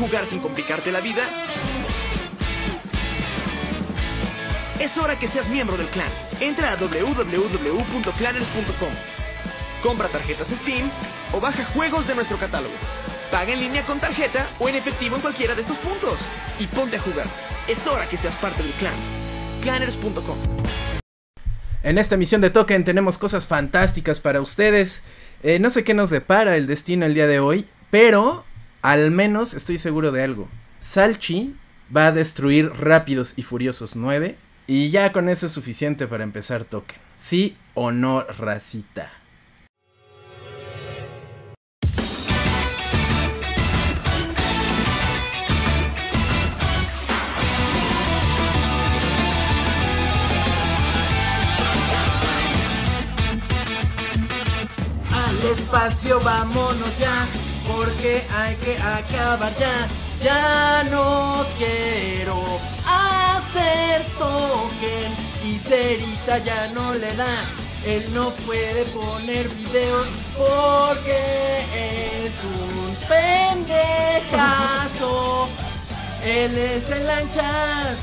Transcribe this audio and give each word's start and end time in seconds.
jugar 0.00 0.26
sin 0.26 0.40
complicarte 0.40 0.90
la 0.90 1.00
vida? 1.00 1.22
Es 4.80 4.96
hora 4.96 5.16
que 5.18 5.28
seas 5.28 5.46
miembro 5.48 5.76
del 5.76 5.88
clan. 5.88 6.08
Entra 6.40 6.72
a 6.72 6.76
www.clanners.com. 6.76 8.92
Compra 9.82 10.08
tarjetas 10.08 10.48
Steam 10.48 10.90
o 11.32 11.40
baja 11.40 11.66
juegos 11.66 12.08
de 12.08 12.14
nuestro 12.14 12.38
catálogo. 12.38 12.72
Paga 13.30 13.52
en 13.52 13.60
línea 13.60 13.84
con 13.84 14.00
tarjeta 14.00 14.48
o 14.58 14.70
en 14.70 14.76
efectivo 14.76 15.16
en 15.16 15.22
cualquiera 15.22 15.54
de 15.54 15.60
estos 15.60 15.76
puntos. 15.78 16.18
Y 16.58 16.66
ponte 16.66 16.96
a 16.96 17.02
jugar. 17.02 17.26
Es 17.68 17.86
hora 17.86 18.08
que 18.08 18.16
seas 18.16 18.34
parte 18.36 18.62
del 18.62 18.72
clan. 18.72 18.94
Clanners.com. 19.60 20.38
En 21.82 21.98
esta 21.98 22.14
emisión 22.14 22.40
de 22.40 22.48
Token 22.48 22.84
tenemos 22.84 23.18
cosas 23.18 23.46
fantásticas 23.46 24.18
para 24.18 24.40
ustedes. 24.40 25.02
Eh, 25.42 25.58
no 25.58 25.68
sé 25.68 25.84
qué 25.84 25.92
nos 25.92 26.08
depara 26.08 26.56
el 26.56 26.66
destino 26.66 27.04
el 27.04 27.12
día 27.14 27.26
de 27.26 27.40
hoy, 27.40 27.68
pero 27.90 28.44
al 28.82 29.10
menos 29.10 29.54
estoy 29.54 29.78
seguro 29.78 30.12
de 30.12 30.22
algo. 30.22 30.48
Salchi 30.80 31.54
va 31.94 32.06
a 32.06 32.12
destruir 32.12 32.70
Rápidos 32.70 33.34
y 33.36 33.42
Furiosos 33.42 33.96
9 33.96 34.36
y 34.66 34.90
ya 34.90 35.12
con 35.12 35.28
eso 35.28 35.46
es 35.46 35.52
suficiente 35.52 36.06
para 36.06 36.24
empezar 36.24 36.64
Token. 36.64 36.98
¿Sí 37.16 37.56
o 37.74 37.90
no, 37.90 38.22
racita? 38.22 39.10
Al 55.12 55.58
espacio 55.58 56.20
vámonos 56.20 56.98
ya, 56.98 57.28
porque 57.76 58.22
hay 58.34 58.54
que 58.56 58.76
acabar 58.78 59.52
ya. 59.58 59.88
Ya 60.22 60.84
no 60.90 61.46
quiero 61.56 62.42
hacer 62.86 64.04
token 64.18 65.12
y 65.42 65.58
Cerita 65.58 66.38
ya 66.38 66.68
no 66.68 66.92
le 66.94 67.14
da. 67.14 67.48
Él 67.86 68.04
no 68.12 68.28
puede 68.46 68.84
poner 68.86 69.48
videos 69.48 70.06
porque 70.36 71.64
es 71.74 72.32
un 72.44 72.94
pendejazo. 74.28 75.48
Él 76.22 76.58
es 76.58 76.90
el 76.90 77.06
lanchas. 77.06 77.98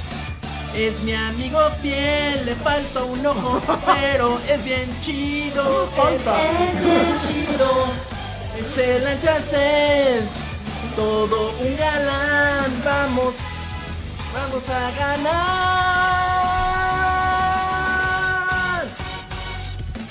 Es 0.75 1.01
mi 1.01 1.13
amigo 1.13 1.59
fiel, 1.81 2.45
le 2.45 2.55
falta 2.55 3.03
un 3.03 3.25
ojo, 3.25 3.61
pero 3.85 4.39
es 4.47 4.63
bien 4.63 4.89
chido. 5.01 5.87
Él 6.07 6.57
es 6.69 6.83
bien 6.83 7.19
chido. 7.27 8.16
Ese 8.59 8.99
lanchas 8.99 9.53
es 9.53 10.29
todo 10.95 11.51
un 11.59 11.77
galán. 11.77 12.81
Vamos, 12.83 13.35
vamos 14.33 14.63
a 14.69 14.91
ganar. 14.99 15.37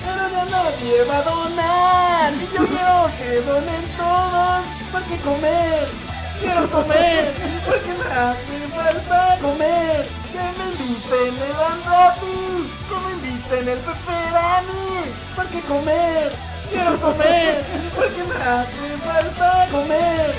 Pero 0.04 0.28
ya 0.30 0.44
nadie 0.44 1.04
va 1.04 1.16
a 1.18 1.22
donar. 1.22 2.32
Y 2.34 2.46
yo 2.54 2.62
quiero 2.66 3.10
que 3.18 3.30
donen 3.40 3.84
todos. 3.96 4.64
Porque 4.92 5.16
comer, 5.22 5.88
quiero 6.40 6.70
comer. 6.70 7.34
Porque 7.66 7.92
me 7.98 8.04
hace 8.14 8.68
falta 8.74 9.38
comer. 9.42 10.06
Que 10.32 10.44
me 10.56 10.64
inviten 10.70 11.34
el 11.48 11.58
Andrati. 11.72 12.40
Que 12.88 12.96
me 13.04 13.10
inviten 13.12 13.64
el 13.68 13.78
Pepperani. 13.78 14.86
Porque 15.34 15.60
comer, 15.62 16.32
quiero 16.70 17.00
comer. 17.00 17.64
Porque 17.94 18.24
me 18.24 18.44
hace 18.44 18.96
falta 19.04 19.68
comer. 19.70 20.34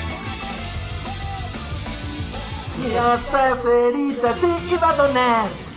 Y 2.86 2.94
hasta 2.94 3.56
Cerita 3.56 4.34
sí 4.34 4.74
iba 4.74 4.90
a 4.90 4.96
donar. 4.96 5.68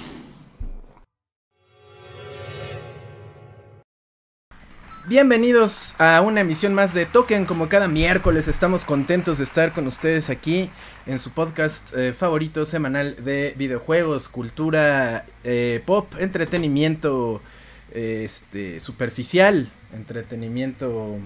Bienvenidos 5.08 5.96
a 6.00 6.22
una 6.22 6.42
emisión 6.42 6.74
más 6.74 6.94
de 6.94 7.06
Token. 7.06 7.46
Como 7.46 7.68
cada 7.68 7.88
miércoles 7.88 8.48
estamos 8.48 8.86
contentos 8.86 9.40
de 9.40 9.44
estar 9.44 9.74
con 9.74 9.88
ustedes 9.88 10.30
aquí 10.30 10.70
en 11.08 11.18
su 11.18 11.32
podcast 11.32 11.94
eh, 11.98 12.14
favorito 12.14 12.66
semanal 12.66 13.22
de 13.22 13.54
videojuegos, 13.58 14.30
cultura 14.30 15.26
eh, 15.44 15.82
pop, 15.86 16.14
entretenimiento 16.20 17.42
este, 17.92 18.80
superficial, 18.80 19.70
entretenimiento 19.94 21.20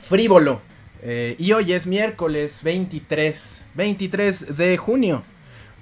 frívolo. 0.00 0.60
Eh, 1.02 1.34
y 1.38 1.52
hoy 1.52 1.72
es 1.72 1.86
miércoles 1.86 2.60
23, 2.62 3.66
23 3.74 4.56
de 4.56 4.76
junio 4.76 5.24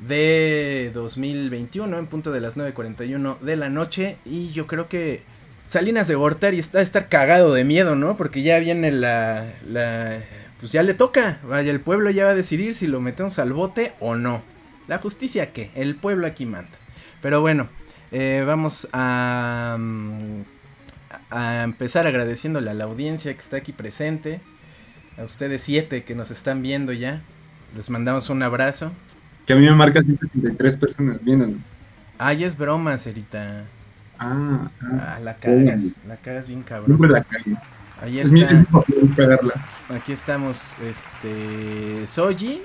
de 0.07 0.93
2021 0.95 1.99
en 1.99 2.07
punto 2.07 2.31
de 2.31 2.41
las 2.41 2.57
9.41 2.57 3.39
de 3.41 3.57
la 3.57 3.69
noche. 3.69 4.17
Y 4.25 4.51
yo 4.51 4.67
creo 4.67 4.89
que 4.89 5.23
Salinas 5.67 6.09
de 6.09 6.15
Gortari 6.15 6.59
está 6.59 6.79
a 6.79 6.83
estar 6.83 7.09
cagado 7.09 7.53
de 7.53 7.65
miedo, 7.65 7.95
¿no? 7.95 8.17
Porque 8.17 8.43
ya 8.43 8.59
viene 8.59 8.93
la, 8.93 9.53
la... 9.67 10.21
Pues 10.61 10.73
ya 10.73 10.83
le 10.83 10.95
toca. 10.95 11.41
Vaya, 11.45 11.71
el 11.71 11.81
pueblo 11.81 12.11
ya 12.11 12.25
va 12.25 12.31
a 12.31 12.35
decidir 12.35 12.75
si 12.75 12.87
lo 12.87 13.01
metemos 13.01 13.39
al 13.39 13.53
bote 13.53 13.93
o 14.01 14.15
no. 14.15 14.43
La 14.87 14.99
justicia 14.99 15.53
qué, 15.53 15.71
el 15.75 15.97
pueblo 15.97 16.27
aquí 16.27 16.47
manda. 16.47 16.71
Pero 17.21 17.41
bueno, 17.41 17.69
eh, 18.13 18.43
vamos 18.47 18.89
a, 18.93 19.77
mm, 19.79 20.43
a 21.31 21.63
empezar 21.65 22.07
agradeciéndole 22.07 22.71
a 22.71 22.75
la 22.75 22.85
audiencia 22.85 23.33
que 23.35 23.41
está 23.41 23.59
aquí 23.59 23.73
presente. 23.73 24.41
A 25.19 25.25
ustedes 25.25 25.63
siete 25.63 26.05
que 26.05 26.15
nos 26.15 26.31
están 26.31 26.63
viendo 26.63 26.93
ya. 26.93 27.23
Les 27.77 27.91
mandamos 27.91 28.31
un 28.31 28.43
abrazo. 28.43 28.93
Que 29.47 29.53
a 29.55 29.57
mí 29.57 29.65
me 29.65 29.75
marca 29.75 30.03
183 30.03 30.77
personas 30.77 31.25
viéndonos. 31.25 31.61
Ay, 32.19 32.45
es 32.45 32.57
broma, 32.57 32.97
Cerita. 32.99 33.65
Ah, 34.19 34.71
ah. 34.83 34.87
Ah, 35.17 35.21
la 35.21 35.37
cagas, 35.37 35.85
la 36.07 36.17
cagas 36.17 36.49
bien 36.49 36.61
No 36.61 36.67
cabrón. 36.67 37.01
me 37.01 37.09
la 37.09 37.23
cagué. 37.23 37.57
Ahí 38.01 38.21
Es 38.21 38.33
está, 38.33 38.65
aquí 39.95 40.13
estamos, 40.13 40.79
este, 40.81 42.07
Soji, 42.07 42.63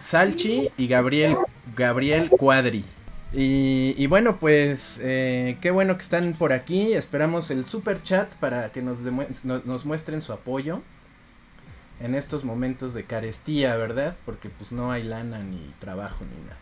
Salchi 0.00 0.70
y 0.76 0.88
Gabriel, 0.88 1.36
Gabriel 1.76 2.30
Cuadri. 2.30 2.84
Y, 3.32 3.94
y 3.96 4.06
bueno, 4.08 4.38
pues, 4.38 4.98
eh, 5.02 5.56
qué 5.60 5.70
bueno 5.70 5.96
que 5.96 6.02
están 6.02 6.32
por 6.34 6.52
aquí. 6.52 6.94
Esperamos 6.94 7.50
el 7.50 7.64
super 7.64 8.02
chat 8.02 8.34
para 8.36 8.72
que 8.72 8.82
nos, 8.82 9.00
no- 9.44 9.62
nos 9.64 9.84
muestren 9.84 10.20
su 10.22 10.32
apoyo 10.32 10.82
en 12.00 12.14
estos 12.14 12.44
momentos 12.44 12.94
de 12.94 13.04
carestía, 13.04 13.76
¿verdad? 13.76 14.16
Porque 14.24 14.48
pues 14.50 14.72
no 14.72 14.90
hay 14.90 15.02
lana 15.02 15.42
ni 15.42 15.74
trabajo 15.78 16.24
ni 16.24 16.36
nada. 16.46 16.58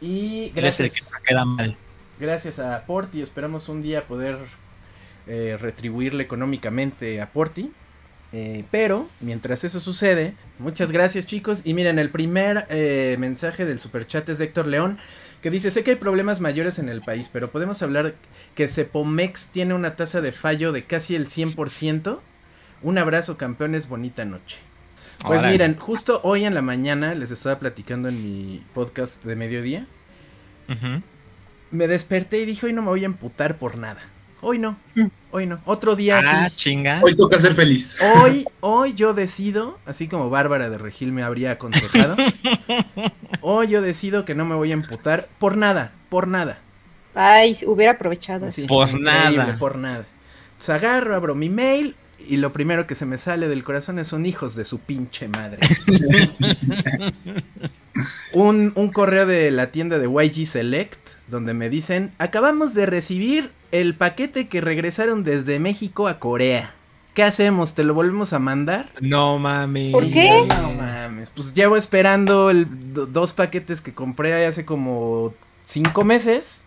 Y 0.00 0.50
gracias. 0.54 0.92
que 0.92 1.00
se 1.02 1.14
queda 1.26 1.44
mal. 1.44 1.76
Gracias 2.18 2.58
a 2.58 2.84
Porti, 2.86 3.22
esperamos 3.22 3.68
un 3.68 3.82
día 3.82 4.06
poder 4.06 4.38
eh, 5.26 5.56
retribuirle 5.60 6.22
económicamente 6.22 7.20
a 7.20 7.32
Porti. 7.32 7.72
Eh, 8.32 8.64
pero, 8.70 9.08
mientras 9.20 9.62
eso 9.64 9.78
sucede, 9.80 10.34
muchas 10.58 10.90
gracias 10.92 11.26
chicos. 11.26 11.62
Y 11.64 11.74
miren, 11.74 11.98
el 11.98 12.10
primer 12.10 12.66
eh, 12.70 13.16
mensaje 13.18 13.64
del 13.64 13.78
superchat 13.78 14.28
es 14.28 14.38
de 14.38 14.46
Héctor 14.46 14.66
León, 14.66 14.98
que 15.44 15.50
dice, 15.50 15.70
sé 15.70 15.84
que 15.84 15.90
hay 15.90 15.96
problemas 15.96 16.40
mayores 16.40 16.78
en 16.78 16.88
el 16.88 17.02
país, 17.02 17.28
pero 17.30 17.50
podemos 17.50 17.82
hablar 17.82 18.14
que 18.54 18.66
Cepomex 18.66 19.48
tiene 19.48 19.74
una 19.74 19.94
tasa 19.94 20.22
de 20.22 20.32
fallo 20.32 20.72
de 20.72 20.84
casi 20.84 21.14
el 21.14 21.28
100%. 21.28 22.18
Un 22.82 22.96
abrazo 22.96 23.36
campeones, 23.36 23.86
bonita 23.86 24.24
noche. 24.24 24.56
Pues 25.24 25.42
miren, 25.42 25.76
justo 25.76 26.22
hoy 26.24 26.46
en 26.46 26.54
la 26.54 26.62
mañana 26.62 27.14
les 27.14 27.30
estaba 27.30 27.58
platicando 27.58 28.08
en 28.08 28.24
mi 28.24 28.64
podcast 28.72 29.22
de 29.22 29.36
mediodía 29.36 29.86
me 31.74 31.88
desperté 31.88 32.38
y 32.38 32.46
dije, 32.46 32.66
hoy 32.66 32.72
no 32.72 32.82
me 32.82 32.88
voy 32.88 33.02
a 33.02 33.06
emputar 33.06 33.58
por 33.58 33.76
nada. 33.76 34.00
Hoy 34.46 34.58
no, 34.58 34.76
Mm. 34.94 35.06
hoy 35.30 35.46
no. 35.46 35.58
Otro 35.64 35.96
día 35.96 36.20
Ah, 36.22 36.48
sí. 36.50 36.56
chinga. 36.56 37.00
Hoy 37.02 37.16
toca 37.16 37.38
ser 37.40 37.54
feliz. 37.54 37.96
Hoy, 38.22 38.44
hoy 38.60 38.92
yo 38.94 39.14
decido, 39.14 39.78
así 39.86 40.06
como 40.06 40.28
Bárbara 40.30 40.68
de 40.70 40.76
Regil 40.78 41.12
me 41.12 41.22
habría 41.22 41.52
aconsejado, 41.52 42.14
hoy 43.40 43.68
yo 43.68 43.80
decido 43.82 44.24
que 44.24 44.34
no 44.34 44.44
me 44.44 44.54
voy 44.54 44.70
a 44.70 44.74
emputar 44.74 45.28
por 45.38 45.56
nada, 45.56 45.92
por 46.10 46.28
nada. 46.28 46.58
Ay, 47.14 47.56
hubiera 47.66 47.92
aprovechado. 47.92 48.46
Así, 48.46 48.66
Por 48.66 49.00
nada. 49.00 49.56
Por 49.58 49.78
nada. 49.78 50.04
Entonces 50.52 50.70
agarro, 50.70 51.14
abro 51.16 51.34
mi 51.34 51.48
mail 51.48 51.94
y 52.26 52.36
lo 52.38 52.52
primero 52.52 52.86
que 52.86 52.94
se 52.94 53.06
me 53.06 53.16
sale 53.18 53.48
del 53.48 53.64
corazón 53.64 53.98
es 53.98 54.08
son 54.08 54.26
hijos 54.26 54.54
de 54.56 54.64
su 54.64 54.80
pinche 54.80 55.28
madre. 55.28 55.60
un, 58.32 58.72
un 58.74 58.88
correo 58.92 59.26
de 59.26 59.50
la 59.50 59.70
tienda 59.70 59.98
de 59.98 60.06
YG 60.08 60.46
Select 60.46 60.98
donde 61.28 61.54
me 61.54 61.68
dicen, 61.68 62.12
acabamos 62.18 62.74
de 62.74 62.86
recibir 62.86 63.50
el 63.72 63.94
paquete 63.94 64.48
que 64.48 64.60
regresaron 64.60 65.24
desde 65.24 65.58
México 65.58 66.06
a 66.08 66.18
Corea. 66.18 66.74
¿Qué 67.14 67.22
hacemos? 67.22 67.74
¿Te 67.74 67.84
lo 67.84 67.94
volvemos 67.94 68.32
a 68.32 68.38
mandar? 68.40 68.90
No 69.00 69.38
mames. 69.38 69.92
¿Por 69.92 70.10
qué? 70.10 70.46
No 70.60 70.72
mames, 70.72 71.30
pues 71.30 71.54
llevo 71.54 71.76
esperando 71.76 72.50
el, 72.50 72.92
do- 72.92 73.06
dos 73.06 73.32
paquetes 73.32 73.80
que 73.80 73.94
compré 73.94 74.44
hace 74.46 74.64
como 74.64 75.32
cinco 75.64 76.02
meses. 76.04 76.64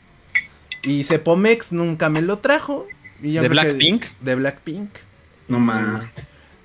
Y 0.83 1.03
Cepomex 1.03 1.73
nunca 1.73 2.09
me 2.09 2.21
lo 2.21 2.39
trajo. 2.39 2.85
Y 3.21 3.33
yo 3.33 3.41
¿De 3.41 3.49
Blackpink? 3.49 4.05
De 4.21 4.35
Blackpink. 4.35 4.89
No 5.49 5.59
mames. 5.59 6.03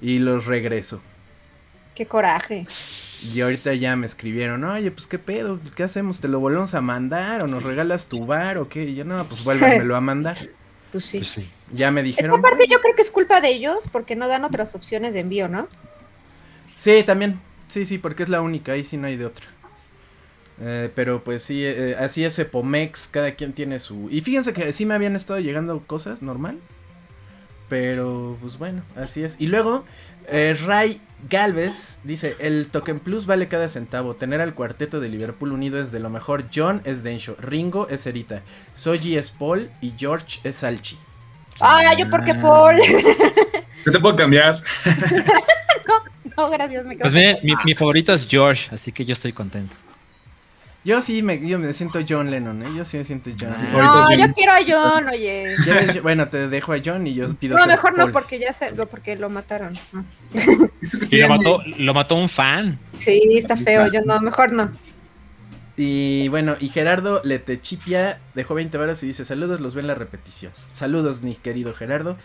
Y 0.01 0.19
los 0.21 0.47
regreso. 0.47 1.01
Qué 1.97 2.07
coraje. 2.07 2.65
Y 3.35 3.41
ahorita 3.41 3.75
ya 3.75 3.95
me 3.97 4.07
escribieron, 4.07 4.65
oye, 4.65 4.91
pues 4.91 5.07
qué 5.07 5.19
pedo, 5.19 5.61
¿qué 5.77 5.85
hacemos? 5.85 6.21
¿Te 6.21 6.29
lo 6.29 6.41
volvemos 6.41 6.75
a 6.75 6.81
mandar 6.81 7.45
o 7.45 7.47
nos 7.47 7.63
regalas 7.63 8.07
tu 8.09 8.27
bar 8.27 8.59
o 8.59 8.69
qué? 8.69 8.85
Y 8.85 8.95
yo, 8.97 9.05
no, 9.05 9.25
pues 9.29 9.45
vuélvemelo 9.45 9.95
a 9.97 10.01
mandar. 10.03 10.37
Pues 10.91 11.05
sí. 11.05 11.19
Pues 11.19 11.31
sí. 11.31 11.51
Ya 11.73 11.91
me 11.91 12.01
Esta 12.01 12.07
dijeron. 12.09 12.43
parte 12.43 12.67
yo 12.69 12.81
creo 12.81 12.95
que 12.95 13.03
es 13.03 13.11
culpa 13.11 13.41
de 13.41 13.49
ellos 13.49 13.89
porque 13.91 14.17
no 14.17 14.29
dan 14.29 14.45
otras 14.45 14.75
opciones 14.75 15.15
de 15.15 15.21
envío, 15.21 15.49
¿no? 15.49 15.69
Sí, 16.75 17.03
también. 17.05 17.41
Sí, 17.69 17.87
sí, 17.87 17.99
porque 17.99 18.25
es 18.25 18.29
la 18.29 18.43
única, 18.43 18.73
ahí 18.73 18.85
sí 18.85 18.97
no 18.97 19.07
hay 19.07 19.17
de 19.17 19.27
otra. 19.27 19.47
Eh, 20.61 20.91
pero 20.95 21.25
pues 21.25 21.43
sí, 21.43 21.65
eh, 21.65 21.97
así 21.99 22.25
es 22.25 22.39
Epomex, 22.39 23.09
cada 23.11 23.33
quien 23.35 23.53
tiene 23.53 23.79
su... 23.79 24.09
Y 24.11 24.21
fíjense 24.21 24.53
que 24.53 24.73
sí 24.73 24.85
me 24.85 24.95
habían 24.95 25.17
estado 25.17 25.41
llegando 25.41 25.81
cosas, 25.87 26.21
normal. 26.23 26.59
Pero 27.69 28.37
pues 28.41 28.59
bueno, 28.59 28.83
así 28.97 29.23
es. 29.25 29.41
Y 29.41 29.47
luego, 29.47 29.85
eh, 30.29 30.57
Ray 30.65 31.01
Galvez 31.29 32.01
dice, 32.05 32.37
el 32.41 32.69
Token 32.69 33.01
Plus 33.01 33.27
vale 33.27 33.49
cada 33.49 33.69
centavo. 33.69 34.15
Tener 34.15 34.41
al 34.41 34.55
cuarteto 34.55 35.01
de 35.01 35.09
Liverpool 35.09 35.53
unido 35.53 35.81
es 35.81 35.93
de 35.93 36.01
lo 36.01 36.11
mejor. 36.11 36.45
John 36.55 36.83
es 36.85 37.03
Densho, 37.03 37.37
Ringo 37.39 37.89
es 37.89 38.07
Erita, 38.07 38.43
Soji 38.75 39.17
es 39.17 39.31
Paul 39.31 39.71
y 39.81 39.93
George 39.97 40.41
es 40.45 40.57
Salchi. 40.57 40.99
Ah, 41.61 41.95
yo 41.97 42.09
porque 42.11 42.35
Paul. 42.35 42.81
Yo 43.85 43.93
te 43.93 43.99
puedo 43.99 44.17
cambiar. 44.17 44.63
no, 46.37 46.51
gracias, 46.51 46.85
me 46.85 46.95
quedo. 46.97 47.03
Pues 47.03 47.13
miren, 47.13 47.39
mi, 47.43 47.53
mi 47.65 47.75
favorito 47.75 48.13
es 48.13 48.27
George, 48.27 48.69
así 48.73 48.93
que 48.93 49.05
yo 49.05 49.13
estoy 49.13 49.33
contento. 49.33 49.75
Yo 50.85 51.01
sí 51.01 51.23
me, 51.23 51.47
yo 51.47 51.59
me 51.61 51.73
siento 51.73 52.01
John 52.09 52.31
Lennon, 52.31 52.61
¿eh? 52.65 52.69
Yo 52.77 52.85
sí 52.85 52.97
me 52.97 53.05
siento 53.05 53.31
John 53.39 53.55
Ah. 53.57 53.63
Lennon. 53.63 53.77
No, 53.79 54.13
yo 54.27 54.33
quiero 54.35 54.53
a 54.53 54.59
John, 54.67 55.09
oye. 55.09 55.47
¿Quieres- 55.65 56.03
bueno, 56.03 56.29
te 56.29 56.49
dejo 56.49 56.73
a 56.73 56.79
John 56.85 57.07
y 57.07 57.15
yo 57.15 57.33
pido 57.35 57.57
No, 57.57 57.67
mejor 57.67 57.97
no, 57.97 58.11
porque 58.11 58.41
ya 58.41 58.53
se, 58.53 58.73
lo- 58.73 58.87
porque 58.87 59.15
lo 59.17 59.31
mataron. 59.31 59.79
No. 59.93 60.05
Y 61.11 61.19
lo 61.21 61.29
mató, 61.29 61.63
lo 61.79 61.95
mató 61.95 62.17
un 62.17 62.29
fan. 62.29 62.79
Sí, 62.97 63.21
está 63.37 63.57
feo. 63.57 63.93
Yo 63.93 64.01
no, 64.05 64.21
mejor 64.21 64.53
no. 64.53 64.73
Y 65.77 66.29
bueno, 66.29 66.57
y 66.61 66.69
Gerardo 66.69 67.21
Letechipia 67.25 68.19
dejó 68.35 68.55
20 68.55 68.77
varas 68.77 69.03
y 69.03 69.07
dice, 69.07 69.25
saludos, 69.25 69.61
los 69.61 69.75
ven 69.75 69.87
la 69.87 69.95
repetición. 69.95 70.53
Saludos, 70.73 71.23
mi 71.23 71.35
querido 71.37 71.73
Gerardo. 71.75 72.17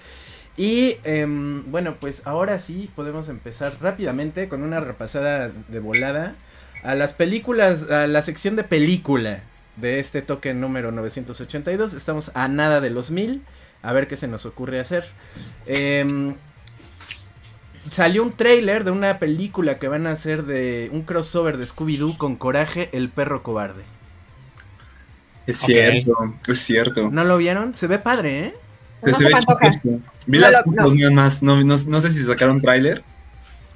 Y 0.58 0.96
em, 1.04 1.64
bueno, 1.72 1.96
pues 2.00 2.24
ahora 2.26 2.58
sí 2.60 2.90
podemos 2.96 3.30
empezar 3.30 3.78
rápidamente 3.80 4.50
con 4.50 4.64
una 4.64 4.80
repasada 4.80 5.52
de 5.68 5.80
volada 5.80 6.36
a 6.84 6.96
las 6.96 7.14
películas, 7.14 7.90
a 7.90 8.08
la 8.08 8.22
sección 8.22 8.56
de 8.56 8.64
película 8.64 9.40
de 9.76 10.00
este 10.00 10.22
toque 10.22 10.54
número 10.54 10.92
982. 10.92 11.94
Estamos 11.94 12.32
a 12.34 12.48
nada 12.48 12.82
de 12.82 12.90
los 12.90 13.12
mil. 13.12 13.44
A 13.84 13.94
ver 13.94 14.08
qué 14.08 14.16
se 14.18 14.28
nos 14.28 14.46
ocurre 14.46 14.80
hacer. 14.80 15.06
Em, 15.68 16.36
salió 17.90 18.24
un 18.24 18.34
trailer 18.36 18.84
de 18.84 18.92
una 18.92 19.20
película 19.20 19.78
que 19.80 19.88
van 19.88 20.08
a 20.08 20.12
hacer 20.12 20.44
de 20.46 20.90
un 20.92 21.04
crossover 21.04 21.58
de 21.58 21.66
Scooby-Doo 21.66 22.18
con 22.18 22.36
Coraje, 22.36 22.90
el 22.94 23.10
perro 23.10 23.44
cobarde. 23.44 23.84
Es 25.46 25.60
cierto, 25.60 26.14
es 26.48 26.60
cierto. 26.60 27.10
¿No 27.10 27.24
lo 27.24 27.38
vieron? 27.38 27.74
Se 27.76 27.88
ve 27.88 28.00
padre, 28.00 28.40
¿eh? 28.40 28.54
Se, 29.04 29.12
No 29.12 29.18
se 29.18 29.24
se 29.24 29.30
ve 29.30 29.40
chistoso. 29.40 30.00
Vi 30.26 30.40
No 30.40 30.50
las 30.50 30.66
lo- 30.66 30.72
fotos 30.74 30.96
nada 30.96 31.12
más. 31.12 31.44
No, 31.44 31.64
no, 31.64 31.78
no 31.78 32.02
sé 32.02 32.12
si 32.12 32.24
sacaron 32.24 32.62
tráiler, 32.62 33.04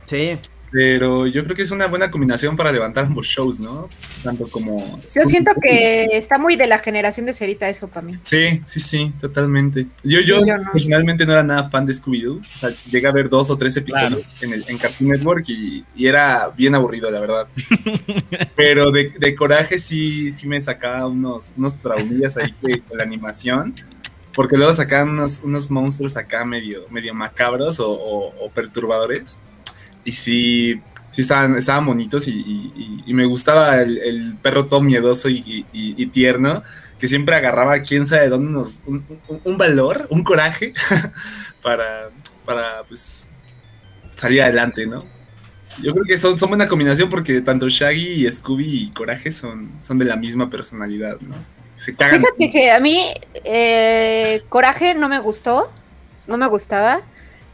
Sí. 0.05 0.37
Pero 0.71 1.27
yo 1.27 1.43
creo 1.43 1.55
que 1.55 1.63
es 1.63 1.71
una 1.71 1.87
buena 1.87 2.09
combinación 2.09 2.55
para 2.55 2.71
levantar 2.71 3.05
ambos 3.05 3.27
shows, 3.27 3.59
¿no? 3.59 3.89
Tanto 4.23 4.47
como. 4.49 4.99
Yo 5.01 5.23
siento 5.25 5.51
que 5.61 6.05
está 6.13 6.37
muy 6.39 6.55
de 6.55 6.65
la 6.67 6.79
generación 6.79 7.25
de 7.25 7.33
Cerita 7.33 7.67
eso 7.67 7.87
para 7.89 8.07
mí. 8.07 8.17
Sí, 8.21 8.61
sí, 8.65 8.79
sí, 8.79 9.13
totalmente. 9.19 9.87
Yo, 10.03 10.21
yo, 10.21 10.39
Sí, 10.39 10.47
yo 10.47 10.57
no. 10.57 10.71
personalmente 10.71 11.25
no 11.25 11.33
era 11.33 11.43
nada 11.43 11.69
fan 11.69 11.85
de 11.85 11.93
Scooby-Doo. 11.93 12.39
O 12.39 12.57
sea, 12.57 12.69
llegué 12.89 13.07
a 13.07 13.11
ver 13.11 13.29
dos 13.29 13.49
o 13.49 13.57
tres 13.57 13.75
episodios 13.77 14.25
en, 14.41 14.53
el, 14.53 14.63
en 14.67 14.77
Cartoon 14.77 15.09
Network 15.09 15.43
y, 15.49 15.83
y 15.95 16.07
era 16.07 16.49
bien 16.55 16.73
aburrido, 16.75 17.11
la 17.11 17.19
verdad. 17.19 17.47
Pero 18.55 18.91
de, 18.91 19.13
de 19.19 19.35
coraje 19.35 19.77
sí, 19.79 20.31
sí 20.31 20.47
me 20.47 20.59
sacaba 20.61 21.07
unos, 21.07 21.53
unos 21.57 21.77
traumillas 21.79 22.37
ahí 22.37 22.53
con 22.87 22.97
la 22.97 23.03
animación. 23.03 23.75
Porque 24.33 24.55
luego 24.55 24.71
sacaban 24.71 25.09
unos, 25.09 25.41
unos 25.43 25.69
monstruos 25.69 26.15
acá 26.15 26.45
medio, 26.45 26.85
medio 26.89 27.13
macabros 27.13 27.81
o, 27.81 27.91
o- 27.91 28.45
o 28.45 28.49
perturbadores. 28.51 29.37
Y 30.03 30.11
sí, 30.11 30.81
sí 31.11 31.21
estaban, 31.21 31.57
estaban 31.57 31.85
bonitos 31.85 32.27
y, 32.27 32.73
me 33.07 33.25
gustaba 33.25 33.81
el, 33.81 34.37
perro 34.41 34.65
todo 34.67 34.81
miedoso 34.81 35.29
y, 35.29 36.09
tierno 36.11 36.63
que 36.99 37.07
siempre 37.07 37.35
agarraba 37.35 37.79
quién 37.79 38.05
sabe 38.05 38.23
de 38.23 38.29
dónde 38.29 38.63
un- 38.85 39.03
un 39.43 39.57
valor, 39.57 40.05
un 40.11 40.23
coraje 40.23 40.73
para, 41.63 42.09
para 42.45 42.83
pues 42.87 43.27
salir 44.13 44.43
adelante, 44.43 44.85
¿no? 44.85 45.03
Yo 45.81 45.93
creo 45.93 46.05
que 46.05 46.17
son, 46.17 46.37
son 46.37 46.49
buena 46.49 46.67
combinación 46.67 47.09
porque 47.09 47.41
tanto 47.41 47.69
Shaggy 47.69 48.27
y 48.27 48.31
Scooby 48.31 48.83
y 48.83 48.91
Coraje 48.91 49.31
son, 49.31 49.71
son 49.81 49.97
de 49.97 50.05
la 50.05 50.15
misma 50.15 50.49
personalidad, 50.49 51.19
¿no? 51.21 51.35
Se 51.75 51.95
cagan. 51.95 52.19
Fíjate 52.19 52.49
que 52.51 52.71
a 52.71 52.79
mí 52.79 52.99
eh, 53.45 54.43
Coraje 54.49 54.93
no 54.93 55.07
me 55.07 55.19
gustó, 55.19 55.71
no 56.27 56.37
me 56.37 56.47
gustaba, 56.47 57.01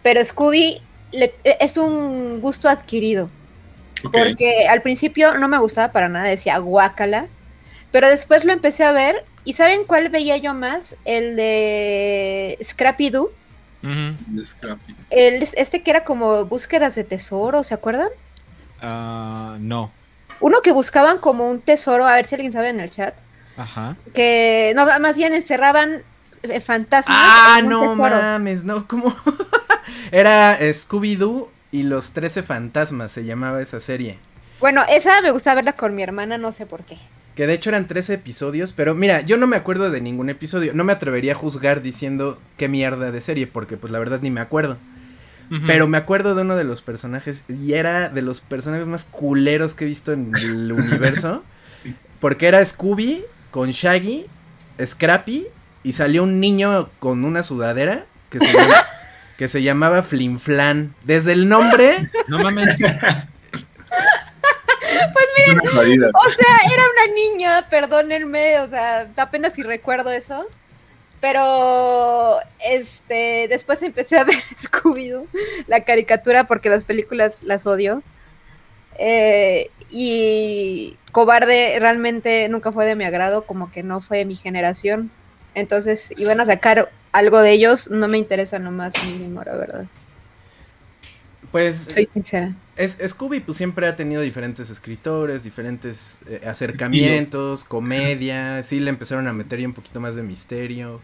pero 0.01 0.23
Scooby 0.25 0.81
le- 1.11 1.33
es 1.43 1.77
un 1.77 2.39
gusto 2.41 2.69
adquirido. 2.69 3.29
Porque 4.11 4.67
al 4.69 4.81
principio 4.83 5.37
no 5.37 5.47
me 5.47 5.57
gustaba 5.57 5.91
para 5.91 6.07
nada, 6.07 6.25
decía 6.27 6.57
guácala, 6.59 7.27
pero 7.91 8.07
después 8.07 8.45
lo 8.45 8.53
empecé 8.53 8.83
a 8.83 8.91
ver 8.91 9.25
y 9.43 9.53
¿saben 9.53 9.85
cuál 9.85 10.09
veía 10.09 10.37
yo 10.37 10.53
más? 10.53 10.95
El 11.05 11.35
de 11.35 12.57
Scrappy 12.63 13.09
Doo, 13.09 13.31
Ujú. 13.83 14.15
De 14.27 14.43
Scrappy. 14.43 14.95
el, 15.09 15.41
este 15.41 15.81
que 15.81 15.89
era 15.91 16.03
como 16.03 16.45
búsquedas 16.45 16.93
de 16.95 17.03
tesoro, 17.05 17.63
¿se 17.63 17.73
acuerdan? 17.73 18.09
Ah, 18.81 19.57
no. 19.59 19.91
Uno 20.39 20.61
que 20.61 20.71
buscaban 20.71 21.17
como 21.17 21.49
un 21.49 21.61
tesoro, 21.61 22.05
a 22.05 22.15
ver 22.15 22.27
si 22.27 22.35
alguien 22.35 22.51
sabe 22.53 22.69
en 22.69 22.79
el 22.79 22.91
chat, 22.91 23.15
Ajá. 23.55 23.97
que 24.13 24.73
no, 24.75 24.85
más 24.99 25.15
bien 25.17 25.33
encerraban 25.33 26.03
eh, 26.43 26.59
fantasmas. 26.61 27.17
Ah, 27.19 27.55
en 27.59 27.65
un 27.65 27.71
no 27.71 27.81
tesoro. 27.81 27.97
mames, 27.99 28.63
no, 28.63 28.87
¿cómo? 28.87 29.15
Era 30.11 30.57
Scooby-Doo 30.59 31.49
y 31.71 31.83
los 31.83 32.11
13 32.11 32.43
fantasmas, 32.43 33.11
se 33.11 33.25
llamaba 33.25 33.61
esa 33.61 33.79
serie. 33.79 34.17
Bueno, 34.59 34.83
esa 34.89 35.21
me 35.21 35.31
gusta 35.31 35.53
verla 35.55 35.73
con 35.73 35.95
mi 35.95 36.03
hermana, 36.03 36.37
no 36.37 36.51
sé 36.51 36.65
por 36.65 36.83
qué. 36.83 36.97
Que 37.35 37.45
de 37.45 37.53
hecho 37.53 37.69
eran 37.69 37.85
13 37.85 38.15
episodios, 38.15 38.73
pero 38.73 38.95
mira, 38.95 39.21
yo 39.21 39.37
no 39.37 39.45
me 39.45 39.55
acuerdo 39.57 39.91
de 39.91 40.01
ningún 40.01 40.29
episodio. 40.31 40.73
No 40.73 40.83
me 40.83 40.93
atrevería 40.93 41.33
a 41.33 41.35
juzgar 41.35 41.81
diciendo 41.83 42.41
qué 42.57 42.67
mierda 42.67 43.11
de 43.11 43.21
serie, 43.21 43.45
porque 43.45 43.77
pues 43.77 43.91
la 43.93 43.99
verdad 43.99 44.19
ni 44.23 44.31
me 44.31 44.41
acuerdo. 44.41 44.77
Pero 45.65 45.87
me 45.87 45.97
acuerdo 45.97 46.35
de 46.35 46.41
uno 46.41 46.57
de 46.57 46.65
los 46.65 46.81
personajes 46.81 47.45
y 47.47 47.71
era 47.73 48.09
de 48.09 48.21
los 48.21 48.41
personajes 48.41 48.85
más 48.85 49.05
culeros 49.05 49.73
que 49.75 49.85
he 49.85 49.87
visto 49.87 50.11
en 50.11 50.35
el 50.35 50.69
universo. 50.73 51.41
Porque 52.19 52.47
era 52.47 52.65
Scooby 52.65 53.23
con 53.51 53.69
Shaggy, 53.71 54.25
Scrappy 54.85 55.47
y 55.83 55.93
salió 55.93 56.23
un 56.23 56.41
niño 56.41 56.89
con 56.99 57.23
una 57.23 57.43
sudadera 57.43 58.07
que 58.29 58.39
se, 58.39 58.51
llama- 58.51 58.83
que 59.37 59.47
se 59.47 59.61
llamaba 59.61 60.03
Flinflan. 60.03 60.95
Desde 61.03 61.33
el 61.33 61.47
nombre, 61.47 62.09
No 62.27 62.39
mames. 62.39 62.81
Es 62.81 62.93
una 65.53 65.71
jodida. 65.71 66.09
O 66.13 66.31
sea, 66.31 66.57
era 66.73 66.83
una 66.93 67.13
niña, 67.13 67.69
perdónenme, 67.69 68.59
o 68.59 68.69
sea, 68.69 69.07
apenas 69.15 69.53
si 69.53 69.63
recuerdo 69.63 70.11
eso. 70.11 70.47
Pero 71.19 72.39
este 72.69 73.47
después 73.47 73.81
empecé 73.81 74.19
a 74.19 74.23
ver 74.23 74.37
Scooby-Doo, 74.61 75.27
la 75.67 75.83
caricatura, 75.83 76.45
porque 76.45 76.69
las 76.69 76.83
películas 76.83 77.43
las 77.43 77.65
odio. 77.65 78.03
Eh, 78.99 79.69
y 79.89 80.97
Cobarde 81.11 81.77
realmente 81.79 82.47
nunca 82.49 82.71
fue 82.71 82.85
de 82.85 82.95
mi 82.95 83.05
agrado, 83.05 83.45
como 83.45 83.71
que 83.71 83.83
no 83.83 84.01
fue 84.01 84.19
de 84.19 84.25
mi 84.25 84.35
generación. 84.35 85.11
Entonces, 85.55 86.13
iban 86.17 86.39
a 86.39 86.45
sacar 86.45 86.91
algo 87.17 87.39
de 87.39 87.51
ellos, 87.51 87.89
no 87.89 88.07
me 88.07 88.17
interesa 88.17 88.59
lo 88.59 88.71
más 88.71 88.93
mínimo, 89.03 89.43
la 89.43 89.55
verdad. 89.55 89.85
pues 91.51 91.87
Soy 91.89 92.05
sincera. 92.05 92.55
es, 92.75 92.97
Scooby 93.07 93.39
pues 93.39 93.57
siempre 93.57 93.87
ha 93.87 93.95
tenido 93.95 94.21
diferentes 94.21 94.69
escritores, 94.69 95.43
diferentes 95.43 96.19
eh, 96.27 96.41
acercamientos, 96.47 97.63
comedia, 97.63 98.61
sí 98.63 98.79
le 98.79 98.89
empezaron 98.89 99.27
a 99.27 99.33
meter 99.33 99.59
ya 99.59 99.67
un 99.67 99.73
poquito 99.73 99.99
más 99.99 100.15
de 100.15 100.23
misterio. 100.23 101.01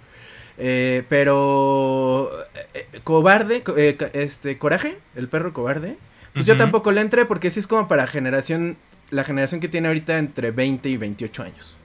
Eh, 0.57 1.03
pero 1.09 2.29
eh, 2.53 2.87
eh, 2.93 2.99
cobarde, 3.03 3.63
eh, 3.77 3.97
este 4.13 4.57
coraje, 4.57 4.97
el 5.15 5.27
perro 5.29 5.53
cobarde. 5.53 5.97
Pues 6.33 6.45
yo 6.45 6.57
tampoco 6.57 6.91
le 6.91 7.01
entré 7.01 7.25
porque 7.25 7.51
sí 7.51 7.59
es 7.59 7.67
como 7.67 7.87
para 7.87 8.07
generación 8.07 8.77
la 9.11 9.23
generación 9.23 9.61
que 9.61 9.67
tiene 9.67 9.87
ahorita 9.87 10.17
entre 10.17 10.51
20 10.51 10.89
y 10.89 10.97
28 10.97 11.43
años. 11.43 11.77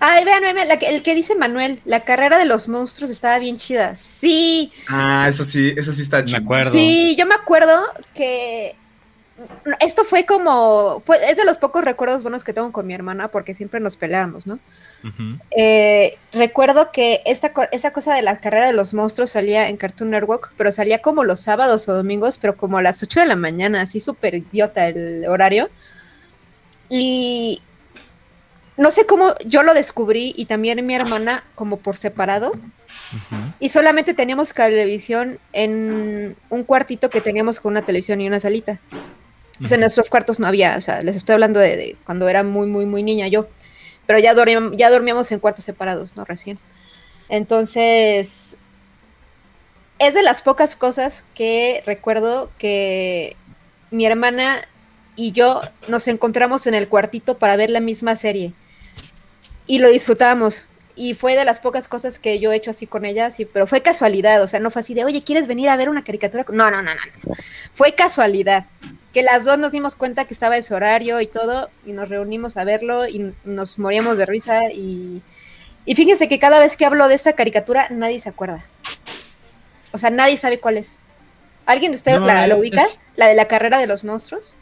Ay, 0.00 0.24
vean, 0.24 0.40
vean, 0.42 0.54
vean, 0.54 0.68
la 0.68 0.78
que- 0.78 0.88
el 0.88 1.02
que 1.02 1.14
dice 1.14 1.34
Manuel, 1.34 1.80
la 1.84 2.04
carrera 2.04 2.38
de 2.38 2.44
los 2.44 2.68
monstruos 2.68 3.10
estaba 3.10 3.38
bien 3.38 3.56
chida. 3.56 3.96
Sí, 3.96 4.72
Ah, 4.88 5.26
eso 5.28 5.44
sí, 5.44 5.72
eso 5.76 5.92
sí 5.92 6.02
está 6.02 6.18
Me 6.18 6.24
chido. 6.24 6.38
acuerdo. 6.40 6.72
Sí, 6.72 7.14
yo 7.18 7.26
me 7.26 7.34
acuerdo 7.34 7.80
que 8.14 8.74
esto 9.80 10.04
fue 10.04 10.24
como, 10.24 11.02
fue, 11.04 11.18
es 11.30 11.36
de 11.36 11.44
los 11.44 11.58
pocos 11.58 11.84
recuerdos 11.84 12.22
buenos 12.22 12.42
que 12.42 12.54
tengo 12.54 12.72
con 12.72 12.86
mi 12.86 12.94
hermana 12.94 13.28
porque 13.28 13.52
siempre 13.52 13.80
nos 13.80 13.96
peleábamos, 13.98 14.46
¿no? 14.46 14.58
Eh, 15.56 16.16
recuerdo 16.32 16.90
que 16.90 17.20
esta, 17.26 17.52
esa 17.70 17.92
cosa 17.92 18.14
de 18.14 18.22
la 18.22 18.40
carrera 18.40 18.66
de 18.66 18.72
los 18.72 18.94
monstruos 18.94 19.30
salía 19.30 19.68
en 19.68 19.76
Cartoon 19.76 20.10
Network, 20.10 20.52
pero 20.56 20.72
salía 20.72 21.02
como 21.02 21.22
los 21.22 21.40
sábados 21.40 21.86
o 21.88 21.94
domingos, 21.94 22.38
pero 22.38 22.56
como 22.56 22.78
a 22.78 22.82
las 22.82 23.02
8 23.02 23.20
de 23.20 23.26
la 23.26 23.36
mañana, 23.36 23.82
así 23.82 24.00
súper 24.00 24.34
idiota 24.36 24.88
el 24.88 25.26
horario. 25.28 25.68
Y 26.88 27.60
no 28.76 28.90
sé 28.90 29.06
cómo 29.06 29.34
yo 29.44 29.62
lo 29.62 29.74
descubrí 29.74 30.34
y 30.36 30.46
también 30.46 30.84
mi 30.84 30.94
hermana 30.94 31.44
como 31.54 31.78
por 31.78 31.96
separado. 31.96 32.52
Y 33.60 33.70
solamente 33.70 34.14
teníamos 34.14 34.52
cablevisión 34.52 35.38
en 35.52 36.36
un 36.50 36.64
cuartito 36.64 37.10
que 37.10 37.20
teníamos 37.20 37.60
con 37.60 37.72
una 37.72 37.82
televisión 37.82 38.20
y 38.20 38.26
una 38.26 38.40
salita. 38.40 38.80
O 39.62 39.66
sea, 39.66 39.76
en 39.76 39.80
nuestros 39.80 40.10
cuartos 40.10 40.38
no 40.38 40.46
había, 40.46 40.76
o 40.76 40.80
sea, 40.80 41.00
les 41.00 41.16
estoy 41.16 41.34
hablando 41.34 41.60
de, 41.60 41.76
de 41.76 41.96
cuando 42.04 42.28
era 42.28 42.42
muy, 42.42 42.66
muy, 42.66 42.84
muy 42.84 43.02
niña 43.02 43.28
yo. 43.28 43.48
Pero 44.06 44.18
ya, 44.18 44.34
dormíamos, 44.34 44.72
ya 44.76 44.90
dormíamos 44.90 45.32
en 45.32 45.40
cuartos 45.40 45.64
separados, 45.64 46.16
¿no? 46.16 46.24
Recién. 46.24 46.58
Entonces, 47.28 48.58
es 49.98 50.14
de 50.14 50.22
las 50.22 50.42
pocas 50.42 50.76
cosas 50.76 51.24
que 51.34 51.82
recuerdo 51.86 52.50
que 52.58 53.36
mi 53.90 54.06
hermana 54.06 54.68
y 55.16 55.32
yo 55.32 55.62
nos 55.88 56.06
encontramos 56.08 56.66
en 56.66 56.74
el 56.74 56.88
cuartito 56.88 57.38
para 57.38 57.56
ver 57.56 57.70
la 57.70 57.80
misma 57.80 58.14
serie. 58.16 58.52
Y 59.66 59.78
lo 59.78 59.88
disfrutábamos. 59.90 60.68
Y 60.98 61.12
fue 61.12 61.36
de 61.36 61.44
las 61.44 61.60
pocas 61.60 61.88
cosas 61.88 62.18
que 62.18 62.38
yo 62.38 62.52
he 62.52 62.56
hecho 62.56 62.70
así 62.70 62.86
con 62.86 63.04
ella, 63.04 63.30
sí, 63.30 63.44
pero 63.44 63.66
fue 63.66 63.82
casualidad, 63.82 64.42
o 64.42 64.48
sea, 64.48 64.60
no 64.60 64.70
fue 64.70 64.80
así 64.80 64.94
de, 64.94 65.04
oye, 65.04 65.22
¿quieres 65.22 65.46
venir 65.46 65.68
a 65.68 65.76
ver 65.76 65.90
una 65.90 66.02
caricatura? 66.02 66.46
No, 66.48 66.70
no, 66.70 66.82
no, 66.82 66.94
no, 66.94 67.00
no. 67.24 67.34
Fue 67.74 67.94
casualidad. 67.94 68.64
Que 69.12 69.22
las 69.22 69.44
dos 69.44 69.58
nos 69.58 69.72
dimos 69.72 69.94
cuenta 69.94 70.24
que 70.24 70.32
estaba 70.32 70.56
ese 70.56 70.72
horario 70.74 71.20
y 71.20 71.26
todo, 71.26 71.68
y 71.84 71.92
nos 71.92 72.08
reunimos 72.08 72.56
a 72.56 72.64
verlo 72.64 73.06
y 73.06 73.34
nos 73.44 73.78
moríamos 73.78 74.16
de 74.16 74.24
risa. 74.24 74.70
Y, 74.72 75.20
y 75.84 75.94
fíjense 75.94 76.28
que 76.28 76.38
cada 76.38 76.58
vez 76.58 76.78
que 76.78 76.86
hablo 76.86 77.08
de 77.08 77.14
esta 77.14 77.34
caricatura, 77.34 77.88
nadie 77.90 78.18
se 78.20 78.30
acuerda. 78.30 78.64
O 79.92 79.98
sea, 79.98 80.08
nadie 80.10 80.36
sabe 80.38 80.60
cuál 80.60 80.78
es. 80.78 80.98
¿Alguien 81.66 81.92
de 81.92 81.96
ustedes 81.98 82.20
No, 82.20 82.26
la, 82.26 82.46
es- 82.46 82.54
ubica? 82.54 82.82
¿La 83.16 83.28
de 83.28 83.34
la 83.34 83.48
carrera 83.48 83.78
de 83.78 83.86
los 83.86 84.02
monstruos? 84.04 84.56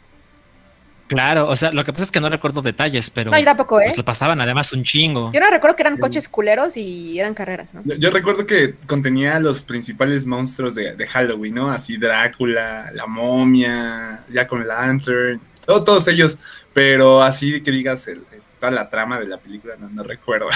Claro, 1.07 1.47
o 1.47 1.55
sea, 1.55 1.71
lo 1.71 1.85
que 1.85 1.91
pasa 1.91 2.03
es 2.05 2.11
que 2.11 2.19
no 2.19 2.29
recuerdo 2.29 2.61
detalles, 2.63 3.09
pero 3.11 3.29
No, 3.31 3.37
yo 3.37 3.45
tampoco, 3.45 3.79
¿eh? 3.79 3.85
pues 3.87 3.97
lo 3.97 4.05
pasaban 4.05 4.41
además 4.41 4.73
un 4.73 4.83
chingo. 4.83 5.31
Yo 5.31 5.39
no 5.39 5.49
recuerdo 5.51 5.75
que 5.75 5.83
eran 5.83 5.97
coches 5.97 6.27
culeros 6.27 6.77
y 6.77 7.19
eran 7.19 7.33
carreras, 7.35 7.73
¿no? 7.75 7.81
Yo, 7.85 7.95
yo 7.95 8.09
recuerdo 8.09 8.45
que 8.47 8.75
contenía 8.87 9.39
los 9.39 9.61
principales 9.61 10.25
monstruos 10.25 10.73
de, 10.73 10.95
de 10.95 11.07
Halloween, 11.07 11.53
¿no? 11.55 11.71
Así 11.71 11.97
Drácula, 11.97 12.89
la 12.93 13.05
momia, 13.05 14.23
Jack 14.31 14.47
con 14.47 14.67
Lantern, 14.67 15.39
todo- 15.65 15.83
todos 15.83 16.07
ellos. 16.07 16.39
Pero 16.73 17.21
así 17.21 17.61
que 17.61 17.71
digas 17.71 18.07
el- 18.07 18.25
toda 18.59 18.71
la 18.71 18.89
trama 18.89 19.19
de 19.19 19.27
la 19.27 19.37
película, 19.37 19.75
no, 19.79 19.87
no 19.89 20.01
recuerdo. 20.03 20.47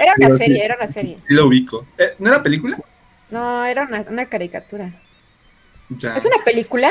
Era 0.00 0.14
una 0.18 0.28
sí. 0.36 0.44
serie, 0.44 0.64
era 0.64 0.76
una 0.76 0.86
serie. 0.92 1.18
Sí 1.26 1.34
lo 1.34 1.46
ubico. 1.46 1.86
Eh, 1.96 2.14
¿No 2.18 2.28
era 2.28 2.42
película? 2.42 2.78
No, 3.30 3.64
era 3.64 3.82
una, 3.84 4.02
una 4.02 4.26
caricatura. 4.26 4.92
Ya. 5.88 6.14
¿Es 6.16 6.24
una 6.26 6.44
película? 6.44 6.90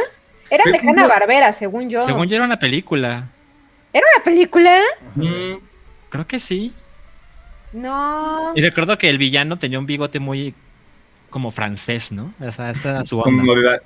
Era 0.49 0.63
Creo 0.63 0.81
de 0.81 0.89
Hanna. 0.89 1.07
Barbera, 1.07 1.53
según 1.53 1.89
yo. 1.89 2.01
Según 2.01 2.27
yo 2.27 2.35
era 2.35 2.45
una 2.45 2.59
película. 2.59 3.27
¿Era 3.93 4.05
una 4.15 4.23
película? 4.23 4.77
Mm, 5.15 5.53
Creo 6.09 6.27
que 6.27 6.39
sí. 6.39 6.73
No. 7.73 8.51
Y 8.55 8.61
recuerdo 8.61 8.97
que 8.97 9.09
el 9.09 9.17
villano 9.17 9.57
tenía 9.59 9.79
un 9.79 9.85
bigote 9.85 10.19
muy 10.19 10.53
como 11.29 11.51
francés, 11.51 12.11
¿no? 12.11 12.33
O 12.39 12.51
sea, 12.51 12.71
esa 12.71 12.91
era 12.91 13.05
su 13.05 13.21
como 13.21 13.51
onda. 13.51 13.53
de, 13.61 13.63
Da- 13.63 13.81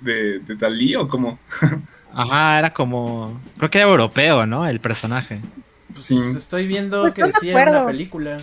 de, 0.00 0.38
de 0.40 0.54
Dalí 0.56 0.94
o 0.96 1.06
como. 1.08 1.38
Ajá, 2.14 2.58
era 2.58 2.72
como. 2.72 3.38
Creo 3.58 3.70
que 3.70 3.78
era 3.78 3.88
europeo, 3.88 4.46
¿no? 4.46 4.66
El 4.66 4.80
personaje. 4.80 5.40
Sí. 5.92 6.16
Pues 6.18 6.36
estoy 6.36 6.66
viendo 6.66 7.02
Pues 7.02 7.14
que 7.14 7.22
no 7.22 7.32
sí 7.40 7.50
era 7.50 7.70
una 7.70 7.86
película. 7.86 8.38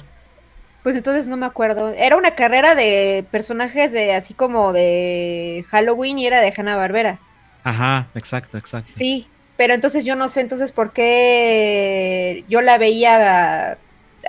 Pues 0.83 0.95
entonces 0.95 1.27
no 1.27 1.37
me 1.37 1.45
acuerdo. 1.45 1.89
Era 1.89 2.17
una 2.17 2.35
carrera 2.35 2.75
de 2.75 3.25
personajes 3.31 3.91
de 3.93 4.13
así 4.13 4.33
como 4.33 4.73
de 4.73 5.65
Halloween 5.69 6.19
y 6.19 6.27
era 6.27 6.41
de 6.41 6.53
Hanna 6.55 6.75
Barbera. 6.75 7.19
Ajá, 7.63 8.09
exacto, 8.15 8.57
exacto. 8.57 8.91
Sí, 8.95 9.27
pero 9.57 9.73
entonces 9.73 10.05
yo 10.05 10.15
no 10.15 10.29
sé 10.29 10.41
entonces 10.41 10.71
por 10.71 10.93
qué 10.93 12.43
yo 12.49 12.61
la 12.61 12.77
veía 12.77 13.77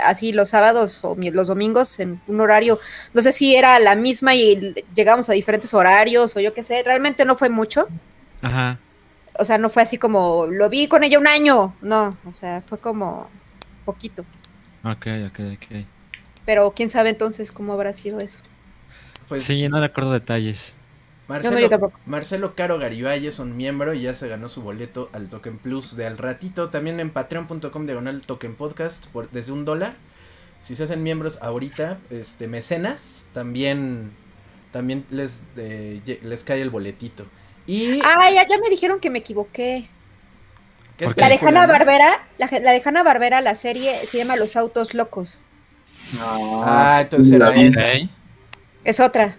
así 0.01 0.33
los 0.33 0.49
sábados 0.51 1.05
o 1.05 1.17
los 1.17 1.49
domingos 1.49 1.99
en 2.01 2.21
un 2.27 2.41
horario, 2.41 2.79
no 3.13 3.23
sé 3.23 3.33
si 3.33 3.55
era 3.57 3.79
la 3.79 3.95
misma 3.95 4.35
y 4.35 4.75
llegamos 4.95 5.29
a 5.31 5.35
diferentes 5.35 5.73
horarios 5.75 6.37
o 6.37 6.41
yo 6.41 6.53
qué 6.55 6.63
sé, 6.63 6.83
realmente 6.85 7.25
no 7.25 7.37
fue 7.37 7.49
mucho, 7.49 7.87
Ajá. 8.43 8.79
o 9.39 9.45
sea, 9.45 9.59
no 9.59 9.71
fue 9.71 9.83
así 9.83 9.97
como 9.99 10.47
lo 10.47 10.69
vi 10.69 10.89
con 10.89 11.05
ella 11.05 11.19
un 11.19 11.29
año, 11.29 11.77
no, 11.81 12.17
o 12.27 12.33
sea, 12.33 12.63
fue 12.67 12.79
como 12.79 13.29
poquito, 13.85 14.25
Ok, 14.85 15.07
ok, 15.29 15.41
ok. 15.55 15.87
pero 16.45 16.73
quién 16.75 16.91
sabe 16.91 17.11
entonces 17.11 17.53
cómo 17.53 17.73
habrá 17.73 17.93
sido 17.93 18.21
eso. 18.21 18.41
Pues 19.29 19.43
Sí, 19.45 19.69
no 19.69 19.81
recuerdo 19.81 20.13
detalles. 20.13 20.75
Marcelo, 21.29 21.55
No, 21.55 21.61
no, 21.61 21.61
yo 21.61 21.69
tampoco. 21.69 22.01
Marcelo 22.07 22.55
Caro 22.55 22.79
Garibay 22.79 23.27
es 23.27 23.39
un 23.39 23.57
miembro 23.57 23.95
y 23.95 24.03
ya 24.03 24.15
se 24.15 24.29
ganó 24.29 24.49
su 24.49 24.63
boleto 24.63 25.09
al 25.13 25.29
Token 25.29 25.59
Plus 25.59 25.97
de 25.97 26.07
al 26.07 26.19
ratito. 26.19 26.71
También 26.71 27.01
en 27.01 27.11
patreon.com 27.11 27.87
diagonal 27.87 28.23
Token 28.23 28.55
Podcast 28.57 29.07
por, 29.09 29.31
desde 29.31 29.53
un 29.53 29.65
dólar. 29.65 29.95
Si 30.61 30.77
se 30.77 30.85
hacen 30.85 31.03
miembros 31.03 31.39
ahorita, 31.43 31.99
este 32.11 32.49
mecenas, 32.49 33.27
también, 33.33 34.13
también 34.73 35.05
les, 35.11 35.45
eh, 35.57 36.01
les 36.23 36.45
cae 36.45 36.61
el 36.63 36.71
boletito. 36.71 37.27
Y 37.67 38.01
Ah, 38.03 38.31
ya, 38.33 38.47
ya 38.47 38.59
me 38.59 38.69
dijeron 38.71 39.01
que 39.01 39.11
me 39.11 39.19
equivoqué. 39.21 39.89
¿qué 40.97 41.07
¿por 41.07 41.17
La 41.17 41.29
de 41.29 41.39
Hanna? 41.43 41.67
Barbera, 41.67 42.27
la, 42.39 42.49
la 42.61 42.73
de 42.73 42.83
Hanna 42.85 43.03
Barbera, 43.03 43.41
la 43.41 43.55
serie 43.55 44.07
se 44.07 44.19
llama 44.19 44.37
Los 44.37 44.57
Autos 44.57 44.95
Locos. 44.95 45.43
Ah, 46.19 47.01
entonces 47.03 47.33
era 47.33 47.51
la 47.51 47.51
vi. 47.51 47.67
esa. 47.67 47.83
Es 48.85 49.01
otra. 49.01 49.39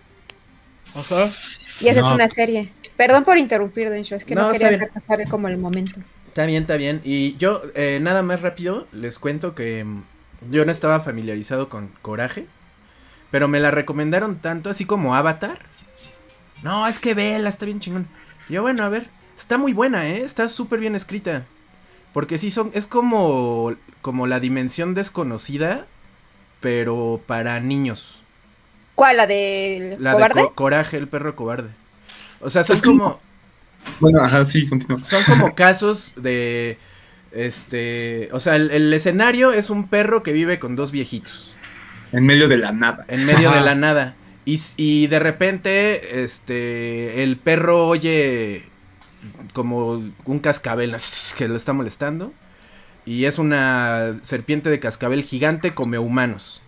O 0.93 1.03
sea, 1.03 1.31
Y 1.79 1.88
esa 1.89 2.00
es 2.01 2.10
una 2.10 2.27
serie. 2.29 2.74
Perdón 2.98 3.24
por 3.25 3.38
interrumpir, 3.38 3.89
Dencho, 3.89 4.15
es 4.15 4.25
que 4.25 4.36
no, 4.36 4.46
No, 4.46 4.51
quería 4.51 4.67
está 4.67 4.70
bien. 4.70 4.79
dejar 4.79 4.91
pasar 4.91 5.27
como 5.27 5.48
el 5.48 5.58
momento. 5.58 6.01
Está 6.27 6.46
bien, 6.46 6.63
está 6.63 6.77
bien. 6.77 7.01
Y 7.03 7.38
yo, 7.38 7.62
eh, 7.75 8.00
nada 8.01 8.22
más 8.24 8.41
rápido, 8.41 8.88
les 8.91 9.20
cuento 9.20 9.55
que 9.55 9.84
mm, 9.86 10.03
yo 10.51 10.65
no 10.65 10.72
estaba 10.72 11.00
familiarizado 11.00 11.70
con 11.70 11.89
Coraje, 12.01 12.48
pero 13.32 13.48
me 13.48 13.60
la 13.60 13.72
recomendaron 13.72 14.39
tanto, 14.41 14.70
así 14.70 14.86
como 14.86 15.15
Avatar. 15.15 15.60
No, 16.63 16.88
es 16.88 17.00
que 17.00 17.13
vela, 17.13 17.50
está 17.50 17.65
bien 17.65 17.79
chingón. 17.79 18.10
Yo, 18.50 18.62
bueno, 18.62 18.84
a 18.84 18.89
ver, 18.89 19.10
está 19.36 19.58
muy 19.58 19.74
buena, 19.74 20.08
¿eh? 20.10 20.24
Está 20.24 20.50
súper 20.50 20.79
bien 20.79 20.96
escrita. 20.96 21.50
Porque 22.13 22.38
sí 22.39 22.51
son, 22.51 22.72
es 22.74 22.88
como, 22.88 23.75
como 24.01 24.27
la 24.27 24.39
dimensión 24.41 24.96
desconocida, 24.96 25.88
pero 26.62 27.22
para 27.27 27.60
niños. 27.62 28.25
¿Cuál? 28.95 29.17
¿La 29.17 29.27
de 29.27 29.97
La 29.99 30.13
cobarde? 30.13 30.41
de 30.41 30.47
Co- 30.47 30.55
Coraje, 30.55 30.97
el 30.97 31.07
perro 31.07 31.35
cobarde. 31.35 31.69
O 32.41 32.49
sea, 32.49 32.63
son 32.63 32.75
Es 32.75 32.81
como- 32.81 33.03
como... 33.03 33.19
Bueno, 33.99 34.21
ajá, 34.23 34.45
sí, 34.45 34.67
continúa. 34.67 35.03
Son 35.03 35.23
como 35.25 35.53
casos 35.53 36.13
de. 36.17 36.79
Este. 37.31 38.29
O 38.31 38.39
sea, 38.39 38.55
el, 38.55 38.71
el 38.71 38.91
escenario 38.93 39.51
es 39.51 39.69
un 39.69 39.87
perro 39.87 40.23
que 40.23 40.31
vive 40.33 40.57
con 40.57 40.75
dos 40.75 40.91
viejitos. 40.91 41.55
En 42.11 42.25
medio 42.25 42.47
de 42.47 42.57
la 42.57 42.71
nada. 42.71 43.05
En 43.09 43.25
medio 43.25 43.49
Ajá. 43.49 43.59
de 43.59 43.65
la 43.65 43.75
nada. 43.75 44.15
Y, 44.45 44.59
y 44.77 45.05
de 45.07 45.19
repente. 45.19 46.23
Este. 46.23 47.21
El 47.23 47.37
perro 47.37 47.87
oye. 47.87 48.63
Como 49.53 50.01
un 50.25 50.39
cascabel 50.39 50.95
que 51.37 51.47
lo 51.47 51.55
está 51.55 51.73
molestando. 51.73 52.33
Y 53.05 53.25
es 53.25 53.37
una 53.37 54.15
serpiente 54.23 54.69
de 54.71 54.79
cascabel 54.79 55.21
gigante 55.23 55.75
come 55.75 55.99
humanos. 55.99 56.61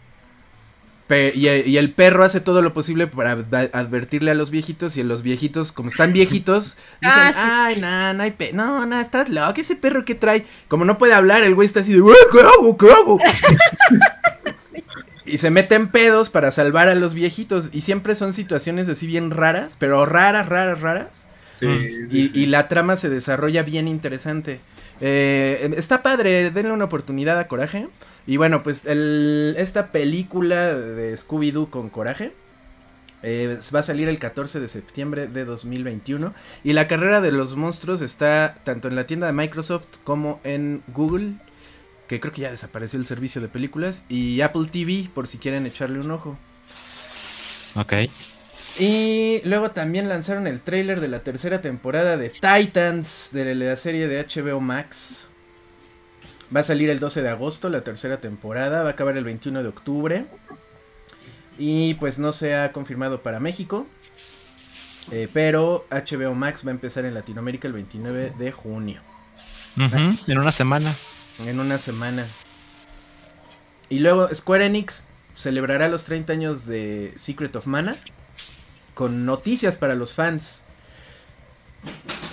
Pe- 1.07 1.31
y, 1.35 1.47
y 1.47 1.77
el 1.77 1.93
perro 1.93 2.23
hace 2.25 2.41
todo 2.41 2.61
lo 2.61 2.73
posible 2.73 3.07
para 3.07 3.37
adv- 3.37 3.69
advertirle 3.73 4.31
a 4.31 4.33
los 4.33 4.49
viejitos. 4.49 4.97
Y 4.97 5.03
los 5.03 5.21
viejitos, 5.21 5.71
como 5.71 5.87
están 5.89 6.11
viejitos, 6.11 6.75
dicen: 7.01 7.17
Ah, 7.19 7.31
sí. 7.33 7.39
Ay, 7.41 7.77
no, 7.81 8.13
no 8.13 8.23
hay 8.23 8.31
pe 8.31 8.51
No, 8.53 8.85
no, 8.85 8.99
estás 8.99 9.29
loco. 9.29 9.53
Ese 9.61 9.75
perro 9.77 10.03
que 10.03 10.15
trae. 10.15 10.45
Como 10.67 10.83
no 10.83 10.97
puede 10.97 11.13
hablar, 11.13 11.43
el 11.43 11.55
güey 11.55 11.65
está 11.65 11.79
así 11.79 11.93
de: 11.93 11.99
"Güey, 12.01 12.15
¿Qué 12.31 12.39
hago? 12.41 12.77
¿Qué 12.77 12.91
hago? 12.91 13.19
Y 15.25 15.39
se 15.39 15.49
meten 15.49 15.89
pedos 15.89 16.29
para 16.29 16.51
salvar 16.51 16.87
a 16.87 16.95
los 16.95 17.13
viejitos. 17.13 17.69
Y 17.73 17.81
siempre 17.81 18.15
son 18.15 18.31
situaciones 18.31 18.87
así 18.87 19.05
bien 19.07 19.29
raras, 19.31 19.75
pero 19.77 20.05
raras, 20.05 20.47
raras, 20.47 20.79
raras. 20.81 21.25
Sí, 21.59 21.65
Mm. 21.65 21.83
sí, 21.83 22.07
Y, 22.11 22.27
sí. 22.29 22.31
y 22.41 22.45
la 22.45 22.67
trama 22.69 22.95
se 22.95 23.09
desarrolla 23.09 23.61
bien 23.63 23.87
interesante. 23.89 24.61
Eh, 25.01 25.69
está 25.75 26.01
padre, 26.01 26.49
denle 26.51 26.71
una 26.71 26.85
oportunidad 26.85 27.37
a 27.39 27.47
Coraje. 27.49 27.89
Y 28.27 28.37
bueno, 28.37 28.61
pues 28.61 28.85
el, 28.85 29.55
esta 29.57 29.91
película 29.91 30.75
de 30.75 31.13
Scooby-Doo 31.13 31.69
con 31.69 31.89
Coraje 31.89 32.33
eh, 33.23 33.57
va 33.73 33.79
a 33.79 33.83
salir 33.83 34.09
el 34.09 34.19
14 34.19 34.59
de 34.59 34.67
septiembre 34.67 35.27
de 35.27 35.45
2021. 35.45 36.33
Y 36.63 36.73
la 36.73 36.87
carrera 36.87 37.21
de 37.21 37.31
los 37.31 37.55
monstruos 37.55 38.01
está 38.01 38.57
tanto 38.63 38.89
en 38.89 38.95
la 38.95 39.07
tienda 39.07 39.27
de 39.27 39.33
Microsoft 39.33 39.87
como 40.03 40.41
en 40.43 40.83
Google. 40.87 41.35
Que 42.07 42.19
creo 42.19 42.31
que 42.31 42.41
ya 42.41 42.51
desapareció 42.51 42.99
el 42.99 43.05
servicio 43.05 43.41
de 43.41 43.47
películas. 43.47 44.05
Y 44.09 44.41
Apple 44.41 44.67
TV, 44.71 45.09
por 45.13 45.27
si 45.27 45.37
quieren 45.37 45.65
echarle 45.65 45.99
un 45.99 46.11
ojo. 46.11 46.37
Ok. 47.75 47.93
Y 48.79 49.41
luego 49.45 49.71
también 49.71 50.07
lanzaron 50.07 50.45
el 50.45 50.61
tráiler 50.61 50.99
de 50.99 51.07
la 51.07 51.23
tercera 51.23 51.61
temporada 51.61 52.17
de 52.17 52.29
Titans 52.29 53.29
de 53.31 53.55
la 53.55 53.75
serie 53.75 54.07
de 54.07 54.23
HBO 54.23 54.59
Max. 54.59 55.29
Va 56.55 56.61
a 56.61 56.63
salir 56.63 56.89
el 56.89 56.99
12 56.99 57.21
de 57.21 57.29
agosto 57.29 57.69
la 57.69 57.81
tercera 57.83 58.21
temporada, 58.21 58.83
va 58.83 58.89
a 58.89 58.91
acabar 58.91 59.17
el 59.17 59.23
21 59.23 59.63
de 59.63 59.69
octubre. 59.69 60.25
Y 61.59 61.95
pues 61.95 62.19
no 62.19 62.31
se 62.31 62.55
ha 62.55 62.71
confirmado 62.71 63.21
para 63.21 63.39
México. 63.39 63.87
eh, 65.11 65.27
pero 65.33 65.85
HBO 65.89 66.33
Max 66.35 66.65
va 66.65 66.69
a 66.69 66.73
empezar 66.73 67.05
en 67.05 67.13
Latinoamérica 67.13 67.67
el 67.67 67.73
29 67.73 68.33
de 68.37 68.51
junio. 68.51 69.01
En 70.27 70.37
una 70.37 70.51
semana. 70.51 70.95
en 71.45 71.59
una 71.59 71.77
semana. 71.77 72.25
Y 73.89 73.99
luego 73.99 74.27
Square 74.33 74.65
Enix 74.65 75.05
celebrará 75.35 75.87
los 75.87 76.03
30 76.05 76.33
años 76.33 76.65
de 76.65 77.13
Secret 77.15 77.55
of 77.55 77.67
Mana 77.67 77.97
con 78.93 79.25
noticias 79.25 79.77
para 79.77 79.95
los 79.95 80.13
fans. 80.13 80.63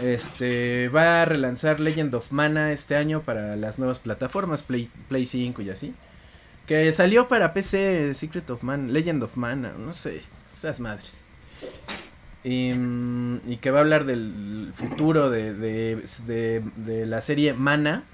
Este 0.02 0.88
va 0.88 1.23
a 1.23 1.25
relanzar 1.25 1.80
Legend 1.80 2.14
of 2.14 2.32
Mana 2.32 2.73
este 2.73 2.96
año 2.96 3.23
para 3.23 3.56
las 3.56 3.78
nuevas 3.78 4.00
plataformas 4.00 4.62
Play, 4.62 4.90
Play 5.08 5.25
5 5.25 5.62
y 5.62 5.70
así. 5.70 5.94
Que 6.66 6.90
salió 6.92 7.28
para 7.28 7.52
PC 7.54 8.12
Secret 8.14 8.49
of 8.50 8.62
Mana, 8.62 8.90
Legend 8.90 9.23
of 9.23 9.37
Mana, 9.37 9.73
no 9.78 9.92
sé, 9.92 10.20
esas 10.52 10.80
madres. 10.80 11.25
Y, 12.42 12.73
mm, 12.75 13.40
y 13.46 13.56
que 13.58 13.70
va 13.70 13.78
a 13.78 13.82
hablar 13.82 14.04
del 14.04 14.73
futuro 14.75 15.30
de, 15.30 15.54
de, 15.54 16.62
de- 16.76 17.06
la 17.06 17.20
serie 17.20 17.54
Mana. 17.54 18.04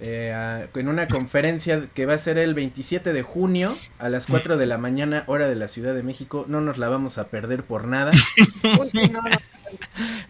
eh, 0.00 0.66
en 0.74 0.88
una 0.88 1.06
conferencia 1.06 1.88
que 1.94 2.06
va 2.06 2.14
a 2.14 2.18
ser 2.18 2.38
el 2.38 2.54
27 2.54 3.12
de 3.12 3.22
junio 3.22 3.76
a 3.98 4.08
las 4.08 4.26
4 4.26 4.56
de 4.56 4.66
la 4.66 4.76
mañana, 4.78 5.22
hora 5.26 5.46
de 5.48 5.54
la 5.54 5.68
Ciudad 5.68 5.94
de 5.94 6.02
México. 6.02 6.46
No 6.48 6.60
nos 6.60 6.78
la 6.78 6.88
vamos 6.88 7.18
a 7.18 7.28
perder 7.28 7.62
por 7.64 7.86
nada. 7.86 8.12
Uy, 8.80 9.08
no, 9.10 9.22
no. 9.22 9.36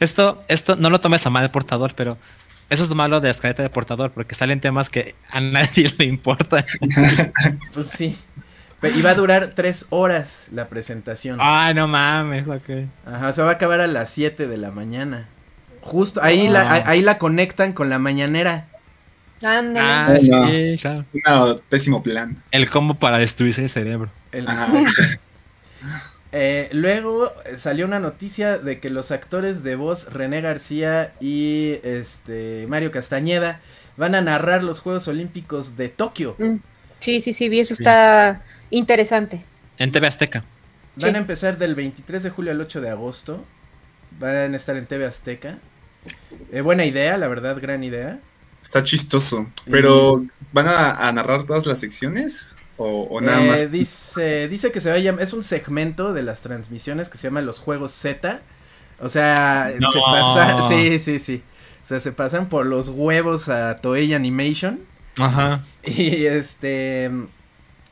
Esto, 0.01 0.43
esto 0.49 0.77
no 0.77 0.91
lo 0.91 1.01
tomes 1.01 1.25
a 1.27 1.31
mal 1.31 1.45
el 1.45 1.51
portador, 1.51 1.95
pero 1.95 2.19
eso 2.71 2.83
es 2.83 2.89
lo 2.89 2.95
malo 2.95 3.21
de 3.21 3.29
la 3.29 3.33
escaleta 3.33 3.63
de 3.63 3.71
portador, 3.71 4.11
porque 4.13 4.35
salen 4.35 4.61
temas 4.61 4.91
que 4.91 5.15
a 5.31 5.41
nadie 5.41 5.93
le 5.99 6.05
importan. 6.07 6.65
Pues 7.75 7.89
sí. 7.89 8.17
Y 8.95 9.01
va 9.01 9.11
a 9.11 9.15
durar 9.15 9.53
3 9.55 9.87
horas 9.91 10.47
la 10.53 10.69
presentación. 10.69 11.39
Ay, 11.41 11.73
no 11.75 11.89
mames, 11.89 12.47
ok. 12.49 12.87
Ajá, 13.07 13.29
o 13.29 13.33
sea, 13.33 13.45
va 13.45 13.51
a 13.51 13.55
acabar 13.55 13.81
a 13.81 13.87
las 13.87 14.11
7 14.11 14.47
de 14.47 14.57
la 14.59 14.71
mañana. 14.73 15.27
Justo 15.81 16.23
ahí, 16.23 16.49
la, 16.49 16.63
Ah. 16.71 16.83
ahí, 16.87 17.01
la 17.01 17.17
conectan 17.17 17.73
con 17.73 17.89
la 17.89 17.99
mañanera. 17.99 18.69
Ándale. 19.43 19.81
Ah, 19.81 20.09
No. 20.31 20.49
sí, 20.51 20.77
claro. 21.23 21.63
Pésimo 21.71 22.03
plan. 22.03 22.43
El 22.51 22.69
combo 22.71 22.95
para 22.95 23.17
destruirse 23.19 23.63
el 23.63 23.71
cerebro. 23.71 24.11
El- 24.33 24.49
Ajá. 24.49 24.67
Eh, 26.37 26.69
luego 26.73 27.31
eh, 27.45 27.57
salió 27.59 27.87
una 27.87 28.01
noticia 28.01 28.59
de 28.59 28.81
que 28.81 28.91
los 28.91 29.13
actores 29.13 29.63
de 29.63 29.77
voz 29.77 30.13
René 30.13 30.41
García 30.41 31.13
y 31.21 31.79
este 31.85 32.67
Mario 32.69 32.91
Castañeda 32.91 33.61
van 33.97 34.17
a 34.17 34.21
narrar 34.21 34.65
los 34.65 34.81
Juegos 34.81 35.07
Olímpicos 35.07 35.77
de 35.77 35.91
Tokio. 35.91 36.35
Mm. 36.41 36.57
Sí, 36.99 37.21
sí, 37.21 37.33
sí, 37.33 37.49
vi, 37.49 37.61
eso 37.61 37.77
Sí. 37.77 37.85
está 37.85 38.43
interesante. 38.71 39.45
En 39.79 39.93
TV 39.93 40.09
Azteca. 40.09 40.45
Van 40.97 41.11
Sí. 41.11 41.17
a 41.17 41.19
empezar 41.21 41.57
del 41.57 41.77
23 41.77 42.25
de 42.25 42.31
julio 42.31 42.51
al 42.51 42.61
8 42.61 42.81
de 42.81 42.91
agosto. 42.91 43.45
Van 44.19 44.55
a 44.55 44.57
estar 44.57 44.77
en 44.77 44.87
TV 44.87 45.07
Azteca. 45.07 45.59
Eh, 46.51 46.63
buena 46.63 46.85
idea, 46.85 47.17
la 47.17 47.29
verdad, 47.29 47.57
gran 47.61 47.85
idea. 47.85 48.19
Está 48.61 48.83
chistoso. 48.83 49.47
Pero, 49.71 50.25
¿van 50.53 50.67
a, 50.67 51.07
a 51.09 51.13
narrar 51.13 51.45
todas 51.45 51.67
las 51.67 51.79
secciones? 51.79 52.57
¿O, 52.77 53.03
o 53.03 53.21
nada 53.21 53.45
Eh, 53.45 53.49
más? 53.49 53.71
Dice, 53.71 54.49
dice 54.49 54.73
que 54.73 54.81
se 54.81 54.91
va 54.91 54.97
a 54.97 54.99
llamar, 54.99 55.23
es 55.23 55.33
un 55.33 55.43
segmento 55.43 56.13
de 56.13 56.23
las 56.23 56.41
transmisiones 56.41 57.09
que 57.09 57.19
se 57.19 57.29
llama 57.29 57.41
los 57.41 57.59
Juegos 57.61 57.93
Z. 57.93 58.43
O 59.01 59.09
sea, 59.09 59.73
No. 59.81 59.91
se 59.93 60.01
pasa, 60.01 60.63
sí, 60.69 60.99
sí, 60.99 61.19
sí. 61.19 61.43
O 61.83 61.87
sea, 61.87 62.01
se 62.01 62.13
pasan 62.13 62.49
por 62.49 62.67
los 62.67 62.89
huevos 62.89 63.49
a 63.49 63.77
Toei 63.77 64.15
Animation. 64.15 64.81
Ajá. 65.17 65.65
Y 65.85 66.25
este. 66.27 67.11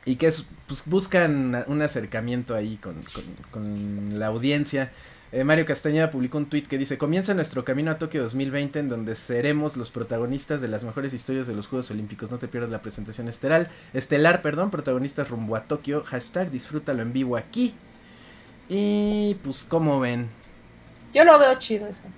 Y 0.05 0.15
que 0.17 0.27
es, 0.27 0.47
pues 0.67 0.83
buscan 0.87 1.63
un 1.67 1.81
acercamiento 1.81 2.55
ahí 2.55 2.75
con, 2.77 2.95
con- 3.13 3.35
con 3.51 4.19
la 4.19 4.27
audiencia. 4.27 4.91
Eh, 5.35 5.43
Mario 5.43 5.65
Castañeda 5.65 6.11
publicó 6.11 6.37
un 6.37 6.45
tweet 6.45 6.63
que 6.63 6.77
dice: 6.77 6.97
Comienza 6.99 7.33
nuestro 7.33 7.65
camino 7.65 7.89
a 7.91 7.97
Tokio 7.97 8.21
2020, 8.21 8.79
en 8.79 8.87
donde 8.89 9.15
seremos 9.15 9.75
los 9.77 9.89
protagonistas 9.89 10.61
de 10.61 10.67
las 10.67 10.83
mejores 10.83 11.13
historias 11.13 11.47
de 11.47 11.55
los 11.55 11.65
Juegos 11.67 11.89
Olímpicos. 11.89 12.29
No 12.29 12.37
te 12.37 12.47
pierdas 12.47 12.69
la 12.69 12.83
presentación 12.83 13.27
estelar, 13.27 13.69
estelar, 13.93 14.43
perdón, 14.43 14.69
protagonistas 14.69 15.29
rumbo 15.29 15.55
a 15.55 15.63
Tokio. 15.67 16.03
Hashtag 16.03 16.51
disfrútalo 16.51 17.01
en 17.01 17.13
vivo 17.13 17.35
aquí. 17.35 17.81
Y 18.69 19.35
pues, 19.43 19.63
como 19.65 19.99
ven? 19.99 20.29
Yo 21.13 21.23
lo 21.23 21.39
veo 21.39 21.57
chido 21.59 21.87
eso. 21.87 22.13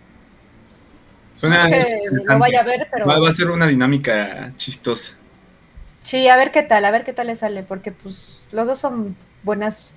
Suena 1.33 1.57
No 1.57 1.67
es 1.67 1.69
que 1.69 1.77
interesante. 1.77 2.23
lo 2.25 2.39
vaya 2.39 2.61
a 2.61 2.63
ver, 2.63 2.87
pero 2.91 3.05
va, 3.05 3.19
va 3.19 3.29
a 3.29 3.33
ser 3.33 3.51
una 3.51 3.67
dinámica 3.67 4.53
chistosa. 4.57 5.19
sí, 6.03 6.27
a 6.27 6.37
ver 6.37 6.51
qué 6.51 6.63
tal, 6.63 6.85
a 6.85 6.91
ver 6.91 7.03
qué 7.03 7.13
tal 7.13 7.27
le 7.27 7.35
sale, 7.35 7.63
porque 7.63 7.91
pues 7.91 8.47
los 8.51 8.67
dos 8.67 8.79
son 8.79 9.17
buenas, 9.43 9.95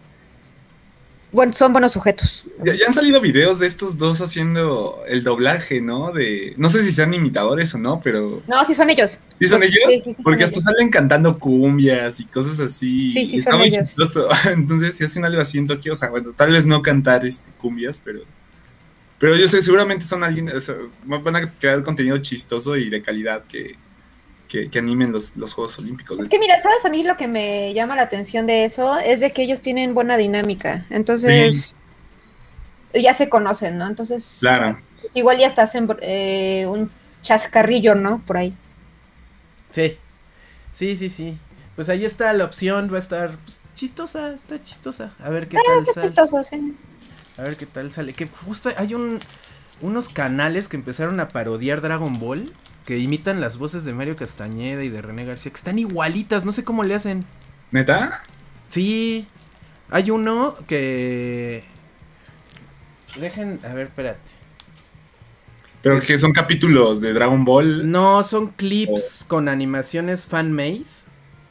buen, 1.32 1.52
son 1.52 1.72
buenos 1.72 1.92
sujetos. 1.92 2.44
Ya, 2.64 2.74
ya 2.74 2.86
han 2.86 2.94
salido 2.94 3.20
videos 3.20 3.58
de 3.58 3.66
estos 3.66 3.98
dos 3.98 4.20
haciendo 4.20 5.02
el 5.06 5.22
doblaje, 5.24 5.80
¿no? 5.80 6.12
De 6.12 6.54
no 6.56 6.70
sé 6.70 6.82
si 6.82 6.90
sean 6.92 7.12
imitadores 7.14 7.74
o 7.74 7.78
no, 7.78 8.00
pero 8.02 8.42
No, 8.48 8.64
sí 8.64 8.74
son 8.74 8.90
ellos. 8.90 9.20
¿sí 9.38 9.46
son 9.46 9.58
Pues, 9.60 9.70
ellos? 9.70 9.84
sí, 9.94 10.00
sí, 10.04 10.14
sí 10.14 10.22
Porque 10.22 10.40
son 10.40 10.46
hasta 10.46 10.54
ellos. 10.56 10.64
salen 10.64 10.90
cantando 10.90 11.38
cumbias 11.38 12.20
y 12.20 12.24
cosas 12.26 12.58
así. 12.60 13.12
Sí, 13.12 13.26
sí 13.26 13.36
Está 13.36 13.50
son 13.52 13.58
muy 13.60 13.68
ellos. 13.68 13.86
chistoso. 13.88 14.28
Entonces, 14.52 14.94
si 14.94 15.04
hacen 15.04 15.24
algo 15.24 15.40
así 15.40 15.58
en 15.58 15.66
Tokio, 15.66 15.92
o 15.92 15.96
sea, 15.96 16.10
bueno, 16.10 16.32
tal 16.36 16.52
vez 16.52 16.66
no 16.66 16.82
cantar 16.82 17.24
este 17.26 17.50
cumbias, 17.58 18.00
pero 18.04 18.20
pero 19.18 19.34
yo 19.36 19.48
sé, 19.48 19.62
seguramente 19.62 20.04
son 20.04 20.22
alguien, 20.22 20.48
o 20.48 20.60
sea, 20.60 20.76
van 21.04 21.34
a 21.36 21.52
crear 21.54 21.82
contenido 21.82 22.18
chistoso 22.18 22.76
y 22.76 22.88
de 22.88 23.02
calidad 23.02 23.42
que, 23.48 23.76
que, 24.48 24.70
que 24.70 24.78
animen 24.78 25.12
los, 25.12 25.36
los 25.36 25.52
Juegos 25.52 25.78
Olímpicos. 25.78 26.18
Es 26.20 26.28
que 26.28 26.38
mira, 26.38 26.60
¿sabes? 26.60 26.84
A 26.84 26.88
mí 26.88 27.02
lo 27.04 27.16
que 27.16 27.28
me 27.28 27.72
llama 27.74 27.94
la 27.96 28.02
atención 28.02 28.46
de 28.46 28.64
eso 28.64 28.98
es 28.98 29.20
de 29.20 29.32
que 29.32 29.42
ellos 29.42 29.60
tienen 29.60 29.94
buena 29.94 30.16
dinámica. 30.16 30.86
Entonces, 30.90 31.76
ya 32.94 33.14
se 33.14 33.28
conocen, 33.28 33.78
¿no? 33.78 33.86
Entonces, 33.86 34.38
Claro. 34.40 34.78
pues, 35.00 35.14
igual 35.16 35.38
ya 35.38 35.46
estás 35.46 35.74
en 35.74 35.88
eh, 36.00 36.66
un 36.66 36.90
chascarrillo, 37.22 37.94
¿no? 37.94 38.22
Por 38.26 38.38
ahí. 38.38 38.54
Sí, 39.70 39.98
sí, 40.72 40.96
sí, 40.96 41.08
sí. 41.08 41.38
Pues 41.76 41.88
ahí 41.88 42.04
está 42.04 42.32
la 42.32 42.44
opción, 42.44 42.90
va 42.92 42.96
a 42.96 43.00
estar 43.00 43.36
pues, 43.44 43.60
chistosa, 43.74 44.32
está 44.34 44.60
chistosa. 44.62 45.12
A 45.22 45.28
ver 45.30 45.46
qué 45.48 45.56
tal 45.56 45.84
Qué 45.84 45.92
sale. 45.92 46.06
chistoso, 46.06 46.42
sí. 46.42 46.76
A 47.36 47.42
ver 47.42 47.56
qué 47.56 47.66
tal 47.66 47.92
sale. 47.92 48.14
Que 48.14 48.26
justo 48.26 48.70
hay 48.76 48.94
un 48.94 49.20
unos 49.80 50.08
canales 50.08 50.66
que 50.66 50.76
empezaron 50.76 51.20
a 51.20 51.28
parodiar 51.28 51.80
Dragon 51.80 52.18
Ball 52.18 52.52
que 52.88 52.96
imitan 52.96 53.42
las 53.42 53.58
voces 53.58 53.84
de 53.84 53.92
Mario 53.92 54.16
Castañeda 54.16 54.82
y 54.82 54.88
de 54.88 55.02
René 55.02 55.26
García, 55.26 55.52
que 55.52 55.58
están 55.58 55.78
igualitas, 55.78 56.46
no 56.46 56.52
sé 56.52 56.64
cómo 56.64 56.84
le 56.84 56.94
hacen. 56.94 57.22
¿Neta? 57.70 58.22
Sí, 58.70 59.28
hay 59.90 60.10
uno 60.10 60.56
que 60.66 61.64
dejen, 63.20 63.60
a 63.62 63.74
ver, 63.74 63.88
espérate. 63.88 64.30
Pero 65.82 66.00
que 66.00 66.16
son 66.16 66.32
capítulos 66.32 67.02
de 67.02 67.12
Dragon 67.12 67.44
Ball. 67.44 67.90
No, 67.90 68.22
son 68.22 68.46
clips 68.52 69.26
con 69.28 69.50
animaciones 69.50 70.24
fan 70.24 70.50
made. 70.50 70.84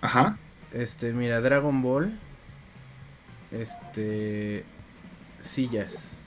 Ajá. 0.02 0.40
Este, 0.74 1.14
mira, 1.14 1.40
Dragon 1.40 1.84
Ball. 1.84 2.18
Este. 3.52 4.66
Sillas. 5.40 6.18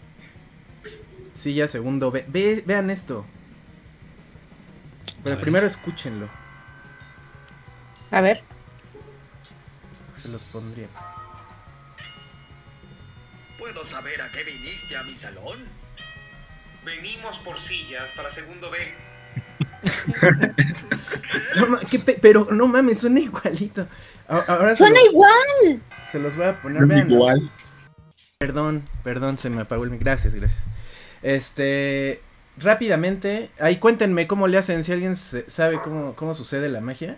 Sillas 1.33 1.73
segundo. 1.73 2.13
Ve, 2.13 2.25
ve- 2.29 2.63
vean 2.65 2.91
esto. 2.91 3.27
Pero 5.23 5.41
primero 5.41 5.67
escúchenlo. 5.67 6.29
A 8.11 8.21
ver. 8.21 8.43
Se 10.15 10.29
los 10.29 10.43
pondría. 10.45 10.89
¿Puedo 13.59 13.85
saber 13.85 14.21
a 14.23 14.29
qué 14.29 14.43
viniste 14.45 14.97
a 14.97 15.03
mi 15.05 15.15
salón? 15.17 15.59
Venimos 16.85 17.39
por 17.41 17.59
sillas 17.61 18.11
para 18.17 18.31
segundo 18.31 18.71
B. 18.71 18.79
No, 21.57 21.67
ma- 21.67 21.79
qué 21.81 21.99
pe- 21.99 22.19
pero 22.21 22.47
no 22.53 22.67
mames, 22.69 23.01
suena 23.01 23.21
igualito. 23.21 23.87
Ahora 24.29 24.75
Suena 24.77 24.97
los- 24.97 25.05
igual. 25.13 25.83
se 26.11 26.19
los 26.19 26.37
voy 26.37 26.47
a 26.47 26.61
poner. 26.61 26.87
Vean. 26.87 27.11
igual. 27.11 27.51
Perdón, 28.39 28.89
perdón, 29.03 29.37
se 29.39 29.51
me 29.51 29.63
apagó 29.63 29.85
el 29.85 29.91
mic. 29.91 30.01
Gracias, 30.01 30.35
gracias. 30.35 30.69
Este, 31.23 32.23
rápidamente, 32.59 33.51
ahí 33.59 33.77
cuéntenme 33.77 34.27
cómo 34.27 34.47
le 34.49 34.59
hacen, 34.59 34.85
si 34.85 34.93
alguien 34.93 35.17
se- 35.17 35.49
sabe 35.49 35.81
cómo, 35.83 36.15
cómo 36.15 36.35
sucede 36.35 36.69
la 36.69 36.81
magia. 36.81 37.17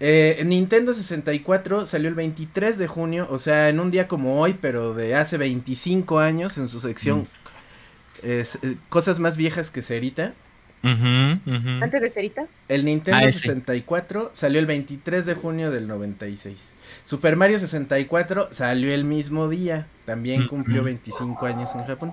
Eh, 0.00 0.42
Nintendo 0.44 0.92
64 0.92 1.86
salió 1.86 2.08
el 2.08 2.14
23 2.14 2.78
de 2.78 2.86
junio, 2.88 3.26
o 3.30 3.38
sea, 3.38 3.68
en 3.68 3.78
un 3.80 3.90
día 3.90 4.08
como 4.08 4.40
hoy, 4.40 4.56
pero 4.60 4.92
de 4.94 5.14
hace 5.14 5.38
25 5.38 6.18
años, 6.18 6.58
en 6.58 6.68
su 6.68 6.80
sección 6.80 7.28
es, 8.22 8.58
eh, 8.62 8.76
Cosas 8.88 9.20
más 9.20 9.36
viejas 9.36 9.70
que 9.70 9.82
Cerita. 9.82 10.34
Antes 10.82 12.00
de 12.02 12.10
Cerita. 12.10 12.46
El 12.68 12.84
Nintendo 12.84 13.20
Ah, 13.22 13.24
ese. 13.24 13.38
64 13.38 14.30
salió 14.34 14.60
el 14.60 14.66
23 14.66 15.24
de 15.24 15.34
junio 15.34 15.70
del 15.70 15.86
96. 15.86 16.74
Super 17.04 17.36
Mario 17.36 17.58
64 17.58 18.48
salió 18.50 18.92
el 18.92 19.04
mismo 19.04 19.48
día. 19.48 19.86
También 20.04 20.42
Mm, 20.44 20.48
cumplió 20.48 20.82
mm. 20.82 20.84
25 20.86 21.46
años 21.46 21.74
en 21.74 21.84
Japón. 21.84 22.12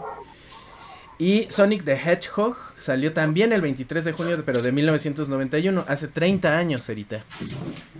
Y 1.22 1.46
Sonic 1.52 1.84
the 1.84 1.94
Hedgehog 1.94 2.58
salió 2.78 3.14
también 3.14 3.54
el 3.54 3.62
23 3.62 4.06
de 4.06 4.12
junio, 4.12 4.42
pero 4.44 4.64
de 4.64 4.72
1991. 4.72 5.86
Hace 5.88 6.08
30 6.08 6.58
años, 6.58 6.84
Cerita. 6.84 7.24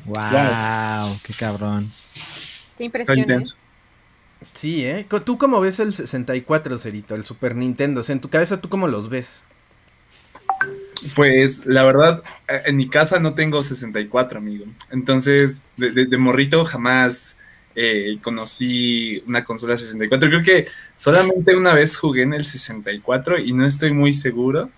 Wow, 0.06 1.20
qué 1.24 1.34
cabrón. 1.38 1.92
Qué 2.80 2.86
impresión. 2.86 3.20
¿eh? 3.20 3.22
intenso. 3.22 3.56
Sí, 4.54 4.84
¿eh? 4.84 5.06
¿Tú 5.24 5.38
cómo 5.38 5.62
ves 5.62 5.80
el 5.80 5.94
64, 5.94 6.80
Cerito? 6.80 7.14
El 7.14 7.24
Super 7.24 7.56
Nintendo. 7.56 8.02
O 8.02 8.04
sea, 8.04 8.14
en 8.14 8.22
tu 8.22 8.30
cabeza, 8.30 8.60
¿tú 8.60 8.70
cómo 8.70 8.88
los 8.88 9.08
ves? 9.10 9.44
Pues 11.16 11.66
la 11.66 11.84
verdad, 11.84 12.24
eh, 12.48 12.62
en 12.66 12.76
mi 12.76 12.90
casa 12.90 13.20
no 13.20 13.36
tengo 13.36 13.62
64, 13.62 14.40
amigo. 14.40 14.66
Entonces, 14.92 15.64
de, 15.78 15.92
de- 15.92 16.06
de 16.06 16.18
morrito 16.18 16.66
jamás 16.66 17.38
eh, 17.76 18.18
conocí 18.22 19.24
una 19.28 19.44
consola 19.44 19.78
64. 19.78 20.30
Creo 20.30 20.42
que 20.42 20.68
solamente 20.96 21.56
una 21.56 21.74
vez 21.74 21.98
jugué 21.98 22.24
en 22.24 22.34
el 22.34 22.46
64 22.46 23.40
y 23.40 23.54
no 23.54 23.66
estoy 23.66 23.94
muy 23.94 24.14
seguro. 24.14 24.70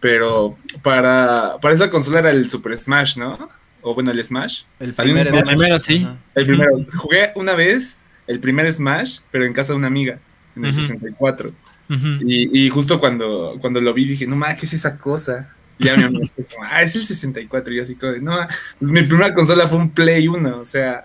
Pero 0.00 0.56
para, 0.82 1.58
para 1.60 1.74
esa 1.74 1.90
consola 1.90 2.20
era 2.20 2.30
el 2.30 2.48
Super 2.48 2.76
Smash, 2.78 3.18
¿no? 3.18 3.48
O 3.82 3.94
bueno, 3.94 4.10
el 4.10 4.24
Smash. 4.24 4.62
El 4.78 4.94
primer 4.94 5.26
Smash. 5.26 5.44
Primero, 5.44 5.80
sí. 5.80 6.02
Ajá. 6.04 6.16
El 6.34 6.46
primero. 6.46 6.86
Jugué 6.96 7.32
una 7.34 7.54
vez 7.54 7.98
el 8.26 8.40
primer 8.40 8.72
Smash, 8.72 9.18
pero 9.30 9.44
en 9.44 9.52
casa 9.52 9.72
de 9.72 9.78
una 9.78 9.88
amiga, 9.88 10.18
en 10.56 10.64
el 10.64 10.70
Ujú. 10.70 10.80
64. 10.80 11.52
Ujú. 11.90 12.06
Y, 12.26 12.66
y 12.66 12.70
justo 12.70 12.98
cuando, 12.98 13.56
cuando 13.60 13.80
lo 13.80 13.92
vi 13.92 14.06
dije, 14.06 14.26
no 14.26 14.36
mames, 14.36 14.58
¿qué 14.58 14.66
es 14.66 14.72
esa 14.72 14.96
cosa? 14.96 15.54
Y 15.78 15.84
ya 15.86 15.96
mi 15.96 16.04
amigo 16.04 16.24
como, 16.50 16.64
ah, 16.64 16.82
es 16.82 16.94
el 16.94 17.02
64. 17.02 17.72
Y 17.72 17.76
yo 17.76 17.82
así 17.82 17.94
de, 17.94 18.20
no, 18.20 18.38
pues 18.78 18.90
mi 18.90 19.02
primera 19.02 19.34
consola 19.34 19.68
fue 19.68 19.78
un 19.78 19.90
Play 19.90 20.28
1, 20.28 20.60
o 20.60 20.64
sea, 20.64 21.02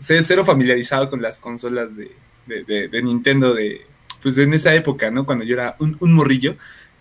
sé 0.00 0.22
cero 0.22 0.44
familiarizado 0.44 1.08
con 1.10 1.22
las 1.22 1.40
consolas 1.40 1.96
de, 1.96 2.12
de, 2.46 2.64
de- 2.64 2.88
de 2.88 3.02
Nintendo 3.02 3.54
de, 3.54 3.86
pues 4.22 4.38
en 4.38 4.54
esa 4.54 4.74
época, 4.74 5.10
¿no? 5.10 5.26
Cuando 5.26 5.44
yo 5.44 5.54
era 5.54 5.76
un, 5.78 5.96
un 6.00 6.12
morrillo. 6.12 6.56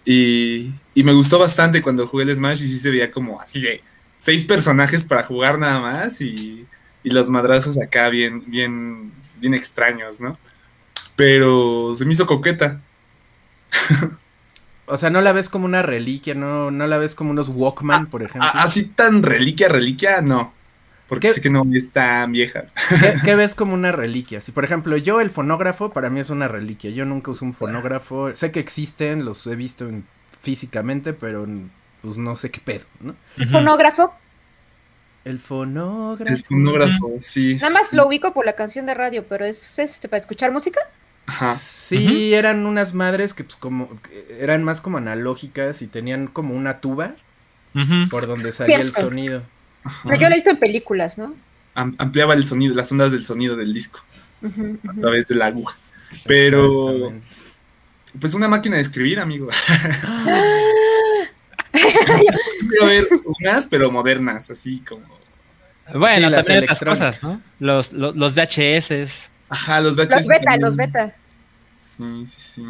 Y, 0.06 0.72
y 0.94 1.04
me 1.04 1.14
gustó 1.14 1.40
bastante 1.40 1.82
cuando 1.82 2.06
jugué 2.08 2.26
el 2.26 2.36
Smash 2.36 2.62
y 2.64 2.68
sí 2.68 2.78
se 2.78 2.92
veía 2.92 3.12
como 3.12 3.42
así 3.42 3.60
de 3.62 3.82
seis 4.18 4.44
personajes 4.44 5.04
para 5.04 5.24
jugar 5.24 5.58
nada 5.58 5.80
más 5.82 6.22
y, 6.22 6.66
y 7.04 7.10
los 7.10 7.30
madrazos 7.30 7.82
acá 7.82 8.10
bien, 8.10 8.44
bien, 8.48 9.12
bien 9.40 9.54
extraños, 9.56 10.22
¿no? 10.22 10.38
Pero 11.16 11.94
se 11.96 12.06
me 12.06 12.14
hizo 12.14 12.26
coqueta. 12.26 12.82
O 14.88 14.98
sea, 15.00 15.10
no 15.10 15.20
la 15.22 15.32
ves 15.34 15.50
como 15.50 15.66
una 15.66 15.82
reliquia, 15.82 16.36
no, 16.36 16.70
no 16.70 16.86
la 16.86 17.00
ves 17.00 17.16
como 17.16 17.32
unos 17.32 17.50
Walkman, 17.50 18.06
por 18.08 18.22
ejemplo. 18.22 18.44
A- 18.48 18.62
así 18.62 18.84
tan 18.86 19.24
reliquia, 19.24 19.68
reliquia, 19.68 20.22
no. 20.22 20.54
Porque 21.08 21.30
sé 21.30 21.40
que 21.42 21.50
no 21.52 21.64
es 21.72 21.92
tan 21.92 22.32
vieja. 22.32 22.66
¿Qué, 23.00 23.16
qué 23.24 23.36
ves 23.36 23.54
como 23.56 23.74
una 23.76 23.92
reliquia? 23.92 24.42
Si, 24.42 24.52
por 24.52 24.64
ejemplo, 24.66 24.98
yo 24.98 25.22
el 25.22 25.30
fonógrafo 25.30 25.92
para 25.94 26.10
mí 26.10 26.20
es 26.20 26.30
una 26.32 26.48
reliquia. 26.48 26.90
Yo 26.92 27.06
nunca 27.06 27.32
uso 27.32 27.46
un 27.46 27.54
fonógrafo. 27.54 28.36
Sé 28.36 28.52
que 28.52 28.60
existen, 28.60 29.24
los 29.26 29.46
he 29.48 29.56
visto 29.56 29.88
en- 29.88 30.06
físicamente, 30.42 31.14
pero 31.14 31.48
pues 32.02 32.18
no 32.18 32.36
sé 32.36 32.50
qué 32.52 32.60
pedo, 32.60 32.86
¿no? 33.02 33.16
Ujú. 33.40 33.50
Fonógrafo, 33.50 34.14
El 35.24 35.40
fonógrafo. 35.40 36.36
El 36.36 36.44
fonógrafo, 36.44 37.14
sí. 37.20 37.56
nada 37.56 37.72
más 37.72 37.94
lo 37.94 38.08
ubico 38.08 38.34
por 38.34 38.46
la 38.46 38.54
canción 38.54 38.86
de 38.86 38.94
radio, 38.94 39.26
pero 39.28 39.46
es 39.46 39.80
este 39.80 40.08
para 40.08 40.22
escuchar 40.22 40.52
música. 40.52 40.80
Ajá. 41.28 41.56
Sí, 41.56 42.36
eran 42.36 42.68
unas 42.68 42.94
madres 42.94 43.34
que 43.34 43.44
pues 43.44 43.56
como 43.56 43.90
eran 44.40 44.64
más 44.64 44.82
como 44.82 44.98
analógicas 45.00 45.82
y 45.82 45.88
tenían 45.88 46.28
como 46.28 46.54
una 46.54 46.80
tuba 46.82 47.16
por 48.12 48.28
donde 48.28 48.52
salía 48.52 48.78
el 48.82 48.94
sonido. 48.94 49.42
Pero 50.04 50.16
yo 50.16 50.22
lo 50.28 50.34
he 50.34 50.36
visto 50.36 50.50
en 50.52 50.58
películas, 50.58 51.18
¿no? 51.18 51.36
Am- 51.74 51.96
ampliaba 51.98 52.34
el 52.34 52.44
sonido, 52.46 52.74
las 52.76 52.92
ondas 52.92 53.12
del 53.12 53.24
sonido 53.24 53.56
del 53.56 53.74
disco 53.74 54.00
a 54.44 54.94
través 55.02 55.28
de 55.28 55.36
la 55.36 55.48
aguja. 55.48 55.78
Pero, 56.26 57.14
pues 58.20 58.34
una 58.34 58.48
máquina 58.48 58.76
de 58.78 58.82
escribir, 58.84 59.20
amigo. 59.20 59.50
Quiero 62.70 62.86
ver 62.86 63.08
unas, 63.42 63.68
pero 63.68 63.92
modernas, 63.92 64.50
así 64.50 64.80
como. 64.80 65.04
Bueno, 65.94 66.28
Sí, 66.28 66.32
las 66.32 66.46
también 66.46 66.64
otras 66.64 66.80
cosas, 66.80 67.24
¿no? 67.24 67.42
Los, 67.60 67.94
los, 67.94 68.16
los 68.16 68.34
VHS. 68.34 69.30
Ajá, 69.50 69.82
los 69.82 69.96
VHS. 69.96 70.12
Los 70.16 70.28
beta, 70.28 70.44
también. 70.46 70.62
los 70.62 70.76
beta. 70.76 71.16
Sí, 71.78 72.26
sí, 72.26 72.42
sí. 72.42 72.64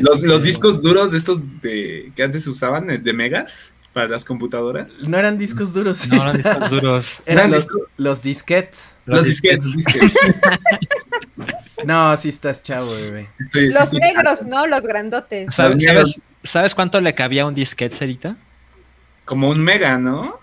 Los, 0.00 0.22
los 0.22 0.42
discos 0.42 0.80
duros 0.82 1.12
de 1.12 1.18
estos 1.18 1.60
de, 1.60 2.10
que 2.16 2.22
antes 2.22 2.44
se 2.44 2.50
usaban, 2.50 2.86
de 2.86 3.12
megas, 3.12 3.73
para 3.94 4.08
las 4.08 4.24
computadoras. 4.26 4.98
No 5.00 5.16
eran 5.16 5.38
discos 5.38 5.72
duros. 5.72 6.06
No, 6.08 6.16
eran 6.22 6.36
discos 6.36 6.70
duros. 6.70 7.22
Eran 7.24 7.50
los, 7.50 7.62
discos- 7.66 7.88
los 7.96 8.20
disquets. 8.22 8.96
Los, 9.06 9.24
disquetes. 9.24 9.74
disquetes. 9.74 10.12
No, 11.84 12.16
sí 12.16 12.30
estás 12.30 12.62
chavo, 12.62 12.92
bebé. 12.92 13.28
Estoy- 13.38 13.70
Los 13.70 13.90
sí. 13.90 13.98
negros, 13.98 14.42
¿no? 14.46 14.66
Los 14.66 14.80
grandotes. 14.82 15.54
¿Sabes, 15.54 15.84
Los 15.84 16.12
sabes, 16.12 16.22
sabes 16.42 16.74
cuánto 16.74 16.98
le 17.00 17.14
cabía 17.14 17.42
a 17.42 17.46
un 17.46 17.54
disquete, 17.54 17.94
Cerita? 17.94 18.36
Como 19.26 19.50
un 19.50 19.60
mega, 19.60 19.98
¿no? 19.98 20.38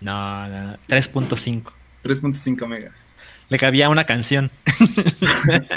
No, 0.00 0.48
no, 0.48 0.62
no, 0.68 0.78
3.5. 0.88 1.64
3.5 2.04 2.66
megas. 2.68 3.18
Le 3.48 3.58
cabía 3.58 3.88
una 3.88 4.04
canción. 4.04 4.50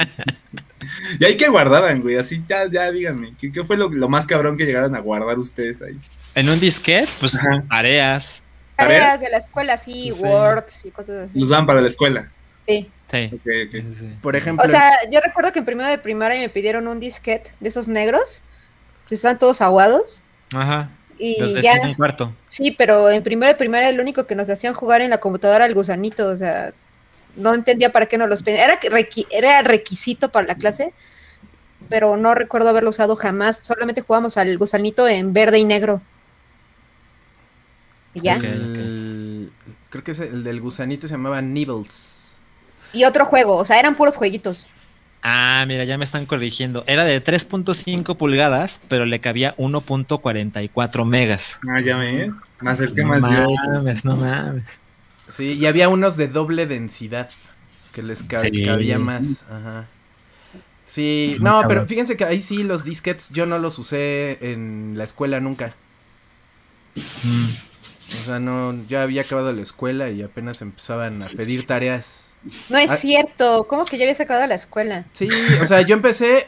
Y 1.20 1.26
ahí 1.26 1.36
que 1.38 1.48
guardaban, 1.50 2.02
güey. 2.02 2.18
Así, 2.18 2.44
ya, 2.48 2.70
ya 2.70 2.92
díganme. 2.92 3.34
¿Qué, 3.40 3.52
qué 3.52 3.64
fue 3.64 3.76
lo, 3.78 3.90
lo 3.90 4.08
más 4.10 4.28
cabrón 4.28 4.56
que 4.58 4.66
llegaron 4.66 4.96
a 4.96 5.00
guardar 5.00 5.38
ustedes 5.40 5.82
ahí? 5.82 6.00
En 6.38 6.50
un 6.50 6.60
disquete, 6.60 7.10
pues 7.20 7.36
Ajá. 7.36 7.64
tareas. 7.70 8.44
Tareas 8.76 9.20
de 9.20 9.30
la 9.30 9.38
escuela, 9.38 9.76
sí, 9.78 10.12
Sí. 10.14 10.22
Word 10.24 10.66
y 10.84 10.92
cosas 10.92 11.30
así. 11.30 11.40
Los 11.40 11.50
daban 11.50 11.66
para 11.66 11.82
la 11.82 11.88
escuela. 11.88 12.30
Sí. 12.68 12.90
Sí. 13.12 13.32
Por 14.22 14.36
ejemplo, 14.36 14.64
O 14.66 14.70
sea, 14.70 14.92
yo 15.10 15.20
recuerdo 15.22 15.52
que 15.52 15.60
en 15.60 15.66
primero 15.66 15.90
de 15.90 15.98
primaria 15.98 16.40
me 16.40 16.50
pidieron 16.50 16.88
un 16.88 17.00
disquete 17.00 17.52
de 17.60 17.70
esos 17.70 17.88
negros, 17.88 18.44
que 19.10 19.16
estaban 19.16 19.38
todos 19.40 19.62
aguados. 19.62 20.22
Ajá. 20.54 20.90
Y 21.18 21.40
Los 21.42 21.56
de 21.56 21.62
ya, 21.64 21.74
cuarto. 21.96 22.32
sí, 22.50 22.72
pero 22.78 23.10
en 23.10 23.24
primero 23.24 23.52
de 23.52 23.58
primaria 23.58 23.90
el 23.90 24.00
único 24.00 24.28
que 24.28 24.36
nos 24.36 24.48
hacían 24.50 24.76
jugar 24.76 25.02
en 25.02 25.10
la 25.10 25.18
computadora 25.20 25.64
era 25.64 25.66
el 25.66 25.74
gusanito, 25.74 26.28
o 26.28 26.38
sea, 26.38 26.74
no 27.36 27.56
entendía 27.56 27.92
para 27.92 28.06
qué 28.06 28.18
nos 28.20 28.30
los 28.30 28.44
pedían. 28.44 28.62
Era, 28.66 28.80
que 28.80 28.92
requi- 28.92 29.26
era 29.32 29.62
requisito 29.64 30.30
para 30.32 30.46
la 30.46 30.56
clase, 30.56 30.94
pero 31.90 32.18
no 32.18 32.36
recuerdo 32.36 32.70
haberlo 32.70 32.90
usado 32.92 33.16
jamás. 33.16 33.60
Solamente 33.64 34.02
jugábamos 34.02 34.38
al 34.38 34.56
gusanito 34.60 35.08
en 35.08 35.34
verde 35.34 35.58
y 35.58 35.66
negro. 35.66 36.02
Ya. 38.22 38.36
El- 38.36 39.52
creo 39.90 40.04
que 40.04 40.12
es 40.12 40.20
el 40.20 40.44
del 40.44 40.60
gusanito 40.62 41.08
se 41.08 41.14
llamaba 41.14 41.42
Nibbles. 41.42 42.40
Y 42.94 43.04
otro 43.04 43.26
juego, 43.26 43.56
o 43.58 43.66
sea, 43.66 43.80
eran 43.80 43.96
puros 43.96 44.16
jueguitos. 44.16 44.70
Ah, 45.24 45.66
mira, 45.68 45.84
ya 45.84 45.98
me 45.98 46.04
están 46.04 46.26
corrigiendo. 46.26 46.84
Era 46.88 47.04
de 47.04 47.22
3.5 47.24 48.16
pulgadas, 48.16 48.80
pero 48.88 49.06
le 49.06 49.20
cabía 49.20 49.56
1.44 49.58 51.06
megas. 51.06 51.60
Ah, 51.68 51.82
ya 51.82 51.98
ves. 51.98 52.36
Me 52.62 52.72
acerqué 52.72 53.02
No 53.02 53.08
más 53.10 53.24
yo. 53.30 53.48
mames, 53.74 54.06
no 54.06 54.16
mames. 54.16 54.80
Sí, 55.28 55.54
y 55.54 55.66
había 55.66 55.90
unos 55.90 56.16
de 56.18 56.28
doble 56.30 56.66
densidad 56.68 57.30
que 57.92 58.04
les 58.04 58.20
Sí. 58.20 58.64
cabía 58.64 59.00
más. 59.00 59.44
Ajá. 59.52 59.88
Sí, 60.86 61.36
no, 61.42 61.64
pero 61.68 61.86
fíjense 61.86 62.16
que 62.16 62.24
ahí 62.24 62.42
sí 62.42 62.64
los 62.64 62.86
disquets 62.86 63.30
yo 63.32 63.46
no 63.46 63.60
los 63.60 63.78
usé 63.80 64.38
en 64.40 64.94
la 64.98 65.04
escuela 65.04 65.42
nunca. 65.42 65.74
Mm. 66.96 67.46
O 68.22 68.26
sea, 68.26 68.40
no, 68.40 68.76
ya 68.88 69.04
había 69.04 69.22
acabado 69.24 69.52
la 69.54 69.62
escuela 69.62 70.10
y 70.10 70.22
apenas 70.22 70.62
empezaban 70.62 71.22
a 71.24 71.30
pedir 71.30 71.66
tareas. 71.66 72.34
No 72.70 72.78
es 72.78 72.90
Ah. 72.92 72.96
cierto, 72.96 73.68
¿cómo 73.68 73.84
que 73.84 73.98
ya 73.98 74.04
habías 74.06 74.22
acabado 74.22 74.48
la 74.48 74.56
escuela? 74.56 75.06
Sí, 75.12 75.28
o 75.62 75.66
sea, 75.66 75.82
yo 75.82 75.94
empecé, 75.96 76.48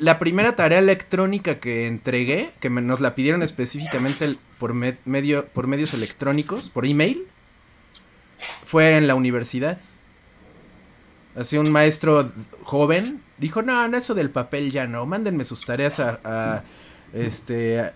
la 0.00 0.18
primera 0.18 0.56
tarea 0.56 0.78
electrónica 0.80 1.60
que 1.60 1.86
entregué, 1.86 2.52
que 2.58 2.70
me- 2.70 2.80
nos 2.82 3.00
la 3.00 3.14
pidieron 3.14 3.42
específicamente 3.44 4.36
por, 4.58 4.74
me- 4.74 4.96
medio, 5.04 5.46
por 5.46 5.68
medios 5.68 5.94
electrónicos, 5.94 6.70
por 6.70 6.86
email, 6.86 7.26
fue 8.64 8.96
en 8.96 9.06
la 9.06 9.14
universidad. 9.14 9.78
Así 11.36 11.58
un 11.58 11.70
maestro 11.70 12.32
joven 12.64 13.22
dijo, 13.38 13.62
no, 13.62 13.86
no, 13.88 13.96
eso 13.96 14.14
del 14.14 14.30
papel 14.30 14.72
ya 14.72 14.86
no, 14.86 15.04
mándenme 15.06 15.44
sus 15.44 15.64
tareas 15.64 16.00
a, 16.00 16.18
a, 16.24 16.62
este, 17.12 17.78
a- 17.80 17.92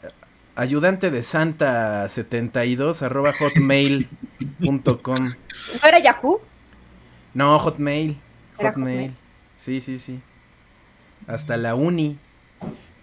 ayudante 0.60 1.10
de 1.10 1.22
santa 1.22 2.06
72 2.08 3.02
arroba 3.02 3.32
hotmail.com. 3.32 5.24
¿No 5.24 5.88
era 5.88 5.98
Yahoo? 5.98 6.42
No, 7.32 7.58
Hotmail. 7.58 8.18
Hotmail. 8.56 8.74
Hotmail. 8.74 9.14
Sí, 9.56 9.80
sí, 9.80 9.98
sí. 9.98 10.20
Hasta 11.26 11.56
la 11.56 11.74
uni. 11.74 12.18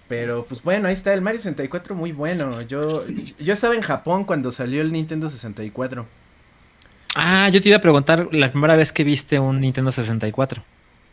Pero 0.08 0.46
pues 0.46 0.62
bueno, 0.62 0.88
ahí 0.88 0.94
está 0.94 1.14
el 1.14 1.22
Mario 1.22 1.40
64 1.40 1.96
muy 1.96 2.12
bueno. 2.12 2.62
Yo 2.62 3.04
yo 3.40 3.54
estaba 3.54 3.76
en 3.76 3.82
Japón 3.82 4.24
cuando 4.24 4.52
salió 4.52 4.82
el 4.82 4.92
Nintendo 4.92 5.28
64. 5.28 6.06
Ah, 7.16 7.50
yo 7.50 7.60
te 7.60 7.70
iba 7.70 7.78
a 7.78 7.82
preguntar 7.82 8.28
la 8.32 8.52
primera 8.52 8.76
vez 8.76 8.94
que 8.94 9.04
viste 9.04 9.40
un 9.40 9.62
Nintendo 9.62 9.92
64. 9.92 10.64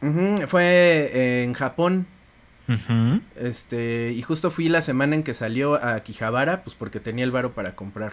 Ujú, 0.03 0.47
fue 0.47 1.43
en 1.43 1.55
Japón. 1.55 2.07
Este, 3.37 4.13
y 4.13 4.23
justo 4.23 4.51
fui 4.51 4.69
la 4.69 4.81
semana 4.81 5.15
en 5.15 5.23
que 5.23 5.35
salió 5.35 5.75
a 5.85 6.01
Quijabara, 6.01 6.63
pues 6.65 6.75
porque 6.75 7.01
tenía 7.01 7.25
el 7.25 7.31
varo 7.31 7.53
para 7.55 7.75
comprar. 7.75 8.13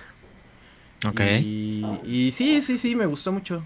Ok. 1.07 1.19
Y, 1.41 1.85
y 2.05 2.31
sí, 2.31 2.61
sí, 2.61 2.77
sí, 2.77 2.95
me 2.95 3.05
gustó 3.05 3.31
mucho. 3.31 3.63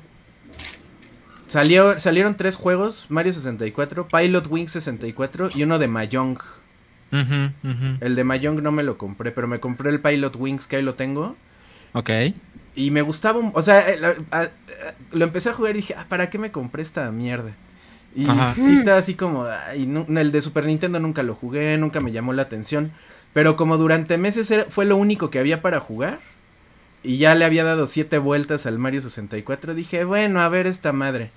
Salió, 1.47 1.99
salieron 1.99 2.35
tres 2.37 2.55
juegos, 2.55 3.05
Mario 3.09 3.31
64, 3.31 4.07
Pilot 4.07 4.47
Wing 4.49 4.67
64 4.67 5.49
y 5.55 5.63
uno 5.63 5.77
de 5.79 5.87
Mahjong. 5.87 6.37
El 8.01 8.15
de 8.15 8.23
Mahjong 8.23 8.61
no 8.63 8.71
me 8.71 8.83
lo 8.83 8.97
compré, 8.97 9.31
pero 9.31 9.47
me 9.47 9.59
compré 9.59 9.91
el 9.91 9.99
Pilot 10.01 10.35
Wings 10.37 10.65
que 10.67 10.77
ahí 10.77 10.81
lo 10.81 10.95
tengo. 10.95 11.35
Ok. 11.93 12.09
Y 12.75 12.91
me 12.91 13.01
gustaba, 13.03 13.39
o 13.53 13.61
sea, 13.61 13.87
eh, 13.89 13.99
a- 14.31 14.49
lo 15.11 15.23
empecé 15.25 15.49
a 15.49 15.53
jugar 15.53 15.73
y 15.75 15.77
dije, 15.77 15.95
ah, 15.97 16.05
¿para 16.09 16.29
qué 16.29 16.37
me 16.37 16.51
compré 16.51 16.81
esta 16.81 17.09
mierda? 17.11 17.55
Y 18.15 18.29
Ajá. 18.29 18.53
sí 18.53 18.73
estaba 18.73 18.97
así 18.97 19.15
como, 19.15 19.45
ay, 19.45 19.85
no- 19.87 20.05
el 20.19 20.31
de 20.31 20.39
Super 20.41 20.65
Nintendo 20.65 20.99
nunca 20.99 21.21
lo 21.21 21.35
jugué, 21.35 21.77
nunca 21.77 21.99
me 21.99 22.11
llamó 22.13 22.31
la 22.33 22.43
atención. 22.43 22.91
Pero 23.33 23.57
como 23.57 23.75
durante 23.77 24.17
meses 24.17 24.49
era- 24.51 24.65
fue 24.69 24.85
lo 24.85 24.95
único 24.95 25.29
que 25.29 25.39
había 25.39 25.61
para 25.61 25.79
jugar. 25.81 26.19
Y 27.03 27.17
ya 27.17 27.35
le 27.35 27.45
había 27.45 27.63
dado 27.65 27.85
siete 27.85 28.17
vueltas 28.17 28.65
al 28.65 28.79
Mario 28.79 29.01
64. 29.01 29.75
Dije, 29.75 30.05
bueno, 30.05 30.41
a 30.41 30.49
ver 30.49 30.65
esta 30.65 30.91
madre. 30.93 31.29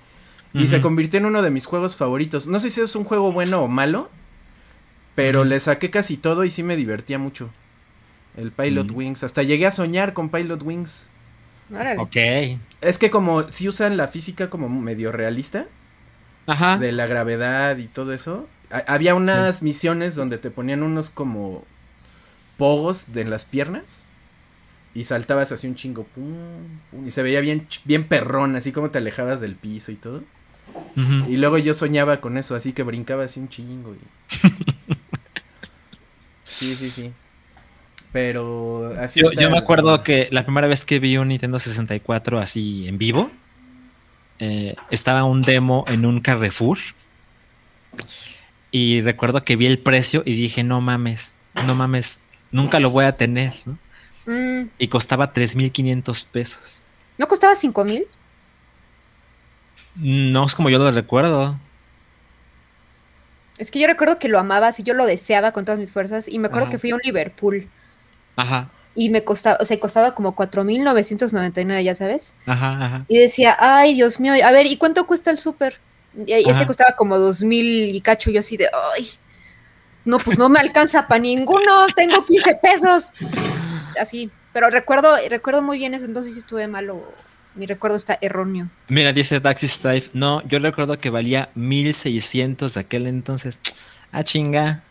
Y 0.53 0.65
se 0.67 0.81
convirtió 0.81 1.19
en 1.19 1.25
uno 1.27 1.43
de 1.43 1.51
mis 1.51 1.67
juegos 1.67 1.95
favoritos. 1.95 2.47
No 2.47 2.59
sé 2.59 2.71
si 2.71 2.81
es 2.81 2.95
un 2.95 3.03
juego 3.03 3.31
bueno 3.31 3.61
o 3.61 3.67
malo. 3.67 4.09
Pero 5.15 5.43
le 5.43 5.59
saqué 5.59 5.89
casi 5.91 6.17
todo 6.17 6.43
y 6.45 6.49
sí 6.49 6.63
me 6.63 6.75
divertía 6.75 7.19
mucho. 7.19 7.49
El 8.37 8.51
Pilot 8.51 8.91
Mm. 8.91 8.95
Wings. 8.95 9.23
Hasta 9.23 9.43
llegué 9.43 9.67
a 9.67 9.71
soñar 9.71 10.13
con 10.13 10.29
Pilot 10.29 10.63
Wings. 10.63 11.09
Órale. 11.71 11.99
Ok. 11.99 12.15
Es 12.81 12.97
que 12.97 13.09
como 13.11 13.51
si 13.51 13.67
usan 13.67 13.97
la 13.97 14.07
física 14.07 14.49
como 14.49 14.69
medio 14.69 15.11
realista. 15.11 15.67
Ajá. 16.51 16.77
de 16.77 16.91
la 16.91 17.05
gravedad 17.07 17.77
y 17.77 17.85
todo 17.85 18.13
eso. 18.13 18.47
ha- 18.71 18.83
Había 18.93 19.15
unas 19.15 19.61
misiones 19.63 20.15
donde 20.15 20.37
te 20.37 20.51
ponían 20.51 20.83
unos 20.83 21.09
como 21.09 21.63
pogos 22.57 23.13
de 23.13 23.21
en 23.21 23.29
las 23.29 23.45
piernas 23.45 24.07
y 24.93 25.03
saltabas 25.05 25.51
así 25.51 25.67
un 25.67 25.75
chingo 25.75 26.03
pum, 26.03 26.33
pum, 26.91 27.07
y 27.07 27.11
se 27.11 27.23
veía 27.23 27.39
bien 27.41 27.67
bien 27.85 28.03
perrón, 28.05 28.55
así 28.55 28.71
como 28.71 28.89
te 28.89 28.97
alejabas 28.97 29.39
del 29.41 29.55
piso 29.55 29.91
y 29.91 29.95
todo. 29.95 30.23
Y 31.27 31.37
luego 31.37 31.57
yo 31.57 31.73
soñaba 31.73 32.21
con 32.21 32.37
eso, 32.37 32.55
así 32.55 32.73
que 32.73 32.83
brincaba 32.83 33.23
así 33.23 33.39
un 33.39 33.49
chingo 33.49 33.95
y 33.95 33.99
Sí, 36.45 36.75
sí, 36.75 36.89
sí. 36.91 37.11
Pero 38.11 38.93
así 38.99 39.19
Yo, 39.21 39.29
está 39.29 39.41
yo 39.41 39.49
me 39.51 39.57
acuerdo 39.57 40.03
que 40.03 40.27
la 40.31 40.43
primera 40.43 40.67
vez 40.67 40.83
que 40.83 40.99
vi 40.99 41.17
un 41.17 41.27
Nintendo 41.29 41.59
64 41.59 42.39
así 42.39 42.87
en 42.87 42.97
vivo, 42.97 43.29
eh, 44.39 44.75
estaba 44.89 45.23
un 45.23 45.41
demo 45.41 45.85
en 45.87 46.05
un 46.05 46.21
Carrefour. 46.21 46.77
Y 48.71 49.01
recuerdo 49.01 49.43
que 49.43 49.55
vi 49.55 49.65
el 49.65 49.79
precio 49.79 50.21
y 50.25 50.35
dije, 50.35 50.63
no 50.63 50.79
mames, 50.81 51.33
no 51.65 51.75
mames, 51.75 52.19
nunca 52.51 52.79
lo 52.79 52.89
voy 52.91 53.05
a 53.05 53.17
tener. 53.17 53.55
¿no? 53.65 53.77
Mm, 54.25 54.69
Y 54.77 54.87
costaba 54.87 55.33
3.500 55.33 56.25
pesos. 56.31 56.81
¿No 57.17 57.27
costaba 57.27 57.55
cinco 57.55 57.83
mil? 57.83 58.05
No 59.95 60.45
es 60.45 60.55
como 60.55 60.69
yo 60.69 60.77
lo 60.77 60.91
recuerdo. 60.91 61.57
Es 63.57 63.71
que 63.71 63.79
yo 63.79 63.87
recuerdo 63.87 64.19
que 64.19 64.29
lo 64.29 64.39
amabas 64.39 64.79
y 64.79 64.83
yo 64.83 64.93
lo 64.93 65.05
deseaba 65.05 65.51
con 65.51 65.65
todas 65.65 65.79
mis 65.79 65.91
fuerzas. 65.91 66.29
Y 66.29 66.39
me 66.39 66.47
acuerdo 66.47 66.67
Ajá. 66.67 66.71
que 66.71 66.79
fui 66.79 66.91
a 66.91 66.95
un 66.95 67.01
Liverpool 67.03 67.67
Ajá, 68.35 68.69
y 68.95 69.09
me 69.09 69.23
costaba, 69.23 69.57
o 69.61 69.65
sea, 69.65 69.79
costaba 69.79 70.13
como 70.15 70.35
4.999, 70.35 71.83
ya 71.83 71.95
sabes. 71.95 72.35
ajá, 72.45 72.85
ajá. 72.85 73.05
Y 73.07 73.17
decía, 73.17 73.55
ay, 73.59 73.93
Dios 73.93 74.19
mío, 74.19 74.33
a 74.43 74.51
ver, 74.51 74.65
¿y 74.65 74.77
cuánto 74.77 75.05
cuesta 75.05 75.31
el 75.31 75.37
súper? 75.37 75.79
Y 76.25 76.33
y 76.33 76.49
ese 76.49 76.65
costaba 76.65 76.95
como 76.95 77.17
2.000 77.17 77.93
y 77.93 78.01
cacho. 78.01 78.31
Yo 78.31 78.39
así 78.39 78.57
de, 78.57 78.69
ay, 78.95 79.09
no, 80.05 80.17
pues 80.17 80.37
no 80.37 80.49
me 80.49 80.59
alcanza 80.59 81.07
para 81.07 81.19
ninguno, 81.19 81.87
tengo 81.95 82.25
15 82.25 82.59
pesos. 82.61 83.13
Así, 83.99 84.31
pero 84.53 84.69
recuerdo, 84.69 85.15
recuerdo 85.29 85.61
muy 85.61 85.77
bien 85.77 85.93
eso, 85.93 86.05
entonces 86.05 86.33
sí 86.33 86.39
estuve 86.39 86.67
malo. 86.67 87.13
Mi 87.55 87.65
recuerdo 87.65 87.97
está 87.97 88.17
erróneo. 88.21 88.69
Mira, 88.87 89.11
dice 89.11 89.39
Daxi 89.39 89.67
Strife. 89.67 90.11
No, 90.13 90.45
yo 90.47 90.59
recuerdo 90.59 90.99
que 90.99 91.09
valía 91.09 91.49
1.600 91.55 92.73
de 92.73 92.79
aquel 92.79 93.07
entonces. 93.07 93.59
Ah, 94.11 94.23
chinga. 94.23 94.83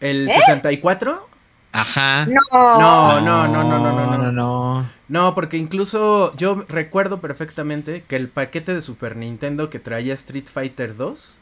¿El 0.00 0.30
64? 0.30 1.28
Ajá. 1.74 2.26
No, 2.26 2.40
No, 2.78 3.20
no, 3.20 3.48
no, 3.48 3.64
no, 3.64 3.78
no, 3.78 3.92
no, 3.92 4.06
no. 4.06 4.18
no, 4.18 4.32
no. 4.32 4.90
No, 5.08 5.34
porque 5.34 5.56
incluso 5.58 6.34
yo 6.36 6.64
recuerdo 6.68 7.20
perfectamente 7.20 8.04
que 8.08 8.16
el 8.16 8.28
paquete 8.28 8.72
de 8.72 8.80
Super 8.80 9.16
Nintendo 9.16 9.68
que 9.70 9.78
traía 9.80 10.14
Street 10.14 10.46
Fighter 10.50 10.96
2 10.96 11.38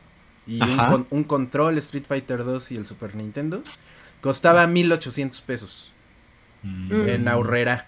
y 0.46 0.60
un, 0.62 1.06
un 1.10 1.24
control 1.24 1.78
Street 1.78 2.04
Fighter 2.08 2.44
2 2.44 2.72
y 2.72 2.76
el 2.76 2.86
Super 2.86 3.14
Nintendo 3.14 3.62
costaba 4.20 4.66
1800 4.66 5.40
pesos 5.42 5.88
Mm. 6.64 7.08
en 7.08 7.28
ahorrera 7.28 7.86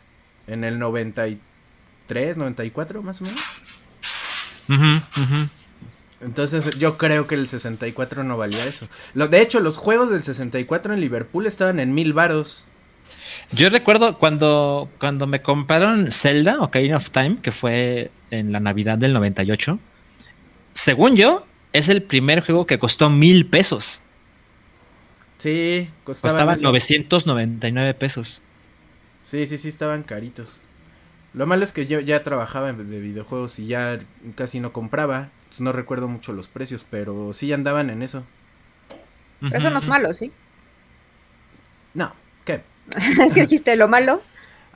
en 0.48 0.64
el 0.64 0.80
93, 0.80 2.36
94 2.36 3.02
más 3.04 3.20
o 3.20 3.24
menos. 3.24 3.40
Ujú, 4.68 5.22
ujú. 5.22 5.48
Entonces 6.24 6.70
yo 6.78 6.96
creo 6.96 7.26
que 7.26 7.34
el 7.34 7.46
64 7.46 8.24
no 8.24 8.36
valía 8.36 8.64
eso. 8.64 8.88
Lo, 9.12 9.28
de 9.28 9.40
hecho, 9.40 9.60
los 9.60 9.76
juegos 9.76 10.10
del 10.10 10.22
64 10.22 10.94
en 10.94 11.00
Liverpool 11.00 11.46
estaban 11.46 11.80
en 11.80 11.94
mil 11.94 12.12
varos. 12.12 12.64
Yo 13.52 13.68
recuerdo 13.68 14.18
cuando, 14.18 14.88
cuando 14.98 15.26
me 15.26 15.42
compraron 15.42 16.10
Zelda 16.10 16.58
Ocarina 16.60 16.96
of 16.96 17.10
Time, 17.10 17.38
que 17.42 17.52
fue 17.52 18.10
en 18.30 18.52
la 18.52 18.60
Navidad 18.60 18.96
del 18.96 19.12
98. 19.12 19.78
Según 20.72 21.16
yo, 21.16 21.46
es 21.72 21.88
el 21.88 22.02
primer 22.02 22.40
juego 22.40 22.66
que 22.66 22.78
costó 22.78 23.10
mil 23.10 23.46
pesos. 23.46 24.00
Sí, 25.38 25.90
Costaba 26.04 26.54
eso. 26.54 26.62
999 26.62 27.94
pesos. 27.94 28.40
Sí, 29.22 29.46
sí, 29.46 29.58
sí, 29.58 29.68
estaban 29.68 30.02
caritos. 30.02 30.62
Lo 31.34 31.46
malo 31.46 31.64
es 31.64 31.72
que 31.72 31.86
yo 31.86 32.00
ya 32.00 32.22
trabajaba 32.22 32.70
en- 32.70 32.90
de 32.90 33.00
videojuegos 33.00 33.58
y 33.58 33.66
ya 33.66 33.98
casi 34.36 34.60
no 34.60 34.72
compraba. 34.72 35.30
entonces 35.44 35.60
no 35.60 35.72
recuerdo 35.72 36.08
mucho 36.08 36.32
los 36.32 36.48
precios, 36.48 36.84
pero 36.88 37.32
sí 37.32 37.52
andaban 37.52 37.90
en 37.90 38.02
eso. 38.02 38.24
Pero 39.40 39.56
eso 39.56 39.70
no 39.70 39.78
es 39.78 39.86
malo, 39.86 40.12
¿sí? 40.12 40.32
No, 41.94 42.12
¿qué? 42.44 42.62
es 42.96 43.32
que 43.32 43.42
dijiste 43.42 43.76
lo 43.76 43.88
malo. 43.88 44.22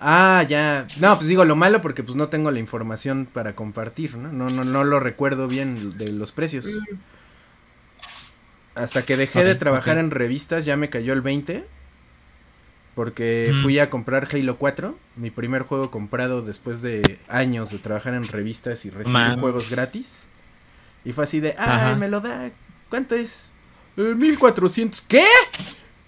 Ah, 0.01 0.45
ya. 0.49 0.87
No, 1.01 1.17
pues 1.17 1.29
digo 1.29 1.45
lo 1.45 1.57
malo 1.57 1.83
porque 1.83 2.05
pues 2.05 2.17
no 2.17 2.29
tengo 2.29 2.51
la 2.53 2.61
información 2.61 3.27
para 3.27 3.55
compartir, 3.57 4.17
¿no? 4.17 4.31
No, 4.33 4.51
no, 4.51 4.63
no 4.65 4.85
lo 4.85 5.01
recuerdo 5.01 5.49
bien 5.49 5.99
de 5.99 6.13
los 6.13 6.31
precios. 6.33 6.67
Mm. 6.67 6.95
Hasta 8.75 9.03
que 9.05 9.17
dejé 9.17 9.45
de 9.45 9.55
trabajar 9.57 9.99
en 9.99 10.11
revistas 10.11 10.65
ya 10.65 10.77
me 10.77 10.89
cayó 10.91 11.13
el 11.13 11.21
20. 11.21 11.67
Porque 12.99 13.53
Mm. 13.55 13.63
fui 13.63 13.79
a 13.79 13.91
comprar 13.91 14.27
Halo 14.33 14.57
4, 14.59 14.99
mi 15.15 15.31
primer 15.31 15.63
juego 15.63 15.89
comprado 15.89 16.43
después 16.43 16.83
de 16.83 17.21
años 17.29 17.71
de 17.71 17.79
trabajar 17.79 18.13
en 18.15 18.27
revistas 18.27 18.85
y 18.87 18.91
recibir 18.91 19.13
Man. 19.13 19.39
juegos 19.39 19.71
gratis. 19.71 20.27
Y 21.05 21.13
fue 21.13 21.23
así 21.23 21.39
de, 21.39 21.51
ay, 21.57 21.69
Ajá. 21.69 21.95
me 21.95 22.09
lo 22.09 22.21
da. 22.21 22.51
¿Cuánto 22.91 23.15
es? 23.15 23.53
"Eh, 23.97 24.17
1400. 24.17 25.01
¿Qué? 25.03 25.25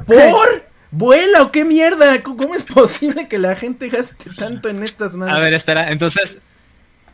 ¿Por? 0.04 0.08
¿Vuela 0.90 1.42
o 1.42 1.52
qué 1.52 1.64
mierda? 1.64 2.20
¿Cómo 2.24 2.56
es 2.56 2.64
posible 2.64 3.28
que 3.28 3.38
la 3.38 3.54
gente 3.54 3.88
gaste 3.88 4.28
tanto 4.36 4.68
en 4.68 4.82
estas 4.82 5.14
madres? 5.14 5.36
A 5.36 5.38
ver, 5.38 5.54
espera. 5.54 5.92
Entonces, 5.92 6.38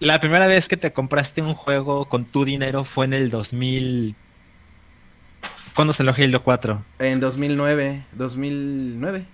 la 0.00 0.18
primera 0.20 0.46
vez 0.46 0.68
que 0.68 0.78
te 0.78 0.94
compraste 0.94 1.42
un 1.42 1.52
juego 1.54 2.08
con 2.08 2.24
tu 2.24 2.46
dinero 2.46 2.82
fue 2.84 3.04
en 3.04 3.12
el 3.12 3.28
2000. 3.28 4.14
¿Cuándo 5.74 5.92
salió 5.92 6.14
Halo 6.16 6.42
4? 6.42 6.82
En 6.98 7.20
2009, 7.20 8.06
2009. 8.12 9.26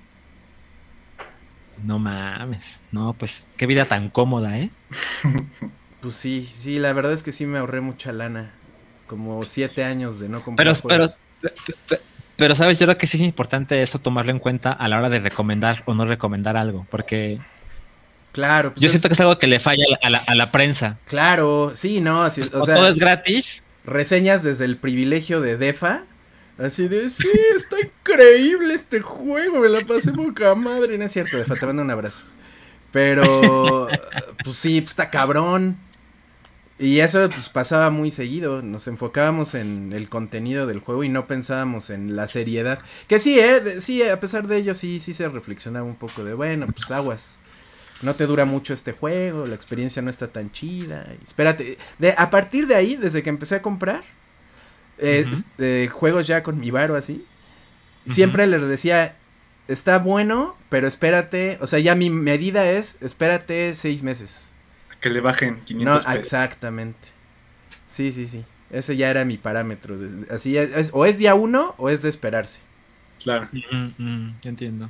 No 1.84 1.98
mames. 1.98 2.80
No, 2.92 3.12
pues 3.14 3.46
qué 3.56 3.66
vida 3.66 3.86
tan 3.86 4.08
cómoda, 4.10 4.58
¿eh? 4.58 4.70
Pues 6.00 6.16
sí, 6.16 6.44
sí, 6.52 6.80
la 6.80 6.92
verdad 6.92 7.12
es 7.12 7.22
que 7.22 7.30
sí 7.30 7.46
me 7.46 7.58
ahorré 7.58 7.80
mucha 7.80 8.12
lana. 8.12 8.50
Como 9.06 9.44
siete 9.44 9.84
años 9.84 10.18
de 10.18 10.28
no 10.28 10.38
Pero, 10.38 10.44
comprar 10.44 10.66
pero, 10.66 10.80
juegos. 10.82 11.16
pe- 11.88 12.00
pero, 12.36 12.54
sabes, 12.56 12.78
yo 12.80 12.86
creo 12.86 12.98
que 12.98 13.06
sí 13.06 13.18
es 13.18 13.22
importante 13.22 13.80
eso 13.82 13.98
tomarlo 14.00 14.32
en 14.32 14.40
cuenta 14.40 14.72
a 14.72 14.88
la 14.88 14.98
hora 14.98 15.08
de 15.10 15.20
recomendar 15.20 15.82
o 15.86 15.94
no 15.94 16.04
recomendar 16.04 16.56
algo, 16.56 16.86
porque 16.90 17.38
Claro, 18.32 18.70
pues 18.72 18.80
yo 18.80 18.86
es- 18.86 18.92
siento 18.92 19.08
que 19.08 19.14
es 19.14 19.20
algo 19.20 19.38
que 19.38 19.46
le 19.46 19.60
falla 19.60 19.84
a 19.86 19.90
la, 19.90 19.98
a 20.02 20.10
la- 20.10 20.24
a 20.26 20.34
la 20.34 20.50
prensa. 20.50 20.98
Claro, 21.04 21.70
sí, 21.74 22.00
no, 22.00 22.28
sí, 22.30 22.40
O, 22.52 22.60
o 22.60 22.64
sea, 22.64 22.74
todo 22.74 22.88
es 22.88 22.98
gratis. 22.98 23.62
reseñas 23.84 24.42
desde 24.42 24.64
el 24.64 24.78
privilegio 24.78 25.40
de 25.40 25.56
Defa. 25.56 26.02
Así 26.62 26.86
de, 26.86 27.10
sí, 27.10 27.28
está 27.56 27.76
increíble 27.80 28.74
este 28.74 29.00
juego, 29.00 29.60
me 29.60 29.68
la 29.68 29.80
pasé 29.80 30.12
poca 30.12 30.54
madre. 30.54 30.96
No 30.96 31.04
es 31.04 31.12
cierto, 31.12 31.36
Defa, 31.36 31.56
te 31.56 31.66
un 31.66 31.90
abrazo. 31.90 32.22
Pero, 32.92 33.88
pues 34.44 34.56
sí, 34.56 34.80
pues 34.80 34.90
está 34.92 35.10
cabrón. 35.10 35.76
Y 36.78 37.00
eso 37.00 37.28
pues 37.30 37.48
pasaba 37.48 37.90
muy 37.90 38.10
seguido, 38.10 38.60
nos 38.62 38.88
enfocábamos 38.88 39.54
en 39.54 39.92
el 39.92 40.08
contenido 40.08 40.66
del 40.66 40.80
juego 40.80 41.04
y 41.04 41.08
no 41.08 41.26
pensábamos 41.26 41.90
en 41.90 42.16
la 42.16 42.26
seriedad. 42.28 42.80
Que 43.08 43.18
sí, 43.18 43.38
eh, 43.38 43.60
de- 43.60 43.80
sí, 43.80 44.02
a 44.02 44.18
pesar 44.18 44.46
de 44.48 44.56
ello 44.56 44.74
sí, 44.74 44.98
sí 44.98 45.14
se 45.14 45.28
reflexionaba 45.28 45.86
un 45.86 45.94
poco 45.96 46.24
de, 46.24 46.34
bueno, 46.34 46.66
pues 46.66 46.90
aguas. 46.90 47.38
No 48.02 48.16
te 48.16 48.26
dura 48.26 48.44
mucho 48.46 48.74
este 48.74 48.92
juego, 48.92 49.46
la 49.46 49.54
experiencia 49.54 50.02
no 50.02 50.10
está 50.10 50.28
tan 50.28 50.50
chida. 50.50 51.06
espérate, 51.22 51.78
de, 51.98 52.14
a 52.18 52.30
partir 52.30 52.66
de 52.66 52.74
ahí, 52.74 52.96
desde 52.96 53.22
que 53.22 53.30
empecé 53.30 53.56
a 53.56 53.62
comprar 53.62 54.02
eh, 54.98 55.26
eh, 55.58 55.88
juegos 55.92 56.26
ya 56.26 56.42
con 56.42 56.58
mi 56.60 56.70
varo 56.70 56.96
así, 56.96 57.24
siempre 58.06 58.46
les 58.46 58.62
decía, 58.66 59.16
está 59.68 59.98
bueno, 59.98 60.56
pero 60.68 60.86
espérate, 60.86 61.58
o 61.60 61.66
sea, 61.66 61.78
ya 61.78 61.94
mi 61.94 62.10
medida 62.10 62.70
es, 62.70 62.98
espérate 63.00 63.74
seis 63.74 64.02
meses. 64.02 64.50
Que 65.00 65.10
le 65.10 65.20
bajen 65.20 65.56
No, 65.58 65.64
500 65.64 66.04
pesos. 66.04 66.18
exactamente. 66.20 67.08
Sí, 67.88 68.12
sí, 68.12 68.26
sí. 68.28 68.44
Ese 68.70 68.96
ya 68.96 69.10
era 69.10 69.24
mi 69.24 69.36
parámetro. 69.36 69.98
de- 69.98 70.32
Así 70.34 70.56
es, 70.56 70.70
es- 70.76 70.90
o 70.94 71.04
es 71.04 71.18
día 71.18 71.34
uno 71.34 71.74
o 71.78 71.90
es 71.90 72.02
de 72.02 72.08
esperarse. 72.08 72.60
Claro. 73.22 73.48
Mm, 73.52 73.90
mm, 73.98 74.34
entiendo. 74.44 74.88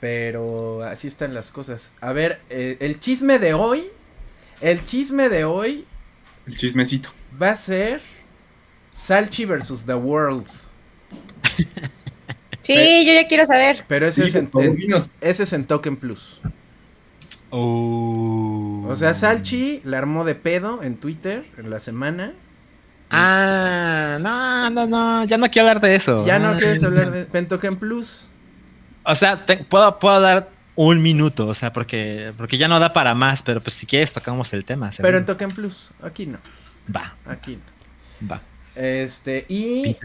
Pero 0.00 0.82
así 0.82 1.06
están 1.06 1.32
las 1.34 1.50
cosas. 1.52 1.92
A 2.00 2.12
ver, 2.12 2.40
eh, 2.50 2.76
el 2.80 2.98
chisme 3.00 3.38
de 3.38 3.54
hoy. 3.54 3.84
El 4.60 4.84
chisme 4.84 5.28
de 5.28 5.44
hoy 5.44 5.84
El 6.46 6.56
chismecito. 6.56 7.10
va 7.40 7.50
a 7.50 7.56
ser 7.56 8.00
Salchi 8.92 9.44
versus 9.44 9.84
The 9.84 9.94
World. 9.94 10.46
Sí, 12.64 13.04
yo 13.04 13.12
ya 13.12 13.26
quiero 13.26 13.44
saber. 13.44 13.84
Pero 13.88 14.06
ese, 14.06 14.22
Sí, 14.22 14.28
es 14.28 14.34
en, 14.36 14.46
por 14.46 14.62
favor, 14.62 14.76
en- 14.76 14.80
dinos. 14.80 15.16
ese 15.20 15.42
es 15.42 15.52
en 15.52 15.64
Token 15.64 15.96
Plus. 15.96 16.40
Uh. 17.50 18.86
O 18.88 18.94
sea, 18.94 19.14
Salchi 19.14 19.80
la 19.84 19.98
armó 19.98 20.24
de 20.24 20.36
pedo 20.36 20.80
en 20.84 20.96
Twitter 20.96 21.44
en 21.58 21.70
la 21.70 21.80
semana. 21.80 22.34
Ah, 23.10 24.16
no, 24.20 24.70
no, 24.70 24.86
no, 24.86 25.24
ya 25.24 25.38
no 25.38 25.50
quiero 25.50 25.68
hablar 25.68 25.82
de 25.82 25.96
eso. 25.96 26.24
Ya 26.24 26.38
no 26.38 26.50
Ah, 26.50 26.56
quieres 26.56 26.84
hablar 26.84 27.10
de 27.10 27.38
en 27.38 27.48
Token 27.48 27.76
Plus. 27.76 28.28
O 29.04 29.14
sea, 29.16 29.44
te- 29.44 29.56
puedo, 29.64 29.98
puedo 29.98 30.20
dar 30.20 30.48
un 30.76 31.02
minuto, 31.02 31.48
o 31.48 31.54
sea, 31.54 31.72
porque, 31.72 32.32
porque 32.38 32.58
ya 32.58 32.68
no 32.68 32.78
da 32.78 32.92
para 32.92 33.14
más, 33.14 33.42
pero 33.42 33.60
pues 33.60 33.74
si 33.74 33.86
quieres 33.86 34.12
tocamos 34.12 34.52
el 34.52 34.64
tema. 34.64 34.90
Pero 34.96 35.18
en 35.18 35.26
Token 35.26 35.50
Plus, 35.50 35.90
aquí 36.00 36.26
no. 36.26 36.38
Va, 36.94 37.16
Aquí 37.26 37.58
no. 38.20 38.28
va. 38.30 38.40
Este, 38.74 39.44
y 39.48 39.96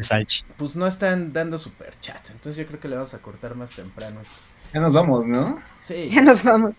pues 0.57 0.75
no 0.75 0.87
están 0.87 1.31
dando 1.31 1.57
super 1.57 1.93
chat. 2.01 2.29
Entonces 2.31 2.57
yo 2.57 2.67
creo 2.67 2.79
que 2.79 2.87
le 2.89 2.95
vamos 2.95 3.13
a 3.13 3.19
cortar 3.19 3.55
más 3.55 3.71
temprano 3.71 4.19
esto. 4.21 4.35
Ya 4.73 4.81
nos 4.81 4.93
vamos, 4.93 5.25
¿no? 5.27 5.61
Sí. 5.83 6.07
Ya 6.11 6.21
nos 6.21 6.43
vamos. 6.43 6.75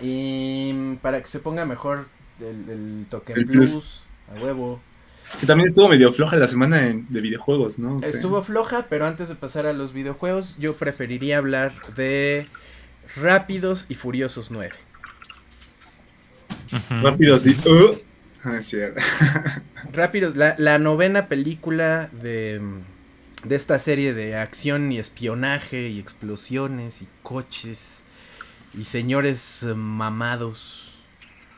Y 0.00 0.96
para 1.02 1.20
que 1.20 1.26
se 1.26 1.40
ponga 1.40 1.64
mejor 1.64 2.06
el, 2.40 2.68
el 2.70 3.06
Token 3.10 3.36
El 3.36 3.46
Plus, 3.46 3.70
Plus. 3.70 4.02
a 4.36 4.44
huevo. 4.44 4.80
Que 5.40 5.46
también 5.46 5.66
estuvo 5.66 5.88
medio 5.88 6.12
floja 6.12 6.36
la 6.36 6.46
semana 6.46 6.86
en- 6.86 7.06
de 7.10 7.20
videojuegos, 7.20 7.78
¿no? 7.78 7.96
O 7.96 7.98
sea, 7.98 8.08
Estuvo 8.08 8.42
floja, 8.42 8.86
pero 8.88 9.06
antes 9.06 9.28
de 9.28 9.34
pasar 9.34 9.66
a 9.66 9.72
los 9.72 9.92
videojuegos, 9.92 10.56
yo 10.58 10.76
preferiría 10.76 11.38
hablar 11.38 11.72
de 11.96 12.46
Rápidos 13.16 13.86
y 13.88 13.94
Furiosos 13.94 14.50
9. 14.50 14.72
Ujú. 16.72 17.02
Rápido 17.02 17.34
así. 17.34 17.56
uh. 17.66 17.96
Ah, 18.44 18.56
es 18.58 18.66
cierto. 18.66 19.00
Rápidos, 19.92 20.36
la, 20.36 20.54
la 20.58 20.78
novena 20.78 21.28
película 21.28 22.08
de, 22.12 22.60
de 23.44 23.56
esta 23.56 23.78
serie 23.78 24.14
de 24.14 24.36
acción 24.36 24.92
y 24.92 24.98
espionaje 24.98 25.88
y 25.88 25.98
explosiones 25.98 27.02
y 27.02 27.08
coches 27.22 28.04
y 28.74 28.84
señores 28.84 29.62
eh, 29.64 29.74
mamados. 29.74 30.98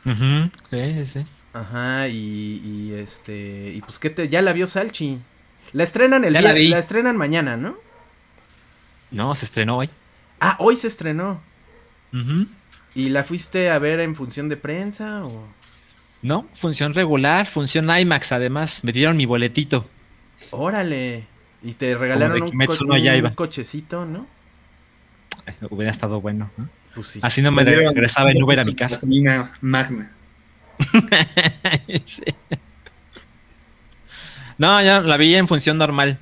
Sí, 0.03 1.05
sí. 1.05 1.25
Ajá, 1.53 2.07
y, 2.07 2.61
y 2.63 2.93
este. 2.93 3.71
Y 3.75 3.81
pues 3.81 3.99
que 3.99 4.09
te. 4.09 4.29
Ya 4.29 4.41
la 4.41 4.53
vio 4.53 4.65
Salchi. 4.65 5.19
La 5.73 5.83
estrenan 5.83 6.23
el 6.25 6.33
Ya 6.33 6.53
día. 6.53 6.71
La 6.71 6.79
estrenan 6.79 7.17
mañana, 7.17 7.57
¿no? 7.57 7.77
No, 9.11 9.35
se 9.35 9.45
estrenó 9.45 9.77
hoy. 9.77 9.89
Ah, 10.39 10.55
hoy 10.59 10.75
se 10.75 10.87
estrenó. 10.87 11.41
Ujú. 12.13 12.47
¿Y 12.95 13.09
la 13.09 13.23
fuiste 13.23 13.69
a 13.69 13.79
ver 13.79 13.99
en 13.99 14.15
función 14.15 14.49
de 14.49 14.57
prensa 14.57 15.23
o.? 15.23 15.47
No, 16.21 16.47
función 16.53 16.93
regular, 16.93 17.45
función 17.47 17.89
IMAX, 17.89 18.31
además. 18.31 18.83
Me 18.83 18.91
dieron 18.91 19.17
mi 19.17 19.25
boletito. 19.25 19.89
Órale. 20.51 21.25
Y 21.63 21.73
te 21.73 21.95
regalaron 21.95 22.43
un, 22.43 22.49
co- 22.49 22.85
no 22.85 22.95
un 22.95 23.35
cochecito, 23.35 24.05
¿no? 24.05 24.27
Eh, 25.45 25.53
Hubiera 25.69 25.91
estado 25.91 26.19
bueno. 26.21 26.51
¿no? 26.57 26.69
Pues 26.95 27.07
sí. 27.07 27.19
Así 27.23 27.41
no 27.41 27.51
me 27.51 27.63
regresaba 27.63 28.31
en 28.31 28.41
Uber 28.41 28.59
a 28.59 28.65
mi 28.65 28.75
casa. 28.75 28.95
Gasolina 28.95 29.51
magna. 29.61 30.11
Sí. 32.05 32.23
No, 34.57 34.81
ya 34.81 35.01
la 35.01 35.17
vi 35.17 35.33
en 35.35 35.47
función 35.47 35.77
normal. 35.77 36.17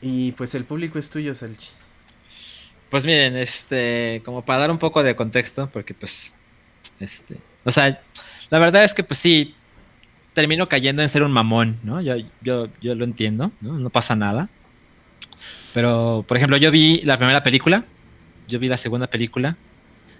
Y 0.00 0.32
pues 0.32 0.54
el 0.54 0.64
público 0.64 0.98
es 0.98 1.10
tuyo, 1.10 1.34
Salchi. 1.34 1.68
Pues 2.90 3.04
miren, 3.04 3.36
este, 3.36 4.22
como 4.24 4.44
para 4.44 4.60
dar 4.60 4.70
un 4.70 4.78
poco 4.78 5.02
de 5.02 5.14
contexto, 5.16 5.68
porque 5.72 5.94
pues, 5.94 6.34
este, 7.00 7.38
o 7.64 7.70
sea, 7.70 8.00
la 8.52 8.58
verdad 8.58 8.84
es 8.84 8.92
que 8.92 9.02
pues 9.02 9.18
sí, 9.18 9.54
termino 10.34 10.68
cayendo 10.68 11.00
en 11.00 11.08
ser 11.08 11.22
un 11.22 11.32
mamón, 11.32 11.78
¿no? 11.82 12.02
Yo, 12.02 12.16
yo, 12.42 12.68
yo 12.82 12.94
lo 12.94 13.04
entiendo, 13.04 13.50
¿no? 13.62 13.78
No 13.78 13.88
pasa 13.88 14.14
nada. 14.14 14.50
Pero, 15.72 16.22
por 16.28 16.36
ejemplo, 16.36 16.58
yo 16.58 16.70
vi 16.70 17.00
la 17.00 17.16
primera 17.16 17.42
película, 17.42 17.86
yo 18.46 18.58
vi 18.58 18.68
la 18.68 18.76
segunda 18.76 19.06
película, 19.06 19.56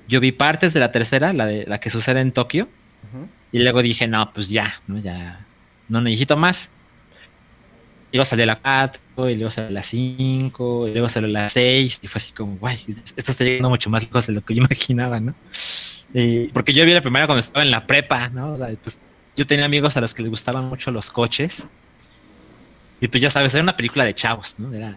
yo 0.09 0.19
vi 0.19 0.33
partes 0.33 0.73
de 0.73 0.81
la 0.81 0.91
tercera, 0.91 1.35
la 1.35 1.45
de 1.45 1.67
la 1.67 1.79
que 1.79 1.91
sucede 1.91 2.21
en 2.21 2.33
Tokio, 2.33 2.71
Ujú. 3.13 3.29
y 3.53 3.59
luego 3.59 3.83
dije, 3.83 4.09
no, 4.09 4.33
pues 4.33 4.49
ya, 4.49 4.81
¿no? 4.87 4.99
Ya, 4.99 5.45
no 5.91 6.01
necesito 6.01 6.39
más. 6.39 6.71
Y 8.13 8.17
luego 8.17 8.25
salió 8.25 8.47
la 8.47 8.57
4, 8.61 9.29
y 9.29 9.35
luego 9.35 9.51
salió 9.51 9.71
la 9.73 9.83
5, 9.83 10.89
y 10.89 10.93
luego 10.93 11.11
salió 11.11 11.29
la 11.29 11.51
6, 11.51 11.99
y 12.01 12.07
fue 12.07 12.19
así 12.19 12.33
como, 12.33 12.57
guay, 12.57 12.79
esto 13.15 13.31
está 13.31 13.45
llegando 13.45 13.69
mucho 13.69 13.91
más 13.91 14.05
lejos 14.05 14.27
de 14.27 14.33
lo 14.33 14.41
que 14.43 14.55
yo 14.55 14.63
imaginaba, 14.63 15.21
¿no? 15.21 15.35
Porque 16.53 16.73
yo 16.73 16.85
vi 16.85 16.93
la 16.93 17.01
primera 17.01 17.27
cuando 17.27 17.41
estaba 17.41 17.65
en 17.65 17.71
la 17.71 17.87
prepa, 17.87 18.29
¿no? 18.29 18.53
O 18.53 18.57
sea, 18.57 18.69
pues 18.83 19.03
yo 19.35 19.47
tenía 19.47 19.65
amigos 19.65 19.97
a 19.97 20.01
los 20.01 20.13
que 20.13 20.23
les 20.23 20.31
gustaban 20.31 20.67
mucho 20.67 20.91
los 20.91 21.11
coches. 21.11 21.67
Y 23.01 23.09
pues 23.09 23.23
ya 23.23 23.31
sabes, 23.31 23.55
era 23.55 23.63
una 23.63 23.77
película 23.77 24.05
de 24.05 24.15
chavos, 24.15 24.55
¿no? 24.59 24.73
Era 24.73 24.97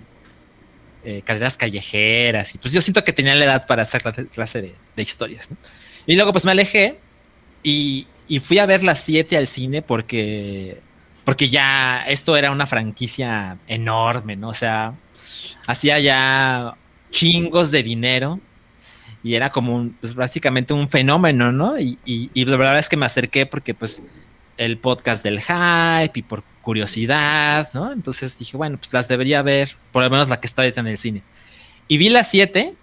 eh, 1.03 1.21
carreras 1.23 1.55
callejeras, 1.55 2.55
y 2.55 2.57
pues 2.57 2.73
yo 2.73 2.81
siento 2.81 3.03
que 3.03 3.13
tenía 3.13 3.35
la 3.35 3.45
edad 3.45 3.67
para 3.67 3.83
hacer 3.83 4.01
clase, 4.31 4.73
de, 4.95 5.01
historias, 5.01 5.51
¿no? 5.51 5.57
Y 6.07 6.15
luego 6.15 6.31
pues 6.31 6.45
me 6.45 6.51
alejé 6.51 6.99
y, 7.63 8.07
y 8.27 8.39
fui 8.39 8.57
a 8.57 8.65
ver 8.65 8.83
las 8.83 9.01
7 9.01 9.37
al 9.37 9.45
cine 9.47 9.81
porque, 9.81 10.81
porque 11.23 11.49
ya 11.49 12.03
esto 12.07 12.35
era 12.35 12.51
una 12.51 12.65
franquicia 12.65 13.59
enorme, 13.67 14.35
¿no? 14.35 14.49
O 14.49 14.53
sea, 14.53 14.95
hacía 15.67 15.99
ya 15.99 16.75
chingos 17.11 17.71
de 17.71 17.83
dinero 17.83 18.39
y 19.25 19.33
era 19.33 19.49
como 19.49 19.75
un, 19.75 19.97
pues 19.99 20.13
básicamente 20.13 20.71
un 20.71 20.87
fenómeno, 20.87 21.51
¿no? 21.51 21.79
Y, 21.79 21.97
y, 22.05 22.29
y 22.35 22.45
la 22.45 22.57
verdad 22.57 22.77
es 22.77 22.87
que 22.87 22.95
me 22.95 23.07
acerqué 23.07 23.47
porque 23.47 23.73
pues 23.73 24.03
el 24.55 24.77
podcast 24.77 25.23
del 25.23 25.41
hype 25.41 26.11
y 26.13 26.21
por 26.21 26.43
curiosidad, 26.61 27.71
¿no? 27.73 27.91
Entonces 27.91 28.37
dije, 28.37 28.55
bueno, 28.55 28.77
pues 28.77 28.93
las 28.93 29.07
debería 29.07 29.41
ver, 29.41 29.77
por 29.91 30.03
lo 30.03 30.11
menos 30.11 30.29
la 30.29 30.39
que 30.39 30.45
está 30.45 30.61
ahorita 30.61 30.81
en 30.81 30.87
el 30.89 30.99
cine. 30.99 31.23
Y 31.87 31.97
vi 31.97 32.09
las 32.09 32.29
7 32.29 32.75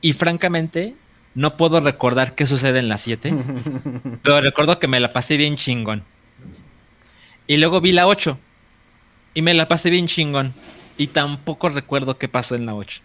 y 0.00 0.12
francamente 0.14 0.94
no 1.34 1.58
puedo 1.58 1.82
recordar 1.82 2.34
qué 2.34 2.46
sucede 2.46 2.78
en 2.78 2.88
las 2.88 3.02
7. 3.02 3.34
Pero 4.22 4.40
recuerdo 4.40 4.78
que 4.78 4.88
me 4.88 5.00
la 5.00 5.12
pasé 5.12 5.36
bien 5.36 5.56
chingón. 5.56 6.02
Y 7.46 7.58
luego 7.58 7.82
vi 7.82 7.92
la 7.92 8.06
8. 8.06 8.38
Y 9.34 9.42
me 9.42 9.52
la 9.52 9.68
pasé 9.68 9.90
bien 9.90 10.06
chingón. 10.06 10.54
Y 10.96 11.08
tampoco 11.08 11.68
recuerdo 11.68 12.16
qué 12.16 12.26
pasó 12.26 12.54
en 12.54 12.64
la 12.64 12.74
8. 12.74 13.02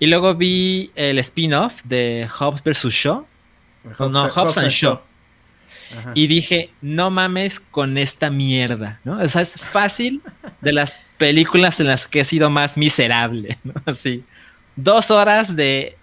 Y 0.00 0.06
luego 0.06 0.34
vi 0.34 0.90
el 0.96 1.18
spin-off 1.18 1.82
de 1.84 2.26
Hobbs 2.26 2.64
vs. 2.64 2.92
Shaw. 2.92 3.26
no, 3.98 4.28
Hobbs 4.28 4.56
and 4.56 4.70
Shaw. 4.70 4.98
Ajá. 5.96 6.12
Y 6.14 6.26
dije, 6.26 6.70
no 6.80 7.10
mames 7.10 7.60
con 7.60 7.98
esta 7.98 8.30
mierda, 8.30 8.98
¿no? 9.04 9.18
O 9.18 9.28
sea, 9.28 9.42
es 9.42 9.54
fácil 9.54 10.22
de 10.62 10.72
las 10.72 10.96
películas 11.18 11.80
en 11.80 11.88
las 11.88 12.06
que 12.06 12.20
he 12.20 12.24
sido 12.24 12.48
más 12.48 12.78
miserable, 12.78 13.58
¿no? 13.64 13.74
Así. 13.84 14.24
Dos 14.74 15.10
horas 15.10 15.54
de. 15.54 15.96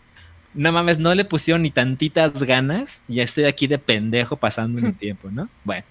No 0.54 0.72
mames, 0.72 1.00
no 1.00 1.16
le 1.16 1.26
pusieron 1.26 1.64
ni 1.64 1.72
tantitas 1.72 2.44
ganas. 2.44 3.02
Y 3.08 3.16
ya 3.16 3.24
estoy 3.24 3.46
aquí 3.46 3.66
de 3.66 3.80
pendejo 3.80 4.38
pasando 4.38 4.80
mi 4.80 4.92
tiempo, 4.94 5.30
¿no? 5.32 5.50
Bueno. 5.64 5.86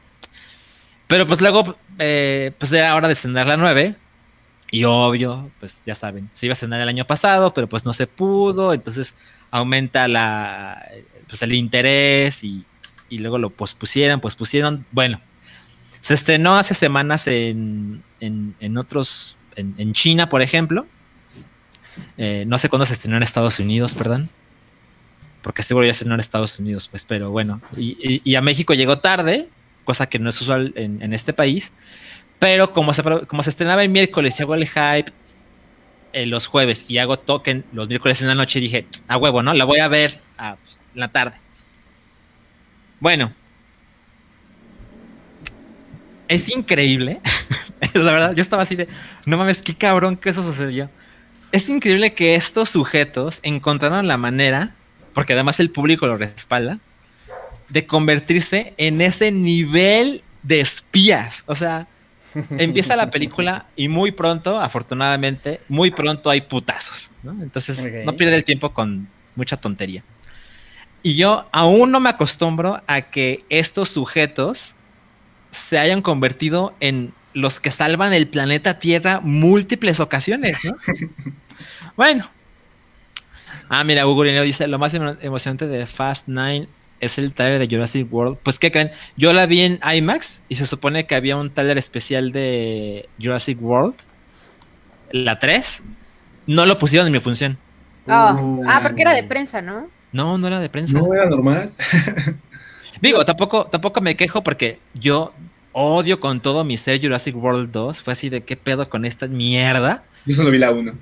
Pero 1.09 1.27
pues 1.27 1.41
luego, 1.41 1.77
eh, 1.99 2.53
pues 2.59 2.71
era 2.71 2.95
hora 2.95 3.09
de 3.09 3.15
cenar 3.17 3.49
la 3.49 3.57
9. 3.57 3.97
Y 4.77 4.85
obvio, 4.85 5.51
pues 5.61 5.85
ya 5.87 5.95
saben, 5.95 6.29
se 6.33 6.47
iba 6.47 6.53
a 6.53 6.57
cenar 6.57 6.81
el 6.81 6.89
año 6.89 7.07
pasado, 7.07 7.55
pero 7.55 7.67
pues 7.69 7.85
no 7.85 7.93
se 7.93 8.07
pudo. 8.07 8.75
Entonces 8.75 9.15
aumenta 9.51 10.07
la, 10.09 10.87
pues 11.29 11.41
el 11.43 11.55
interés 11.55 12.45
y, 12.45 12.65
y 13.09 13.19
luego 13.19 13.39
lo 13.39 13.51
pospusieron, 13.51 14.21
pospusieron. 14.21 14.85
Bueno, 14.93 15.21
se 16.01 16.15
estrenó 16.15 16.57
hace 16.57 16.75
semanas 16.75 17.27
en, 17.27 18.03
en, 18.21 18.55
en 18.61 18.77
otros, 18.77 19.37
en, 19.57 19.93
China, 19.95 20.29
por 20.29 20.43
ejemplo. 20.43 20.87
Eh, 22.19 22.45
no 22.47 22.59
sé 22.59 22.69
cuándo 22.69 22.85
se 22.87 22.93
estrenó 22.95 23.17
en 23.17 23.23
Estados 23.23 23.59
Unidos, 23.59 23.95
perdón. 23.95 24.29
Porque 25.43 25.63
seguro 25.63 25.87
ya 25.87 25.93
se 25.93 25.99
estrenó 25.99 26.15
en 26.15 26.21
Estados 26.21 26.59
Unidos, 26.59 26.89
pues, 26.89 27.05
pero 27.05 27.31
bueno. 27.31 27.61
Y, 27.77 27.97
y- 28.03 28.21
y 28.25 28.35
a 28.35 28.43
México 28.43 28.75
llegó 28.75 28.99
tarde, 28.99 29.49
cosa 29.85 30.07
que 30.09 30.19
no 30.19 30.29
es 30.29 30.41
usual 30.41 30.73
en, 30.77 31.01
en 31.03 31.13
este 31.15 31.33
país. 31.33 31.73
Pero 32.39 32.73
como 32.73 32.93
se, 32.93 33.03
como 33.03 33.43
se 33.43 33.51
estrenaba 33.51 33.83
el 33.83 33.89
miércoles 33.89 34.39
y 34.39 34.43
hago 34.43 34.55
el 34.55 34.69
hype 34.69 35.13
eh, 36.13 36.25
los 36.25 36.47
jueves 36.47 36.87
y 36.89 36.99
hago 36.99 37.19
token 37.19 37.65
los 37.73 37.89
miércoles 37.89 38.23
en 38.23 38.29
la 38.29 38.35
noche, 38.35 38.59
dije, 38.59 38.87
a 39.07 39.19
huevo, 39.19 39.43
¿no? 39.43 39.53
La 39.53 39.67
voy 39.67 39.81
a 39.81 39.89
ver 39.89 40.21
ah, 40.39 40.57
pues, 40.63 40.81
en 40.95 41.01
la 41.01 41.09
tarde. 41.09 41.37
Bueno. 43.01 43.35
Es 46.29 46.49
increíble. 46.49 47.21
la 47.95 48.13
verdad, 48.13 48.35
yo 48.35 48.43
estaba 48.43 48.63
así 48.63 48.77
de, 48.77 48.89
no 49.27 49.37
mames, 49.37 49.61
qué 49.61 49.75
cabrón 49.75 50.17
que 50.17 50.31
eso 50.31 50.43
sucedió. 50.43 50.91
Es 51.53 51.69
increíble 51.69 52.15
que 52.15 52.35
estos 52.35 52.71
sujetos 52.71 53.41
encontraron 53.43 54.09
la 54.09 54.17
manera, 54.17 54.75
porque 55.13 55.35
además 55.35 55.61
el 55.61 55.71
público 55.71 56.07
lo 56.07 56.17
respalda, 56.17 56.79
de 57.69 57.87
convertirse 57.87 58.75
en 58.79 59.01
ese 59.01 59.33
nivel 59.33 60.23
de 60.43 60.61
espías. 60.61 61.45
O 61.47 61.55
sea, 61.55 61.89
empieza 62.59 62.97
la 62.97 63.11
película 63.11 63.67
y 63.77 63.89
muy 63.89 64.13
pronto, 64.13 64.59
afortunadamente, 64.61 65.61
muy 65.69 65.91
pronto 65.91 66.31
hay 66.31 66.43
putazos. 66.43 67.11
¿no? 67.23 67.33
Entonces, 67.43 67.79
no 68.05 68.13
pierde 68.15 68.37
el 68.37 68.45
tiempo 68.45 68.73
con 68.73 69.09
mucha 69.35 69.57
tontería. 69.57 70.03
Y 71.03 71.15
yo 71.17 71.49
aún 71.53 71.91
no 71.93 72.01
me 72.01 72.09
acostumbro 72.11 72.83
a 72.87 73.03
que 73.03 73.45
estos 73.49 73.89
sujetos 73.91 74.75
se 75.51 75.79
hayan 75.79 76.03
convertido 76.03 76.75
en 76.81 77.13
los 77.33 77.61
que 77.61 77.71
salvan 77.71 78.13
el 78.13 78.27
planeta 78.29 78.79
Tierra 78.79 79.21
múltiples 79.23 80.01
ocasiones, 80.01 80.59
¿no? 80.65 80.73
bueno. 81.97 82.29
Ah, 83.69 83.85
mira, 83.85 84.07
Hugo 84.07 84.25
Lino 84.25 84.43
dice, 84.43 84.67
lo 84.69 84.79
más 84.79 84.95
emo- 84.95 85.17
emocionante 85.23 85.67
de 85.67 85.87
Fast 85.87 86.25
9 86.29 86.69
es 87.01 87.19
el 87.19 87.33
trailer 87.35 87.59
de 87.59 87.75
Jurassic 87.75 88.13
World. 88.13 88.39
Pues, 88.43 88.59
¿qué 88.59 88.71
creen? 88.73 88.91
Yo 89.17 89.33
la 89.33 89.47
vi 89.47 89.61
en 89.61 89.81
IMAX 89.83 90.43
y 90.49 90.55
se 90.57 90.67
supone 90.67 91.07
que 91.07 91.15
había 91.15 91.37
un 91.37 91.51
trailer 91.53 91.79
especial 91.79 92.33
de 92.33 93.09
Jurassic 93.21 93.61
World, 93.61 93.97
la 95.13 95.39
3. 95.39 95.83
No 96.47 96.67
lo 96.67 96.79
pusieron 96.79 97.07
en 97.09 97.13
mi 97.13 97.21
función. 97.21 97.59
Ah, 98.07 98.37
Uh. 98.41 98.63
ah, 98.69 98.81
porque 98.83 99.03
era 99.03 99.13
de 99.13 99.25
prensa, 99.25 99.61
¿no? 99.63 99.89
No, 100.13 100.39
no 100.39 100.47
era 100.47 100.61
de 100.61 100.69
prensa. 100.69 100.99
No 100.99 101.13
era 101.13 101.27
normal. 101.29 101.73
Digo, 103.01 103.25
tampoco, 103.25 103.67
tampoco 103.67 104.01
me 104.01 104.17
quejo 104.17 104.43
porque 104.43 104.79
yo 104.95 105.33
odio 105.73 106.21
con 106.21 106.41
todo 106.41 106.65
mi 106.65 106.77
ser 106.79 107.01
Jurassic 107.03 107.37
World 107.37 107.71
2. 107.71 108.01
Fue 108.01 108.13
así 108.13 108.31
de 108.31 108.43
qué 108.45 108.57
pedo 108.57 108.89
con 108.89 109.05
esta 109.05 109.27
mierda. 109.27 110.05
Yo 110.25 110.35
solo 110.35 110.51
vi 110.51 110.59
la 110.59 110.71
1. 110.71 110.93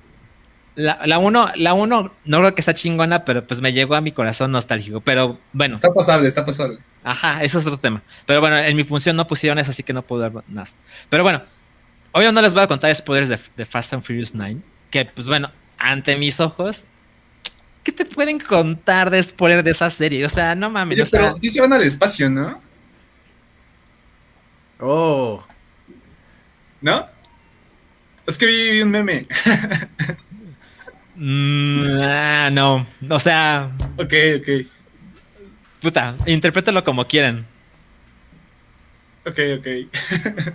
La, 0.77 0.99
la 1.07 1.19
uno, 1.19 1.49
la 1.55 1.73
uno 1.75 2.13
no 2.25 2.39
creo 2.39 2.55
que 2.55 2.63
sea 2.63 2.75
chingona, 2.75 3.25
pero 3.25 3.47
pues 3.47 3.61
me 3.61 3.73
llegó 3.73 3.95
a 3.95 4.01
mi 4.01 4.11
corazón 4.13 4.51
nostálgico. 4.51 5.01
Pero 5.01 5.39
bueno, 5.53 5.77
Está 5.77 5.93
pasable, 5.93 6.27
está 6.29 6.45
pasable. 6.45 6.79
ajá, 7.05 7.45
eso 7.45 7.59
es 7.61 7.67
otro 7.67 7.79
tema. 7.79 8.03
Pero 8.27 8.41
bueno, 8.41 8.59
en 8.59 8.77
mi 8.77 8.83
función 8.85 9.15
no 9.17 9.27
pusieron 9.29 9.59
eso, 9.59 9.71
así 9.71 9.83
que 9.85 9.93
no 9.93 10.03
puedo 10.03 10.23
dar 10.23 10.33
más. 10.49 10.75
Pero 11.09 11.23
bueno, 11.23 11.43
hoy 12.13 12.31
no 12.33 12.43
les 12.43 12.55
voy 12.55 12.63
a 12.63 12.67
contar 12.67 12.93
spoilers 12.95 13.29
de, 13.29 13.39
de 13.57 13.67
Fast 13.67 13.93
and 13.95 14.03
Furious 14.03 14.35
9. 14.35 14.57
Que 14.91 15.05
pues 15.05 15.27
bueno, 15.29 15.51
ante 15.79 16.17
mis 16.17 16.41
ojos, 16.41 16.87
¿qué 17.85 17.93
te 17.93 18.05
pueden 18.05 18.41
contar 18.41 19.11
de 19.11 19.23
spoiler 19.23 19.63
de 19.63 19.71
esa 19.71 19.91
serie? 19.91 20.25
O 20.27 20.29
sea, 20.29 20.55
no 20.57 20.71
mames. 20.71 20.97
Oye, 20.97 21.03
o 21.03 21.07
sea, 21.07 21.21
pero 21.21 21.37
sí 21.37 21.51
se 21.51 21.61
van 21.61 21.73
al 21.73 21.83
espacio, 21.85 22.29
¿no? 22.29 22.61
Oh. 24.81 25.45
¿No? 26.81 27.07
Es 28.27 28.37
que 28.39 28.47
vi, 28.47 28.71
vi 28.73 28.83
un 28.83 28.91
meme. 28.91 29.27
mm, 31.17 32.01
ah, 32.03 32.51
no, 32.53 32.87
o 33.09 33.19
sea, 33.19 33.71
ok, 33.97 34.13
ok. 34.39 34.67
puta, 35.81 36.15
interprétalo 36.27 36.83
como 36.85 37.07
quieran. 37.07 37.47
Ok, 39.27 39.39
ok. 39.59 39.67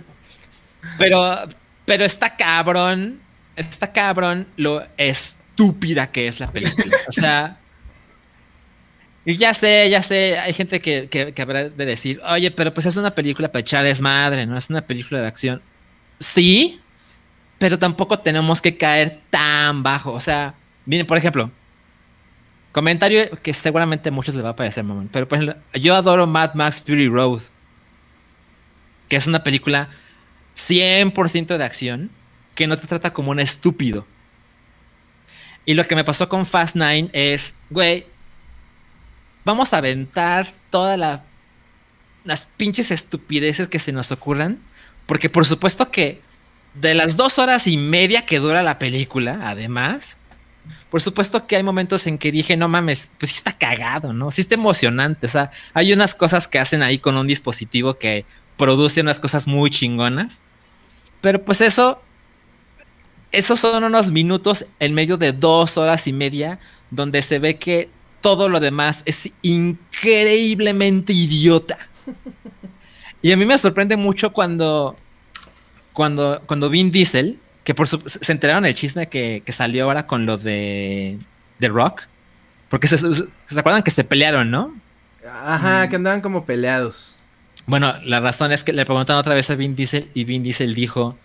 Pero, 0.98 1.36
pero 1.84 2.04
está 2.04 2.36
cabrón, 2.36 3.20
está 3.54 3.92
cabrón 3.92 4.46
lo 4.56 4.86
estúpida 4.96 6.10
que 6.10 6.26
es 6.26 6.40
la 6.40 6.50
película. 6.50 6.96
O 7.06 7.12
sea, 7.12 7.58
y 9.24 9.36
ya 9.36 9.52
sé, 9.52 9.88
ya 9.90 10.02
sé, 10.02 10.38
hay 10.38 10.52
gente 10.54 10.80
que, 10.80 11.08
que, 11.08 11.34
que 11.34 11.42
habrá 11.42 11.68
de 11.68 11.84
decir, 11.84 12.20
oye, 12.24 12.50
pero 12.50 12.72
pues 12.72 12.86
es 12.86 12.96
una 12.96 13.14
película 13.14 13.52
para 13.52 13.60
echar 13.60 13.84
desmadre, 13.84 14.46
¿no? 14.46 14.56
Es 14.56 14.70
una 14.70 14.80
película 14.86 15.20
de 15.20 15.26
acción. 15.26 15.62
Sí, 16.18 16.80
pero 17.60 17.78
tampoco 17.78 18.18
tenemos 18.18 18.60
que 18.60 18.76
caer 18.76 19.20
tan 19.30 19.82
bajo. 19.84 20.12
O 20.12 20.20
sea, 20.20 20.54
miren, 20.86 21.06
por 21.06 21.16
ejemplo, 21.18 21.50
comentario 22.72 23.30
que 23.42 23.52
seguramente 23.54 24.08
a 24.08 24.12
muchos 24.12 24.34
les 24.34 24.44
va 24.44 24.48
a 24.50 24.56
parecer, 24.56 24.82
mamón. 24.82 25.08
Pero 25.12 25.28
por 25.28 25.38
ejemplo, 25.38 25.62
yo 25.78 25.94
adoro 25.94 26.26
Mad 26.26 26.54
Max 26.54 26.82
Fury 26.84 27.08
Road, 27.08 27.42
que 29.08 29.16
es 29.16 29.26
una 29.26 29.44
película 29.44 29.90
100% 30.56 31.56
de 31.58 31.64
acción 31.64 32.10
que 32.54 32.66
no 32.66 32.76
te 32.76 32.86
trata 32.86 33.12
como 33.12 33.30
un 33.30 33.40
estúpido. 33.40 34.06
Y 35.66 35.74
lo 35.74 35.84
que 35.84 35.94
me 35.94 36.04
pasó 36.04 36.28
con 36.28 36.46
Fast 36.46 36.74
9 36.76 37.10
es, 37.12 37.52
güey, 37.68 38.06
vamos 39.44 39.72
a 39.74 39.78
aventar 39.78 40.48
todas 40.70 40.98
la- 40.98 41.24
las 42.24 42.46
pinches 42.56 42.90
estupideces 42.90 43.68
que 43.68 43.78
se 43.78 43.92
nos 43.92 44.10
ocurran. 44.12 44.58
Porque 45.06 45.28
por 45.28 45.44
supuesto 45.44 45.90
que 45.90 46.22
de 46.74 46.94
las 46.94 47.16
dos 47.16 47.38
horas 47.38 47.66
y 47.66 47.76
media 47.76 48.26
que 48.26 48.38
dura 48.38 48.62
la 48.62 48.78
película, 48.78 49.40
además, 49.44 50.16
por 50.90 51.00
supuesto 51.00 51.46
que 51.46 51.56
hay 51.56 51.62
momentos 51.62 52.06
en 52.06 52.18
que 52.18 52.32
dije, 52.32 52.56
no 52.56 52.68
mames, 52.68 53.08
pues 53.18 53.30
sí 53.30 53.38
está 53.38 53.56
cagado, 53.56 54.12
¿no? 54.12 54.30
Sí 54.30 54.40
está 54.40 54.54
emocionante. 54.54 55.26
O 55.26 55.30
sea, 55.30 55.50
hay 55.72 55.92
unas 55.92 56.14
cosas 56.14 56.48
que 56.48 56.58
hacen 56.58 56.82
ahí 56.82 56.98
con 56.98 57.16
un 57.16 57.26
dispositivo 57.26 57.94
que 57.94 58.24
produce 58.56 59.00
unas 59.00 59.20
cosas 59.20 59.46
muy 59.46 59.70
chingonas. 59.70 60.42
Pero 61.20 61.42
pues 61.44 61.60
eso, 61.60 62.02
esos 63.30 63.60
son 63.60 63.84
unos 63.84 64.10
minutos 64.10 64.66
en 64.80 64.94
medio 64.94 65.16
de 65.16 65.32
dos 65.32 65.78
horas 65.78 66.06
y 66.06 66.12
media 66.12 66.58
donde 66.90 67.22
se 67.22 67.38
ve 67.38 67.56
que 67.56 67.88
todo 68.20 68.48
lo 68.48 68.58
demás 68.60 69.02
es 69.06 69.30
increíblemente 69.42 71.12
idiota. 71.12 71.78
Y 73.22 73.32
a 73.32 73.36
mí 73.36 73.44
me 73.44 73.58
sorprende 73.58 73.98
mucho 73.98 74.32
cuando, 74.32 74.96
cuando, 75.92 76.40
cuando 76.46 76.70
Vin 76.70 76.90
Diesel, 76.90 77.38
que 77.64 77.74
por 77.74 77.88
su- 77.88 78.02
se 78.06 78.32
enteraron 78.32 78.64
el 78.66 78.74
chisme 78.74 79.08
que, 79.08 79.42
que 79.44 79.52
salió 79.52 79.84
ahora 79.84 80.06
con 80.06 80.26
lo 80.26 80.36
de, 80.38 81.18
de 81.58 81.68
Rock, 81.68 82.02
porque 82.68 82.86
se, 82.86 82.98
se- 82.98 83.58
acuerdan 83.58 83.82
que 83.82 83.90
se 83.90 84.04
pelearon, 84.04 84.50
¿no? 84.50 84.74
Ajá, 85.44 85.88
que 85.88 85.96
andaban 85.96 86.20
como 86.20 86.44
peleados. 86.44 87.16
Bueno, 87.66 87.94
la 88.04 88.20
razón 88.20 88.52
es 88.52 88.64
que 88.64 88.72
le 88.72 88.84
preguntaron 88.86 89.20
otra 89.20 89.34
vez 89.34 89.50
a 89.50 89.54
Vin 89.54 89.76
Diesel 89.76 90.08
y 90.14 90.24
Vin 90.24 90.42
Diesel 90.42 90.74
dijo, 90.74 91.16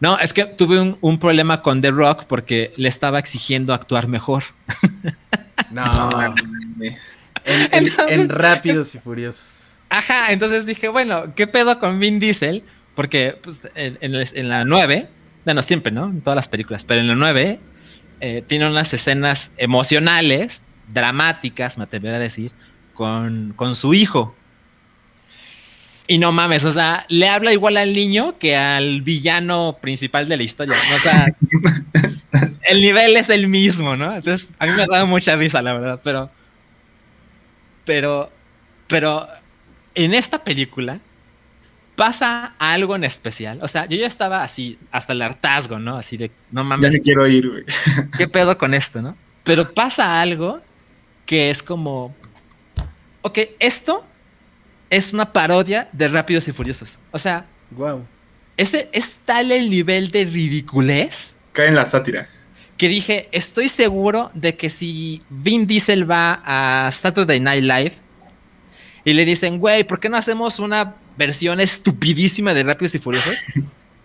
no, 0.00 0.18
es 0.18 0.32
que 0.34 0.44
tuve 0.44 0.80
un, 0.80 0.98
un 1.00 1.18
problema 1.18 1.62
con 1.62 1.80
The 1.80 1.90
Rock 1.90 2.24
porque 2.24 2.72
le 2.76 2.88
estaba 2.88 3.18
exigiendo 3.18 3.72
actuar 3.72 4.08
mejor. 4.08 4.42
No. 5.70 6.22
en, 6.22 6.82
en- 7.44 7.68
Entonces- 7.72 8.20
en 8.20 8.28
Rápidos 8.28 8.94
y 8.94 8.98
Furiosos. 8.98 9.52
Ajá, 9.88 10.32
entonces 10.32 10.66
dije, 10.66 10.88
bueno, 10.88 11.34
¿qué 11.34 11.46
pedo 11.46 11.78
con 11.78 11.98
Vin 11.98 12.18
Diesel? 12.18 12.62
Porque 12.96 13.38
pues, 13.42 13.60
en, 13.76 13.98
en 14.00 14.14
el- 14.16 14.28
en 14.34 14.48
la 14.48 14.64
9, 14.64 15.08
bueno, 15.44 15.62
siempre, 15.62 15.92
¿no? 15.92 16.06
En 16.06 16.20
todas 16.22 16.34
las 16.36 16.48
películas, 16.48 16.84
pero 16.84 17.00
en 17.00 17.06
la 17.08 17.14
9 17.14 17.60
eh, 18.20 18.42
tiene 18.48 18.66
unas 18.68 18.92
escenas 18.92 19.52
emocionales, 19.58 20.64
dramáticas, 20.88 21.78
me 21.78 21.84
atrevería 21.84 22.16
a 22.16 22.20
decir, 22.20 22.50
con, 22.94 23.52
con 23.54 23.76
su 23.76 23.94
hijo. 23.94 24.34
Y 26.08 26.18
no 26.18 26.30
mames, 26.32 26.64
o 26.64 26.72
sea, 26.72 27.04
le 27.08 27.28
habla 27.28 27.52
igual 27.52 27.76
al 27.76 27.92
niño 27.92 28.38
que 28.38 28.56
al 28.56 29.02
villano 29.02 29.76
principal 29.80 30.28
de 30.28 30.36
la 30.36 30.42
historia. 30.44 30.76
¿no? 30.90 30.96
O 30.96 30.98
sea, 31.00 31.26
el 32.68 32.80
nivel 32.80 33.16
es 33.16 33.28
el 33.28 33.48
mismo, 33.48 33.96
¿no? 33.96 34.14
Entonces, 34.16 34.52
a 34.60 34.66
mí 34.66 34.72
me 34.76 34.82
ha 34.82 34.86
dado 34.86 35.06
mucha 35.08 35.34
risa, 35.36 35.60
la 35.62 35.72
verdad, 35.72 36.00
pero. 36.04 36.30
Pero. 37.84 38.30
Pero. 38.86 39.26
En 39.94 40.14
esta 40.14 40.42
película. 40.44 41.00
Pasa 41.96 42.54
algo 42.58 42.94
en 42.94 43.04
especial. 43.04 43.58
O 43.62 43.68
sea, 43.68 43.86
yo 43.86 43.96
ya 43.96 44.06
estaba 44.06 44.42
así, 44.42 44.78
hasta 44.90 45.12
el 45.14 45.22
hartazgo, 45.22 45.78
¿no? 45.78 45.96
Así 45.96 46.16
de, 46.16 46.30
no 46.50 46.60
Ya 46.60 46.64
mames, 46.64 46.92
me 46.92 47.00
quiero 47.00 47.26
ir, 47.26 47.48
güey. 47.48 47.64
¿qué 48.18 48.28
pedo 48.28 48.56
con 48.58 48.74
esto, 48.74 49.00
no? 49.02 49.16
Pero 49.44 49.72
pasa 49.72 50.20
algo 50.20 50.60
que 51.24 51.50
es 51.50 51.62
como. 51.62 52.14
Ok, 53.22 53.38
esto 53.58 54.04
es 54.90 55.12
una 55.12 55.32
parodia 55.32 55.88
de 55.92 56.08
Rápidos 56.08 56.46
y 56.48 56.52
Furiosos. 56.52 56.98
O 57.10 57.18
sea, 57.18 57.46
Wow. 57.72 58.06
ese 58.56 58.88
es 58.92 59.16
tal 59.24 59.50
el 59.50 59.68
nivel 59.70 60.10
de 60.12 60.24
ridiculez 60.24 61.34
Cae 61.52 61.66
en 61.68 61.74
la 61.74 61.84
sátira. 61.86 62.28
que 62.76 62.88
dije, 62.88 63.28
estoy 63.32 63.68
seguro 63.68 64.30
de 64.34 64.56
que 64.56 64.68
si 64.70 65.22
Vin 65.30 65.66
Diesel 65.66 66.08
va 66.08 66.42
a 66.44 66.90
Saturday 66.92 67.40
Night 67.40 67.64
Live 67.64 67.92
y 69.04 69.14
le 69.14 69.24
dicen, 69.24 69.58
güey, 69.58 69.82
¿por 69.84 69.98
qué 69.98 70.08
no 70.08 70.16
hacemos 70.16 70.58
una 70.60 70.94
versión 71.16 71.60
estupidísima 71.60 72.54
de 72.54 72.62
Rápidos 72.62 72.94
y 72.94 72.98
Furiosos? 72.98 73.36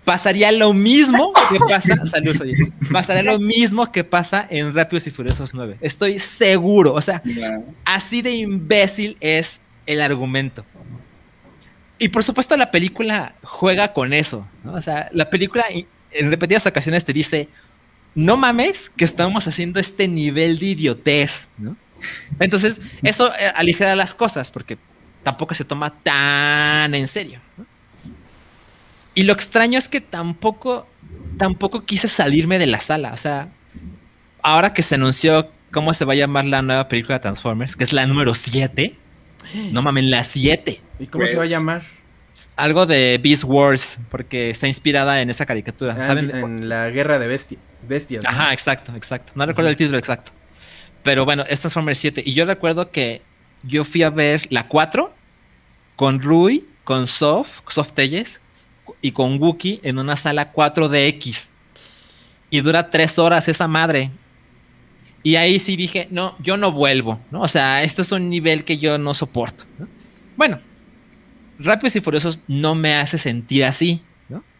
Pasaría 0.03 0.51
lo 0.51 0.73
mismo 0.73 1.31
que 1.51 1.59
pasa, 1.59 1.95
salud, 2.07 2.41
oye, 2.41 2.55
pasaría 2.91 3.21
lo 3.21 3.37
mismo 3.37 3.91
que 3.91 4.03
pasa 4.03 4.47
en 4.49 4.73
Rápidos 4.73 5.05
y 5.05 5.11
Furiosos 5.11 5.53
9. 5.53 5.77
Estoy 5.79 6.17
seguro, 6.17 6.93
o 6.93 7.01
sea, 7.01 7.21
así 7.85 8.21
de 8.23 8.31
imbécil 8.31 9.15
es 9.19 9.61
el 9.85 10.01
argumento. 10.01 10.65
Y 11.99 12.09
por 12.09 12.23
supuesto 12.23 12.57
la 12.57 12.71
película 12.71 13.35
juega 13.43 13.93
con 13.93 14.11
eso, 14.13 14.47
¿no? 14.63 14.73
O 14.73 14.81
sea, 14.81 15.07
la 15.11 15.29
película 15.29 15.65
en 15.69 16.29
repetidas 16.31 16.65
ocasiones 16.65 17.05
te 17.05 17.13
dice, 17.13 17.47
no 18.15 18.37
mames 18.37 18.91
que 18.95 19.05
estamos 19.05 19.47
haciendo 19.47 19.79
este 19.79 20.07
nivel 20.07 20.57
de 20.57 20.65
idiotez, 20.65 21.47
¿no? 21.59 21.77
Entonces, 22.39 22.81
eso 23.03 23.31
eh, 23.35 23.51
aligera 23.55 23.95
las 23.95 24.15
cosas 24.15 24.51
porque 24.51 24.77
tampoco 25.23 25.53
se 25.53 25.65
toma 25.65 25.89
tan 26.03 26.93
en 26.95 27.07
serio. 27.07 27.39
¿no? 27.57 27.65
Y 29.13 29.23
lo 29.23 29.33
extraño 29.33 29.77
es 29.77 29.89
que 29.89 30.01
tampoco, 30.01 30.87
tampoco 31.37 31.85
quise 31.85 32.07
salirme 32.07 32.57
de 32.59 32.67
la 32.67 32.79
sala. 32.79 33.11
O 33.13 33.17
sea, 33.17 33.49
ahora 34.41 34.73
que 34.73 34.81
se 34.81 34.95
anunció 34.95 35.51
cómo 35.71 35.93
se 35.93 36.05
va 36.05 36.13
a 36.13 36.15
llamar 36.15 36.45
la 36.45 36.61
nueva 36.61 36.87
película 36.87 37.15
de 37.15 37.21
Transformers, 37.23 37.75
que 37.75 37.83
es 37.83 37.93
la 37.93 38.05
número 38.07 38.33
7, 38.33 38.95
no 39.71 39.81
mames, 39.81 40.05
la 40.05 40.23
7. 40.23 40.81
¿Y 40.99 41.07
cómo 41.07 41.25
se 41.25 41.35
va 41.35 41.43
a 41.43 41.45
Pues- 41.45 41.49
llamar? 41.51 41.81
Algo 42.55 42.85
de 42.85 43.19
Beast 43.21 43.43
Wars, 43.45 43.97
porque 44.09 44.49
está 44.49 44.67
inspirada 44.67 45.21
en 45.21 45.29
esa 45.29 45.45
caricatura. 45.45 45.95
Ah, 45.97 46.03
¿Saben? 46.05 46.33
en 46.35 46.69
la 46.69 46.89
guerra 46.89 47.17
de 47.17 47.27
bestia, 47.27 47.57
bestias. 47.87 48.23
¿no? 48.23 48.29
Ajá, 48.29 48.53
exacto, 48.53 48.93
exacto. 48.95 49.31
No 49.35 49.45
recuerdo 49.45 49.69
el 49.69 49.75
título 49.75 49.97
exacto. 49.97 50.31
Pero 51.03 51.25
bueno, 51.25 51.43
es 51.47 51.59
Transformers 51.59 51.97
7. 51.99 52.21
Y 52.25 52.33
yo 52.33 52.45
recuerdo 52.45 52.91
que 52.91 53.21
yo 53.63 53.83
fui 53.83 54.03
a 54.03 54.09
ver 54.09 54.41
la 54.49 54.67
4 54.67 55.13
con 55.95 56.19
Rui, 56.19 56.67
con 56.83 57.07
Sof, 57.07 57.61
Sof 57.69 57.93
Telles, 57.93 58.41
y 59.01 59.11
con 59.11 59.41
Wookie 59.41 59.79
en 59.83 59.99
una 59.99 60.15
sala 60.15 60.53
4DX. 60.53 61.49
Y 62.49 62.61
dura 62.61 62.89
tres 62.89 63.17
horas 63.17 63.47
esa 63.47 63.67
madre. 63.67 64.11
Y 65.23 65.35
ahí 65.35 65.59
sí 65.59 65.75
dije, 65.75 66.07
no, 66.11 66.35
yo 66.39 66.57
no 66.57 66.71
vuelvo, 66.71 67.19
¿no? 67.31 67.41
O 67.41 67.47
sea, 67.47 67.83
esto 67.83 68.01
es 68.01 68.11
un 68.11 68.29
nivel 68.29 68.65
que 68.65 68.77
yo 68.77 68.97
no 68.97 69.13
soporto. 69.13 69.65
¿no? 69.77 69.87
Bueno, 70.35 70.59
Rápidos 71.59 71.95
y 71.95 72.01
Furiosos 72.01 72.39
no 72.47 72.73
me 72.75 72.95
hace 72.95 73.17
sentir 73.17 73.63
así. 73.63 74.01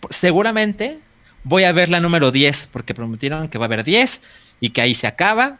Seguramente 0.09 0.99
voy 1.43 1.63
a 1.63 1.71
ver 1.71 1.89
la 1.89 1.99
número 1.99 2.31
10, 2.31 2.69
porque 2.71 2.93
prometieron 2.93 3.49
que 3.49 3.57
va 3.57 3.65
a 3.65 3.67
haber 3.67 3.83
10 3.83 4.21
y 4.59 4.69
que 4.69 4.81
ahí 4.81 4.93
se 4.93 5.07
acaba. 5.07 5.59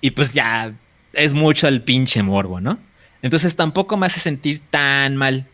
Y 0.00 0.10
pues 0.10 0.32
ya 0.32 0.72
es 1.12 1.34
mucho 1.34 1.68
el 1.68 1.82
pinche 1.82 2.22
morbo, 2.22 2.60
¿no? 2.60 2.78
Entonces 3.22 3.56
tampoco 3.56 3.96
me 3.96 4.06
hace 4.06 4.20
sentir 4.20 4.60
tan 4.70 5.16
mal. 5.16 5.46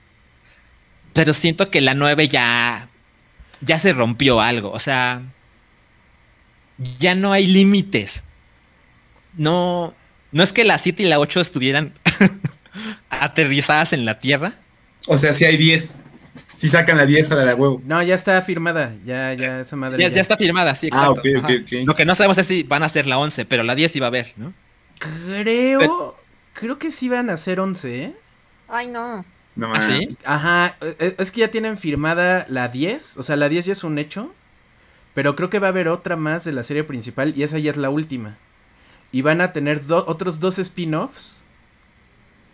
Pero 1.13 1.33
siento 1.33 1.71
que 1.71 1.81
la 1.81 1.95
9 1.95 2.29
ya. 2.29 2.89
Ya 3.61 3.79
se 3.79 3.93
rompió 3.93 4.41
algo. 4.41 4.71
O 4.71 4.79
sea. 4.79 5.23
Ya 6.99 7.15
no 7.15 7.33
hay 7.33 7.47
límites. 7.47 8.23
No. 9.37 9.95
No 10.33 10.43
es 10.43 10.53
que 10.53 10.65
la 10.65 10.77
7 10.79 11.03
y 11.03 11.07
la 11.07 11.19
8 11.19 11.41
estuvieran 11.41 11.95
aterrizadas 13.11 13.93
en 13.93 14.05
la 14.05 14.19
Tierra. 14.19 14.53
O 15.07 15.17
sea, 15.19 15.33
si 15.33 15.45
hay 15.45 15.57
10. 15.57 15.95
Si 16.55 16.69
sacan 16.69 16.97
la 16.97 17.07
10 17.07 17.31
a 17.33 17.35
la 17.37 17.45
de 17.45 17.55
huevo. 17.55 17.81
No, 17.85 18.03
ya 18.03 18.15
está 18.15 18.41
firmada. 18.43 18.95
Ya, 19.05 19.33
ya, 19.35 19.61
esa 19.61 19.77
madre. 19.77 20.03
Ya, 20.03 20.09
ya 20.15 20.21
está 20.21 20.37
firmada, 20.37 20.75
sí, 20.75 20.89
Ah, 20.93 21.09
exacto. 21.13 21.21
ok, 21.21 21.27
ok, 21.39 21.45
Ajá. 21.45 21.55
ok. 21.63 21.87
Lo 21.87 21.95
que 21.95 22.05
no 22.05 22.15
sabemos 22.15 22.39
es 22.39 22.47
si 22.47 22.63
van 22.63 22.83
a 22.83 22.89
ser 22.89 23.07
la 23.07 23.19
11, 23.19 23.45
pero 23.45 23.63
la 23.63 23.75
10 23.75 23.97
iba 23.97 24.07
a 24.07 24.09
haber, 24.09 24.33
¿no? 24.37 24.53
Creo. 24.99 26.17
Creo 26.55 26.79
que 26.79 26.91
sí 26.91 27.09
van 27.09 27.29
a 27.31 27.37
ser 27.37 27.61
11, 27.61 28.03
¿eh? 28.05 28.17
Ay, 28.69 28.89
no. 28.89 29.25
No 29.55 29.75
¿Ah, 29.75 29.81
sí? 29.81 30.17
Ajá, 30.25 30.77
e- 30.81 31.15
es 31.19 31.31
que 31.31 31.41
ya 31.41 31.51
tienen 31.51 31.77
firmada 31.79 32.47
la 32.49 32.69
10, 32.69 33.17
o 33.17 33.23
sea, 33.23 33.37
la 33.37 33.49
10 33.49 33.67
ya 33.67 33.73
es 33.73 33.85
un 33.85 33.99
hecho, 33.99 34.35
pero 35.15 35.35
creo 35.37 35.49
que 35.51 35.59
va 35.59 35.69
a 35.69 35.71
haber 35.71 35.89
otra 35.89 36.17
más 36.17 36.45
de 36.45 36.53
la 36.53 36.63
serie 36.63 36.85
principal 36.85 37.33
y 37.37 37.43
esa 37.43 37.59
ya 37.59 37.71
es 37.71 37.77
la 37.79 37.89
última. 37.91 38.37
Y 39.13 39.23
van 39.23 39.41
a 39.41 39.53
tener 39.53 39.87
do- 39.87 40.05
otros 40.07 40.41
dos 40.41 40.59
spin-offs, 40.59 41.45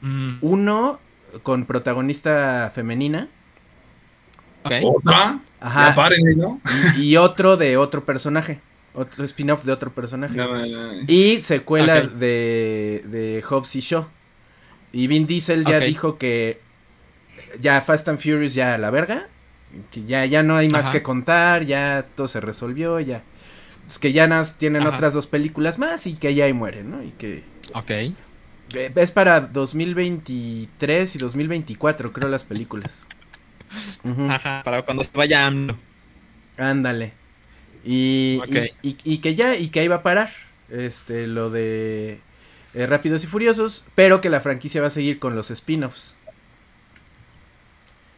Mm, 0.05 0.38
uno 0.40 0.99
con 1.45 1.64
protagonista 1.64 2.72
femenina. 2.74 3.28
¿Otra? 4.64 5.38
Ajá. 5.61 5.88
Ya 5.90 5.95
párenle, 5.95 6.34
¿no? 6.36 6.61
y, 6.97 7.03
y 7.03 7.16
otro 7.16 7.57
de 7.57 7.76
otro 7.76 8.05
personaje, 8.05 8.61
otro 8.95 9.24
spin-off 9.24 9.64
de 9.64 9.72
otro 9.72 9.93
personaje. 9.93 10.36
No. 10.36 10.51
Y 11.07 11.38
secuela 11.40 12.03
de, 12.03 13.03
de 13.07 13.45
Hobbs 13.49 13.76
y 13.76 13.80
Shaw. 13.80 14.07
Y 14.93 15.07
Vin 15.07 15.26
Diesel 15.26 15.64
ya 15.64 15.80
dijo 15.80 16.18
que 16.18 16.61
ya 17.61 17.80
Fast 17.80 18.09
and 18.09 18.18
Furious 18.18 18.55
ya 18.55 18.74
a 18.74 18.78
la 18.78 18.90
verga. 18.90 19.28
Que 19.90 20.05
ya, 20.05 20.26
ya 20.26 20.43
no 20.43 20.57
hay 20.57 20.68
más 20.68 20.86
Ajá. 20.86 20.93
que 20.93 21.03
contar, 21.03 21.64
ya 21.64 22.07
todo 22.14 22.28
se 22.28 22.40
resolvió, 22.43 23.01
ya. 23.01 23.22
Es 23.88 23.99
que 23.99 24.12
ya 24.12 24.26
nas, 24.26 24.59
tienen 24.59 24.82
Ajá. 24.86 24.95
otras 24.97 25.14
dos 25.14 25.26
películas 25.26 25.78
más 25.78 26.07
y 26.07 26.14
que 26.14 26.34
ya 26.34 26.45
ahí 26.45 26.53
mueren, 26.53 26.90
¿no? 26.90 27.03
Y 27.03 27.11
que 27.12 27.43
Ok. 27.74 27.90
eh, 27.90 28.14
es 28.95 29.11
para 29.11 29.40
2023 29.40 31.16
y 31.16 31.18
2024, 31.18 32.12
creo, 32.12 32.28
las 32.28 32.45
películas. 32.45 33.07
Ajá, 34.28 34.62
para 34.62 34.82
cuando 34.82 35.03
se 35.05 35.11
vaya 35.14 35.47
AMLO. 35.47 35.78
Ándale. 36.59 37.14
Y, 37.85 38.41
y, 38.83 38.89
y- 38.91 38.97
y 39.05 39.18
que 39.18 39.35
ya, 39.35 39.57
y 39.57 39.68
que 39.68 39.80
ahí 39.80 39.89
va 39.89 39.97
a 39.97 40.03
parar. 40.03 40.30
Este, 40.70 41.26
lo 41.26 41.51
de 41.51 42.20
eh, 42.74 42.87
Rápidos 42.87 43.24
y 43.24 43.26
Furiosos. 43.26 43.85
Pero 43.95 44.20
que 44.20 44.30
la 44.30 44.41
franquicia 44.41 44.80
va 44.80 44.87
a 44.89 44.91
seguir 44.91 45.18
con 45.18 45.35
los 45.37 45.51
spin-offs. 45.51 46.16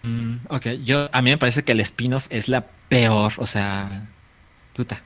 Mm, 0.03 0.37
ok, 0.49 0.67
yo 0.85 1.09
a 1.13 1.23
mí 1.23 1.31
me 1.31 1.39
parece 1.39 1.63
que 1.65 1.73
el 1.73 1.81
spin-off 1.81 2.27
es 2.31 2.49
la 2.49 2.67
peor, 2.89 3.33
o 3.39 3.47
sea, 3.47 4.07
puta. 4.75 5.01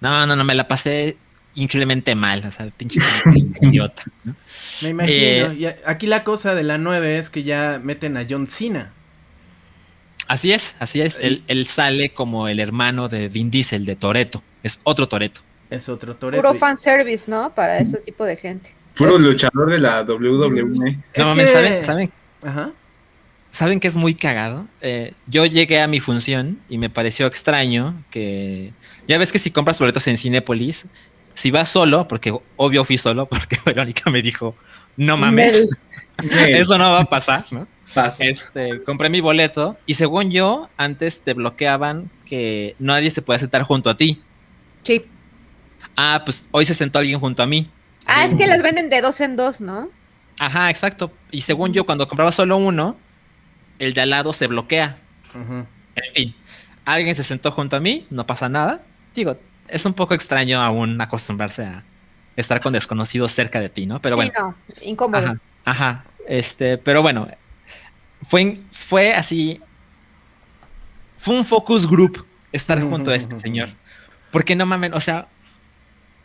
No, 0.00 0.26
no, 0.26 0.36
no, 0.36 0.44
me 0.44 0.54
la 0.54 0.68
pasé 0.68 1.16
increíblemente 1.54 2.14
mal, 2.14 2.44
o 2.46 2.50
sea, 2.50 2.66
pinche 2.70 3.00
idiota. 3.60 4.02
¿no? 4.24 4.34
Me 4.82 4.88
imagino. 4.90 5.52
Eh, 5.52 5.56
Y 5.58 5.66
aquí 5.88 6.06
la 6.06 6.24
cosa 6.24 6.54
de 6.54 6.62
la 6.62 6.78
9 6.78 7.18
es 7.18 7.28
que 7.30 7.42
ya 7.42 7.80
meten 7.82 8.16
a 8.16 8.24
John 8.28 8.46
Cena. 8.46 8.92
Así 10.28 10.52
es, 10.52 10.74
así 10.78 11.00
es. 11.00 11.18
Él, 11.20 11.42
él 11.48 11.66
sale 11.66 12.10
como 12.10 12.48
el 12.48 12.60
hermano 12.60 13.08
de 13.08 13.28
Vin 13.28 13.50
Diesel, 13.50 13.84
de 13.84 13.96
Toreto. 13.96 14.42
Es 14.62 14.80
otro 14.84 15.08
Toreto. 15.08 15.40
Es 15.70 15.88
otro 15.88 16.14
Toreto. 16.16 16.42
Puro 16.42 16.54
fanservice, 16.58 17.30
¿no? 17.30 17.54
Para 17.54 17.78
ese 17.78 17.98
tipo 18.00 18.24
de 18.24 18.36
gente. 18.36 18.74
Puro 18.94 19.18
luchador 19.18 19.70
de 19.70 19.78
la 19.78 20.02
WWE. 20.02 20.98
Es 21.12 21.22
No 21.22 21.30
mames, 21.30 21.46
que- 21.46 21.52
¿saben, 21.52 21.84
saben, 21.84 22.12
Ajá. 22.44 22.70
¿saben 23.50 23.80
que 23.80 23.88
es 23.88 23.96
muy 23.96 24.14
cagado? 24.14 24.66
Eh, 24.80 25.14
yo 25.26 25.46
llegué 25.46 25.80
a 25.80 25.86
mi 25.88 26.00
función 26.00 26.60
y 26.68 26.78
me 26.78 26.90
pareció 26.90 27.26
extraño 27.26 28.02
que. 28.10 28.72
Ya 29.08 29.18
ves 29.18 29.32
que 29.32 29.38
si 29.38 29.50
compras 29.50 29.78
boletos 29.78 30.06
en 30.06 30.16
Cinépolis, 30.16 30.86
si 31.34 31.50
vas 31.50 31.68
solo, 31.68 32.06
porque 32.06 32.32
obvio 32.56 32.84
fui 32.84 32.98
solo, 32.98 33.26
porque 33.30 33.58
Verónica 33.64 34.10
me 34.10 34.22
dijo, 34.22 34.54
no 34.96 35.16
mames, 35.16 35.68
Mel. 36.20 36.50
eso 36.54 36.76
no 36.78 36.84
va 36.92 37.00
a 37.00 37.04
pasar, 37.06 37.46
¿no? 37.50 37.66
Este, 38.18 38.82
compré 38.84 39.10
mi 39.10 39.20
boleto 39.20 39.76
y 39.86 39.94
según 39.94 40.30
yo, 40.30 40.68
antes 40.76 41.22
te 41.22 41.34
bloqueaban 41.34 42.10
que 42.24 42.76
nadie 42.78 43.10
se 43.10 43.22
puede 43.22 43.38
sentar 43.38 43.62
junto 43.62 43.90
a 43.90 43.96
ti. 43.96 44.22
Sí. 44.82 45.06
Ah, 45.96 46.22
pues 46.24 46.44
hoy 46.50 46.64
se 46.64 46.74
sentó 46.74 46.98
alguien 46.98 47.20
junto 47.20 47.42
a 47.42 47.46
mí. 47.46 47.70
Ah, 48.06 48.24
es 48.24 48.34
que 48.34 48.46
las 48.46 48.62
venden 48.62 48.90
de 48.90 49.00
dos 49.00 49.20
en 49.20 49.36
dos, 49.36 49.60
¿no? 49.60 49.90
Ajá, 50.38 50.70
exacto. 50.70 51.12
Y 51.30 51.42
según 51.42 51.72
yo, 51.72 51.84
cuando 51.84 52.08
compraba 52.08 52.32
solo 52.32 52.56
uno, 52.56 52.96
el 53.78 53.94
de 53.94 54.00
al 54.00 54.10
lado 54.10 54.32
se 54.32 54.46
bloquea. 54.46 54.98
En 55.34 56.14
fin, 56.14 56.34
alguien 56.84 57.14
se 57.14 57.24
sentó 57.24 57.52
junto 57.52 57.76
a 57.76 57.80
mí, 57.80 58.06
no 58.10 58.26
pasa 58.26 58.48
nada. 58.48 58.82
Digo, 59.14 59.36
es 59.68 59.84
un 59.84 59.94
poco 59.94 60.14
extraño 60.14 60.62
aún 60.62 61.00
acostumbrarse 61.00 61.64
a 61.64 61.84
estar 62.36 62.60
con 62.60 62.72
desconocidos 62.72 63.32
cerca 63.32 63.60
de 63.60 63.68
ti, 63.68 63.86
¿no? 63.86 64.00
Pero 64.00 64.16
sí, 64.16 64.30
bueno. 64.30 64.32
no. 64.38 64.74
Incómodo. 64.82 65.26
Ajá, 65.26 65.40
ajá. 65.64 66.04
Este, 66.26 66.78
pero 66.78 67.02
bueno, 67.02 67.28
fue, 68.22 68.60
fue 68.70 69.14
así. 69.14 69.60
Fue 71.18 71.36
un 71.36 71.44
focus 71.44 71.86
group 71.86 72.26
estar 72.52 72.80
junto 72.82 73.10
a 73.10 73.16
este 73.16 73.38
señor. 73.38 73.70
Porque 74.30 74.56
no 74.56 74.66
mamen, 74.66 74.94
o 74.94 75.00
sea, 75.00 75.28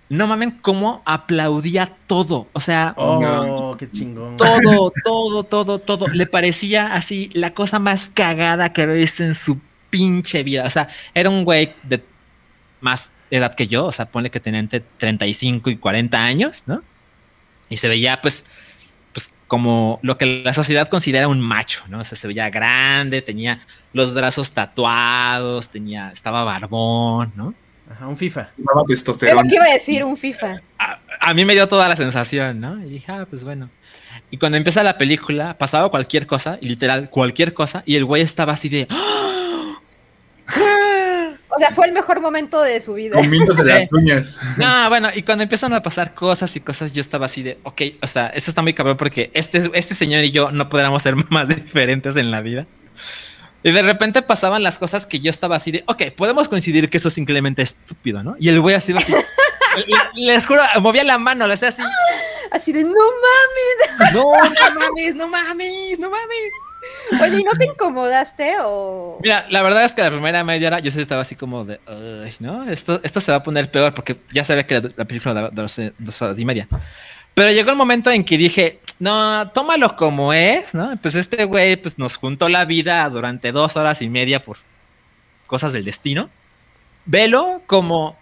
no 0.09 0.27
mamen 0.27 0.51
cómo 0.61 1.01
aplaudía 1.05 1.97
todo. 2.07 2.47
O 2.53 2.59
sea, 2.59 2.93
Oh, 2.97 3.75
qué 3.77 3.91
chingón. 3.91 4.37
todo, 4.37 4.91
todo, 5.03 5.43
todo, 5.43 5.79
todo. 5.79 6.07
Le 6.07 6.25
parecía 6.25 6.93
así 6.93 7.29
la 7.33 7.53
cosa 7.53 7.79
más 7.79 8.09
cagada 8.13 8.73
que 8.73 8.83
había 8.83 8.95
visto 8.95 9.23
en 9.23 9.35
su 9.35 9.59
pinche 9.89 10.43
vida. 10.43 10.65
O 10.65 10.69
sea, 10.69 10.87
era 11.13 11.29
un 11.29 11.43
güey 11.43 11.73
de 11.83 12.03
más 12.81 13.11
edad 13.29 13.53
que 13.55 13.67
yo. 13.67 13.85
O 13.85 13.91
sea, 13.91 14.05
ponle 14.07 14.29
que 14.31 14.39
tenía 14.39 14.59
entre 14.59 14.79
35 14.79 15.69
y 15.69 15.77
40 15.77 16.23
años, 16.23 16.63
¿no? 16.65 16.81
Y 17.69 17.77
se 17.77 17.89
veía, 17.89 18.21
pues, 18.21 18.45
como 19.47 19.99
lo 20.03 20.17
que 20.17 20.43
la 20.43 20.53
sociedad 20.53 20.87
considera 20.89 21.27
un 21.27 21.39
macho, 21.39 21.83
¿no? 21.87 21.99
O 21.99 22.03
sea, 22.03 22.17
se 22.17 22.27
veía 22.27 22.49
grande, 22.49 23.21
tenía 23.21 23.59
los 23.93 24.13
brazos 24.13 24.51
tatuados, 24.51 25.69
tenía, 25.69 26.11
estaba 26.11 26.43
barbón, 26.43 27.31
¿no? 27.35 27.53
Ajá, 27.89 28.07
un 28.07 28.17
FIFA. 28.17 28.49
Lo 28.57 29.43
que 29.43 29.55
iba 29.55 29.65
a 29.65 29.73
decir 29.73 30.03
un 30.03 30.17
FIFA. 30.17 30.61
a 31.19 31.33
mí 31.33 31.45
me 31.45 31.53
dio 31.53 31.67
toda 31.67 31.87
la 31.87 31.95
sensación, 31.95 32.59
¿no? 32.59 32.83
Y 32.85 32.89
dije, 32.89 33.11
ah, 33.11 33.25
pues 33.29 33.43
bueno. 33.43 33.69
Y 34.29 34.37
cuando 34.37 34.57
empieza 34.57 34.83
la 34.83 34.97
película, 34.97 35.57
pasaba 35.57 35.89
cualquier 35.89 36.27
cosa, 36.27 36.57
y 36.59 36.67
literal, 36.67 37.09
cualquier 37.09 37.53
cosa, 37.53 37.83
y 37.85 37.95
el 37.95 38.03
güey 38.03 38.21
estaba 38.21 38.53
así 38.53 38.67
de. 38.67 38.87
¡Ah! 38.89 39.36
O 41.57 41.59
sea, 41.59 41.71
fue 41.71 41.87
el 41.87 41.91
mejor 41.93 42.21
momento 42.21 42.61
de 42.61 42.79
su 42.81 42.93
vida. 42.93 43.15
Comiéndose 43.15 43.63
las 43.65 43.91
uñas. 43.91 44.37
No, 44.57 44.89
bueno, 44.89 45.09
y 45.13 45.23
cuando 45.23 45.41
empiezan 45.43 45.73
a 45.73 45.81
pasar 45.81 46.13
cosas 46.13 46.55
y 46.55 46.59
cosas, 46.61 46.93
yo 46.93 47.01
estaba 47.01 47.25
así 47.25 47.41
de, 47.41 47.57
ok, 47.63 47.81
o 48.01 48.05
sea, 48.07 48.27
esto 48.27 48.51
está 48.51 48.61
muy 48.61 48.73
cabrón 48.75 48.95
porque 48.97 49.31
este, 49.33 49.69
este 49.73 49.95
señor 49.95 50.23
y 50.23 50.31
yo 50.31 50.51
no 50.51 50.69
podríamos 50.69 51.01
ser 51.01 51.15
más 51.31 51.47
diferentes 51.47 52.15
en 52.15 52.29
la 52.31 52.41
vida. 52.41 52.67
Y 53.63 53.71
de 53.71 53.81
repente 53.81 54.21
pasaban 54.21 54.61
las 54.61 54.77
cosas 54.77 55.07
que 55.07 55.19
yo 55.19 55.29
estaba 55.31 55.55
así 55.55 55.71
de, 55.71 55.83
ok, 55.87 56.11
podemos 56.15 56.47
coincidir 56.47 56.89
que 56.91 56.97
eso 56.97 57.07
es 57.07 57.13
simplemente 57.15 57.63
estúpido, 57.63 58.21
¿no? 58.23 58.35
Y 58.39 58.49
el 58.49 58.61
güey 58.61 58.75
así, 58.75 58.93
así 58.95 59.11
le- 59.11 59.25
les 60.25 60.45
juro, 60.45 60.61
movía 60.79 61.03
la 61.03 61.17
mano, 61.17 61.47
le 61.47 61.55
hacía 61.55 61.69
así, 61.69 61.81
Así 62.51 62.71
de, 62.71 62.83
no 62.83 62.91
mames. 62.91 64.13
no, 64.13 64.23
no 64.23 64.79
mames, 64.79 65.15
no 65.15 65.27
mames, 65.27 65.99
no 65.99 66.09
mames. 66.09 66.51
Oye, 67.21 67.39
¿y 67.39 67.43
no 67.43 67.51
te 67.51 67.65
incomodaste 67.65 68.55
o...? 68.63 69.19
Mira, 69.21 69.45
la 69.49 69.61
verdad 69.61 69.85
es 69.85 69.93
que 69.93 70.01
la 70.01 70.11
primera 70.11 70.43
media 70.43 70.67
hora 70.67 70.79
yo 70.79 70.91
sí 70.91 70.99
estaba 71.01 71.21
así 71.21 71.35
como 71.35 71.63
de, 71.63 71.79
"Ay, 71.85 72.33
¿no? 72.39 72.69
Esto, 72.69 72.99
esto 73.03 73.21
se 73.21 73.31
va 73.31 73.37
a 73.37 73.43
poner 73.43 73.71
peor 73.71 73.93
porque 73.93 74.17
ya 74.31 74.43
sabía 74.43 74.65
que 74.67 74.75
la, 74.75 74.89
la 74.95 75.05
película 75.05 75.33
daba 75.33 75.49
dos, 75.51 75.79
dos 75.97 76.21
horas 76.21 76.37
y 76.37 76.45
media. 76.45 76.67
Pero 77.33 77.51
llegó 77.51 77.69
el 77.69 77.75
momento 77.75 78.09
en 78.11 78.23
que 78.23 78.37
dije, 78.37 78.79
no, 78.99 79.49
tómalo 79.51 79.95
como 79.95 80.33
es, 80.33 80.73
¿no? 80.73 80.97
Pues 81.01 81.15
este 81.15 81.45
güey 81.45 81.75
pues 81.75 81.97
nos 81.99 82.17
juntó 82.17 82.49
la 82.49 82.65
vida 82.65 83.07
durante 83.09 83.51
dos 83.51 83.77
horas 83.77 84.01
y 84.01 84.09
media 84.09 84.43
por 84.43 84.57
cosas 85.45 85.73
del 85.73 85.85
destino. 85.85 86.29
Velo 87.05 87.61
como 87.67 88.17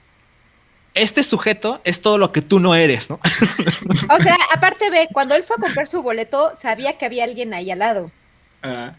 este 0.93 1.23
sujeto 1.23 1.81
es 1.83 2.01
todo 2.01 2.17
lo 2.17 2.31
que 2.31 2.41
tú 2.41 2.59
no 2.59 2.75
eres, 2.75 3.09
¿no? 3.09 3.19
O 4.09 4.21
sea, 4.21 4.35
aparte 4.53 4.89
ve, 4.89 5.07
cuando 5.11 5.35
él 5.35 5.43
fue 5.43 5.55
a 5.57 5.61
comprar 5.61 5.87
su 5.87 6.03
boleto, 6.03 6.53
sabía 6.57 6.97
que 6.97 7.05
había 7.05 7.23
alguien 7.23 7.53
ahí 7.53 7.71
al 7.71 7.79
lado. 7.79 8.11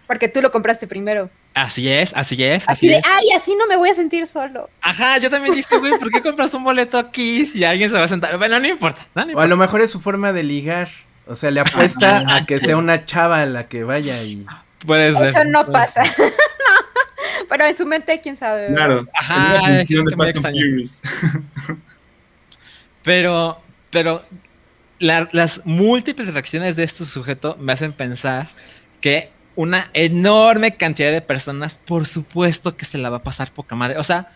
Porque 0.06 0.28
tú 0.28 0.40
lo 0.42 0.50
compraste 0.52 0.86
primero. 0.86 1.30
Así 1.54 1.88
es, 1.88 2.12
así 2.14 2.42
es. 2.44 2.64
Así 2.68 2.72
Así 2.72 2.88
de, 2.88 2.96
es. 2.96 3.02
ay, 3.06 3.24
así 3.36 3.54
no 3.58 3.66
me 3.66 3.76
voy 3.76 3.88
a 3.88 3.94
sentir 3.94 4.26
solo. 4.26 4.68
Ajá, 4.82 5.18
yo 5.18 5.30
también 5.30 5.54
dije, 5.54 5.76
güey, 5.78 5.98
¿por 5.98 6.10
qué 6.10 6.20
compras 6.20 6.52
un 6.54 6.64
boleto 6.64 6.98
aquí 6.98 7.46
si 7.46 7.64
alguien 7.64 7.88
se 7.90 7.96
va 7.96 8.04
a 8.04 8.08
sentar? 8.08 8.36
Bueno, 8.38 8.60
no 8.60 8.66
importa. 8.68 9.06
No, 9.14 9.24
no 9.24 9.32
O 9.38 9.40
a 9.40 9.46
lo 9.46 9.56
mejor 9.56 9.80
es 9.80 9.90
su 9.90 10.00
forma 10.00 10.32
de 10.32 10.42
ligar. 10.42 10.88
O 11.26 11.34
sea, 11.34 11.50
le 11.50 11.60
apuesta 11.60 12.22
a 12.28 12.44
que 12.46 12.60
sea 12.60 12.76
una 12.76 13.04
chava 13.04 13.40
a 13.42 13.46
la 13.46 13.68
que 13.68 13.84
vaya 13.84 14.22
y. 14.22 14.44
Puede 14.86 15.12
ser. 15.14 15.26
Eso 15.28 15.44
no 15.46 15.64
puede 15.64 15.72
pasa. 15.72 16.02
Pero 17.48 17.64
en 17.64 17.76
su 17.76 17.86
mente, 17.86 18.20
quién 18.20 18.36
sabe. 18.36 18.66
Claro. 18.68 19.06
Ajá, 19.14 19.78
es 19.80 19.88
de. 19.88 19.94
Pero, 23.02 23.60
pero 23.90 24.24
la- 24.98 25.28
las 25.32 25.62
múltiples 25.64 26.32
reacciones 26.32 26.76
de 26.76 26.82
este 26.84 27.04
sujeto 27.04 27.56
me 27.60 27.72
hacen 27.72 27.92
pensar 27.92 28.48
que 29.00 29.30
una 29.57 29.90
enorme 29.94 30.76
cantidad 30.76 31.11
de 31.11 31.20
personas, 31.20 31.78
por 31.84 32.07
supuesto 32.07 32.76
que 32.76 32.84
se 32.84 32.98
la 32.98 33.11
va 33.11 33.18
a 33.18 33.22
pasar 33.22 33.50
poca 33.50 33.74
madre. 33.74 33.98
O 33.98 34.04
sea, 34.04 34.28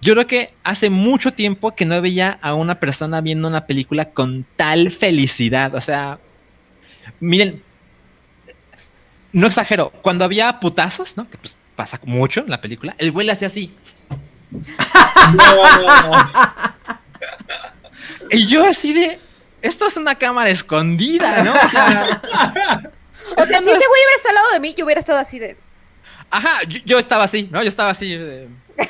yo 0.00 0.14
creo 0.14 0.26
que 0.26 0.54
hace 0.64 0.90
mucho 0.90 1.32
tiempo 1.32 1.74
que 1.74 1.84
no 1.84 2.00
veía 2.00 2.38
a 2.42 2.54
una 2.54 2.80
persona 2.80 3.20
viendo 3.20 3.46
una 3.46 3.66
película 3.66 4.10
con 4.10 4.44
tal 4.56 4.90
felicidad. 4.90 5.74
O 5.74 5.80
sea, 5.80 6.18
miren, 7.20 7.62
no 9.32 9.46
exagero, 9.46 9.90
cuando 10.02 10.24
había 10.24 10.60
putazos, 10.60 11.16
¿no? 11.16 11.28
Que 11.30 11.38
pues 11.38 11.56
pasa 11.76 12.00
mucho 12.04 12.40
en 12.40 12.50
la 12.50 12.60
película, 12.60 12.94
el 12.98 13.12
güey 13.12 13.26
le 13.26 13.32
hacía 13.32 13.48
así. 13.48 13.72
Y 18.30 18.46
yo 18.46 18.64
así 18.64 18.92
de, 18.92 19.18
esto 19.62 19.86
es 19.86 19.96
una 19.96 20.16
cámara 20.16 20.50
escondida, 20.50 21.42
¿no? 21.42 21.52
O 21.52 21.68
sea, 21.68 22.90
O 23.36 23.42
sea, 23.42 23.58
si 23.58 23.64
ese 23.64 23.68
güey 23.68 23.78
hubiera 23.78 24.16
estado 24.16 24.28
al 24.30 24.34
lado 24.34 24.52
de 24.52 24.60
mí, 24.60 24.74
yo 24.76 24.84
hubiera 24.84 25.00
estado 25.00 25.18
así 25.18 25.38
de. 25.38 25.56
ajá, 26.30 26.62
yo, 26.68 26.78
yo 26.84 26.98
estaba 26.98 27.24
así, 27.24 27.48
¿no? 27.50 27.62
Yo 27.62 27.68
estaba 27.68 27.90
así. 27.90 28.14
de- 28.16 28.48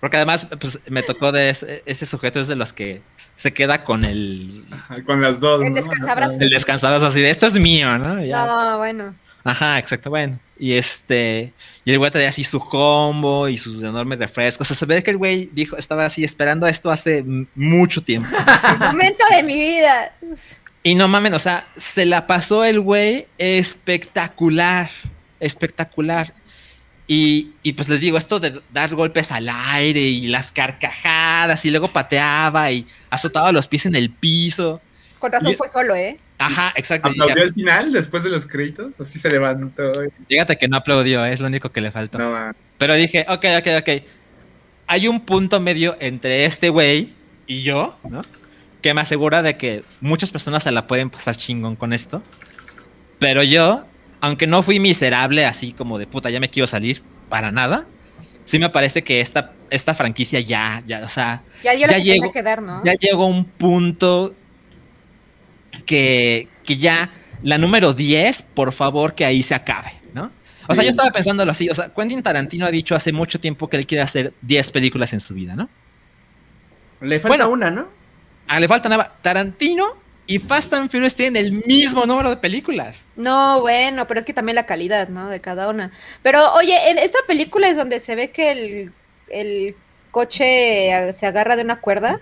Porque 0.00 0.16
además, 0.16 0.46
pues 0.60 0.78
me 0.88 1.02
tocó 1.02 1.32
de 1.32 1.50
ese, 1.50 1.82
ese 1.84 2.06
sujeto 2.06 2.40
es 2.40 2.46
de 2.46 2.54
los 2.54 2.72
que 2.72 3.02
se 3.36 3.52
queda 3.52 3.82
con 3.84 4.04
el, 4.04 4.64
Con 5.04 5.20
las 5.20 5.40
dos. 5.40 5.62
El 5.62 5.70
¿no? 5.74 5.80
descansabrazos. 5.80 6.38
el 6.40 7.04
así 7.06 7.20
de, 7.20 7.30
esto 7.30 7.46
es 7.46 7.54
mío, 7.54 7.98
¿no? 7.98 8.24
Ya. 8.24 8.46
No, 8.46 8.78
bueno. 8.78 9.14
Ajá, 9.44 9.78
exacto, 9.78 10.10
bueno. 10.10 10.38
Y 10.58 10.74
este, 10.74 11.52
y 11.84 11.92
el 11.92 11.98
güey 11.98 12.10
traía 12.10 12.28
así 12.28 12.44
su 12.44 12.60
combo 12.60 13.48
y 13.48 13.56
sus 13.56 13.82
enormes 13.82 14.18
refrescos. 14.18 14.66
O 14.70 14.74
sea, 14.74 14.76
se 14.76 14.86
ve 14.86 15.02
que 15.02 15.10
el 15.12 15.16
güey 15.16 15.48
dijo, 15.52 15.76
estaba 15.76 16.04
así 16.04 16.22
esperando 16.22 16.66
esto 16.66 16.90
hace 16.90 17.24
mucho 17.54 18.02
tiempo. 18.02 18.28
El 18.72 18.78
momento 18.92 19.24
de 19.34 19.42
mi 19.42 19.54
vida. 19.54 20.12
Y 20.82 20.94
no 20.94 21.08
mamen, 21.08 21.34
o 21.34 21.38
sea, 21.38 21.66
se 21.76 22.06
la 22.06 22.26
pasó 22.26 22.64
el 22.64 22.80
güey 22.80 23.26
espectacular, 23.38 24.90
espectacular. 25.40 26.32
Y, 27.06 27.52
y 27.62 27.72
pues 27.72 27.88
les 27.88 28.00
digo, 28.00 28.18
esto 28.18 28.38
de 28.38 28.60
dar 28.72 28.94
golpes 28.94 29.32
al 29.32 29.48
aire 29.48 30.00
y 30.00 30.26
las 30.26 30.52
carcajadas 30.52 31.64
y 31.64 31.70
luego 31.70 31.88
pateaba 31.88 32.70
y 32.70 32.86
azotaba 33.08 33.50
los 33.50 33.66
pies 33.66 33.86
en 33.86 33.94
el 33.96 34.10
piso. 34.10 34.80
Con 35.18 35.32
razón 35.32 35.52
Y- 35.52 35.56
fue 35.56 35.68
solo, 35.68 35.94
¿eh? 35.94 36.18
Ajá, 36.40 36.72
exacto. 36.76 37.08
Aplaudió 37.08 37.42
al 37.42 37.52
final, 37.52 37.92
después 37.92 38.22
de 38.22 38.30
los 38.30 38.46
créditos. 38.46 38.92
Así 39.00 39.18
se 39.18 39.28
levantó. 39.28 39.90
fíjate 40.28 40.56
que 40.56 40.68
no 40.68 40.76
aplaudió, 40.76 41.24
es 41.24 41.40
lo 41.40 41.48
único 41.48 41.70
que 41.72 41.80
le 41.80 41.90
faltó. 41.90 42.18
No, 42.18 42.30
man. 42.30 42.54
Pero 42.76 42.94
dije, 42.94 43.26
ok, 43.28 43.44
ok, 43.58 43.66
ok. 43.80 44.02
Hay 44.86 45.08
un 45.08 45.24
punto 45.24 45.58
medio 45.58 45.96
entre 45.98 46.44
este 46.44 46.68
güey 46.68 47.12
y 47.48 47.62
yo, 47.62 47.98
¿no? 48.08 48.22
Que 48.82 48.94
me 48.94 49.00
asegura 49.00 49.42
de 49.42 49.56
que 49.56 49.84
muchas 50.00 50.30
personas 50.30 50.62
se 50.62 50.70
la 50.70 50.86
pueden 50.86 51.10
pasar 51.10 51.36
chingón 51.36 51.74
con 51.76 51.92
esto. 51.92 52.22
Pero 53.18 53.42
yo, 53.42 53.84
aunque 54.20 54.46
no 54.46 54.62
fui 54.62 54.78
miserable 54.78 55.44
así 55.46 55.72
como 55.72 55.98
de 55.98 56.06
puta, 56.06 56.30
ya 56.30 56.38
me 56.40 56.48
quiero 56.50 56.66
salir, 56.66 57.02
para 57.28 57.50
nada. 57.50 57.86
Sí 58.44 58.58
me 58.58 58.70
parece 58.70 59.02
que 59.02 59.20
esta, 59.20 59.52
esta 59.70 59.94
franquicia 59.94 60.40
ya, 60.40 60.82
ya, 60.86 61.04
o 61.04 61.08
sea, 61.08 61.42
Ya 61.64 61.72
dio 61.72 61.80
Ya 61.82 61.86
lo 61.88 61.92
que 61.94 62.04
llego. 62.04 62.20
tenía 62.22 62.32
que 62.32 62.42
dar, 62.42 62.62
¿no? 62.62 62.82
ya 62.84 62.94
llegó 62.94 63.24
a 63.24 63.26
un 63.26 63.44
punto 63.44 64.34
que, 65.86 66.48
que 66.64 66.76
ya 66.76 67.10
la 67.42 67.58
número 67.58 67.92
10, 67.94 68.42
por 68.54 68.72
favor, 68.72 69.14
que 69.14 69.24
ahí 69.24 69.42
se 69.42 69.54
acabe, 69.54 69.92
¿no? 70.14 70.30
O 70.66 70.74
sea, 70.74 70.82
Sí. 70.82 70.84
yo 70.86 70.90
estaba 70.90 71.10
pensándolo 71.10 71.50
así, 71.50 71.68
o 71.68 71.74
sea, 71.74 71.92
Quentin 71.94 72.22
Tarantino 72.22 72.66
ha 72.66 72.70
dicho 72.70 72.94
hace 72.94 73.12
mucho 73.12 73.38
tiempo 73.40 73.68
que 73.68 73.76
él 73.76 73.86
quiere 73.86 74.02
hacer 74.02 74.32
10 74.42 74.70
películas 74.70 75.12
en 75.12 75.20
su 75.20 75.34
vida, 75.34 75.54
¿no? 75.54 75.68
Le 77.00 77.20
falta 77.20 77.36
Bueno. 77.46 77.52
una, 77.52 77.70
¿no? 77.70 77.88
Ah, 78.48 78.58
le 78.60 78.66
falta 78.68 78.88
nada. 78.88 79.12
Tarantino 79.22 79.96
y 80.26 80.38
Fast 80.38 80.72
and 80.74 80.90
Furious 80.90 81.14
tienen 81.14 81.42
el 81.44 81.52
mismo 81.52 82.04
número 82.06 82.30
de 82.30 82.36
películas. 82.36 83.06
No, 83.16 83.60
bueno, 83.60 84.06
pero 84.06 84.20
es 84.20 84.26
que 84.26 84.34
también 84.34 84.56
la 84.56 84.66
calidad, 84.66 85.08
¿no? 85.08 85.28
De 85.28 85.40
cada 85.40 85.68
una. 85.68 85.90
Pero, 86.22 86.52
oye, 86.54 86.90
en 86.90 86.98
esta 86.98 87.18
película 87.26 87.68
es 87.68 87.76
donde 87.76 88.00
se 88.00 88.14
ve 88.14 88.30
que 88.30 88.52
el, 88.52 88.92
el 89.30 89.76
coche 90.10 91.12
se 91.14 91.26
agarra 91.26 91.56
de 91.56 91.62
una 91.62 91.80
cuerda. 91.80 92.20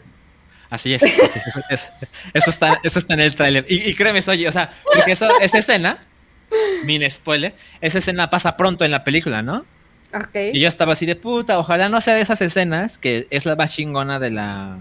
Así 0.70 0.94
es. 0.94 1.02
así 1.02 1.20
es, 1.22 1.46
eso, 1.46 1.60
es- 1.70 1.92
eso 2.34 2.50
está, 2.50 2.80
eso 2.82 2.98
está 2.98 3.14
en 3.14 3.20
el 3.20 3.34
tráiler. 3.36 3.64
Y, 3.68 3.88
y 3.88 3.94
créeme, 3.94 4.20
oye, 4.26 4.48
o 4.48 4.52
sea, 4.52 4.70
porque 4.94 5.12
eso, 5.12 5.28
esa 5.40 5.58
escena, 5.58 5.98
mini 6.84 7.08
spoiler, 7.10 7.54
esa 7.80 7.98
escena 7.98 8.30
pasa 8.30 8.56
pronto 8.56 8.84
en 8.84 8.90
la 8.90 9.04
película, 9.04 9.42
¿no? 9.42 9.64
Ok. 10.14 10.36
Y 10.52 10.60
yo 10.60 10.68
estaba 10.68 10.92
así 10.94 11.06
de 11.06 11.16
puta, 11.16 11.58
ojalá 11.58 11.88
no 11.88 12.00
sea 12.00 12.14
de 12.14 12.20
esas 12.20 12.40
escenas, 12.40 12.98
que 12.98 13.26
es 13.30 13.46
la 13.46 13.54
más 13.56 13.74
chingona 13.74 14.18
de 14.18 14.30
la, 14.30 14.78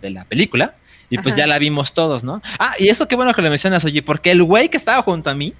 de 0.00 0.10
la 0.10 0.24
película. 0.24 0.76
Y 1.10 1.18
pues 1.18 1.34
Ajá. 1.34 1.42
ya 1.42 1.46
la 1.46 1.58
vimos 1.58 1.94
todos, 1.94 2.22
¿no? 2.22 2.42
Ah, 2.58 2.74
y 2.78 2.88
eso 2.88 3.08
qué 3.08 3.16
bueno 3.16 3.32
que 3.32 3.40
lo 3.40 3.48
mencionas, 3.48 3.84
oye, 3.84 4.02
porque 4.02 4.30
el 4.30 4.42
güey 4.42 4.68
que 4.68 4.76
estaba 4.76 5.00
junto 5.00 5.30
a 5.30 5.34
mí, 5.34 5.54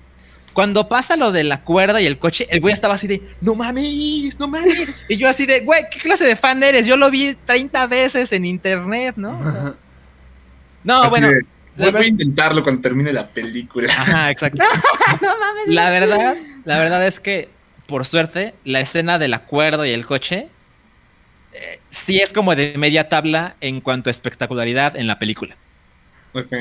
cuando 0.53 0.89
pasa 0.89 1.17
lo 1.17 1.33
de 1.33 1.45
la 1.45 1.63
cuerda 1.63 2.01
y 2.03 2.07
el 2.07 2.19
coche, 2.19 2.47
el 2.51 2.61
güey 2.61 2.75
estaba 2.75 2.95
así 2.95 3.07
de, 3.07 3.23
no 3.41 3.55
mames, 3.55 4.39
no 4.39 4.49
mames. 4.49 4.89
Y 5.09 5.17
yo 5.17 5.29
así 5.29 5.47
de, 5.47 5.61
güey, 5.61 5.85
¿qué 5.91 6.01
clase 6.01 6.27
de 6.27 6.37
fan 6.37 6.63
eres? 6.63 6.85
Yo 6.85 6.97
lo 6.97 7.11
vi 7.11 7.35
30 7.47 7.87
veces 7.87 8.33
en 8.33 8.45
internet, 8.45 9.15
¿no? 9.17 9.39
O 9.39 9.43
sea, 9.43 9.75
no, 10.85 11.03
Así 11.03 11.11
bueno. 11.11 11.29
de, 11.29 11.47
la 11.77 11.91
Voy 11.93 12.03
a 12.03 12.09
intentarlo 12.09 12.63
cuando 12.63 12.81
termine 12.81 13.13
la 13.13 13.29
película. 13.29 13.87
Ajá, 13.89 14.31
exacto. 14.31 14.65
no 15.23 15.29
mames. 15.39 15.69
La 15.69 15.91
verdad, 15.91 16.37
la 16.65 16.79
verdad 16.79 17.07
es 17.07 17.21
que, 17.21 17.51
por 17.87 18.05
suerte, 18.05 18.55
la 18.65 18.81
escena 18.81 19.19
del 19.19 19.35
acuerdo 19.35 19.87
y 19.87 19.91
el 19.91 20.07
coche 20.07 20.49
eh, 21.61 21.81
sí 21.91 22.21
es 22.21 22.33
como 22.33 22.55
de 22.55 22.75
media 22.77 23.09
tabla 23.09 23.57
en 23.61 23.81
cuanto 23.81 24.11
a 24.11 24.13
espectacularidad 24.13 24.97
en 24.97 25.07
la 25.07 25.19
película. 25.19 25.57
Ok. 26.33 26.53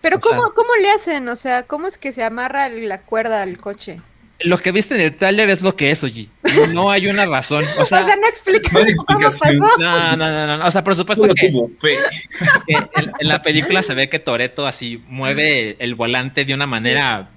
Pero 0.00 0.16
o 0.16 0.20
sea- 0.20 0.36
¿cómo, 0.36 0.50
¿cómo 0.54 0.70
le 0.80 0.90
hacen? 0.90 1.28
O 1.28 1.36
sea, 1.36 1.64
¿cómo 1.64 1.86
es 1.86 1.98
que 1.98 2.12
se 2.12 2.24
amarra 2.24 2.68
la 2.68 3.00
cuerda 3.02 3.42
al 3.42 3.58
coche? 3.58 4.00
Lo 4.40 4.58
que 4.58 4.70
viste 4.70 4.94
en 4.94 5.00
el 5.00 5.16
tráiler 5.16 5.48
es 5.48 5.62
lo 5.62 5.76
que 5.76 5.90
es, 5.90 6.04
oye. 6.04 6.28
No, 6.54 6.66
no 6.66 6.90
hay 6.90 7.06
una 7.06 7.24
razón. 7.24 7.64
O 7.78 7.82
O 7.82 7.84
sea, 7.86 8.02
no 8.02 8.28
explica 8.28 8.70
No 8.72 8.84
cómo 9.06 9.20
pasó. 9.20 9.50
no, 9.52 10.16
no, 10.16 10.16
no, 10.16 10.58
no. 10.58 10.66
O 10.66 10.70
sea, 10.70 10.84
por 10.84 10.94
supuesto 10.94 11.26
que, 11.34 11.48
tuvo 11.48 11.66
fe. 11.68 11.96
que 12.66 12.74
en, 12.74 13.12
en 13.18 13.28
la 13.28 13.42
película 13.42 13.82
se 13.82 13.94
ve 13.94 14.10
que 14.10 14.18
Toreto 14.18 14.66
así 14.66 15.02
mueve 15.08 15.76
el 15.78 15.94
volante 15.94 16.44
de 16.44 16.52
una 16.52 16.66
manera 16.66 17.30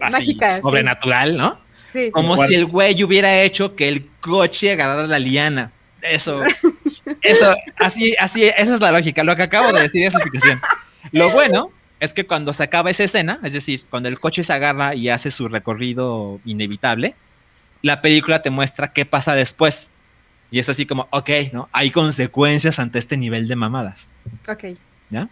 así 0.00 0.12
Mágica, 0.12 0.56
sí. 0.56 0.62
sobrenatural, 0.62 1.36
¿no? 1.36 1.60
Sí. 1.92 2.10
Como 2.10 2.36
si 2.46 2.54
el 2.54 2.66
güey 2.66 3.02
hubiera 3.02 3.42
hecho 3.42 3.76
que 3.76 3.88
el 3.88 4.08
coche 4.20 4.72
agarrara 4.72 5.06
la 5.06 5.18
liana. 5.18 5.72
Eso, 6.08 6.42
eso, 7.22 7.54
así, 7.76 8.14
así, 8.18 8.44
esa 8.44 8.74
es 8.74 8.80
la 8.80 8.92
lógica. 8.92 9.24
Lo 9.24 9.36
que 9.36 9.42
acabo 9.42 9.72
de 9.72 9.82
decir 9.82 10.06
es 10.06 10.12
la 10.12 10.20
explicación. 10.20 10.60
Lo 11.12 11.30
bueno 11.30 11.70
es 12.00 12.12
que 12.12 12.26
cuando 12.26 12.52
se 12.52 12.62
acaba 12.62 12.90
esa 12.90 13.04
escena, 13.04 13.40
es 13.42 13.52
decir, 13.52 13.84
cuando 13.90 14.08
el 14.08 14.20
coche 14.20 14.42
se 14.42 14.52
agarra 14.52 14.94
y 14.94 15.08
hace 15.08 15.30
su 15.30 15.48
recorrido 15.48 16.40
inevitable, 16.44 17.14
la 17.82 18.00
película 18.00 18.42
te 18.42 18.50
muestra 18.50 18.92
qué 18.92 19.04
pasa 19.04 19.34
después. 19.34 19.90
Y 20.50 20.58
es 20.58 20.68
así 20.68 20.86
como, 20.86 21.08
ok, 21.10 21.30
¿no? 21.52 21.68
Hay 21.72 21.90
consecuencias 21.90 22.78
ante 22.78 22.98
este 22.98 23.16
nivel 23.16 23.48
de 23.48 23.56
mamadas. 23.56 24.08
Ok. 24.48 24.64
¿ya? 25.10 25.28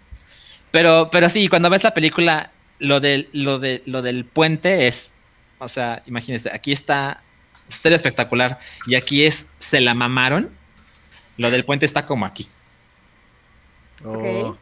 Pero, 0.70 1.08
pero 1.10 1.28
sí, 1.28 1.48
cuando 1.48 1.70
ves 1.70 1.84
la 1.84 1.94
película, 1.94 2.50
lo 2.78 3.00
del, 3.00 3.28
lo 3.32 3.58
de, 3.58 3.82
lo 3.86 4.02
del 4.02 4.24
puente 4.24 4.86
es, 4.86 5.12
o 5.58 5.68
sea, 5.68 6.02
imagínense, 6.06 6.50
aquí 6.52 6.72
está 6.72 7.22
ser 7.68 7.92
espectacular 7.92 8.60
y 8.86 8.94
aquí 8.94 9.24
es, 9.24 9.46
se 9.58 9.80
la 9.80 9.94
mamaron. 9.94 10.50
Lo 11.38 11.50
del 11.50 11.64
puente 11.64 11.86
está 11.86 12.06
como 12.06 12.24
aquí, 12.26 12.48
Oh. 14.04 14.56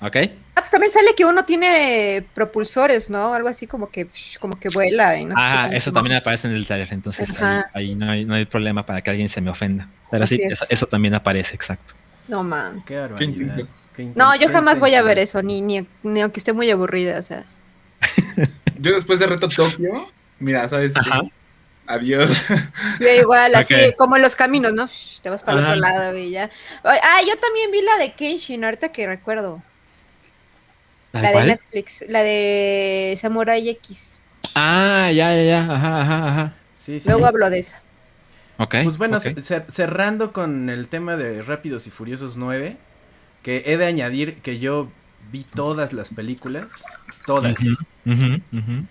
¿ok? 0.00 0.16
Ah, 0.56 0.60
pues 0.60 0.70
también 0.70 0.92
sale 0.92 1.14
que 1.16 1.24
uno 1.24 1.44
tiene 1.44 2.24
propulsores, 2.34 3.08
¿no? 3.10 3.32
Algo 3.32 3.48
así 3.48 3.66
como 3.66 3.90
que, 3.90 4.08
como 4.40 4.58
que 4.58 4.68
vuela. 4.74 5.16
Y 5.18 5.24
no 5.24 5.34
Ah, 5.36 5.68
eso 5.72 5.92
también 5.92 6.16
aparece 6.16 6.48
en 6.48 6.54
el 6.54 6.66
trailer, 6.66 6.88
entonces 6.92 7.32
ahí, 7.74 7.94
no, 7.94 8.10
hay, 8.10 8.24
no 8.24 8.34
hay 8.34 8.44
problema 8.44 8.84
para 8.84 9.02
que 9.02 9.10
alguien 9.10 9.28
se 9.28 9.40
me 9.40 9.50
ofenda. 9.50 9.88
Pero 10.10 10.24
Así 10.24 10.36
sí, 10.36 10.42
es. 10.42 10.52
eso, 10.54 10.64
eso 10.68 10.86
también 10.86 11.14
aparece, 11.14 11.54
exacto. 11.54 11.94
No, 12.28 12.42
man. 12.42 12.82
Qué 12.86 12.96
barbaridad. 12.98 13.32
intenso. 13.32 13.68
Qué 13.94 14.02
inten- 14.02 14.12
No, 14.16 14.34
yo 14.36 14.48
jamás 14.50 14.80
voy 14.80 14.94
a 14.94 15.02
ver 15.02 15.18
eso, 15.18 15.42
ni, 15.42 15.60
ni, 15.62 15.86
ni 16.02 16.20
aunque 16.20 16.40
esté 16.40 16.52
muy 16.52 16.70
aburrida, 16.70 17.18
o 17.18 17.22
sea. 17.22 17.44
Yo 18.78 18.92
después 18.92 19.18
de 19.18 19.26
Reto 19.26 19.48
Tokio, 19.48 20.10
mira, 20.38 20.68
¿sabes? 20.68 20.92
qué? 20.92 21.00
Ajá. 21.00 21.20
Adiós. 21.86 22.42
Yo 23.00 23.08
igual, 23.08 23.54
así 23.54 23.74
como 23.96 24.16
en 24.16 24.22
los 24.22 24.36
caminos, 24.36 24.72
¿no? 24.72 24.86
Shh, 24.86 25.20
Te 25.22 25.30
vas 25.30 25.42
para 25.42 25.58
el 25.58 25.64
otro 25.64 25.76
lado 25.76 26.16
y 26.18 26.30
ya. 26.30 26.50
Ah, 26.84 27.20
yo 27.26 27.36
también 27.38 27.70
vi 27.70 27.82
la 27.82 27.96
de 27.98 28.12
Kenshin, 28.12 28.64
ahorita 28.64 28.90
que 28.90 29.06
recuerdo. 29.06 29.62
¿La 31.12 31.22
La 31.22 31.32
de? 31.32 31.44
Netflix, 31.46 32.04
la 32.08 32.22
de 32.22 33.16
Samurai 33.20 33.68
X. 33.68 34.20
Ah, 34.54 35.10
ya, 35.12 35.34
ya, 35.34 35.42
ya, 35.42 35.60
ajá, 35.60 36.00
ajá, 36.02 36.28
ajá. 36.28 36.54
Sí, 36.74 37.00
sí. 37.00 37.08
Luego 37.08 37.26
hablo 37.26 37.50
de 37.50 37.58
esa. 37.60 37.80
Ok. 38.58 38.74
Pues 38.84 38.98
bueno, 38.98 39.18
cerrando 39.68 40.32
con 40.32 40.70
el 40.70 40.88
tema 40.88 41.16
de 41.16 41.42
Rápidos 41.42 41.86
y 41.86 41.90
Furiosos 41.90 42.36
9, 42.36 42.76
que 43.42 43.64
he 43.66 43.76
de 43.76 43.86
añadir 43.86 44.36
que 44.36 44.58
yo 44.58 44.88
vi 45.30 45.44
todas 45.44 45.92
las 45.92 46.10
películas, 46.10 46.84
todas. 47.26 47.60
Ujú, 48.06 48.40
ujú. 48.52 48.86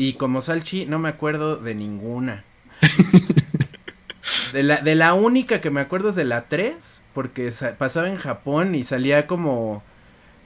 Y 0.00 0.14
como 0.14 0.40
Salchi, 0.40 0.86
no 0.86 0.98
me 0.98 1.10
acuerdo 1.10 1.56
de 1.56 1.74
ninguna. 1.74 2.44
De 4.52 4.62
la, 4.62 4.78
de 4.78 4.94
la 4.94 5.14
única 5.14 5.60
que 5.60 5.70
me 5.70 5.80
acuerdo 5.80 6.08
es 6.08 6.14
de 6.16 6.24
la 6.24 6.48
3, 6.48 7.02
porque 7.14 7.52
sa- 7.52 7.76
pasaba 7.78 8.08
en 8.08 8.16
Japón 8.16 8.74
y 8.74 8.84
salía 8.84 9.26
como, 9.26 9.82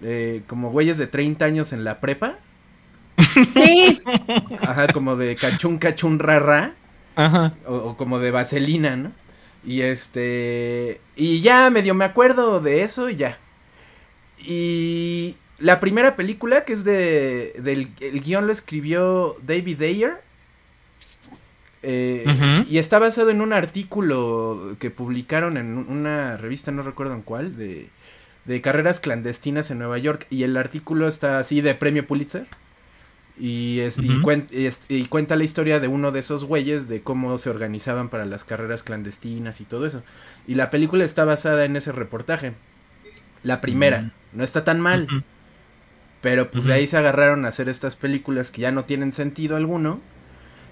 eh, 0.02 0.42
como 0.46 0.70
güeyes 0.70 0.98
de 0.98 1.07
30 1.07 1.46
años 1.46 1.72
en 1.72 1.84
la 1.84 2.00
prepa. 2.00 2.38
Sí, 3.55 4.02
Ajá, 4.61 4.88
como 4.88 5.16
de 5.16 5.36
cachún, 5.36 5.78
cachún, 5.78 6.18
rara. 6.18 6.74
Ajá. 7.16 7.55
O, 7.66 7.76
o 7.76 7.96
como 7.96 8.18
de 8.18 8.30
vaselina, 8.30 8.96
¿no? 8.96 9.12
Y 9.64 9.82
este. 9.82 11.00
Y 11.16 11.40
ya 11.40 11.70
medio 11.70 11.94
me 11.94 12.05
acuerdo 12.05 12.61
de 12.61 12.82
eso 12.82 13.09
y 13.09 13.16
ya. 13.16 13.38
Y 14.38 15.36
la 15.59 15.80
primera 15.80 16.16
película, 16.16 16.64
que 16.64 16.72
es 16.72 16.84
de. 16.84 17.55
Del, 17.62 17.90
el 18.00 18.20
guion 18.20 18.46
lo 18.46 18.52
escribió 18.52 19.36
David 19.46 19.80
Ayer. 19.82 20.20
eh. 21.82 22.64
Y 22.68 22.78
está 22.78 22.98
basado 22.98 23.30
en 23.30 23.40
un 23.40 23.52
artículo 23.52 24.76
que 24.78 24.90
publicaron 24.90 25.57
en 25.57 25.76
una 25.76 26.36
revista, 26.36 26.72
no 26.72 26.82
recuerdo 26.82 27.14
en 27.14 27.22
cuál, 27.22 27.57
de, 27.57 27.88
de 28.46 28.61
carreras 28.61 29.00
clandestinas 29.00 29.70
en 29.70 29.78
Nueva 29.78 29.98
York. 29.98 30.26
Y 30.30 30.42
el 30.44 30.57
artículo 30.57 31.07
está 31.07 31.38
así 31.38 31.61
de 31.61 31.74
premio 31.74 32.07
Pulitzer. 32.07 32.46
Y, 33.38 33.80
es, 33.80 33.98
y, 33.98 34.09
Ujú. 34.11 34.20
cuen- 34.22 34.46
y 34.52 34.66
es- 34.66 34.82
y 34.88 35.07
cuenta 35.07 35.34
la 35.34 35.42
historia 35.44 35.80
de 35.80 35.88
uno 35.88 36.12
de 36.12 36.20
esos 36.20 36.44
güeyes 36.44 36.88
de 36.88 37.02
cómo 37.02 37.36
se 37.36 37.50
organizaban 37.50 38.09
para 38.09 38.26
las 38.26 38.44
carreras 38.44 38.84
clandestinas 38.84 39.61
y 39.61 39.64
todo 39.64 39.86
eso. 39.86 40.05
Y 40.46 40.55
la 40.55 40.70
película 40.70 41.05
está 41.05 41.24
basada 41.24 41.64
en 41.64 41.74
ese 41.76 41.90
reportaje. 41.90 42.52
La 43.42 43.61
primera. 43.61 44.02
Mm. 44.02 44.11
No 44.34 44.44
está 44.44 44.62
tan 44.64 44.80
mal. 44.80 45.24
Pero 46.25 46.51
pues 46.51 46.64
de 46.64 46.72
ahí 46.72 46.87
se 46.87 46.97
agarraron 46.97 47.45
a 47.45 47.49
hacer 47.49 47.68
estas 47.68 47.97
películas 47.97 48.51
que 48.51 48.62
ya 48.62 48.72
no 48.72 48.87
tienen 48.87 49.12
sentido 49.12 49.57
alguno. 49.57 50.01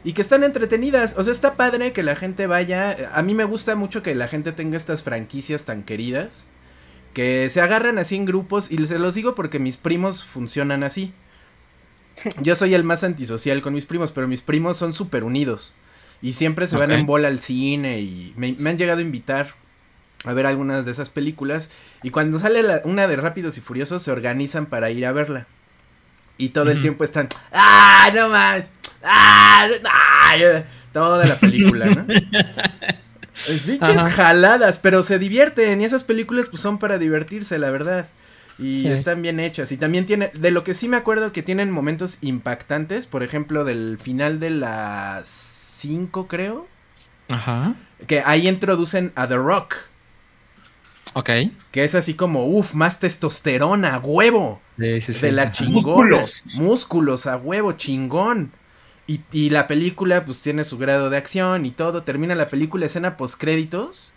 Y 0.02 0.14
que 0.14 0.22
están 0.22 0.44
entretenidas. 0.44 1.14
O 1.18 1.24
sea, 1.24 1.30
está 1.30 1.56
padre 1.56 1.92
que 1.92 2.02
la 2.02 2.16
gente 2.16 2.46
vaya. 2.46 3.10
A 3.12 3.20
mí 3.20 3.34
me 3.34 3.44
gusta 3.44 3.76
mucho 3.76 4.02
que 4.02 4.14
la 4.14 4.28
gente 4.28 4.52
tenga 4.52 4.78
estas 4.78 5.02
franquicias 5.02 5.66
tan 5.66 5.82
queridas. 5.82 6.46
Que 7.12 7.50
se 7.50 7.60
agarran 7.60 7.98
así 7.98 8.16
en 8.16 8.24
grupos. 8.24 8.72
Y 8.72 8.78
se 8.86 8.98
los 8.98 9.14
digo 9.14 9.34
porque 9.34 9.58
mis 9.58 9.76
primos 9.76 10.24
funcionan 10.24 10.84
así. 10.84 11.12
Yo 12.40 12.56
soy 12.56 12.72
el 12.72 12.82
más 12.82 13.04
antisocial 13.04 13.60
con 13.60 13.74
mis 13.74 13.84
primos, 13.84 14.10
pero 14.10 14.26
mis 14.26 14.40
primos 14.40 14.78
son 14.78 14.94
súper 14.94 15.22
unidos. 15.22 15.74
Y 16.22 16.32
siempre 16.32 16.66
se 16.66 16.78
van 16.78 16.92
en 16.92 17.04
bola 17.04 17.28
al 17.28 17.40
cine 17.40 18.00
y 18.00 18.32
me, 18.38 18.56
me 18.58 18.70
han 18.70 18.78
llegado 18.78 19.00
a 19.00 19.02
invitar 19.02 19.54
a 20.24 20.32
ver 20.32 20.46
algunas 20.46 20.84
de 20.84 20.92
esas 20.92 21.10
películas. 21.10 21.70
Y 22.02 22.10
cuando 22.10 22.38
sale 22.38 22.62
la- 22.62 22.80
una 22.84 23.06
de 23.08 23.16
Rápidos 23.16 23.58
y 23.58 23.60
Furiosos 23.60 24.02
se 24.02 24.10
organizan 24.10 24.66
para 24.66 24.90
ir 24.90 25.04
a 25.06 25.12
verla. 25.12 25.46
Y 26.38 26.50
todo 26.50 26.70
el 26.70 26.80
tiempo 26.80 27.04
están, 27.04 27.28
¡ah, 27.52 28.10
no 28.14 28.28
más! 28.28 28.70
¡ah! 29.04 29.68
ah", 29.84 30.62
Toda 30.92 31.24
la 31.26 31.36
película, 31.36 31.86
¿no? 31.86 32.04
Es 33.48 33.80
Ajá. 33.80 34.10
jaladas, 34.10 34.78
pero 34.78 35.02
se 35.02 35.18
divierten. 35.18 35.80
Y 35.80 35.84
esas 35.84 36.04
películas 36.04 36.46
pues 36.48 36.60
son 36.60 36.78
para 36.78 36.98
divertirse, 36.98 37.58
la 37.58 37.70
verdad. 37.70 38.06
Y 38.58 38.82
Sí. 38.82 38.88
están 38.88 39.22
bien 39.22 39.40
hechas. 39.40 39.72
Y 39.72 39.78
también 39.78 40.04
tiene, 40.06 40.30
de 40.34 40.50
lo 40.50 40.64
que 40.64 40.74
sí 40.74 40.86
me 40.88 40.98
acuerdo 40.98 41.32
que 41.32 41.42
tienen 41.42 41.70
momentos 41.70 42.18
impactantes, 42.20 43.06
por 43.06 43.22
ejemplo, 43.22 43.64
del 43.64 43.98
final 44.00 44.38
de 44.38 44.50
las 44.50 45.28
5, 45.28 46.28
creo. 46.28 46.68
Ajá. 47.30 47.74
Que 48.06 48.22
ahí 48.24 48.46
introducen 48.48 49.12
a 49.16 49.26
The 49.26 49.36
Rock. 49.36 49.76
Ok. 51.14 51.30
Que 51.70 51.84
es 51.84 51.94
así 51.94 52.14
como, 52.14 52.46
uff, 52.46 52.74
más 52.74 52.98
testosterona, 53.00 53.98
huevo. 53.98 54.60
Sí, 54.78 55.00
sí, 55.00 55.12
sí. 55.12 55.20
De 55.20 55.32
la 55.32 55.52
chingona. 55.52 55.74
Músculos. 55.82 56.44
Músculos 56.60 57.26
a 57.26 57.36
huevo, 57.36 57.72
chingón. 57.72 58.52
Y, 59.06 59.20
y 59.32 59.50
la 59.50 59.66
película, 59.66 60.24
pues 60.24 60.42
tiene 60.42 60.64
su 60.64 60.78
grado 60.78 61.10
de 61.10 61.16
acción 61.18 61.66
y 61.66 61.70
todo. 61.70 62.02
Termina 62.02 62.34
la 62.34 62.48
película, 62.48 62.86
escena 62.86 63.16
postcréditos. 63.16 64.12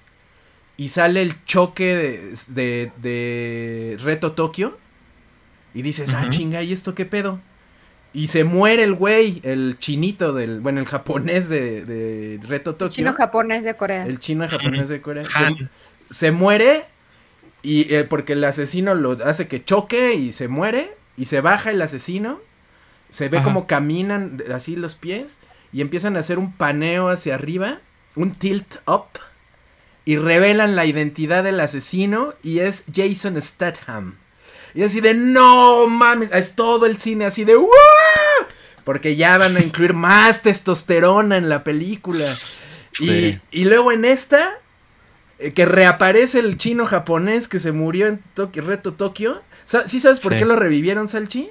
Y 0.78 0.90
sale 0.90 1.22
el 1.22 1.44
choque 1.46 1.96
de, 1.96 2.34
de, 2.50 2.92
de 3.02 3.98
Reto 4.04 4.34
Tokio. 4.34 4.78
Y 5.74 5.82
dices, 5.82 6.14
ah, 6.14 6.22
Ujú. 6.22 6.30
chinga, 6.30 6.62
¿y 6.64 6.72
esto 6.72 6.96
qué 6.96 7.06
pedo? 7.06 7.42
Y 8.14 8.28
se 8.28 8.46
muere 8.46 8.84
el 8.84 8.94
güey, 8.94 9.42
el 9.44 9.76
chinito 9.78 10.32
del, 10.32 10.62
bueno, 10.62 10.80
el 10.80 10.86
japonés 10.86 11.50
de, 11.50 11.84
de 11.84 12.40
Reto 12.48 12.76
Tokio. 12.76 12.96
chino 12.96 13.14
japonés 13.14 13.66
de 13.66 13.76
Corea. 13.76 14.06
El 14.06 14.20
chino 14.20 14.48
japonés 14.48 14.88
de 14.88 15.02
Corea. 15.02 15.26
Se, 15.26 15.68
se 16.10 16.32
muere 16.32 16.86
y 17.62 17.94
eh, 17.94 18.04
porque 18.04 18.34
el 18.34 18.44
asesino 18.44 18.96
lo 18.96 19.18
hace 19.26 19.48
que 19.48 19.64
choque 19.64 20.14
y 20.14 20.32
se 20.32 20.48
muere 20.48 20.96
y 21.18 21.26
se 21.26 21.42
baja 21.42 21.72
el 21.72 21.82
asesino. 21.82 22.40
Se 23.10 23.30
ve 23.30 23.38
Ajá. 23.38 23.46
como 23.46 23.68
caminan 23.68 24.44
así 24.54 24.76
los 24.76 24.96
pies 24.96 25.40
y 25.72 25.82
empiezan 25.82 26.16
a 26.16 26.20
hacer 26.20 26.38
un 26.38 26.54
paneo 26.54 27.10
hacia 27.10 27.36
arriba, 27.36 27.80
un 28.16 28.36
tilt 28.36 28.78
up 28.88 29.08
y 30.06 30.18
revelan 30.18 30.76
la 30.76 30.86
identidad 30.86 31.44
del 31.44 31.60
asesino 31.60 32.34
y 32.44 32.60
es 32.60 32.84
Jason 32.94 33.42
Statham. 33.42 34.18
Y 34.76 34.84
así 34.84 35.02
de 35.02 35.14
no 35.14 35.88
mames, 35.88 36.30
es 36.32 36.54
todo 36.54 36.86
el 36.86 36.98
cine 36.98 37.26
así 37.26 37.46
de 37.46 37.56
¡Wow! 37.56 37.70
Porque 38.84 39.16
ya 39.16 39.38
van 39.38 39.58
a 39.58 39.62
incluir 39.62 39.94
más 39.94 40.44
testosterona 40.44 41.38
en 41.38 41.50
la 41.50 41.64
película. 41.64 42.38
Y, 43.00 43.40
y 43.52 43.66
luego 43.66 43.92
en 43.92 44.06
esta, 44.06 44.60
eh, 45.40 45.52
que 45.54 45.66
reaparece 45.66 46.40
el 46.40 46.58
chino 46.58 46.86
japonés 46.86 47.48
que 47.48 47.60
se 47.60 47.72
murió 47.72 48.08
en 48.08 48.20
Tokio, 48.34 48.64
Reto 48.64 48.94
Tokio. 48.94 49.42
¿Sí 49.86 50.00
sabes 50.00 50.20
por 50.20 50.34
Sí. 50.34 50.40
qué 50.40 50.46
lo 50.46 50.56
revivieron, 50.56 51.08
Salchi? 51.10 51.50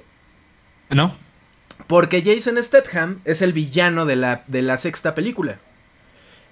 ¿No? 0.91 1.17
Porque 1.87 2.23
Jason 2.25 2.63
Statham 2.63 3.21
es 3.25 3.43
el 3.43 3.53
villano 3.53 4.07
de 4.07 4.17
la, 4.17 4.45
de 4.47 4.63
la 4.63 4.77
sexta 4.77 5.15
película. 5.15 5.59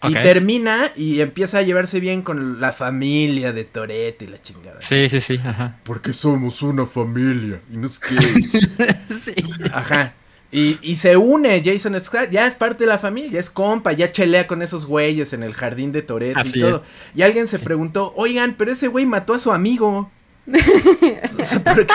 Y 0.05 0.15
termina 0.15 0.91
y 0.97 1.21
empieza 1.21 1.59
a 1.59 1.63
llevarse 1.63 2.01
bien 2.01 2.23
con 2.23 2.61
la 2.61 2.73
familia 2.73 3.53
de 3.53 3.63
Toretto 3.63 4.25
y 4.25 4.29
la 4.29 4.41
chingada. 4.43 4.83
Sí, 4.83 5.09
sí, 5.09 5.21
sí. 5.21 5.41
Ajá. 5.45 5.79
Porque 5.85 6.13
somos 6.13 6.61
una 6.63 6.87
familia. 6.87 7.61
Y 7.73 7.77
no 7.77 7.87
es 7.87 8.01
que. 8.01 8.17
Sí. 9.23 9.35
Ajá. 9.73 10.15
Y, 10.55 10.79
y 10.83 10.97
se 10.97 11.17
une 11.17 11.63
Jason 11.65 11.99
Scott, 11.99 12.29
ya 12.31 12.47
es 12.47 12.55
parte 12.57 12.85
de 12.85 12.89
la 12.89 12.99
familia, 12.99 13.31
ya 13.31 13.41
es 13.41 13.49
compa, 13.49 13.93
ya 13.93 14.13
chelea 14.13 14.47
con 14.47 14.61
esos 14.61 14.85
güeyes 14.85 15.33
en 15.33 15.43
el 15.43 15.55
jardín 15.55 15.93
de 15.93 16.03
Toretto 16.03 16.41
y 16.41 16.61
todo. 16.61 16.83
Y 17.15 17.23
alguien 17.23 17.49
se 17.49 17.59
preguntó, 17.59 18.13
oigan, 18.17 18.55
pero 18.59 18.71
ese 18.73 18.89
güey 18.89 19.07
mató 19.07 19.33
a 19.35 19.39
su 19.39 19.51
amigo. 19.51 20.11
O 21.39 21.43
sea, 21.45 21.63
¿por 21.65 21.87
qué, 21.87 21.95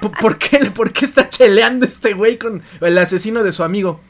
por- 0.00 0.10
por 0.18 0.38
qué, 0.38 0.58
por 0.74 0.92
qué 0.92 1.04
está 1.04 1.28
cheleando 1.28 1.84
este 1.86 2.14
güey 2.14 2.38
con 2.38 2.62
el 2.80 2.98
asesino 2.98 3.42
de 3.42 3.52
su 3.52 3.62
amigo? 3.62 4.00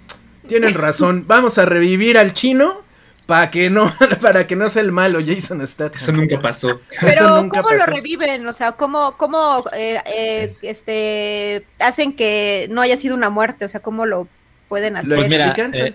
Tienen 0.46 0.74
razón, 0.74 1.24
vamos 1.26 1.58
a 1.58 1.64
revivir 1.66 2.18
al 2.18 2.32
chino 2.32 2.82
para 3.26 3.50
que 3.50 3.68
no, 3.68 3.92
para 4.22 4.46
que 4.46 4.56
no 4.56 4.68
sea 4.68 4.82
el 4.82 4.92
malo 4.92 5.18
Jason 5.24 5.66
Statham. 5.66 6.00
Eso 6.00 6.12
nunca 6.12 6.38
pasó. 6.38 6.80
Pero 7.00 7.12
Eso 7.12 7.42
nunca 7.42 7.60
¿cómo 7.60 7.74
lo 7.74 7.86
reviven? 7.86 8.46
O 8.46 8.52
sea, 8.52 8.72
¿cómo, 8.72 9.16
cómo 9.16 9.64
eh, 9.74 10.00
eh, 10.06 10.56
este, 10.62 11.66
hacen 11.80 12.14
que 12.14 12.68
no 12.70 12.80
haya 12.80 12.96
sido 12.96 13.14
una 13.14 13.28
muerte? 13.28 13.64
O 13.64 13.68
sea, 13.68 13.80
¿cómo 13.80 14.06
lo 14.06 14.28
pueden 14.68 14.96
hacer? 14.96 15.10
¿Lo 15.10 15.16
Pues 15.16 15.28
mira, 15.28 15.46
explican, 15.48 15.74
eh? 15.74 15.92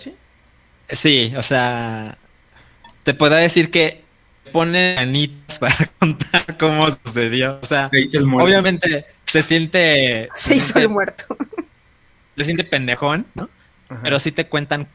Sí, 0.89 1.33
o 1.37 1.41
sea, 1.41 2.17
te 3.03 3.13
puedo 3.13 3.35
decir 3.35 3.71
que 3.71 4.03
pone 4.51 4.97
anitas 4.97 5.59
para 5.59 5.89
contar 5.99 6.57
cómo 6.57 6.85
sucedió. 7.05 7.59
O 7.61 7.65
sea, 7.65 7.89
Se 7.89 8.01
hizo 8.01 8.17
el 8.19 8.25
muerto. 8.25 8.45
obviamente 8.49 9.05
se 9.25 9.41
siente. 9.41 10.29
Se 10.33 10.55
hizo 10.55 10.77
el 10.79 10.89
muerto. 10.89 11.37
Se 12.37 12.43
siente 12.43 12.65
pendejón, 12.65 13.25
¿no? 13.35 13.49
Ajá. 13.87 14.01
Pero 14.03 14.19
sí 14.19 14.31
te 14.33 14.47
cuentan 14.47 14.87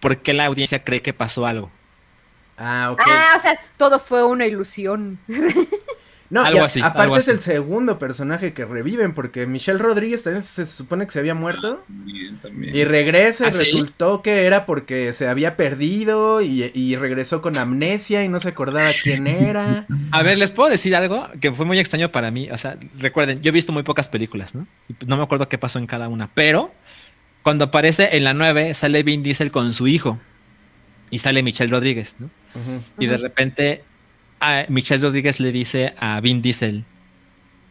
por 0.00 0.18
qué 0.18 0.32
la 0.34 0.46
audiencia 0.46 0.84
cree 0.84 1.02
que 1.02 1.12
pasó 1.12 1.46
algo. 1.46 1.70
Ah, 2.56 2.90
ok. 2.92 3.00
Ah, 3.06 3.34
o 3.36 3.40
sea, 3.40 3.58
todo 3.76 3.98
fue 4.00 4.22
una 4.24 4.46
ilusión. 4.46 5.18
No, 6.32 6.44
Algo 6.44 6.62
así, 6.62 6.78
aparte 6.78 7.02
algo 7.02 7.16
es 7.16 7.24
así. 7.24 7.32
el 7.32 7.40
segundo 7.40 7.98
personaje 7.98 8.52
que 8.52 8.64
reviven, 8.64 9.14
porque 9.14 9.48
Michelle 9.48 9.80
Rodríguez 9.80 10.22
también 10.22 10.42
se 10.42 10.64
supone 10.64 11.04
que 11.04 11.10
se 11.10 11.18
había 11.18 11.34
muerto. 11.34 11.82
También, 11.88 12.38
también. 12.38 12.76
Y 12.76 12.84
regresa 12.84 13.46
y 13.46 13.48
¿Ah, 13.48 13.52
sí? 13.52 13.58
resultó 13.58 14.22
que 14.22 14.46
era 14.46 14.64
porque 14.64 15.12
se 15.12 15.26
había 15.28 15.56
perdido 15.56 16.40
y, 16.40 16.70
y 16.72 16.94
regresó 16.94 17.42
con 17.42 17.58
amnesia 17.58 18.22
y 18.22 18.28
no 18.28 18.38
se 18.38 18.50
acordaba 18.50 18.90
quién 19.02 19.26
era. 19.26 19.88
A 20.12 20.22
ver, 20.22 20.38
les 20.38 20.52
puedo 20.52 20.70
decir 20.70 20.94
algo 20.94 21.26
que 21.40 21.50
fue 21.50 21.66
muy 21.66 21.80
extraño 21.80 22.12
para 22.12 22.30
mí. 22.30 22.48
O 22.52 22.56
sea, 22.58 22.78
recuerden, 22.96 23.42
yo 23.42 23.48
he 23.48 23.52
visto 23.52 23.72
muy 23.72 23.82
pocas 23.82 24.06
películas, 24.06 24.54
¿no? 24.54 24.68
Y 24.88 24.94
no 25.06 25.16
me 25.16 25.24
acuerdo 25.24 25.48
qué 25.48 25.58
pasó 25.58 25.80
en 25.80 25.88
cada 25.88 26.06
una. 26.08 26.30
Pero 26.32 26.72
cuando 27.42 27.66
aparece 27.66 28.16
en 28.16 28.24
la 28.24 28.34
9, 28.34 28.74
sale 28.74 29.02
Vin 29.02 29.22
Diesel 29.22 29.50
con 29.50 29.74
su 29.74 29.88
hijo. 29.88 30.18
Y 31.10 31.18
sale 31.18 31.42
Michelle 31.42 31.70
Rodríguez, 31.70 32.16
¿no? 32.18 32.30
Y 32.98 33.06
de 33.06 33.16
repente 33.16 33.84
a 34.40 34.64
Michelle 34.68 35.02
Rodríguez 35.02 35.40
le 35.40 35.52
dice 35.52 35.94
a 35.98 36.20
Vin 36.20 36.42
Diesel, 36.42 36.84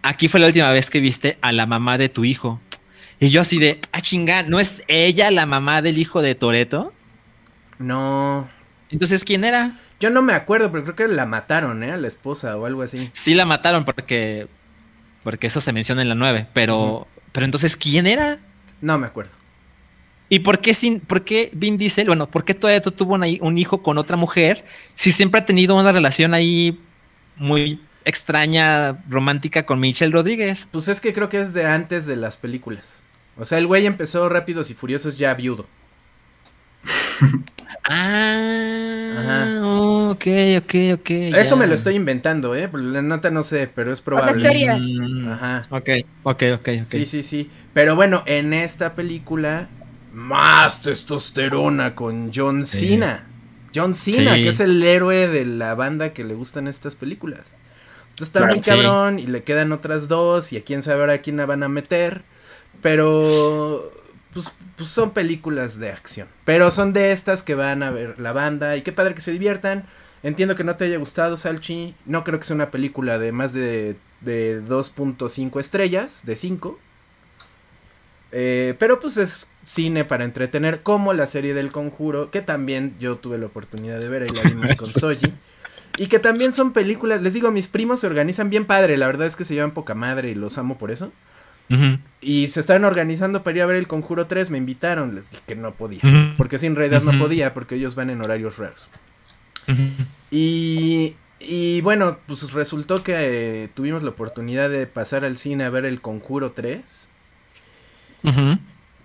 aquí 0.03 0.27
fue 0.27 0.39
la 0.39 0.47
última 0.47 0.71
vez 0.71 0.89
que 0.89 0.99
viste 0.99 1.37
a 1.41 1.51
la 1.51 1.65
mamá 1.65 1.97
de 1.97 2.09
tu 2.09 2.25
hijo. 2.25 2.59
Y 3.19 3.29
yo 3.29 3.41
así 3.41 3.59
de, 3.59 3.79
ah, 3.91 4.01
chinga, 4.01 4.43
¿no 4.43 4.59
es 4.59 4.83
ella 4.87 5.31
la 5.31 5.45
mamá 5.45 5.81
del 5.81 5.97
hijo 5.97 6.21
de 6.21 6.35
Toreto? 6.35 6.93
No. 7.77 8.49
Entonces, 8.89 9.23
¿quién 9.23 9.43
era? 9.43 9.77
Yo 9.99 10.09
no 10.09 10.21
me 10.21 10.33
acuerdo, 10.33 10.71
pero 10.71 10.83
creo 10.83 10.95
que 10.95 11.07
la 11.13 11.25
mataron, 11.25 11.83
¿eh? 11.83 11.91
A 11.91 11.97
la 11.97 12.07
esposa 12.07 12.55
o 12.57 12.65
algo 12.65 12.81
así. 12.81 13.09
Sí 13.13 13.33
la 13.33 13.45
mataron 13.45 13.83
porque 13.83 14.47
porque 15.23 15.47
eso 15.47 15.59
se 15.59 15.73
menciona 15.73 16.01
en 16.01 16.09
la 16.09 16.15
9, 16.15 16.47
pero 16.53 17.07
pero 17.33 17.45
entonces 17.45 17.75
¿quién 17.75 18.07
era? 18.07 18.37
No 18.81 18.97
me 18.97 19.07
acuerdo. 19.07 19.31
¿Y 20.29 20.39
por 20.39 20.59
qué, 20.59 20.73
sin, 20.75 20.99
por 20.99 21.23
qué 21.23 21.49
Vin 21.53 21.77
Diesel, 21.77 22.07
bueno, 22.07 22.29
por 22.29 22.45
qué 22.45 22.53
todavía 22.53 22.81
tuvo 22.81 23.15
un, 23.15 23.37
un 23.41 23.57
hijo 23.57 23.81
con 23.81 23.97
otra 23.97 24.15
mujer 24.15 24.63
si 24.95 25.11
siempre 25.11 25.41
ha 25.41 25.45
tenido 25.45 25.75
una 25.75 25.91
relación 25.91 26.35
ahí 26.35 26.79
muy 27.35 27.81
extraña, 28.05 29.03
romántica 29.09 29.65
con 29.65 29.79
Michelle 29.79 30.11
Rodríguez? 30.11 30.67
Pues 30.71 30.87
es 30.87 31.01
que 31.01 31.13
creo 31.13 31.29
que 31.29 31.41
es 31.41 31.53
de 31.53 31.65
antes 31.65 32.05
de 32.05 32.15
las 32.15 32.37
películas. 32.37 33.03
O 33.37 33.45
sea, 33.45 33.57
el 33.57 33.67
güey 33.67 33.85
empezó 33.85 34.27
Rápidos 34.29 34.69
y 34.69 34.73
Furiosos 34.73 35.17
ya 35.17 35.33
viudo. 35.33 35.65
ah, 37.85 39.13
Ajá. 39.17 40.09
ok, 40.11 40.25
ok, 40.57 40.75
ok. 40.99 41.09
Eso 41.09 41.49
ya. 41.51 41.55
me 41.55 41.67
lo 41.67 41.73
estoy 41.73 41.95
inventando, 41.95 42.55
¿eh? 42.55 42.69
La 42.73 43.01
nota 43.01 43.31
no 43.31 43.43
sé, 43.43 43.69
pero 43.73 43.91
es 43.91 44.01
probable. 44.01 44.31
es 44.31 44.41
teoría. 44.41 44.77
Mm, 44.77 45.31
Ajá. 45.31 45.67
Ok, 45.69 45.89
ok, 46.23 46.43
ok, 46.55 46.69
ok. 46.81 46.85
Sí, 46.85 47.05
sí, 47.05 47.23
sí. 47.23 47.49
Pero 47.73 47.95
bueno, 47.95 48.23
en 48.25 48.53
esta 48.53 48.95
película, 48.95 49.69
más 50.13 50.81
testosterona 50.81 51.95
con 51.95 52.31
John 52.33 52.65
Sí. 52.65 52.89
Cena. 52.89 53.25
John 53.75 53.95
Cena, 53.95 54.35
Sí. 54.35 54.43
que 54.43 54.49
es 54.49 54.59
el 54.59 54.81
héroe 54.83 55.27
de 55.27 55.45
la 55.45 55.75
banda 55.75 56.13
que 56.13 56.23
le 56.23 56.33
gustan 56.33 56.67
estas 56.67 56.95
películas. 56.95 57.41
Entonces 58.09 58.27
está 58.29 58.39
Claro, 58.39 58.55
muy 58.55 58.63
sí. 58.63 58.69
cabrón 58.69 59.19
y 59.19 59.27
le 59.27 59.43
quedan 59.43 59.71
otras 59.71 60.07
dos 60.07 60.51
y 60.51 60.57
a 60.57 60.63
quién 60.63 60.81
sabe 60.83 61.01
ahora 61.01 61.13
a 61.13 61.17
quién 61.19 61.37
la 61.37 61.45
van 61.45 61.63
a 61.63 61.69
meter. 61.69 62.23
Pero 62.81 63.91
pues, 64.33 64.51
pues 64.75 64.89
son 64.89 65.11
películas 65.11 65.79
de 65.79 65.89
acción. 65.91 66.27
Pero 66.45 66.71
son 66.71 66.93
de 66.93 67.11
estas 67.11 67.43
que 67.43 67.55
van 67.55 67.83
a 67.83 67.91
ver 67.91 68.19
la 68.19 68.33
banda 68.33 68.75
y 68.77 68.81
qué 68.81 68.91
padre 68.91 69.13
que 69.15 69.21
se 69.21 69.31
diviertan. 69.31 69.85
Entiendo 70.23 70.55
que 70.55 70.63
no 70.63 70.75
te 70.75 70.85
haya 70.85 70.97
gustado, 70.97 71.37
Salchi. 71.37 71.95
No 72.05 72.23
creo 72.23 72.39
que 72.39 72.45
sea 72.45 72.55
una 72.55 72.71
película 72.71 73.17
de 73.19 73.31
más 73.31 73.53
de, 73.53 73.95
de 74.21 74.61
2.5 74.65 75.59
estrellas, 75.59 76.23
de 76.25 76.35
5. 76.35 76.79
Eh, 78.31 78.75
pero 78.77 78.99
pues 78.99 79.17
es 79.17 79.49
cine 79.63 80.05
para 80.05 80.23
entretener, 80.23 80.81
como 80.81 81.13
la 81.13 81.25
serie 81.25 81.53
del 81.53 81.71
conjuro, 81.71 82.31
que 82.31 82.41
también 82.41 82.95
yo 82.99 83.17
tuve 83.17 83.37
la 83.37 83.47
oportunidad 83.47 83.99
de 83.99 84.09
ver, 84.09 84.23
ahí 84.23 84.29
la 84.29 84.43
vimos 84.43 84.75
con 84.75 84.87
Soji. 84.93 85.33
Y 85.97 86.07
que 86.07 86.19
también 86.19 86.53
son 86.53 86.71
películas, 86.71 87.21
les 87.21 87.33
digo, 87.33 87.51
mis 87.51 87.67
primos 87.67 87.99
se 87.99 88.07
organizan 88.07 88.49
bien 88.49 88.65
padre, 88.65 88.97
la 88.97 89.07
verdad 89.07 89.27
es 89.27 89.35
que 89.35 89.43
se 89.43 89.53
llevan 89.53 89.71
poca 89.71 89.95
madre 89.95 90.29
y 90.29 90.35
los 90.35 90.57
amo 90.57 90.77
por 90.77 90.91
eso. 90.91 91.11
Y 92.19 92.47
se 92.47 92.61
estaban 92.61 92.83
organizando 92.83 93.43
para 93.43 93.57
ir 93.57 93.61
a 93.61 93.67
ver 93.67 93.75
el 93.75 93.87
conjuro 93.87 94.25
3, 94.25 94.49
me 94.49 94.57
invitaron, 94.57 95.13
les 95.13 95.29
dije 95.29 95.43
que 95.45 95.55
no 95.55 95.71
podía. 95.73 96.01
Porque 96.35 96.57
sin 96.57 96.75
realidad 96.75 97.03
no 97.03 97.17
podía, 97.19 97.53
porque 97.53 97.75
ellos 97.75 97.93
van 97.93 98.09
en 98.09 98.23
horarios 98.23 98.57
raros. 98.57 98.89
Y, 100.31 101.15
y 101.39 101.81
bueno, 101.81 102.17
pues 102.25 102.53
resultó 102.53 103.03
que 103.03 103.13
eh, 103.17 103.69
tuvimos 103.73 104.01
la 104.01 104.09
oportunidad 104.09 104.69
de 104.69 104.87
pasar 104.87 105.23
al 105.25 105.37
cine 105.37 105.63
a 105.63 105.69
ver 105.69 105.85
el 105.85 106.01
conjuro 106.01 106.53
3. 106.53 107.07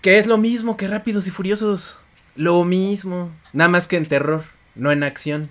Que 0.00 0.18
es 0.18 0.26
lo 0.26 0.38
mismo 0.38 0.76
que 0.76 0.88
Rápidos 0.88 1.26
y 1.26 1.30
Furiosos. 1.30 2.00
Lo 2.36 2.64
mismo. 2.64 3.30
Nada 3.52 3.68
más 3.68 3.86
que 3.86 3.96
en 3.96 4.06
terror, 4.06 4.44
no 4.74 4.90
en 4.92 5.02
acción. 5.02 5.48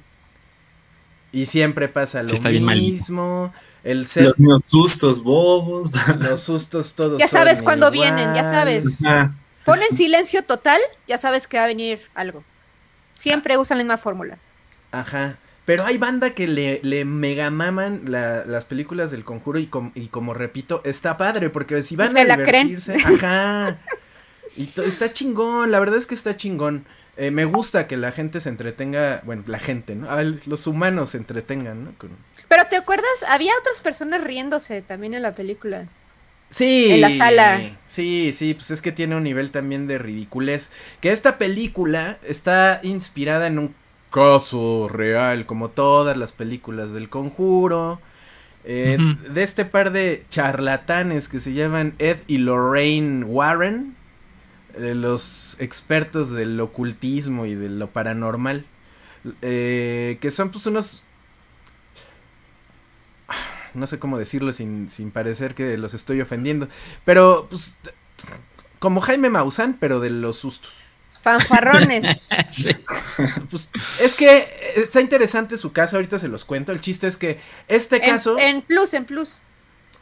Y 1.31 1.47
siempre 1.47 1.89
pasa 1.89 2.21
lo 2.21 2.29
Sí, 2.29 2.35
está 2.35 2.49
bien 2.49 2.63
malito. 2.63 2.93
mismo. 2.93 3.53
El 3.83 4.05
set, 4.07 4.23
Los 4.23 4.39
mismos 4.39 4.61
sustos 4.65 5.23
bobos. 5.23 5.93
los 6.19 6.41
sustos 6.41 6.93
todos. 6.93 7.19
Ya 7.19 7.27
sabes 7.27 7.57
son 7.57 7.65
cuándo 7.65 7.91
vienen, 7.91 8.33
ya 8.33 8.43
sabes. 8.43 9.03
Ajá. 9.03 9.33
Pon 9.65 9.79
en 9.89 9.97
silencio 9.97 10.43
total, 10.43 10.79
ya 11.07 11.17
sabes 11.17 11.47
que 11.47 11.57
va 11.57 11.63
a 11.63 11.67
venir 11.67 12.01
algo. 12.13 12.43
Siempre 13.15 13.57
usan 13.57 13.77
la 13.77 13.83
misma 13.83 13.97
fórmula. 13.97 14.37
Ajá. 14.91 15.37
Pero 15.65 15.85
hay 15.85 15.97
banda 15.97 16.31
que 16.31 16.47
le, 16.47 16.81
le 16.83 17.05
mega 17.05 17.49
maman 17.49 18.01
la- 18.07 18.43
las 18.45 18.65
películas 18.65 19.11
del 19.11 19.23
conjuro 19.23 19.59
y, 19.59 19.67
com- 19.67 19.91
y 19.95 20.07
como 20.07 20.33
repito, 20.33 20.81
está 20.83 21.15
padre 21.17 21.49
porque 21.49 21.81
si 21.83 21.95
van 21.95 22.09
a 22.09 22.11
creen. 22.43 22.67
divertirse, 22.67 22.95
ajá. 22.95 23.77
Y 24.55 24.71
está 24.85 25.11
chingón, 25.11 25.71
la 25.71 25.79
verdad 25.79 25.97
es 25.97 26.05
que 26.05 26.13
está 26.13 26.37
chingón. 26.37 26.85
Eh, 27.17 27.31
me 27.31 27.45
gusta 27.45 27.87
que 27.87 27.97
la 27.97 28.11
gente 28.11 28.39
se 28.39 28.49
entretenga, 28.49 29.21
bueno, 29.25 29.43
la 29.47 29.57
gente, 29.57 29.95
¿no? 29.95 30.07
Los 30.45 30.67
humanos 30.67 31.11
se 31.11 31.17
entretengan, 31.17 31.85
¿no? 31.85 31.91
Con- 31.97 32.11
Pero 32.49 32.63
¿te 32.69 32.75
acuerdas? 32.75 33.07
Había 33.29 33.51
otras 33.59 33.81
personas 33.81 34.23
riéndose 34.23 34.83
también 34.83 35.15
en 35.15 35.23
la 35.23 35.33
película. 35.33 35.87
Sí. 36.51 36.91
En 36.91 37.01
la 37.01 37.09
sala. 37.17 37.61
Sí, 37.87 38.31
sí, 38.31 38.53
pues 38.53 38.69
es 38.69 38.81
que 38.83 38.91
tiene 38.91 39.15
un 39.15 39.23
nivel 39.23 39.49
también 39.49 39.87
de 39.87 39.97
ridiculez. 39.97 40.69
Que 41.01 41.11
esta 41.11 41.39
película 41.39 42.19
está 42.21 42.79
inspirada 42.83 43.47
en 43.47 43.57
un 43.57 43.75
caso 44.13 44.87
real, 44.89 45.45
como 45.47 45.69
todas 45.71 46.17
las 46.17 46.33
películas 46.33 46.93
del 46.93 47.09
conjuro. 47.09 47.99
eh. 48.65 48.97
De 49.29 49.43
este 49.43 49.65
par 49.65 49.91
de 49.91 50.25
charlatanes 50.29 51.27
que 51.27 51.39
se 51.39 51.53
llaman 51.53 51.95
Ed 51.99 52.19
y 52.27 52.37
Lorraine 52.39 53.25
Warren. 53.25 53.95
eh, 54.75 54.95
los 54.95 55.57
expertos 55.59 56.31
del 56.31 56.59
ocultismo 56.61 57.45
y 57.47 57.55
de 57.55 57.69
lo 57.69 57.89
paranormal. 57.91 58.65
eh, 59.41 60.17
que 60.21 60.31
son 60.31 60.51
pues 60.51 60.65
unos 60.67 61.03
no 63.73 63.87
sé 63.87 63.99
cómo 63.99 64.17
decirlo 64.17 64.51
sin, 64.51 64.89
sin 64.89 65.11
parecer 65.11 65.55
que 65.55 65.77
los 65.77 65.93
estoy 65.93 66.21
ofendiendo. 66.21 66.67
Pero, 67.05 67.47
pues, 67.49 67.77
como 68.79 69.01
Jaime 69.01 69.29
Maussan, 69.29 69.77
pero 69.79 69.99
de 69.99 70.09
los 70.11 70.37
sustos. 70.37 70.92
Fanfarrones. 71.23 72.05
Pues, 73.49 73.69
es 74.01 74.15
que 74.15 74.45
está 74.75 75.01
interesante 75.01 75.57
su 75.57 75.71
caso, 75.71 75.95
ahorita 75.97 76.19
se 76.19 76.27
los 76.27 76.45
cuento. 76.45 76.71
El 76.71 76.81
chiste 76.81 77.07
es 77.07 77.17
que 77.17 77.39
este 77.67 77.99
caso, 78.01 78.37
en 78.39 78.61
plus, 78.61 78.93
en 78.93 79.05
plus. 79.05 79.39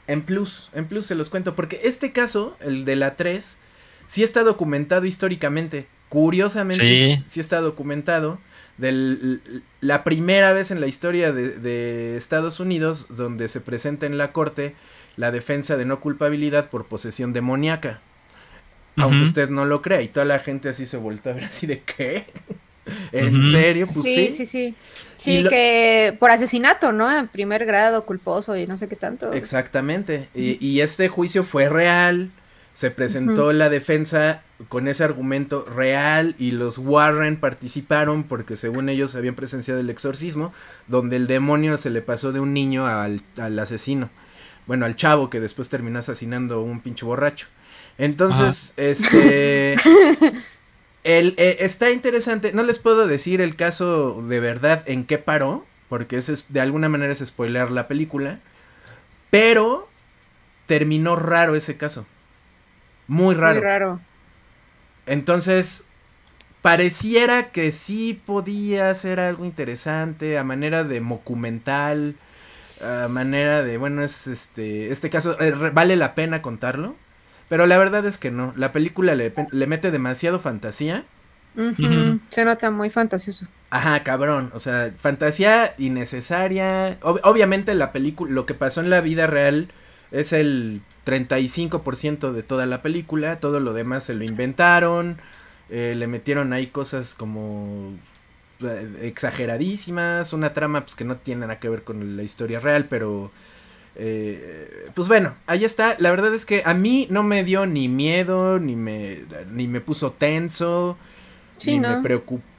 en 0.08 0.22
plus, 0.24 0.70
en 0.74 0.88
plus 0.88 1.06
se 1.06 1.16
los 1.16 1.30
cuento, 1.30 1.56
porque 1.56 1.80
este 1.84 2.12
caso, 2.12 2.56
el 2.62 2.86
de 2.86 2.96
la 2.96 3.16
3, 3.16 3.60
sí 4.08 4.24
está 4.24 4.44
documentado 4.44 5.06
históricamente. 5.06 5.88
Curiosamente, 6.10 6.84
Sí. 6.86 7.16
sí, 7.22 7.30
sí 7.30 7.40
está 7.40 7.62
documentado. 7.62 8.40
Del, 8.78 9.64
la 9.80 10.04
primera 10.04 10.54
vez 10.54 10.72
en 10.72 10.80
la 10.82 10.88
historia 10.88 11.32
de, 11.32 11.50
de 11.60 12.18
Estados 12.18 12.60
Unidos 12.60 13.08
donde 13.10 13.48
se 13.48 13.62
presenta 13.62 14.06
en 14.08 14.18
la 14.18 14.32
corte 14.32 14.76
la 15.18 15.30
defensa 15.32 15.78
de 15.78 15.86
no 15.86 16.00
culpabilidad 16.00 16.70
por 16.70 16.88
posesión 16.88 17.32
demoníaca. 17.34 18.02
Aunque 18.98 19.24
usted 19.24 19.50
no 19.50 19.66
lo 19.66 19.82
crea, 19.82 20.02
y 20.02 20.08
toda 20.10 20.26
la 20.26 20.40
gente 20.40 20.70
así 20.70 20.86
se 20.86 20.98
volvió 20.98 21.32
a 21.32 21.36
ver 21.36 21.46
así 21.46 21.66
de 21.68 21.82
¿qué? 21.82 22.26
¿En 23.12 23.44
serio? 23.44 23.88
Pues 23.92 24.06
sí, 24.06 24.28
sí. 24.28 24.36
sí, 24.38 24.46
sí. 24.46 24.66
Y 24.68 24.76
Sí, 25.18 25.42
lo- 25.44 25.50
que 25.52 26.18
por 26.20 26.32
asesinato, 26.32 26.92
¿no? 26.92 27.16
En 27.16 27.28
primer 27.28 27.66
grado, 27.66 28.06
culposo 28.06 28.58
y 28.58 28.66
no 28.68 28.76
sé 28.78 28.88
qué 28.88 28.96
tanto. 28.96 29.32
Exactamente. 29.34 30.30
Y, 30.34 30.58
y 30.66 30.82
este 30.82 31.08
juicio 31.10 31.44
fue 31.44 31.70
real. 31.70 32.32
Se 32.74 32.90
presentó 32.90 33.52
la 33.54 33.70
defensa 33.70 34.42
con 34.70 34.88
ese 34.88 35.04
argumento 35.04 35.66
real 35.66 36.36
y 36.40 36.52
los 36.52 36.78
Warren 36.78 37.36
participaron 37.38 38.24
porque 38.24 38.56
según 38.56 38.88
ellos 38.90 39.14
habían 39.16 39.36
presenciado 39.36 39.80
el 39.82 39.90
exorcismo 39.90 40.54
donde 40.88 41.18
el 41.18 41.28
demonio 41.28 41.78
se 41.78 41.90
le 41.90 42.02
pasó 42.02 42.32
de 42.32 42.40
un 42.40 42.54
niño 42.54 42.88
al, 42.88 43.22
al 43.38 43.60
asesino. 43.60 44.10
Bueno, 44.68 44.86
al 44.86 44.96
chavo 44.96 45.30
que 45.30 45.40
después 45.42 45.68
terminó 45.70 46.00
asesinando 46.00 46.56
a 46.56 46.64
un 46.64 46.80
pinche 46.80 47.06
borracho. 47.06 47.48
Entonces, 48.02 48.74
este... 48.78 49.76
El, 51.04 51.34
eh, 51.38 51.58
está 51.62 51.90
interesante, 51.90 52.54
no 52.54 52.62
les 52.62 52.78
puedo 52.78 53.08
decir 53.08 53.42
el 53.42 53.56
caso 53.56 54.22
de 54.22 54.40
verdad 54.40 54.84
en 54.86 55.04
qué 55.04 55.18
paró, 55.18 55.66
porque 55.90 56.18
ese 56.18 56.34
es, 56.34 56.54
de 56.54 56.62
alguna 56.62 56.90
manera 56.90 57.12
es 57.12 57.26
spoiler 57.26 57.72
la 57.72 57.88
película, 57.88 58.40
pero 59.32 59.90
terminó 60.68 61.16
raro 61.16 61.56
ese 61.56 61.76
caso. 61.78 62.06
Muy 63.08 63.34
raro. 63.34 63.56
Muy 63.56 63.64
raro. 63.64 64.00
Entonces, 65.08 65.86
pareciera 66.62 67.50
que 67.50 67.72
sí 67.72 68.22
podía 68.24 68.94
ser 68.94 69.20
algo 69.20 69.44
interesante 69.44 70.38
a 70.38 70.44
manera 70.44 70.84
de 70.84 71.00
documental, 71.00 72.16
a 72.80 73.08
manera 73.08 73.64
de, 73.64 73.78
bueno, 73.80 74.04
es 74.04 74.28
este, 74.28 74.92
este 74.92 75.10
caso, 75.10 75.36
eh, 75.40 75.50
re- 75.50 75.72
vale 75.72 75.96
la 75.96 76.14
pena 76.14 76.44
contarlo, 76.44 76.96
pero 77.52 77.68
la 77.68 77.78
verdad 77.78 78.08
es 78.08 78.18
que 78.18 78.32
no, 78.32 78.54
la 78.58 78.72
película 78.72 79.16
le, 79.16 79.34
le 79.52 79.68
mete 79.68 79.92
demasiado 79.92 80.40
fantasía. 80.40 81.06
Se 82.30 82.46
nota 82.46 82.72
muy 82.72 82.90
fantasioso. 82.90 83.46
Ajá, 83.70 84.04
cabrón, 84.04 84.52
o 84.54 84.60
sea, 84.60 84.92
fantasía 84.98 85.76
innecesaria. 85.78 87.00
Ob- 87.02 87.22
obviamente 87.24 87.74
la 87.76 87.94
película, 87.94 88.32
lo 88.34 88.46
que 88.46 88.54
pasó 88.54 88.82
en 88.82 88.90
la 88.90 89.00
vida 89.02 89.28
real 89.28 89.70
es 90.12 90.34
el 90.34 90.82
35% 91.06 92.34
de 92.34 92.44
toda 92.44 92.66
la 92.66 92.82
película, 92.82 93.40
todo 93.40 93.60
lo 93.62 93.72
demás 93.74 94.04
se 94.04 94.14
lo 94.14 94.26
inventaron, 94.26 95.20
eh, 95.70 95.96
le 95.98 96.08
metieron 96.08 96.52
ahí 96.52 96.68
cosas 96.68 97.16
como 97.16 97.94
eh, 98.62 99.00
exageradísimas, 99.04 100.34
una 100.34 100.54
trama 100.54 100.82
pues 100.82 100.96
que 100.96 101.06
no 101.06 101.18
tiene 101.18 101.42
nada 101.42 101.60
que 101.60 101.70
ver 101.70 101.84
con 101.84 102.18
la 102.18 102.24
historia 102.24 102.60
real, 102.60 102.88
pero 102.90 103.32
eh, 103.96 104.90
pues 104.94 105.08
bueno, 105.08 105.36
ahí 105.48 105.66
está. 105.66 105.96
La 106.00 106.12
verdad 106.12 106.34
es 106.34 106.46
que 106.46 106.64
a 106.66 106.74
mí 106.74 107.08
no 107.10 107.24
me 107.24 107.44
dio 107.44 107.66
ni 107.66 107.88
miedo, 107.88 108.60
ni 108.60 108.76
me, 108.76 109.24
ni 109.52 109.68
me 109.68 109.82
puso 109.82 110.12
tenso, 110.12 110.98
Sí, 111.58 111.72
ni 111.72 111.80
¿no? 111.80 111.98
me 111.98 112.02
preocupé. 112.04 112.50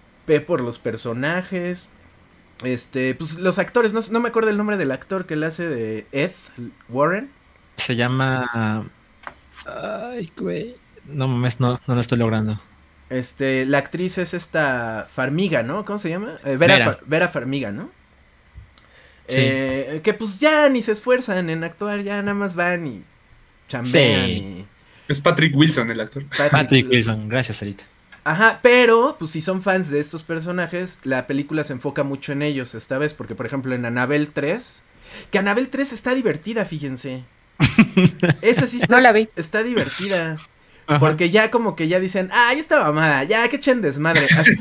Por 0.46 0.60
los 0.60 0.78
personajes. 0.78 1.88
Este, 2.62 3.14
pues 3.16 3.40
los 3.40 3.58
actores, 3.58 3.92
no, 3.92 4.00
no 4.12 4.20
me 4.20 4.28
acuerdo 4.28 4.50
el 4.50 4.56
nombre 4.56 4.76
del 4.76 4.92
actor 4.92 5.26
que 5.26 5.34
le 5.34 5.46
hace 5.46 5.66
de 5.66 6.06
Ed 6.12 6.30
Warren. 6.88 7.28
Se 7.76 7.96
llama. 7.96 8.88
Ay, 9.66 10.32
güey. 10.36 10.76
No 11.06 11.26
mames, 11.26 11.58
no, 11.58 11.80
no 11.88 11.94
lo 11.96 12.00
estoy 12.00 12.18
logrando. 12.18 12.60
Este, 13.10 13.66
la 13.66 13.78
actriz 13.78 14.16
es 14.18 14.32
esta 14.32 15.06
Farmiga, 15.10 15.62
¿no? 15.64 15.84
¿Cómo 15.84 15.98
se 15.98 16.08
llama? 16.08 16.36
Eh, 16.44 16.56
Vera, 16.56 16.74
Vera. 16.74 16.84
Far- 16.86 17.00
Vera 17.06 17.28
Farmiga, 17.28 17.72
¿no? 17.72 17.90
Sí. 19.32 19.40
Eh, 19.40 20.00
que 20.02 20.14
pues 20.14 20.38
ya 20.38 20.68
ni 20.68 20.82
se 20.82 20.92
esfuerzan 20.92 21.50
en 21.50 21.64
actuar, 21.64 22.02
ya 22.02 22.20
nada 22.22 22.34
más 22.34 22.54
van 22.54 22.86
y 22.86 23.02
chambean 23.68 24.26
Sí. 24.26 24.32
y... 24.32 24.66
Es 25.08 25.20
Patrick 25.20 25.54
Wilson 25.56 25.90
el 25.90 26.00
actor. 26.00 26.24
Patrick 26.50 26.88
Wilson, 26.88 27.28
gracias, 27.28 27.58
Sarita. 27.58 27.84
Ajá, 28.24 28.60
pero 28.62 29.16
pues 29.18 29.32
si 29.32 29.40
son 29.40 29.62
fans 29.62 29.90
de 29.90 29.98
estos 29.98 30.22
personajes, 30.22 31.00
la 31.02 31.26
película 31.26 31.64
se 31.64 31.72
enfoca 31.72 32.04
mucho 32.04 32.32
en 32.32 32.42
ellos 32.42 32.74
esta 32.76 32.96
vez, 32.98 33.14
porque 33.14 33.34
por 33.34 33.46
ejemplo 33.46 33.74
en 33.74 33.84
Anabel 33.84 34.30
3, 34.30 34.82
que 35.30 35.38
Anabel 35.38 35.68
3 35.68 35.92
está 35.92 36.14
divertida, 36.14 36.64
fíjense. 36.64 37.24
Esa 38.42 38.66
sí 38.66 38.76
está, 38.78 38.96
No 38.96 39.00
la 39.02 39.12
vi. 39.12 39.28
está 39.36 39.62
divertida. 39.62 40.36
Porque 41.00 41.30
ya 41.30 41.50
como 41.50 41.74
que 41.74 41.88
ya 41.88 42.00
dicen, 42.00 42.28
ah, 42.32 42.50
ya 42.54 42.60
está 42.60 42.78
mamada, 42.84 43.24
ya 43.24 43.48
que 43.48 43.56
echen 43.56 43.80
desmadre. 43.80 44.26
Así- 44.36 44.56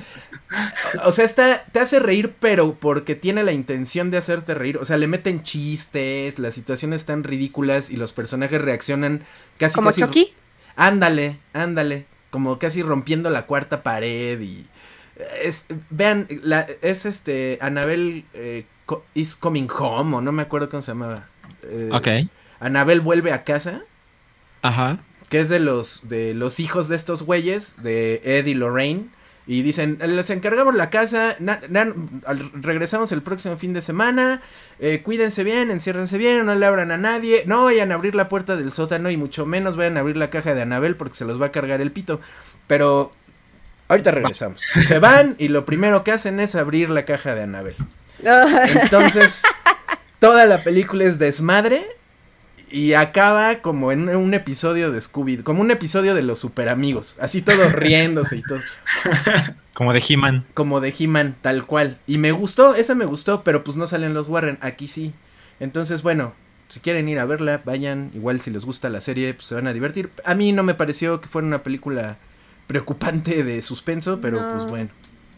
o 1.06 1.12
sea, 1.12 1.26
está, 1.26 1.64
te 1.72 1.80
hace 1.80 2.00
reír, 2.00 2.34
pero 2.40 2.76
porque 2.76 3.16
tiene 3.16 3.44
la 3.44 3.52
intención 3.54 4.12
de 4.12 4.18
hacerte 4.18 4.54
reír. 4.54 4.78
O 4.78 4.86
sea, 4.86 4.98
le 4.98 5.08
meten 5.08 5.44
chistes, 5.44 6.40
las 6.40 6.54
situaciones 6.54 7.02
están 7.02 7.24
ridículas 7.24 7.90
y 7.90 7.96
los 7.96 8.14
personajes 8.14 8.62
reaccionan 8.62 9.24
casi 9.58 9.76
Como 9.76 9.90
casi. 9.90 10.02
Chucky. 10.02 10.34
Ándale, 10.76 11.40
ándale. 11.54 12.06
Como 12.30 12.60
casi 12.60 12.82
rompiendo 12.84 13.30
la 13.30 13.46
cuarta 13.46 13.84
pared 13.84 14.40
y. 14.42 14.66
Es, 15.44 15.66
vean, 15.90 16.28
la, 16.44 16.66
es 16.82 17.06
este. 17.06 17.58
Anabel 17.62 18.26
eh, 18.34 18.66
co- 18.86 19.04
is 19.14 19.36
coming 19.36 19.68
home, 19.70 20.16
o 20.18 20.22
no 20.22 20.32
me 20.32 20.42
acuerdo 20.42 20.70
cómo 20.70 20.82
se 20.82 20.92
llamaba. 20.92 21.28
Eh, 21.64 21.90
Ok. 21.92 22.08
Anabel 22.60 23.02
vuelve 23.02 23.32
a 23.32 23.44
casa. 23.44 23.82
Ajá. 24.62 25.00
Que 25.30 25.40
es 25.40 25.50
de 25.50 25.60
los, 25.60 26.08
de 26.10 26.34
los 26.34 26.60
hijos 26.60 26.88
de 26.90 26.96
estos 26.96 27.24
güeyes, 27.24 27.82
de 27.84 28.22
Ed 28.24 28.46
y 28.48 28.54
Lorraine. 28.54 29.10
Y 29.48 29.64
dicen, 29.64 29.98
les 30.06 30.30
encargamos 30.30 30.76
la 30.76 30.90
casa, 30.92 31.36
na- 31.40 31.60
na- 31.68 31.94
al- 32.26 32.52
regresamos 32.62 33.12
el 33.12 33.22
próximo 33.24 33.58
fin 33.58 33.74
de 33.74 33.82
semana, 33.82 34.42
eh, 34.80 35.02
cuídense 35.04 35.44
bien, 35.44 35.72
enciérrense 35.72 36.18
bien, 36.20 36.46
no 36.46 36.54
le 36.56 36.66
abran 36.66 36.92
a 36.92 36.98
nadie, 36.98 37.44
no 37.48 37.64
vayan 37.66 37.92
a 37.92 37.96
abrir 37.96 38.14
la 38.14 38.28
puerta 38.28 38.56
del 38.56 38.72
sótano 38.72 39.10
y 39.10 39.18
mucho 39.18 39.46
menos 39.48 39.76
vayan 39.76 39.98
a 39.98 40.02
abrir 40.02 40.16
la 40.16 40.30
caja 40.30 40.54
de 40.54 40.62
Anabel 40.62 40.96
porque 40.96 41.16
se 41.16 41.26
los 41.26 41.42
va 41.42 41.48
a 41.48 41.52
cargar 41.52 41.82
el 41.82 41.92
pito. 41.92 42.22
Pero 42.68 43.10
ahorita 43.88 44.12
regresamos. 44.12 44.62
Se 44.88 45.00
van 45.00 45.36
y 45.40 45.48
lo 45.48 45.66
primero 45.66 46.04
que 46.04 46.12
hacen 46.12 46.40
es 46.40 46.54
abrir 46.56 46.90
la 46.92 47.04
caja 47.04 47.34
de 47.36 47.42
Anabel. 47.42 47.76
Entonces, 48.84 49.42
toda 50.20 50.46
la 50.46 50.62
película 50.64 51.04
es 51.06 51.18
desmadre 51.18 51.88
y 52.72 52.94
acaba 52.94 53.62
como 53.62 53.92
en 53.92 54.10
un 54.16 54.34
episodio 54.34 54.92
de 54.92 55.00
Scooby, 55.02 55.38
como 55.38 55.62
un 55.62 55.72
episodio 55.72 56.16
de 56.16 56.22
los 56.24 56.40
super 56.40 56.70
amigos, 56.70 57.18
así 57.20 57.42
todos 57.42 57.72
riéndose 57.74 58.38
y 58.38 58.42
todo, 58.44 58.60
Como 59.74 59.94
de 59.94 60.04
He-Man. 60.08 60.46
como 60.54 60.80
de 60.82 60.94
He-Man, 60.98 61.36
tal 61.42 61.66
cual. 61.66 62.00
Y 62.08 62.18
me 62.18 62.32
gustó, 62.32 62.76
esa 62.76 62.96
me 62.96 63.06
gustó, 63.06 63.44
pero 63.44 63.64
pues 63.64 63.78
no 63.78 63.88
salen 63.88 64.14
los 64.14 64.28
Warren, 64.28 64.58
aquí 64.62 64.88
sí. 64.88 65.14
Entonces, 65.60 66.02
bueno, 66.04 66.34
si 66.70 66.80
quieren 66.80 67.08
ir 67.10 67.20
a 67.20 67.26
verla, 67.26 67.62
vayan, 67.66 68.12
igual 68.14 68.42
si 68.42 68.52
les 68.52 68.66
gusta 68.66 68.90
la 68.90 69.02
serie, 69.02 69.34
pues 69.34 69.46
se 69.48 69.56
van 69.56 69.68
a 69.68 69.74
divertir. 69.74 70.10
A 70.26 70.36
mí 70.36 70.52
no 70.52 70.64
me 70.64 70.74
pareció 70.74 71.22
que 71.22 71.28
fuera 71.30 71.48
una 71.48 71.64
película 71.64 72.18
preocupante 72.68 73.44
de 73.44 73.62
suspenso, 73.62 74.20
pero 74.22 74.42
No. 74.42 74.54
pues 74.54 74.70
bueno. 74.70 74.90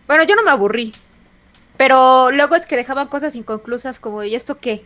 Bueno, 0.08 0.24
yo 0.26 0.36
no 0.36 0.44
me 0.44 0.52
aburrí. 0.52 0.94
Pero 1.78 2.30
luego 2.32 2.56
es 2.56 2.66
que 2.68 2.76
dejaban 2.76 3.08
cosas 3.08 3.36
inconclusas 3.36 3.98
como, 4.00 4.24
¿y 4.24 4.36
esto 4.36 4.58
qué? 4.58 4.86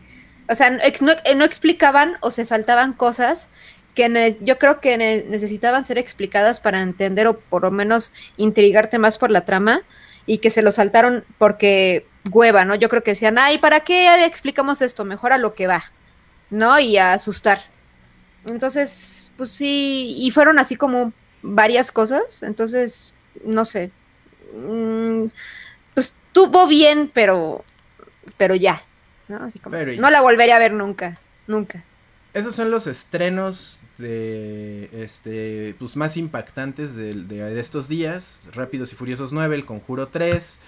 O 0.50 0.56
sea, 0.56 0.68
eh, 0.70 1.36
no 1.36 1.44
explicaban 1.46 2.18
o 2.22 2.32
se 2.32 2.46
saltaban 2.46 2.94
cosas 2.94 3.50
que 3.96 4.38
yo 4.42 4.60
creo 4.60 4.80
que 4.80 4.98
ne- 4.98 5.24
necesitaban 5.28 5.84
ser 5.84 5.98
explicadas 5.98 6.62
para 6.62 6.82
entender 6.82 7.28
o 7.28 7.40
por 7.40 7.64
lo 7.64 7.72
menos 7.72 8.12
intrigarte 8.38 9.00
más 9.00 9.18
por 9.18 9.32
la 9.32 9.44
trama 9.44 9.82
y 10.26 10.38
que 10.38 10.52
se 10.52 10.62
lo 10.62 10.72
saltaron 10.72 11.26
porque 11.40 12.06
hueva, 12.32 12.64
¿no? 12.64 12.76
Yo 12.76 12.90
creo 12.90 13.04
que 13.04 13.12
decían, 13.12 13.38
ay, 13.40 13.58
¿para 13.58 13.80
qué 13.82 14.24
explicamos 14.26 14.82
esto? 14.82 15.04
Mejor 15.04 15.34
a 15.34 15.38
lo 15.40 15.56
que 15.56 15.68
va, 15.68 15.84
¿no? 16.52 16.80
Y 16.80 16.98
a 16.98 17.14
asustar. 17.14 17.62
Entonces, 18.48 19.32
pues 19.38 19.52
sí, 19.52 20.16
y 20.20 20.32
fueron 20.32 20.60
así 20.60 20.76
como 20.76 21.14
varias 21.42 21.92
cosas, 21.92 22.44
entonces, 22.44 23.14
no 23.44 23.66
sé. 23.66 23.92
Mm, 24.54 25.26
pues 25.94 26.16
tuvo 26.34 26.68
bien, 26.68 27.12
pero, 27.14 27.64
pero 28.38 28.56
ya, 28.56 28.84
¿no? 29.28 29.38
Así 29.38 29.60
como, 29.60 29.76
no 29.76 30.10
la 30.10 30.22
volveré 30.22 30.52
a 30.54 30.60
ver 30.60 30.74
nunca, 30.74 31.20
nunca. 31.48 31.84
Esos 32.34 32.56
son 32.56 32.70
los 32.72 32.86
estrenos 32.88 33.80
de 33.98 34.90
este 34.94 35.76
pues 35.80 35.96
más 35.96 36.18
impactantes 36.18 36.96
de, 36.96 37.14
de- 37.14 37.60
estos 37.60 37.88
días. 37.88 38.48
Rápidos 38.54 38.94
y 38.94 38.96
Furiosos 38.96 39.34
9, 39.34 39.56
El 39.56 39.66
Conjuro 39.66 40.08
3. 40.10 40.60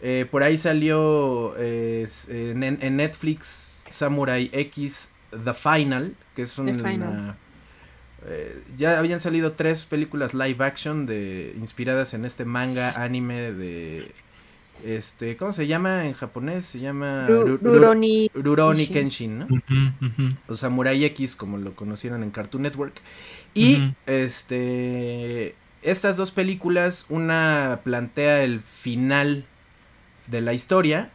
eh, 0.00 0.26
por 0.30 0.42
ahí 0.42 0.56
salió 0.56 1.54
eh, 1.58 2.06
en, 2.28 2.62
en 2.62 2.96
Netflix 2.96 3.82
Samurai 3.90 4.48
X 4.52 5.10
The 5.44 5.52
Final, 5.54 6.14
que 6.34 6.42
es. 6.42 6.54
Final. 6.54 7.36
eh, 8.26 8.62
ya 8.76 8.98
habían 8.98 9.20
salido 9.20 9.52
tres 9.52 9.84
películas 9.84 10.32
live 10.34 10.64
action 10.64 11.04
de 11.06 11.54
inspiradas 11.58 12.14
en 12.14 12.24
este 12.24 12.44
manga 12.44 12.90
anime 13.02 13.52
de 13.52 14.12
este 14.84 15.36
¿cómo 15.36 15.50
se 15.52 15.66
llama 15.66 16.06
en 16.06 16.14
japonés? 16.14 16.64
Se 16.64 16.78
llama 16.80 17.26
Ru- 17.28 17.44
Ru- 17.44 17.58
Ru- 17.58 17.72
Rurouni 17.74 18.30
Rurouni 18.34 18.86
Kenshin. 18.88 19.38
¿no? 19.40 19.46
O 20.48 20.54
Samurai 20.54 21.04
X, 21.04 21.36
como 21.36 21.58
lo 21.58 21.74
conocieron 21.74 22.22
en 22.22 22.30
Cartoon 22.30 22.62
Network. 22.62 23.00
Y 23.54 23.92
este 24.06 25.54
estas 25.82 26.16
dos 26.16 26.30
películas, 26.32 27.06
una 27.08 27.80
plantea 27.84 28.42
el 28.42 28.60
final 28.60 29.46
de 30.26 30.40
la 30.40 30.52
historia, 30.52 31.10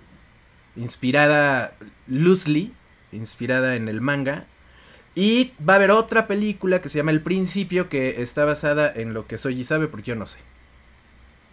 inspirada 0.75 1.75
loosely, 2.07 2.73
inspirada 3.11 3.75
en 3.75 3.87
el 3.89 4.01
manga. 4.01 4.45
Y 5.15 5.51
va 5.67 5.73
a 5.73 5.75
haber 5.75 5.91
otra 5.91 6.25
película 6.25 6.81
que 6.81 6.89
se 6.89 6.97
llama 6.97 7.11
El 7.11 7.21
Principio, 7.21 7.87
que 7.87 8.21
está 8.23 8.45
basada 8.45 8.91
en 8.91 9.13
lo 9.13 9.27
que 9.27 9.37
Soji 9.37 9.63
sabe, 9.63 9.87
porque 9.87 10.07
yo 10.09 10.15
no 10.15 10.25
sé. 10.25 10.39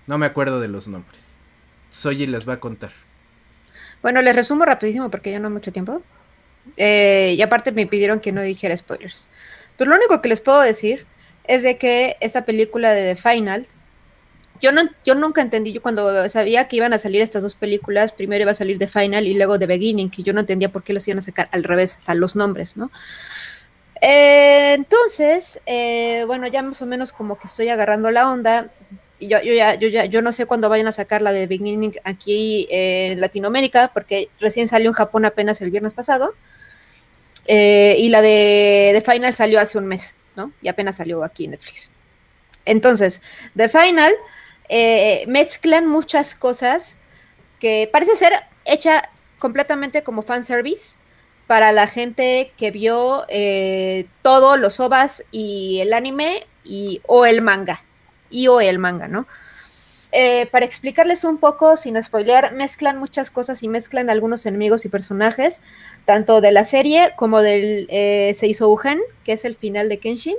No 0.06 0.16
me 0.16 0.24
acuerdo 0.24 0.61
de 0.61 0.68
los 0.68 0.88
nombres. 0.88 1.30
Soji 1.91 2.26
les 2.26 2.49
va 2.49 2.55
a 2.55 2.61
contar. 2.61 2.93
Bueno, 4.03 4.22
les 4.22 4.34
resumo 4.34 4.64
rapidísimo 4.64 5.11
porque 5.11 5.30
ya 5.30 5.38
no 5.38 5.49
hay 5.49 5.55
mucho 5.55 5.72
tiempo. 5.72 6.03
Eh, 6.76 7.34
y 7.36 7.43
aparte 7.43 7.72
me 7.72 7.86
pidieron 7.86 8.20
que 8.20 8.32
no 8.32 8.43
dijera 8.43 8.76
spoilers. 8.76 9.28
Pero 9.76 9.91
lo 9.91 9.97
único 9.97 10.20
que 10.22 10.28
les 10.28 10.41
puedo 10.41 10.61
decir 10.61 11.07
es 11.45 11.62
de 11.62 11.78
que 11.78 12.16
esta 12.20 12.45
película 12.45 12.93
de 12.93 13.14
The 13.14 13.20
Final, 13.20 13.66
yo, 14.61 14.72
no, 14.72 14.82
yo 15.05 15.14
nunca 15.14 15.41
entendí, 15.41 15.72
yo 15.72 15.82
cuando 15.82 16.28
sabía 16.28 16.68
que 16.68 16.76
iban 16.76 16.93
a 16.93 16.99
salir 16.99 17.22
estas 17.22 17.43
dos 17.43 17.55
películas, 17.55 18.12
primero 18.12 18.43
iba 18.43 18.53
a 18.53 18.55
salir 18.55 18.78
The 18.78 18.86
Final 18.86 19.26
y 19.26 19.34
luego 19.34 19.59
The 19.59 19.66
Beginning, 19.66 20.11
que 20.11 20.22
yo 20.22 20.32
no 20.32 20.41
entendía 20.41 20.70
por 20.70 20.82
qué 20.82 20.93
las 20.93 21.09
iban 21.09 21.18
a 21.18 21.22
sacar 21.22 21.49
al 21.53 21.64
revés, 21.64 21.97
hasta 21.97 22.14
los 22.14 22.36
nombres, 22.36 22.76
¿no? 22.76 22.91
Eh, 24.01 24.74
entonces, 24.74 25.61
eh, 25.66 26.24
bueno, 26.26 26.47
ya 26.47 26.62
más 26.62 26.80
o 26.80 26.86
menos 26.86 27.12
como 27.12 27.38
que 27.38 27.47
estoy 27.47 27.68
agarrando 27.68 28.11
la 28.11 28.30
onda. 28.30 28.70
Yo, 29.21 29.41
yo, 29.43 29.53
ya, 29.53 29.75
yo, 29.75 29.89
ya, 29.89 30.07
yo 30.07 30.23
no 30.23 30.33
sé 30.33 30.47
cuándo 30.47 30.68
vayan 30.68 30.87
a 30.87 30.93
sacar 30.93 31.23
la 31.23 31.33
de 31.33 31.47
Beginning 31.47 31.95
aquí 32.05 32.66
en 32.71 33.21
Latinoamérica, 33.21 33.91
porque 33.93 34.29
recién 34.41 34.66
salió 34.66 34.89
en 34.89 34.95
Japón 34.95 35.25
apenas 35.25 35.61
el 35.61 35.71
viernes 35.71 35.95
pasado. 35.95 36.35
Eh, 37.47 37.97
y 37.99 38.09
la 38.09 38.23
de 38.23 38.93
The 38.95 39.12
Final 39.12 39.35
salió 39.35 39.61
hace 39.61 39.79
un 39.79 39.87
mes, 39.87 40.16
¿no? 40.37 40.53
Y 40.62 40.68
apenas 40.68 40.97
salió 40.97 41.25
aquí 41.25 41.45
en 41.45 41.53
Netflix. 41.53 41.91
Entonces, 42.64 43.21
The 43.57 43.68
Final 43.68 44.12
eh, 44.68 45.25
mezclan 45.27 45.87
muchas 45.87 46.35
cosas 46.35 46.97
que 47.59 47.89
parece 47.93 48.16
ser 48.16 48.33
hecha 48.64 49.11
completamente 49.39 50.03
como 50.03 50.23
fanservice 50.23 50.97
para 51.47 51.73
la 51.73 51.89
gente 51.89 52.53
que 52.57 52.71
vio 52.71 53.25
eh, 53.29 54.07
todos 54.23 54.59
los 54.59 54.79
ovas 54.79 55.25
y 55.33 55.81
el 55.81 55.93
anime 55.93 56.47
y, 56.64 57.01
o 57.07 57.27
el 57.27 57.43
manga. 57.43 57.83
Y 58.31 58.47
o 58.47 58.61
el 58.61 58.78
manga, 58.78 59.09
¿no? 59.09 59.26
Eh, 60.12 60.47
para 60.47 60.64
explicarles 60.64 61.24
un 61.24 61.39
poco, 61.39 61.76
sin 61.76 62.03
spoilear, 62.03 62.53
mezclan 62.55 62.99
muchas 62.99 63.31
cosas 63.31 63.62
y 63.62 63.68
mezclan 63.68 64.11
algunos 64.11 64.45
enemigos 64.47 64.85
y 64.85 64.89
personajes, 64.89 65.62
tanto 66.05 66.41
de 66.41 66.51
la 66.51 66.64
serie 66.64 67.12
como 67.16 67.43
del 67.43 67.87
eh, 67.91 68.35
Seisouhen, 68.37 69.01
que 69.24 69.33
es 69.33 69.45
el 69.45 69.55
final 69.55 69.89
de 69.89 69.99
Kenshin. 69.99 70.37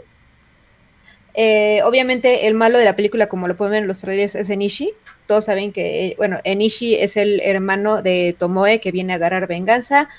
Eh, 1.34 1.82
obviamente, 1.84 2.48
el 2.48 2.54
malo 2.56 2.78
de 2.78 2.86
la 2.86 2.96
película, 2.96 3.28
como 3.28 3.48
lo 3.48 3.56
pueden 3.56 3.72
ver 3.72 3.82
en 3.84 3.88
los 3.88 4.00
trailers, 4.00 4.36
es 4.36 4.50
Enishi. 4.50 4.94
Todos 5.28 5.46
saben 5.46 5.72
que, 5.72 6.08
eh, 6.08 6.16
bueno, 6.18 6.40
Enishi 6.44 6.96
es 6.96 7.16
el 7.16 7.40
hermano 7.42 8.02
de 8.02 8.36
Tomoe 8.38 8.82
que 8.82 8.92
viene 8.92 9.14
a 9.14 9.16
agarrar 9.16 9.48
venganza 9.48 10.10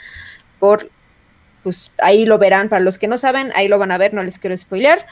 por, 0.58 0.90
pues 1.62 1.92
ahí 1.98 2.24
lo 2.24 2.38
verán. 2.38 2.68
Para 2.68 2.82
los 2.82 2.98
que 2.98 3.08
no 3.08 3.18
saben, 3.18 3.52
ahí 3.54 3.68
lo 3.68 3.78
van 3.78 3.92
a 3.92 3.98
ver, 3.98 4.14
no 4.14 4.22
les 4.22 4.38
quiero 4.38 4.56
spoilear. 4.56 5.06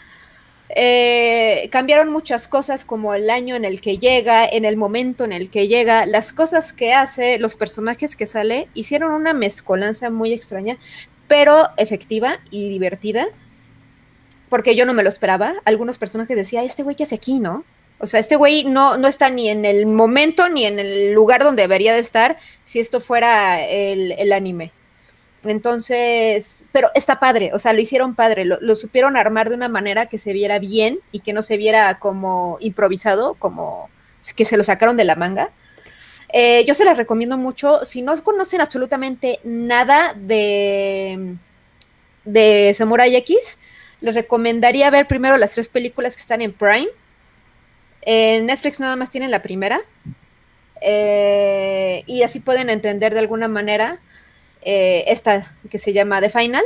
Eh, 0.77 1.69
cambiaron 1.73 2.11
muchas 2.11 2.47
cosas 2.47 2.85
como 2.85 3.15
el 3.15 3.29
año 3.29 3.57
en 3.57 3.65
el 3.65 3.81
que 3.81 3.99
llega, 3.99 4.47
en 4.47 4.65
el 4.65 4.77
momento 4.77 5.25
en 5.25 5.33
el 5.33 5.51
que 5.51 5.67
llega, 5.67 6.07
las 6.07 6.33
cosas 6.33 6.73
que 6.73 6.93
hace, 6.93 7.39
los 7.39 7.57
personajes 7.57 8.15
que 8.15 8.27
sale, 8.27 8.69
hicieron 8.75 9.13
una 9.13 9.33
mezcolanza 9.33 10.11
muy 10.11 10.33
extraña, 10.33 10.79
pero 11.27 11.69
efectiva 11.77 12.39
y 12.51 12.69
divertida, 12.69 13.27
porque 14.49 14.77
yo 14.77 14.87
no 14.87 14.95
me 14.95 15.03
lo 15.03 15.09
esperaba. 15.09 15.55
Algunos 15.65 15.99
personajes 15.99 16.37
decían, 16.37 16.65
este 16.65 16.85
güey 16.85 16.95
que 16.95 17.05
hace 17.05 17.17
aquí, 17.17 17.41
¿no? 17.41 17.65
O 17.99 18.07
sea, 18.07 18.21
este 18.21 18.37
güey 18.37 18.65
no, 18.65 18.97
no 18.97 19.09
está 19.09 19.29
ni 19.29 19.49
en 19.49 19.65
el 19.65 19.87
momento 19.87 20.49
ni 20.49 20.65
en 20.65 20.79
el 20.79 21.13
lugar 21.13 21.43
donde 21.43 21.63
debería 21.63 21.93
de 21.93 22.01
estar 22.01 22.39
si 22.63 22.81
esto 22.81 23.01
fuera 23.01 23.63
el, 23.67 24.13
el 24.13 24.33
anime. 24.33 24.73
Entonces, 25.45 26.65
pero 26.71 26.91
está 26.95 27.19
padre, 27.19 27.51
o 27.55 27.59
sea, 27.59 27.73
lo 27.73 27.81
hicieron 27.81 28.15
padre, 28.15 28.45
lo, 28.45 28.77
supieron 28.77 29.17
armar 29.17 29.49
de 29.49 29.55
una 29.55 29.69
manera 29.69 30.07
que 30.07 30.19
se 30.19 30.35
viera 30.35 30.59
bien 30.59 31.01
y 31.13 31.21
que 31.21 31.33
no 31.33 31.41
se 31.41 31.57
viera 31.57 31.99
como 31.99 32.59
improvisado, 32.61 33.35
como 33.35 33.89
que 34.37 34.45
se 34.45 34.59
lo 34.59 34.65
sacaron 34.65 34.99
de 34.99 35.05
la 35.05 35.17
manga. 35.17 35.51
Eh, 36.33 36.65
yo 36.67 36.75
se 36.75 36.85
las 36.85 36.97
recomiendo 36.97 37.39
mucho. 37.39 37.85
Si 37.85 38.03
no 38.03 38.23
conocen 38.23 38.61
absolutamente 38.61 39.41
nada 39.43 40.15
de, 40.15 41.37
de 42.25 42.75
Samurai 42.75 43.17
X, 43.17 43.59
les 44.01 44.15
recomendaría 44.15 44.91
ver 44.91 45.07
primero 45.07 45.39
las 45.39 45.53
tres 45.53 45.69
películas 45.71 46.15
que 46.15 46.21
están 46.21 46.43
en 46.43 46.53
Prime. 46.53 46.89
En 48.03 48.47
Netflix 48.47 48.79
nada 48.79 48.97
más 48.97 49.11
tienen 49.11 49.31
la 49.31 49.43
primera. 49.43 49.81
Eh, 50.83 52.05
y 52.07 52.23
así 52.23 52.41
pueden 52.41 52.71
entender 52.71 53.13
de 53.13 53.21
alguna 53.21 53.49
manera 53.49 54.01
eh, 54.63 55.05
esta 55.09 55.57
que 55.71 55.79
se 55.79 55.93
llama 55.93 56.21
The 56.21 56.31
Final. 56.31 56.65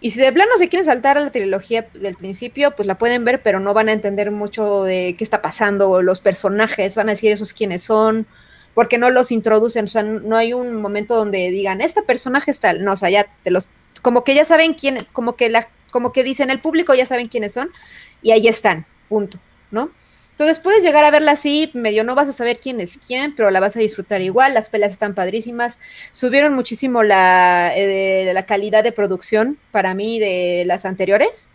Y 0.00 0.10
si 0.10 0.20
de 0.20 0.32
plano 0.32 0.52
se 0.56 0.68
quieren 0.68 0.86
saltar 0.86 1.18
a 1.18 1.20
la 1.20 1.30
trilogía 1.30 1.86
del 1.92 2.16
principio, 2.16 2.74
pues 2.74 2.86
la 2.86 2.96
pueden 2.96 3.24
ver, 3.24 3.42
pero 3.42 3.60
no 3.60 3.74
van 3.74 3.90
a 3.90 3.92
entender 3.92 4.30
mucho 4.30 4.84
de 4.84 5.14
qué 5.18 5.24
está 5.24 5.42
pasando, 5.42 6.00
los 6.00 6.22
personajes, 6.22 6.94
van 6.94 7.10
a 7.10 7.12
decir 7.12 7.32
esos 7.32 7.52
quiénes 7.52 7.82
son, 7.82 8.26
porque 8.74 8.96
no 8.96 9.10
los 9.10 9.30
introducen, 9.30 9.84
o 9.84 9.88
sea, 9.88 10.02
no 10.02 10.36
hay 10.36 10.54
un 10.54 10.74
momento 10.76 11.16
donde 11.16 11.50
digan, 11.50 11.82
este 11.82 12.02
personaje 12.02 12.50
es 12.50 12.60
tal, 12.60 12.82
no, 12.82 12.94
o 12.94 12.96
sea, 12.96 13.10
ya 13.10 13.26
te 13.42 13.50
los, 13.50 13.68
como 14.00 14.24
que 14.24 14.34
ya 14.34 14.46
saben 14.46 14.72
quién, 14.72 15.06
como 15.12 15.36
que 15.36 15.50
la, 15.50 15.68
como 15.90 16.12
que 16.12 16.24
dicen 16.24 16.48
el 16.48 16.60
público 16.60 16.94
ya 16.94 17.04
saben 17.04 17.28
quiénes 17.28 17.52
son, 17.52 17.70
y 18.22 18.30
ahí 18.30 18.48
están, 18.48 18.86
punto, 19.10 19.38
¿no? 19.70 19.90
Entonces 20.40 20.58
puedes 20.58 20.82
llegar 20.82 21.04
a 21.04 21.10
verla 21.10 21.32
así, 21.32 21.70
medio 21.74 22.02
no 22.02 22.14
vas 22.14 22.26
a 22.26 22.32
saber 22.32 22.58
quién 22.58 22.80
es 22.80 22.96
quién, 23.06 23.36
pero 23.36 23.50
la 23.50 23.60
vas 23.60 23.76
a 23.76 23.80
disfrutar 23.80 24.22
igual, 24.22 24.54
las 24.54 24.70
pelas 24.70 24.90
están 24.90 25.14
padrísimas, 25.14 25.78
subieron 26.12 26.54
muchísimo 26.54 27.02
la, 27.02 27.72
eh, 27.76 28.30
la 28.32 28.46
calidad 28.46 28.82
de 28.82 28.90
producción 28.90 29.58
para 29.70 29.92
mí 29.92 30.18
de 30.18 30.62
las 30.64 30.86
anteriores, 30.86 31.50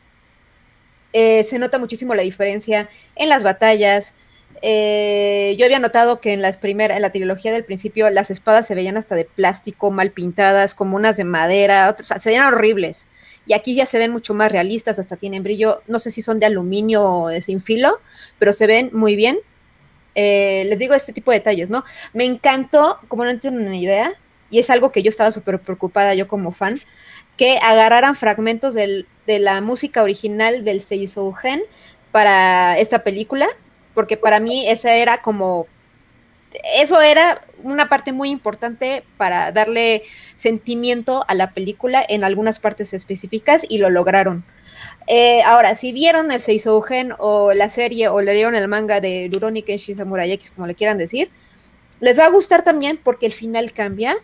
eh, 1.13 1.47
se 1.49 1.57
nota 1.57 1.79
muchísimo 1.79 2.13
la 2.13 2.21
diferencia 2.21 2.87
en 3.15 3.29
las 3.29 3.41
batallas, 3.41 4.13
eh, 4.61 5.55
yo 5.57 5.65
había 5.65 5.79
notado 5.79 6.21
que 6.21 6.33
en 6.33 6.43
las 6.43 6.57
primeras, 6.57 6.95
en 6.95 7.01
la 7.01 7.11
trilogía 7.11 7.51
del 7.51 7.65
principio, 7.65 8.11
las 8.11 8.29
espadas 8.29 8.67
se 8.67 8.75
veían 8.75 8.97
hasta 8.97 9.15
de 9.15 9.25
plástico, 9.25 9.89
mal 9.89 10.11
pintadas, 10.11 10.75
como 10.75 10.95
unas 10.95 11.17
de 11.17 11.23
madera, 11.23 11.89
otras, 11.89 12.05
o 12.05 12.13
sea, 12.13 12.19
se 12.19 12.29
veían 12.29 12.53
horribles. 12.53 13.07
Y 13.45 13.53
aquí 13.53 13.75
ya 13.75 13.85
se 13.85 13.99
ven 13.99 14.11
mucho 14.11 14.33
más 14.33 14.51
realistas, 14.51 14.99
hasta 14.99 15.17
tienen 15.17 15.43
brillo. 15.43 15.81
No 15.87 15.99
sé 15.99 16.11
si 16.11 16.21
son 16.21 16.39
de 16.39 16.45
aluminio 16.45 17.03
o 17.03 17.27
de 17.29 17.41
sin 17.41 17.61
filo, 17.61 17.99
pero 18.39 18.53
se 18.53 18.67
ven 18.67 18.89
muy 18.93 19.15
bien. 19.15 19.37
Eh, 20.15 20.63
les 20.67 20.79
digo 20.79 20.93
este 20.93 21.13
tipo 21.13 21.31
de 21.31 21.39
detalles, 21.39 21.69
¿no? 21.69 21.83
Me 22.13 22.25
encantó, 22.25 22.99
como 23.07 23.25
no 23.25 23.37
tienen 23.37 23.67
una 23.67 23.77
idea, 23.77 24.13
y 24.49 24.59
es 24.59 24.69
algo 24.69 24.91
que 24.91 25.03
yo 25.03 25.09
estaba 25.09 25.31
súper 25.31 25.59
preocupada 25.59 26.13
yo 26.15 26.27
como 26.27 26.51
fan, 26.51 26.79
que 27.37 27.57
agarraran 27.61 28.15
fragmentos 28.15 28.73
del, 28.73 29.07
de 29.27 29.39
la 29.39 29.61
música 29.61 30.03
original 30.03 30.63
del 30.63 30.81
Seisougen 30.81 31.61
para 32.11 32.77
esta 32.79 33.03
película 33.03 33.47
porque 33.95 34.17
para 34.17 34.39
mí 34.39 34.69
esa 34.69 34.93
era 34.93 35.23
como, 35.23 35.65
eso 36.77 37.01
era 37.01 37.41
una 37.63 37.89
parte 37.89 38.11
muy 38.11 38.29
importante 38.29 39.03
para 39.17 39.51
darle 39.51 40.03
sentimiento 40.35 41.23
a 41.27 41.33
la 41.33 41.53
película 41.53 42.03
en 42.07 42.23
algunas 42.23 42.59
partes 42.59 42.93
específicas 42.93 43.63
y 43.67 43.79
lo 43.79 43.89
lograron. 43.89 44.45
Eh, 45.07 45.41
ahora, 45.43 45.75
si 45.75 45.91
vieron 45.91 46.31
el 46.31 46.41
Seisougen 46.41 47.13
o 47.19 47.53
la 47.53 47.69
serie 47.69 48.07
o 48.07 48.21
leyeron 48.21 48.55
el 48.55 48.67
manga 48.67 49.01
de 49.01 49.29
Rurouni 49.31 49.63
Kenshi 49.63 49.95
Samurai 49.95 50.31
X, 50.31 50.51
como 50.51 50.67
le 50.67 50.75
quieran 50.75 50.97
decir, 50.97 51.29
les 51.99 52.19
va 52.19 52.25
a 52.25 52.29
gustar 52.29 52.63
también 52.63 52.99
porque 53.03 53.25
el 53.25 53.33
final 53.33 53.71
cambia 53.71 54.15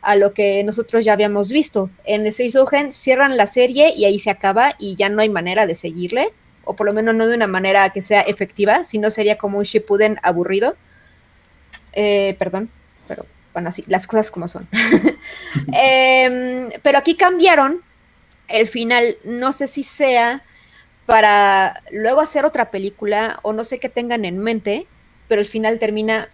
a 0.00 0.16
lo 0.16 0.32
que 0.32 0.62
nosotros 0.64 1.04
ya 1.04 1.12
habíamos 1.12 1.52
visto. 1.52 1.90
En 2.04 2.26
el 2.26 2.32
Seisougen 2.32 2.92
cierran 2.92 3.36
la 3.36 3.46
serie 3.46 3.92
y 3.94 4.04
ahí 4.04 4.18
se 4.18 4.30
acaba 4.30 4.74
y 4.78 4.96
ya 4.96 5.08
no 5.08 5.20
hay 5.20 5.28
manera 5.28 5.66
de 5.66 5.74
seguirle 5.74 6.32
o 6.64 6.76
por 6.76 6.86
lo 6.86 6.92
menos 6.92 7.14
no 7.14 7.26
de 7.26 7.34
una 7.34 7.46
manera 7.46 7.88
que 7.90 8.02
sea 8.02 8.20
efectiva, 8.20 8.84
sino 8.84 9.10
sería 9.10 9.38
como 9.38 9.56
un 9.56 9.64
Shippuden 9.64 10.18
aburrido. 10.22 10.76
Eh, 11.92 12.36
perdón, 12.38 12.70
pero 13.06 13.26
bueno, 13.52 13.70
así, 13.70 13.84
las 13.86 14.06
cosas 14.06 14.30
como 14.30 14.48
son. 14.48 14.68
eh, 15.72 16.68
pero 16.82 16.98
aquí 16.98 17.16
cambiaron 17.16 17.82
el 18.48 18.68
final, 18.68 19.16
no 19.24 19.52
sé 19.52 19.68
si 19.68 19.82
sea 19.82 20.42
para 21.06 21.82
luego 21.90 22.20
hacer 22.20 22.44
otra 22.44 22.70
película 22.70 23.40
o 23.42 23.52
no 23.52 23.64
sé 23.64 23.78
qué 23.78 23.88
tengan 23.88 24.24
en 24.24 24.38
mente, 24.38 24.86
pero 25.26 25.40
el 25.40 25.46
final 25.46 25.78
termina 25.78 26.28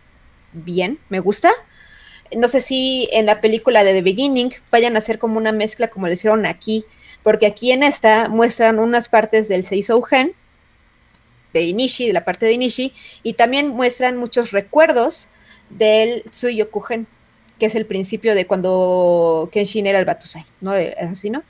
bien, 0.53 0.99
me 1.09 1.21
gusta. 1.21 1.53
No 2.37 2.49
sé 2.49 2.61
si 2.61 3.09
en 3.13 3.27
la 3.27 3.41
película 3.41 3.85
de 3.85 3.93
The 3.93 4.03
Beginning 4.03 4.53
vayan 4.71 4.97
a 4.97 4.99
hacer 4.99 5.19
como 5.19 5.39
una 5.39 5.53
mezcla 5.53 5.89
como 5.89 6.07
le 6.07 6.15
hicieron 6.15 6.47
aquí, 6.47 6.85
porque 7.23 7.47
aquí 7.47 7.71
en 7.71 7.83
esta 7.83 8.29
muestran 8.29 8.79
unas 8.79 9.09
partes 9.09 9.49
del 9.49 9.65
Seisougen, 9.65 10.35
de 11.53 11.63
Inishi, 11.63 12.09
de 12.09 12.13
la 12.13 12.25
parte 12.25 12.47
de 12.47 12.53
Inishi, 12.55 12.93
y 13.23 13.35
también 13.35 13.69
muestran 13.69 14.17
muchos 14.17 14.51
recuerdos 14.51 15.29
del 15.75 16.23
Tsuyokugen, 16.25 17.07
que 17.59 17.67
es 17.67 17.75
el 17.75 17.87
principio 17.87 18.35
de 18.35 18.47
cuando 18.47 19.49
Kenshin 19.53 19.87
era 19.87 19.99
el 19.99 20.05
Batusai, 20.05 20.47
¿no? 20.61 20.75
Eh, 20.75 20.95
así, 20.99 21.31
¿no? 21.31 21.43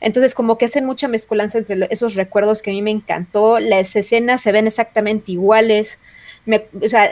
Entonces, 0.00 0.34
como 0.34 0.58
que 0.58 0.66
hacen 0.66 0.84
mucha 0.84 1.08
mezcolanza 1.08 1.58
entre 1.58 1.88
esos 1.90 2.14
recuerdos 2.14 2.62
que 2.62 2.70
a 2.70 2.72
mí 2.72 2.82
me 2.82 2.90
encantó. 2.90 3.58
Las 3.58 3.96
escenas 3.96 4.40
se 4.40 4.52
ven 4.52 4.66
exactamente 4.66 5.32
iguales. 5.32 5.98
O 6.46 6.88
sea, 6.88 7.10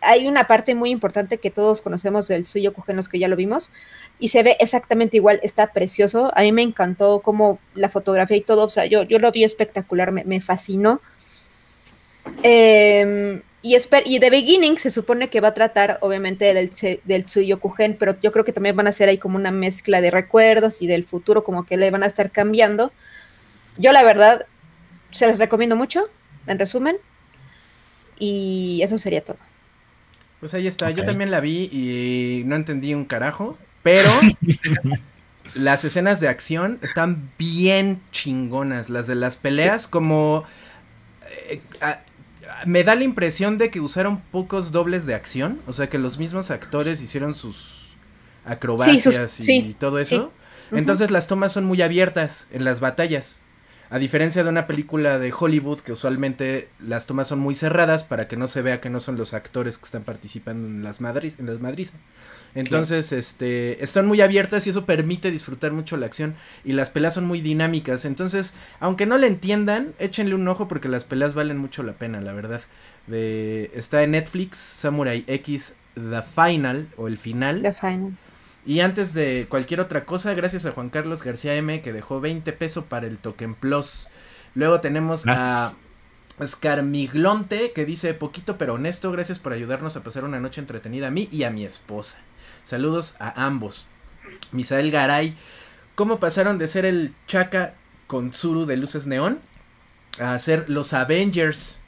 hay 0.00 0.28
una 0.28 0.46
parte 0.46 0.74
muy 0.74 0.90
importante 0.90 1.38
que 1.38 1.50
todos 1.50 1.82
conocemos 1.82 2.28
del 2.28 2.46
suyo 2.46 2.72
los 2.88 3.08
que 3.08 3.18
ya 3.18 3.28
lo 3.28 3.36
vimos, 3.36 3.72
y 4.18 4.28
se 4.28 4.42
ve 4.42 4.56
exactamente 4.60 5.16
igual, 5.16 5.40
está 5.42 5.72
precioso. 5.72 6.30
A 6.36 6.42
mí 6.42 6.52
me 6.52 6.62
encantó 6.62 7.20
como 7.20 7.58
la 7.74 7.88
fotografía 7.88 8.36
y 8.36 8.42
todo, 8.42 8.64
o 8.64 8.68
sea, 8.68 8.86
yo, 8.86 9.02
yo 9.02 9.18
lo 9.18 9.32
vi 9.32 9.44
espectacular, 9.44 10.12
me, 10.12 10.24
me 10.24 10.40
fascinó. 10.40 11.00
Eh, 12.42 13.42
y, 13.62 13.76
y 13.76 14.20
The 14.20 14.30
Beginning 14.30 14.76
se 14.76 14.90
supone 14.90 15.30
que 15.30 15.40
va 15.40 15.48
a 15.48 15.54
tratar, 15.54 15.98
obviamente, 16.00 16.52
del, 16.52 16.70
del 17.04 17.24
Tsuyokugen, 17.24 17.96
pero 17.96 18.16
yo 18.20 18.32
creo 18.32 18.44
que 18.44 18.52
también 18.52 18.74
van 18.74 18.88
a 18.88 18.90
hacer 18.90 19.08
ahí 19.08 19.18
como 19.18 19.36
una 19.36 19.52
mezcla 19.52 20.00
de 20.00 20.10
recuerdos 20.10 20.82
y 20.82 20.88
del 20.88 21.04
futuro, 21.04 21.44
como 21.44 21.64
que 21.64 21.76
le 21.76 21.90
van 21.92 22.02
a 22.02 22.06
estar 22.06 22.32
cambiando. 22.32 22.92
Yo, 23.78 23.92
la 23.92 24.02
verdad, 24.02 24.46
se 25.12 25.28
les 25.28 25.38
recomiendo 25.38 25.76
mucho, 25.76 26.08
en 26.48 26.58
resumen. 26.58 26.96
Y 28.18 28.80
eso 28.82 28.98
sería 28.98 29.22
todo. 29.22 29.38
Pues 30.40 30.54
ahí 30.54 30.66
está, 30.66 30.86
okay. 30.86 30.96
yo 30.96 31.04
también 31.04 31.30
la 31.30 31.38
vi 31.38 31.68
y 31.70 32.42
no 32.46 32.56
entendí 32.56 32.94
un 32.94 33.04
carajo, 33.04 33.56
pero 33.84 34.10
las 35.54 35.84
escenas 35.84 36.20
de 36.20 36.26
acción 36.26 36.80
están 36.82 37.30
bien 37.38 38.02
chingonas, 38.10 38.90
las 38.90 39.06
de 39.06 39.14
las 39.14 39.36
peleas, 39.36 39.82
sí. 39.82 39.88
como... 39.90 40.44
Eh, 41.48 41.60
a, 41.80 42.00
me 42.66 42.84
da 42.84 42.94
la 42.94 43.04
impresión 43.04 43.58
de 43.58 43.70
que 43.70 43.80
usaron 43.80 44.20
pocos 44.30 44.72
dobles 44.72 45.06
de 45.06 45.14
acción, 45.14 45.60
o 45.66 45.72
sea 45.72 45.88
que 45.88 45.98
los 45.98 46.18
mismos 46.18 46.50
actores 46.50 47.02
hicieron 47.02 47.34
sus 47.34 47.94
acrobacias 48.44 49.14
sí, 49.14 49.36
sus, 49.36 49.40
y 49.40 49.44
sí, 49.44 49.76
todo 49.78 49.98
eso. 49.98 50.32
Sí. 50.70 50.76
Entonces 50.76 51.06
uh 51.06 51.10
-huh. 51.10 51.12
las 51.14 51.26
tomas 51.26 51.52
son 51.52 51.64
muy 51.64 51.82
abiertas 51.82 52.46
en 52.50 52.64
las 52.64 52.80
batallas. 52.80 53.38
A 53.92 53.98
diferencia 53.98 54.42
de 54.42 54.48
una 54.48 54.66
película 54.66 55.18
de 55.18 55.34
Hollywood 55.38 55.80
que 55.80 55.92
usualmente 55.92 56.70
las 56.80 57.06
tomas 57.06 57.28
son 57.28 57.40
muy 57.40 57.54
cerradas 57.54 58.04
para 58.04 58.26
que 58.26 58.38
no 58.38 58.48
se 58.48 58.62
vea 58.62 58.80
que 58.80 58.88
no 58.88 59.00
son 59.00 59.18
los 59.18 59.34
actores 59.34 59.76
que 59.76 59.84
están 59.84 60.02
participando 60.02 60.66
en 60.66 60.82
las 60.82 61.02
madris, 61.02 61.38
en 61.38 61.44
las 61.44 61.60
madrizas. 61.60 61.96
Entonces, 62.54 63.12
este, 63.12 63.84
están 63.84 64.06
muy 64.06 64.22
abiertas 64.22 64.66
y 64.66 64.70
eso 64.70 64.86
permite 64.86 65.30
disfrutar 65.30 65.72
mucho 65.72 65.98
la 65.98 66.06
acción 66.06 66.36
y 66.64 66.72
las 66.72 66.88
peleas 66.88 67.12
son 67.12 67.26
muy 67.26 67.42
dinámicas. 67.42 68.06
Entonces, 68.06 68.54
aunque 68.80 69.04
no 69.04 69.18
le 69.18 69.26
entiendan, 69.26 69.92
échenle 69.98 70.36
un 70.36 70.48
ojo 70.48 70.68
porque 70.68 70.88
las 70.88 71.04
peleas 71.04 71.34
valen 71.34 71.58
mucho 71.58 71.82
la 71.82 71.92
pena, 71.92 72.22
la 72.22 72.32
verdad. 72.32 72.62
De, 73.08 73.72
está 73.74 74.02
en 74.04 74.12
Netflix, 74.12 74.56
Samurai 74.56 75.22
X 75.26 75.76
The 75.96 76.22
Final 76.22 76.88
o 76.96 77.08
el 77.08 77.18
final. 77.18 77.60
The 77.60 77.74
Final. 77.74 78.16
Y 78.64 78.80
antes 78.80 79.12
de 79.14 79.46
cualquier 79.48 79.80
otra 79.80 80.04
cosa, 80.04 80.34
gracias 80.34 80.66
a 80.66 80.72
Juan 80.72 80.88
Carlos 80.88 81.22
García 81.22 81.54
M 81.54 81.82
que 81.82 81.92
dejó 81.92 82.20
20 82.20 82.52
pesos 82.52 82.84
para 82.84 83.06
el 83.06 83.18
Token 83.18 83.54
Plus. 83.54 84.08
Luego 84.54 84.80
tenemos 84.80 85.24
gracias. 85.24 85.74
a 86.38 86.46
Scarmiglonte 86.46 87.72
que 87.72 87.84
dice 87.84 88.14
poquito 88.14 88.58
pero 88.58 88.74
honesto, 88.74 89.12
gracias 89.12 89.38
por 89.38 89.52
ayudarnos 89.52 89.96
a 89.96 90.02
pasar 90.02 90.24
una 90.24 90.40
noche 90.40 90.60
entretenida 90.60 91.08
a 91.08 91.10
mí 91.10 91.28
y 91.32 91.44
a 91.44 91.50
mi 91.50 91.64
esposa. 91.64 92.18
Saludos 92.64 93.16
a 93.18 93.44
ambos. 93.44 93.86
Misael 94.52 94.90
Garay, 94.90 95.36
¿cómo 95.94 96.20
pasaron 96.20 96.58
de 96.58 96.68
ser 96.68 96.84
el 96.84 97.14
Chaka 97.26 97.74
con 98.06 98.30
Tsuru 98.30 98.66
de 98.66 98.76
luces 98.76 99.06
neón 99.06 99.40
a 100.18 100.34
hacer 100.34 100.68
los 100.68 100.92
Avengers. 100.92 101.80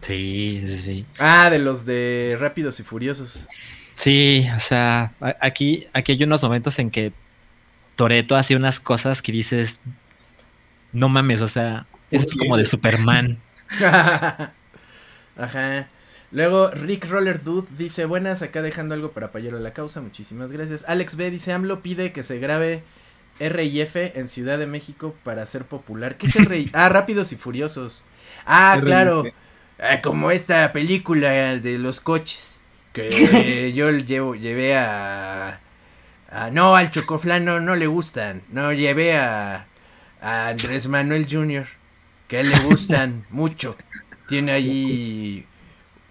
Sí, 0.00 0.62
sí, 0.66 0.78
sí. 0.78 1.06
Ah, 1.18 1.50
de 1.50 1.58
los 1.58 1.84
de 1.84 2.36
Rápidos 2.38 2.78
y 2.78 2.84
Furiosos. 2.84 3.48
Sí, 3.96 4.46
o 4.54 4.60
sea, 4.60 5.12
a- 5.20 5.36
aquí, 5.40 5.88
aquí 5.92 6.12
hay 6.12 6.22
unos 6.22 6.42
momentos 6.42 6.78
en 6.78 6.90
que 6.90 7.12
Toreto 7.96 8.36
hace 8.36 8.54
unas 8.54 8.78
cosas 8.78 9.22
que 9.22 9.32
dices, 9.32 9.80
no 10.92 11.08
mames, 11.08 11.40
o 11.40 11.48
sea, 11.48 11.86
eso 12.10 12.26
es 12.26 12.36
como 12.36 12.56
de 12.56 12.64
Superman. 12.64 13.38
Ajá. 15.36 15.88
Luego 16.32 16.70
Rick 16.70 17.06
Roller 17.08 17.42
Dude 17.42 17.68
dice, 17.78 18.04
buenas, 18.04 18.42
acá 18.42 18.60
dejando 18.62 18.94
algo 18.94 19.12
para 19.12 19.32
Payero 19.32 19.56
a 19.56 19.60
la 19.60 19.72
causa, 19.72 20.00
muchísimas 20.00 20.52
gracias. 20.52 20.84
Alex 20.88 21.16
B 21.16 21.30
dice, 21.30 21.52
AMLO 21.52 21.82
pide 21.82 22.12
que 22.12 22.22
se 22.22 22.38
grabe 22.38 22.82
R 23.38 23.64
y 23.64 23.80
F 23.80 24.12
en 24.18 24.28
Ciudad 24.28 24.58
de 24.58 24.66
México 24.66 25.14
para 25.24 25.46
ser 25.46 25.64
popular. 25.64 26.16
¿Qué 26.16 26.26
es 26.26 26.36
R 26.36 26.58
y- 26.58 26.70
Ah, 26.74 26.88
Rápidos 26.88 27.32
y 27.32 27.36
Furiosos. 27.36 28.04
Ah, 28.44 28.74
R 28.76 28.82
y 28.82 28.86
claro. 28.86 29.20
F. 29.26 29.34
Ah, 29.78 30.00
como 30.02 30.30
esta 30.30 30.72
película 30.72 31.30
de 31.58 31.78
los 31.78 32.00
coches 32.00 32.62
que 32.96 33.72
yo 33.76 33.90
llevo, 33.90 34.34
llevé 34.34 34.76
a, 34.76 35.60
a- 36.30 36.50
No, 36.50 36.76
al 36.76 36.90
Chocoflano 36.90 37.60
no 37.60 37.76
le 37.76 37.86
gustan. 37.86 38.42
No, 38.50 38.72
llevé 38.72 39.16
a, 39.18 39.66
a 40.20 40.48
Andrés 40.48 40.88
Manuel 40.88 41.26
Jr., 41.30 41.66
que 42.28 42.38
a 42.38 42.40
él 42.40 42.50
le 42.50 42.60
gustan 42.60 43.26
mucho. 43.30 43.76
Tiene 44.28 44.52
allí 44.52 45.46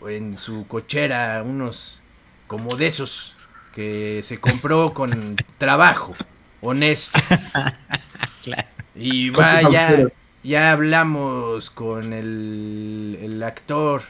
en 0.08 0.38
su 0.38 0.68
cochera 0.68 1.44
unos 1.46 2.02
como 2.48 2.76
de 2.78 2.88
esos 2.88 3.36
que 3.74 4.22
se 4.24 4.40
compró 4.40 4.94
con 4.94 5.36
trabajo 5.58 6.14
honesto. 6.62 7.20
Claro. 8.44 8.68
Y 8.96 9.30
vaya, 9.32 9.68
austeros. 9.68 10.18
ya 10.44 10.72
hablamos 10.72 11.70
con 11.72 12.14
el, 12.14 13.20
el 13.22 13.44
actor, 13.44 14.04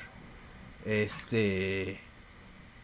este, 0.86 2.00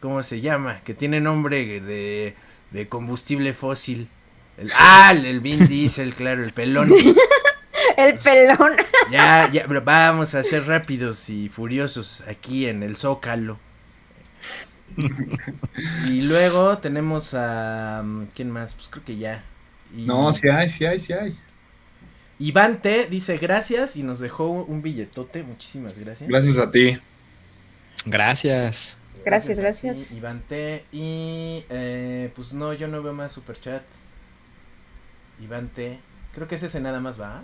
¿cómo 0.01 0.23
se 0.23 0.41
llama? 0.41 0.81
Que 0.83 0.93
tiene 0.93 1.21
nombre 1.21 1.79
de, 1.81 2.35
de 2.71 2.89
combustible 2.89 3.53
fósil. 3.53 4.09
El, 4.57 4.71
ah, 4.75 5.11
el, 5.13 5.25
el 5.25 5.39
Vin 5.41 5.67
Diesel, 5.67 6.13
claro, 6.15 6.43
el 6.43 6.53
pelón. 6.53 6.91
El 7.97 8.17
pelón. 8.19 8.73
Ya, 9.11 9.49
ya, 9.51 9.65
pero 9.67 9.81
vamos 9.81 10.35
a 10.35 10.43
ser 10.43 10.65
rápidos 10.67 11.29
y 11.29 11.49
furiosos 11.49 12.23
aquí 12.27 12.67
en 12.67 12.81
el 12.83 12.95
Zócalo. 12.95 13.59
Y 16.07 16.21
luego 16.21 16.77
tenemos 16.79 17.33
a... 17.33 18.01
mm, 18.03 18.25
¿Quién 18.35 18.51
más? 18.51 18.73
Pues 18.75 18.89
creo 18.89 19.03
que 19.03 19.17
ya. 19.17 19.43
Y- 19.95 20.05
No, 20.05 20.31
sí 20.33 20.49
hay, 20.49 20.69
sí 20.69 20.85
hay, 20.85 20.99
sí 20.99 21.13
hay. 21.13 21.37
Iván 22.39 22.81
T 22.81 23.07
dice 23.09 23.37
gracias 23.37 23.95
y 23.95 24.03
nos 24.03 24.19
dejó 24.19 24.49
un 24.49 24.81
billetote. 24.81 25.43
Muchísimas 25.43 25.97
gracias. 25.97 26.29
Gracias 26.29 26.57
a 26.57 26.71
ti. 26.71 26.97
Gracias. 28.05 29.00
Gracias, 29.23 29.57
ti, 29.57 29.59
gracias. 29.59 30.11
Iván 30.11 30.41
T. 30.47 30.85
Y 30.91 31.65
eh, 31.69 32.31
pues 32.35 32.53
no, 32.53 32.73
yo 32.73 32.87
no 32.87 33.01
veo 33.03 33.13
más 33.13 33.31
superchat. 33.33 33.83
Iván 35.39 35.69
T. 35.69 35.99
Creo 36.33 36.47
que 36.47 36.55
ese 36.55 36.67
ese 36.67 36.79
nada 36.79 36.99
más 36.99 37.19
va. 37.19 37.43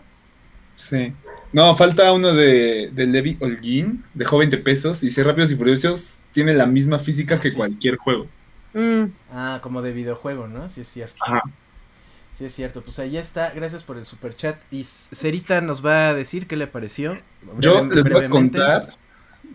Sí. 0.76 1.14
No, 1.52 1.76
falta 1.76 2.14
uno 2.14 2.34
de, 2.34 2.92
de 2.94 3.08
Levi 3.08 3.38
Holguín, 3.42 4.06
de 4.14 4.26
joven 4.26 4.50
de 4.50 4.58
pesos. 4.60 5.02
Dice 5.02 5.24
Rápidos 5.24 5.52
y 5.52 5.56
Furiosos 5.56 6.26
tiene 6.32 6.54
la 6.54 6.68
misma 6.68 7.00
física 7.00 7.40
Ah, 7.40 7.40
que 7.40 7.50
sí. 7.50 7.56
cualquier 7.56 7.96
juego. 7.98 8.28
Mm. 8.74 9.06
Ah, 9.30 9.60
como 9.62 9.82
de 9.82 9.92
videojuego, 9.94 10.48
¿no? 10.48 10.70
Sí 10.70 10.82
es 10.82 10.88
cierto. 10.90 11.18
Ajá. 11.20 11.42
Sí 12.32 12.46
es 12.46 12.54
cierto. 12.54 12.84
Pues 12.84 13.00
ahí 13.00 13.18
está. 13.18 13.52
Gracias 13.52 13.84
por 13.84 13.98
el 13.98 14.06
superchat. 14.06 14.62
Y 14.72 14.84
Cerita 14.84 15.62
nos 15.62 15.86
va 15.86 16.10
a 16.10 16.14
decir 16.14 16.48
qué 16.48 16.56
le 16.58 16.68
pareció. 16.68 17.18
Yo 17.60 17.84
breve- 17.86 17.96
les 17.96 18.10
voy 18.10 18.26
a 18.26 18.30
contar 18.30 18.90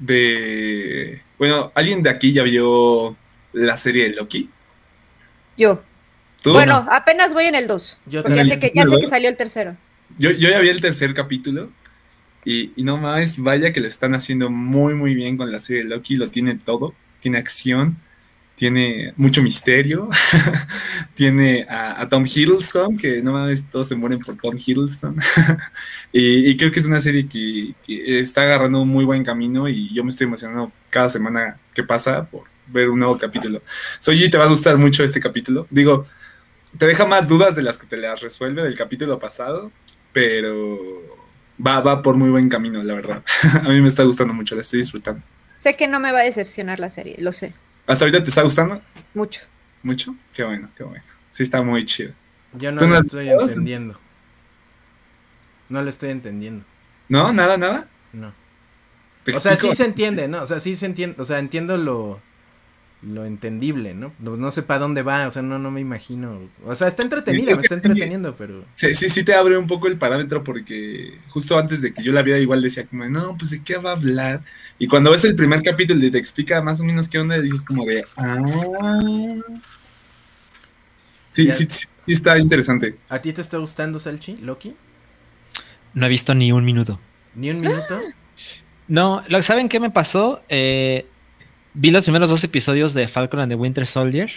de. 0.01 1.23
Bueno, 1.39 1.73
¿alguien 1.75 2.03
de 2.03 2.11
aquí 2.11 2.33
ya 2.33 2.43
vio 2.43 3.17
la 3.53 3.77
serie 3.77 4.05
de 4.05 4.17
Loki? 4.17 4.51
Yo. 5.57 5.83
¿Tú? 6.43 6.53
Bueno, 6.53 6.87
apenas 6.91 7.33
voy 7.33 7.45
en 7.45 7.55
el 7.55 7.69
2. 7.69 8.01
Yo 8.07 8.23
Porque 8.23 8.39
ya 8.39 8.45
sé 8.45 8.61
que, 8.61 8.73
ya 8.75 8.85
sé 8.85 8.99
que 8.99 9.07
salió 9.07 9.29
el 9.29 9.37
tercero. 9.37 9.77
Yo, 10.19 10.31
yo 10.31 10.49
ya 10.51 10.59
vi 10.59 10.69
el 10.69 10.81
tercer 10.81 11.15
capítulo. 11.15 11.71
Y, 12.45 12.73
y 12.75 12.83
no 12.83 12.97
más, 12.97 13.39
vaya 13.39 13.73
que 13.73 13.81
lo 13.81 13.87
están 13.87 14.15
haciendo 14.15 14.51
muy, 14.51 14.95
muy 14.95 15.15
bien 15.15 15.37
con 15.37 15.53
la 15.53 15.61
serie 15.61 15.85
de 15.85 15.89
Loki. 15.89 16.17
Lo 16.17 16.29
tiene 16.29 16.57
todo. 16.57 16.95
Tiene 17.21 17.39
acción. 17.39 17.97
Tiene 18.55 19.13
mucho 19.17 19.43
misterio. 19.43 20.09
tiene 21.15 21.67
a, 21.69 22.09
Tom 22.09 22.25
Hiddleston, 22.25 22.97
que 22.97 23.23
no 23.23 23.33
mames, 23.33 23.69
todos 23.69 23.89
se 23.89 23.97
mueren 23.97 24.21
por 24.21 24.37
Tom 24.37 24.57
Hiddleston. 24.57 25.17
y, 26.13 26.51
y 26.51 26.57
creo 26.57 26.71
que 26.71 26.81
es 26.81 26.87
una 26.87 27.01
serie 27.01 27.27
que, 27.29 27.75
que 27.85 28.21
está 28.21 28.43
agarrando 28.43 28.83
un 28.83 28.89
muy 28.89 29.05
buen 29.05 29.25
camino. 29.25 29.69
Y 29.69 29.93
yo 29.95 30.05
me 30.05 30.11
estoy 30.11 30.27
emocionando 30.27 30.73
cada 30.91 31.09
semana 31.09 31.59
que 31.75 31.83
pasa 31.83 32.25
por 32.25 32.45
ver 32.67 32.89
un 32.89 32.99
nuevo 32.99 33.19
capítulo. 33.19 33.63
Soy 34.01 34.31
te 34.31 34.39
va 34.39 34.45
a 34.45 34.49
gustar 34.49 34.79
mucho 34.79 35.05
este 35.05 35.21
capítulo. 35.21 35.67
Digo, 35.71 36.07
te 36.79 36.87
deja 36.87 37.07
más 37.07 37.29
dudas 37.29 37.57
de 37.57 37.63
las 37.63 37.79
que 37.79 37.87
te 37.87 37.97
las 37.97 38.21
resuelve 38.21 38.63
del 38.63 38.77
capítulo 38.77 39.19
pasado, 39.19 39.71
pero 40.13 40.79
va, 41.65 41.81
va 41.81 42.03
por 42.03 42.17
muy 42.17 42.31
buen 42.31 42.49
camino, 42.49 42.83
la 42.83 42.95
verdad. 42.95 43.23
a 43.63 43.69
mí 43.69 43.81
me 43.81 43.89
está 43.89 44.05
gustando 44.05 44.35
mucho, 44.35 44.55
la 44.55 44.63
estoy 44.63 44.81
disfrutando. 44.81 45.23
Sé 45.59 45.77
que 45.77 45.87
no 45.87 46.01
me 46.01 46.11
va 46.13 46.21
a 46.21 46.25
decepcionar 46.25 46.81
la 46.81 46.91
serie, 46.91 47.17
lo 47.19 47.33
sé. 47.33 47.55
¿Hasta 47.87 48.05
ahorita 48.05 48.23
te 48.23 48.29
está 48.29 48.43
gustando? 48.43 48.81
Mucho. 49.15 49.43
¿Mucho? 49.83 50.15
Qué 50.35 50.45
bueno, 50.45 50.71
qué 50.77 50.85
bueno. 50.85 51.05
Sí, 51.31 51.43
está 51.43 51.63
muy 51.63 51.85
chido. 51.85 52.13
Yo 52.55 52.71
no 52.71 52.81
¿Tú 52.81 52.87
no 52.87 52.95
lo 52.95 53.01
estoy 53.01 53.29
entendiendo. 53.29 53.99
No 55.69 55.83
lo 55.83 55.89
estoy 55.89 56.11
entendiendo. 56.11 56.65
¿No? 57.09 57.33
¿Nada, 57.33 57.57
nada? 57.57 57.89
No. 58.13 58.33
¿Te 59.25 59.35
O 59.37 59.41
sea, 59.41 59.57
sí 59.57 59.75
se 59.75 59.85
entiende, 59.85 60.29
¿no? 60.29 60.43
O 60.43 60.47
sea, 60.47 60.61
sí 60.61 60.77
se 60.77 60.87
entiende. 60.87 61.21
O 61.21 61.25
sea, 61.25 61.39
entiendo 61.39 61.77
lo, 61.77 62.21
lo 63.03 63.25
entendible, 63.25 63.95
¿no? 63.95 64.13
No, 64.21 64.37
no 64.37 64.51
sé 64.51 64.63
para 64.63 64.81
dónde 64.81 65.03
va, 65.03 65.27
o 65.27 65.31
sea, 65.31 65.43
no, 65.43 65.59
no 65.59 65.71
me 65.71 65.81
imagino. 65.81 66.41
O 66.65 66.75
sea, 66.75 66.89
está 66.89 67.03
entretenida, 67.03 67.51
Es 67.51 67.57
me 67.57 67.63
está 67.63 67.75
entreteniendo, 67.75 68.37
pero. 68.37 68.65
Sí, 68.75 68.95
sí, 68.95 69.09
sí 69.09 69.25
te 69.25 69.35
abre 69.35 69.57
un 69.57 69.67
poco 69.67 69.89
el 69.89 69.99
parámetro 69.99 70.45
porque 70.45 71.19
justo 71.29 71.59
antes 71.59 71.83
de 71.83 71.93
que 71.93 72.03
yo 72.03 72.13
la 72.13 72.23
viera 72.23 72.39
igual 72.41 72.63
decía 72.63 72.87
como, 72.87 73.09
no, 73.09 73.37
pues 73.37 73.51
de 73.51 73.63
qué 73.63 73.77
va 73.77 73.91
a 73.91 73.95
hablar. 73.95 74.45
Y 74.79 74.87
cuando 74.87 75.11
ves 75.11 75.25
el 75.25 75.35
primer 75.35 75.63
capítulo 75.63 76.05
y 76.05 76.11
te 76.11 76.19
explica 76.19 76.63
más 76.63 76.81
o 76.81 76.85
menos 76.85 77.09
qué 77.09 77.19
onda, 77.19 77.41
dices 77.41 77.65
como 77.65 77.85
de, 77.85 78.05
ah. 78.17 79.01
Sí, 81.31 81.51
sí, 81.53 81.67
sí, 81.69 81.87
sí 82.07 82.13
está 82.13 82.39
interesante. 82.39 82.97
¿A 83.09 83.21
ti 83.21 83.33
te 83.33 83.41
está 83.41 83.59
gustando, 83.59 83.99
Salchi? 83.99 84.37
¿Loki? 84.37 84.75
No 85.95 86.07
he 86.07 86.09
visto 86.09 86.35
ni 86.35 86.53
un 86.53 86.65
minuto. 86.65 87.01
¿Ni 87.35 87.51
un 87.51 87.61
minuto? 87.61 87.99
No, 88.89 89.23
lo- 89.29 89.43
¿saben 89.43 89.69
qué 89.69 89.81
me 89.81 89.91
pasó? 89.91 90.43
Eh, 90.49 91.07
vi 91.75 91.91
los 91.91 92.05
primeros 92.05 92.29
dos 92.31 92.45
episodios 92.45 92.95
de 92.95 93.09
Falcon 93.09 93.41
and 93.41 93.51
the 93.53 93.57
Winter 93.57 93.87
Soldier 93.87 94.31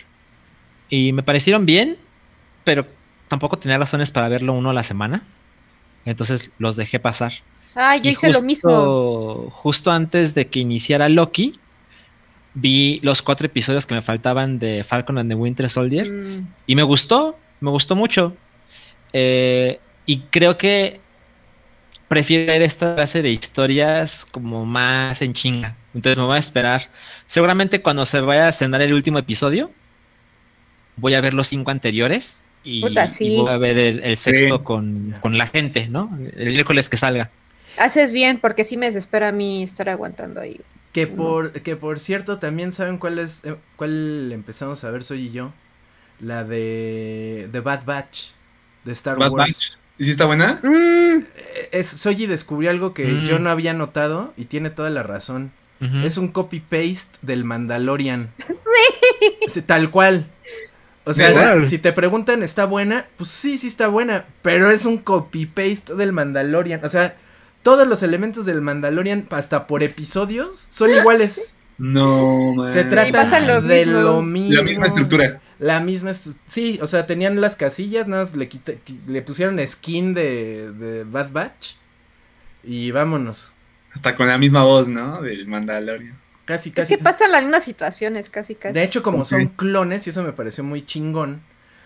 y 0.90 1.12
me 1.14 1.24
parecieron 1.24 1.66
bien, 1.66 1.98
pero 2.64 2.88
tampoco 3.28 3.58
tenía 3.58 3.78
razones 3.78 4.12
para 4.12 4.30
verlo 4.30 4.54
uno 4.54 4.70
a 4.70 4.74
la 4.74 4.84
semana. 4.84 5.24
Entonces 6.06 6.52
los 6.60 6.76
dejé 6.76 7.00
pasar. 7.00 7.34
Ay, 7.74 8.00
yo 8.02 8.10
Y 8.10 8.14
hice 8.14 8.32
lo 8.32 8.42
mismo. 8.42 8.70
justo- 8.72 9.50
Justo 9.52 9.92
antes 9.92 10.34
de 10.36 10.48
que 10.48 10.60
iniciara 10.60 11.10
Loki, 11.10 11.54
vi 12.54 13.00
los 13.04 13.22
cuatro 13.22 13.48
episodios 13.48 13.86
que 13.86 13.96
me 13.96 14.02
faltaban 14.02 14.60
de 14.60 14.84
Falcon 14.84 15.18
and 15.18 15.30
the 15.30 15.36
Winter 15.36 15.68
Soldier 15.70 16.10
Mm. 16.10 16.48
y 16.68 16.76
me 16.76 16.84
gustó, 16.84 17.38
me 17.60 17.70
gustó 17.72 17.96
mucho. 17.96 18.36
Eh, 19.12 19.80
y 20.06 20.20
creo 20.30 20.58
que 20.58 21.02
prefiero 22.16 22.52
ver 22.54 22.62
esta 22.62 22.96
clase 22.96 23.22
de 23.22 23.32
historias 23.32 24.26
como 24.32 24.66
más 24.66 25.22
en 25.22 25.34
chinga. 25.34 25.76
Entonces 25.94 26.18
me 26.18 26.24
voy 26.26 26.36
a 26.38 26.40
esperar. 26.40 26.90
Seguramente 27.26 27.82
cuando 27.82 28.06
se 28.06 28.20
vaya 28.22 28.46
a 28.48 28.50
estrenar 28.50 28.82
el 28.82 28.94
último 28.94 29.18
episodio, 29.20 29.72
voy 30.96 31.14
a 31.14 31.22
ver 31.22 31.34
los 31.34 31.48
cinco 31.48 31.72
anteriores 31.72 32.44
y, 32.64 32.82
Puta, 32.82 33.08
y 33.08 33.08
sí. 33.08 33.30
voy 33.34 33.50
a 33.50 33.58
ver 33.58 33.78
el, 33.78 34.04
el 34.04 34.18
sexto 34.18 34.60
Sí. 34.60 34.64
con, 34.64 35.16
con 35.22 35.38
la 35.38 35.48
gente, 35.48 35.88
¿no? 35.88 36.18
El 36.36 36.52
miércoles 36.54 36.90
que 36.90 36.98
salga. 36.98 37.32
Haces 37.78 38.14
bien, 38.14 38.40
porque 38.40 38.64
sí 38.64 38.78
me 38.78 38.86
desespera 38.88 39.30
a 39.30 39.32
mí 39.32 39.64
estar 39.64 39.90
aguantando 39.90 40.40
ahí. 40.42 40.62
Que 40.92 41.08
por, 41.08 41.52
que 41.62 41.76
por 41.76 42.00
cierto, 42.00 42.40
también 42.40 42.72
saben 42.72 42.98
cuál 42.98 43.20
es, 43.20 43.44
eh, 43.44 43.58
cuál 43.76 44.32
empezamos 44.32 44.84
a 44.84 44.92
ver, 44.92 45.04
soy 45.04 45.28
y 45.28 45.32
yo. 45.32 45.54
La 46.20 46.44
de 46.46 47.50
The 47.52 47.60
Bad 47.62 47.86
Batch, 47.86 48.32
de 48.84 48.92
Star 48.94 49.18
Bad 49.18 49.34
Wars. 49.34 49.36
Batch. 49.36 49.78
¿Y 49.98 50.06
si 50.06 50.12
está 50.12 50.26
buena? 50.26 50.60
Mm, 50.64 51.20
Eh, 51.36 51.70
Es, 51.72 51.88
Soyi 51.88 52.26
descubrió 52.28 52.70
algo 52.70 52.94
que 52.94 53.06
Mm. 53.06 53.24
yo 53.26 53.40
no 53.40 53.50
había 53.50 53.74
notado 53.74 54.34
y 54.38 54.46
tiene 54.46 54.70
toda 54.70 54.90
la 54.90 55.04
razón. 55.04 55.52
Es 56.04 56.18
un 56.18 56.30
copy-paste 56.30 57.20
del 57.22 57.44
Mandalorian. 57.44 58.32
Sí. 59.48 59.62
Tal 59.62 59.92
cual. 59.92 60.28
O 61.04 61.14
sea, 61.14 61.62
si, 61.62 61.68
si 61.70 61.78
te 61.78 61.94
preguntan, 61.94 62.42
¿está 62.42 62.66
buena? 62.66 63.08
Pues 63.18 63.30
sí, 63.30 63.58
sí 63.60 63.68
está 63.68 63.88
buena. 63.88 64.26
Pero 64.42 64.72
es 64.72 64.86
un 64.86 64.98
copy-paste 64.98 65.94
del 65.96 66.12
Mandalorian. 66.14 66.84
O 66.84 66.90
sea, 66.90 67.16
todos 67.62 67.88
los 67.88 68.02
elementos 68.04 68.46
del 68.48 68.62
Mandalorian, 68.62 69.28
hasta 69.30 69.68
por 69.68 69.84
episodios, 69.84 70.66
son 70.72 70.90
iguales. 70.92 71.54
No, 71.78 72.54
man. 72.56 72.72
Se 72.72 72.84
trata 72.86 73.40
lo 73.42 73.62
de 73.62 73.86
mismo. 73.86 74.02
lo 74.02 74.22
mismo. 74.22 74.54
La 74.54 74.64
misma 74.64 74.86
estructura. 74.88 75.42
La 75.60 75.80
misma 75.82 76.12
estru- 76.12 76.36
Sí, 76.48 76.80
o 76.82 76.88
sea, 76.88 77.06
tenían 77.06 77.40
las 77.42 77.56
casillas, 77.56 78.08
nada 78.08 78.24
más 78.24 78.36
le, 78.36 78.48
quita- 78.50 78.74
qui- 78.86 79.06
le 79.08 79.22
pusieron 79.22 79.60
skin 79.66 80.14
de, 80.14 80.72
de 80.72 81.04
Bad 81.04 81.32
Batch. 81.32 81.74
Y 82.64 82.92
vámonos. 82.92 83.54
Hasta 83.94 84.16
con 84.16 84.28
la 84.28 84.38
misma 84.38 84.64
voz, 84.64 84.88
¿no? 84.88 85.22
Del 85.22 85.48
Mandalorian. 85.48 86.20
Casi, 86.46 86.70
Es 86.70 86.76
casi. 86.76 86.98
que 86.98 87.04
pasan 87.04 87.32
las 87.32 87.44
mismas 87.44 87.64
situaciones, 87.64 88.30
casi, 88.30 88.56
casi. 88.56 88.74
De 88.74 88.84
hecho, 88.84 89.02
como 89.04 89.26
son 89.26 89.48
clones, 89.48 90.06
y 90.08 90.12
eso 90.12 90.24
me 90.24 90.32
pareció 90.34 90.64
muy 90.64 90.86
chingón, 90.86 91.42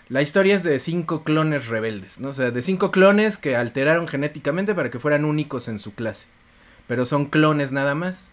la 0.09 0.21
historia 0.21 0.55
es 0.55 0.63
de 0.63 0.79
cinco 0.79 1.23
clones 1.23 1.67
rebeldes, 1.67 2.19
¿no? 2.19 2.29
O 2.29 2.33
sea, 2.33 2.51
de 2.51 2.61
cinco 2.61 2.91
clones 2.91 3.37
que 3.37 3.55
alteraron 3.55 4.07
genéticamente 4.07 4.73
para 4.75 4.89
que 4.89 4.99
fueran 4.99 5.23
únicos 5.23 5.67
en 5.67 5.79
su 5.79 5.93
clase. 5.93 6.27
Pero 6.87 7.05
son 7.05 7.25
clones 7.27 7.71
nada 7.71 7.93
más. 7.95 8.29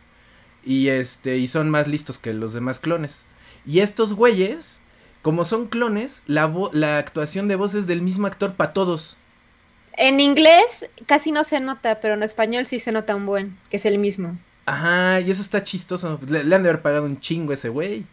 Y 0.66 0.88
este, 0.88 1.38
y 1.38 1.46
son 1.46 1.70
más 1.70 1.88
listos 1.88 2.18
que 2.18 2.34
los 2.34 2.52
demás 2.52 2.78
clones. 2.80 3.24
Y 3.64 3.80
estos 3.80 4.12
güeyes, 4.14 4.80
como 5.22 5.44
son 5.44 5.66
clones, 5.68 6.22
la, 6.26 6.46
vo- 6.52 6.70
la 6.72 6.98
actuación 6.98 7.48
de 7.48 7.56
voz 7.56 7.74
es 7.74 7.86
del 7.86 8.02
mismo 8.02 8.26
actor 8.26 8.54
para 8.54 8.72
todos. 8.74 9.16
En 9.96 10.20
inglés 10.20 10.90
casi 11.06 11.32
no 11.32 11.44
se 11.44 11.60
nota, 11.60 12.00
pero 12.00 12.14
en 12.14 12.22
español 12.22 12.66
sí 12.66 12.78
se 12.80 12.92
nota 12.92 13.16
un 13.16 13.24
buen, 13.26 13.56
que 13.70 13.78
es 13.78 13.86
el 13.86 13.98
mismo. 13.98 14.36
Ajá, 14.66 15.20
y 15.20 15.30
eso 15.30 15.40
está 15.40 15.62
chistoso. 15.62 16.18
Le, 16.28 16.44
le 16.44 16.54
han 16.54 16.62
de 16.64 16.68
haber 16.68 16.82
pagado 16.82 17.04
un 17.06 17.20
chingo 17.20 17.52
a 17.52 17.54
ese 17.54 17.68
güey. 17.70 18.04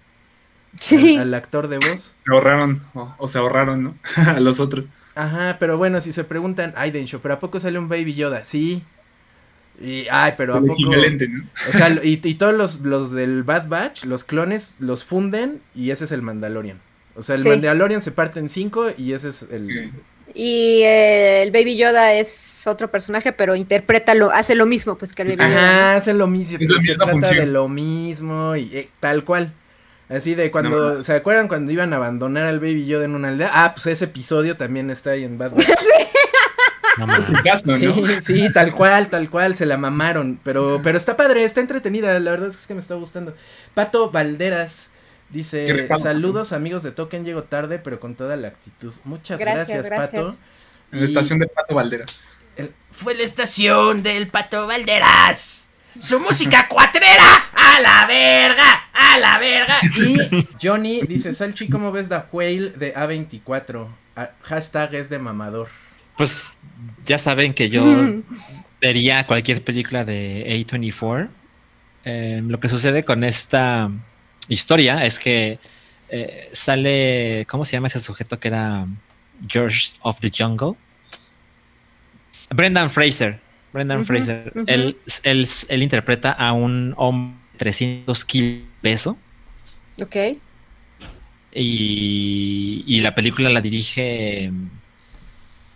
Sí. 0.80 1.16
Al, 1.18 1.24
al 1.24 1.34
actor 1.34 1.68
de 1.68 1.78
voz. 1.78 2.16
Se 2.26 2.32
ahorraron, 2.34 2.84
o, 2.94 3.14
o 3.18 3.28
se 3.28 3.38
ahorraron, 3.40 3.84
¿no? 3.84 3.96
a 4.28 4.40
los 4.40 4.60
otros. 4.60 4.86
Ajá, 5.16 5.58
pero 5.60 5.78
bueno, 5.78 6.00
si 6.02 6.12
se 6.14 6.24
preguntan, 6.24 6.74
ay, 6.78 6.92
Densho, 6.92 7.20
pero 7.22 7.34
¿a 7.36 7.40
poco 7.40 7.60
sale 7.60 7.78
un 7.80 7.90
Baby 7.90 8.14
Yoda? 8.16 8.44
Sí. 8.46 8.84
Y, 9.82 10.06
ay, 10.12 10.34
pero 10.38 10.56
¿a 10.56 10.62
poco? 10.62 10.74
O 11.70 11.72
sea, 11.72 11.90
y, 12.04 12.22
y 12.24 12.34
todos 12.36 12.54
los, 12.54 12.80
los 12.82 13.12
del 13.12 13.44
Bad 13.44 13.68
Batch, 13.68 14.06
los 14.06 14.24
clones, 14.24 14.76
los 14.80 15.04
funden 15.04 15.62
y 15.76 15.90
ese 15.92 16.06
es 16.06 16.12
el 16.12 16.22
Mandalorian. 16.22 16.80
O 17.16 17.22
sea, 17.22 17.36
el 17.36 17.44
Sí. 17.44 17.50
Mandalorian 17.50 18.02
se 18.02 18.12
parte 18.12 18.40
en 18.40 18.50
cinco 18.50 18.88
y 18.98 19.14
ese 19.14 19.30
es 19.30 19.48
el... 19.52 19.92
Y 20.36 20.82
eh, 20.84 21.44
el 21.44 21.52
Baby 21.52 21.76
Yoda 21.78 22.14
es 22.14 22.64
otro 22.66 22.90
personaje, 22.90 23.34
pero 23.34 23.56
interpreta 23.56 24.16
lo, 24.16 24.32
hace 24.32 24.56
lo 24.56 24.66
mismo, 24.66 24.98
pues 24.98 25.14
que 25.14 25.22
el 25.24 25.28
Baby 25.30 25.40
Yoda. 25.44 25.58
Ajá, 25.58 25.96
hace 25.98 26.14
lo 26.14 26.28
mismo, 26.28 26.58
Es 26.60 26.70
la 26.70 26.82
se 26.82 26.96
trata 26.96 27.12
función. 27.12 27.36
de 27.38 27.46
lo 27.48 27.68
mismo 27.68 28.56
y 28.56 28.70
eh, 28.74 28.90
tal 29.00 29.24
cual. 29.26 29.54
Así 30.10 30.34
de 30.36 30.50
cuando, 30.52 31.04
¿se 31.04 31.14
acuerdan 31.14 31.48
cuando 31.48 31.72
iban 31.72 31.94
a 31.94 31.98
abandonar 31.98 32.46
al 32.46 32.60
Baby 32.60 32.86
Yoda 32.88 33.06
en 33.06 33.16
una 33.16 33.30
aldea? 33.30 33.50
Ah, 33.52 33.74
pues 33.76 33.88
ese 33.88 34.06
episodio 34.06 34.56
también 34.58 34.90
está 34.90 35.12
ahí 35.12 35.24
en 35.24 35.38
Bad 35.38 35.52
Batch. 35.56 35.68
No 36.98 37.08
Sí, 37.78 37.86
¿no? 37.88 38.22
sí, 38.22 38.54
tal 38.54 38.72
cual, 38.72 39.08
tal 39.08 39.30
cual, 39.30 39.56
se 39.56 39.66
la 39.66 39.78
mamaron. 39.78 40.40
Pero, 40.44 40.80
pero 40.84 40.98
está 40.98 41.18
padre, 41.18 41.44
está 41.44 41.60
entretenida, 41.62 42.18
la 42.20 42.32
verdad 42.32 42.50
es 42.50 42.68
que 42.68 42.74
me 42.74 42.80
está 42.80 42.96
gustando. 42.96 43.34
Pato 43.74 44.12
Valderas 44.12 44.92
dice. 45.30 45.88
Saludos 45.98 46.54
amigos 46.54 46.84
de 46.84 46.92
Token, 46.92 47.26
llego 47.26 47.44
tarde, 47.44 47.80
pero 47.80 48.00
con 48.00 48.16
toda 48.16 48.36
la 48.36 48.50
actitud. 48.50 48.94
Muchas 49.06 49.40
gracias, 49.40 49.86
Gracias, 49.88 50.12
Pato. 50.12 50.36
En 50.92 51.00
la 51.00 51.06
Y 51.06 51.06
estación 51.06 51.40
de 51.40 51.48
Pato 51.48 51.74
Valderas. 51.76 52.38
el- 52.58 52.72
fue 52.92 53.16
la 53.16 53.24
estación 53.24 54.04
del 54.04 54.28
Pato 54.30 54.68
Valderas. 54.68 55.68
Su 56.00 56.20
música 56.20 56.68
cuatrera, 56.68 57.50
a 57.54 57.80
la 57.80 58.06
verga, 58.08 58.90
a 58.94 59.18
la 59.20 59.38
verga. 59.38 59.78
Y 59.96 60.48
Johnny 60.62 61.02
dice: 61.04 61.34
Salchi, 61.34 61.70
¿cómo 61.70 61.92
ves 61.92 62.10
The 62.10 62.22
Whale 62.32 62.72
de 62.72 62.96
A24? 62.96 63.88
Ah, 64.16 64.32
hashtag 64.42 64.96
es 64.96 65.10
de 65.10 65.20
mamador. 65.20 65.70
Pues 66.18 66.58
ya 67.06 67.18
saben 67.18 67.54
que 67.54 67.70
yo 67.70 67.84
vería 68.82 69.26
cualquier 69.28 69.64
película 69.64 70.06
de 70.06 70.46
A24. 70.68 71.30
Eh, 72.06 72.42
lo 72.46 72.60
que 72.60 72.68
sucede 72.70 73.04
con 73.06 73.24
esta 73.24 73.90
historia 74.50 75.06
es 75.06 75.20
que 75.20 75.60
eh, 76.10 76.50
sale, 76.52 77.46
¿cómo 77.50 77.64
se 77.66 77.74
llama 77.74 77.88
ese 77.88 78.00
sujeto 78.00 78.40
que 78.40 78.50
era 78.50 78.86
George 79.48 79.94
of 80.02 80.20
the 80.20 80.32
Jungle? 80.36 80.74
Brendan 82.50 82.90
Fraser. 82.90 83.40
Brendan 83.72 84.06
Fraser. 84.06 84.54
Él, 84.68 84.98
él, 85.24 85.48
él 85.70 85.84
interpreta 85.84 86.32
a 86.32 86.52
un 86.54 86.94
hombre 86.98 87.40
de 87.54 87.58
300 87.60 88.26
kilos 88.26 88.60
de 88.60 88.66
peso 88.82 89.18
Ok. 90.02 90.16
y, 91.54 92.84
y 92.86 93.00
la 93.02 93.16
película 93.16 93.50
la 93.50 93.62
dirige. 93.62 94.52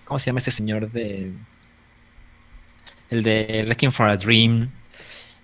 ¿Cómo 0.08 0.20
se 0.20 0.28
llama 0.28 0.40
este 0.40 0.52
señor 0.52 0.90
de. 0.90 1.34
El 3.10 3.24
de 3.24 3.64
Wrecking 3.66 3.92
for 3.92 4.08
a 4.08 4.16
Dream 4.16 4.70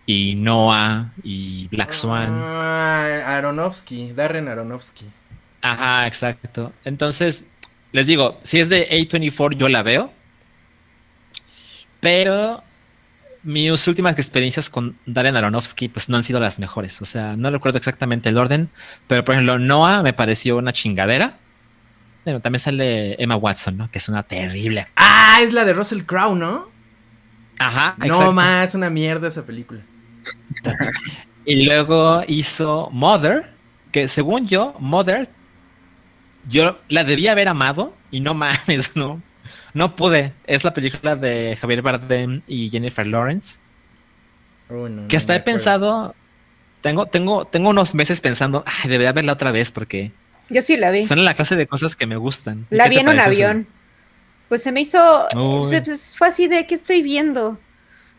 y 0.05 0.35
Noah 0.35 1.11
y 1.21 1.67
Black 1.67 1.91
Swan? 1.91 2.29
Ah, 2.31 3.37
Aronofsky, 3.37 4.13
Darren 4.13 4.47
Aronofsky. 4.47 5.05
Ajá, 5.61 6.07
exacto. 6.07 6.71
Entonces, 6.85 7.45
les 7.91 8.07
digo, 8.07 8.39
si 8.43 8.59
es 8.59 8.69
de 8.69 8.89
A24, 8.89 9.57
yo 9.57 9.67
la 9.67 9.83
veo. 9.83 10.11
Pero 11.99 12.63
mis 13.43 13.87
últimas 13.87 14.17
experiencias 14.17 14.69
con 14.69 14.97
Darren 15.05 15.35
Aronofsky, 15.35 15.89
pues 15.89 16.07
no 16.07 16.17
han 16.17 16.23
sido 16.23 16.39
las 16.39 16.57
mejores. 16.59 17.01
O 17.01 17.05
sea, 17.05 17.35
no 17.35 17.51
recuerdo 17.51 17.77
exactamente 17.77 18.29
el 18.29 18.37
orden. 18.37 18.69
Pero, 19.07 19.25
por 19.25 19.35
ejemplo, 19.35 19.59
Noah 19.59 20.03
me 20.03 20.13
pareció 20.13 20.57
una 20.57 20.71
chingadera. 20.71 21.37
Bueno, 22.23 22.39
también 22.39 22.59
sale 22.59 23.21
Emma 23.21 23.35
Watson, 23.35 23.77
¿no? 23.77 23.91
Que 23.91 23.97
es 23.97 24.07
una 24.07 24.23
terrible. 24.23 24.87
Ah, 24.95 25.39
es 25.41 25.53
la 25.53 25.65
de 25.65 25.73
Russell 25.73 26.03
Crowe, 26.03 26.35
¿no? 26.35 26.71
Ajá, 27.59 27.95
No 27.97 28.31
más, 28.31 28.75
una 28.75 28.89
mierda 28.89 29.27
esa 29.27 29.45
película. 29.45 29.81
Y 31.45 31.65
luego 31.65 32.23
hizo 32.27 32.89
Mother, 32.91 33.51
que 33.91 34.07
según 34.07 34.47
yo, 34.47 34.75
Mother, 34.79 35.29
yo 36.47 36.79
la 36.87 37.03
debía 37.03 37.33
haber 37.33 37.49
amado 37.49 37.93
y 38.11 38.21
no 38.21 38.33
mames, 38.33 38.91
no. 38.95 39.21
No 39.73 39.95
pude. 39.95 40.33
Es 40.45 40.63
la 40.63 40.73
película 40.73 41.15
de 41.15 41.57
Javier 41.59 41.81
Bardem 41.81 42.41
y 42.47 42.69
Jennifer 42.69 43.05
Lawrence. 43.05 43.59
Oh, 44.69 44.87
no, 44.87 45.07
Que 45.07 45.17
hasta 45.17 45.35
he 45.35 45.41
pensado, 45.41 46.15
tengo, 46.81 47.07
tengo, 47.07 47.45
tengo 47.45 47.69
unos 47.69 47.93
meses 47.93 48.21
pensando, 48.21 48.63
ay, 48.65 48.89
debería 48.89 49.11
verla 49.11 49.33
otra 49.33 49.51
vez 49.51 49.71
porque 49.71 50.13
Yo 50.53 50.61
sí 50.61 50.77
la 50.77 50.91
vi. 50.91 51.03
son 51.03 51.25
la 51.25 51.33
clase 51.33 51.55
de 51.55 51.67
cosas 51.67 51.95
que 51.95 52.05
me 52.07 52.15
gustan. 52.15 52.65
La 52.69 52.85
¿Qué 52.85 52.89
vi 52.91 52.97
en 52.99 53.09
un 53.09 53.15
eso? 53.17 53.25
avión. 53.25 53.67
Pues 54.49 54.61
se 54.63 54.71
me 54.71 54.81
hizo. 54.81 55.27
Se- 55.67 55.81
pues, 55.81 56.15
fue 56.17 56.27
así 56.27 56.47
de, 56.47 56.65
¿qué 56.67 56.75
estoy 56.75 57.01
viendo? 57.01 57.59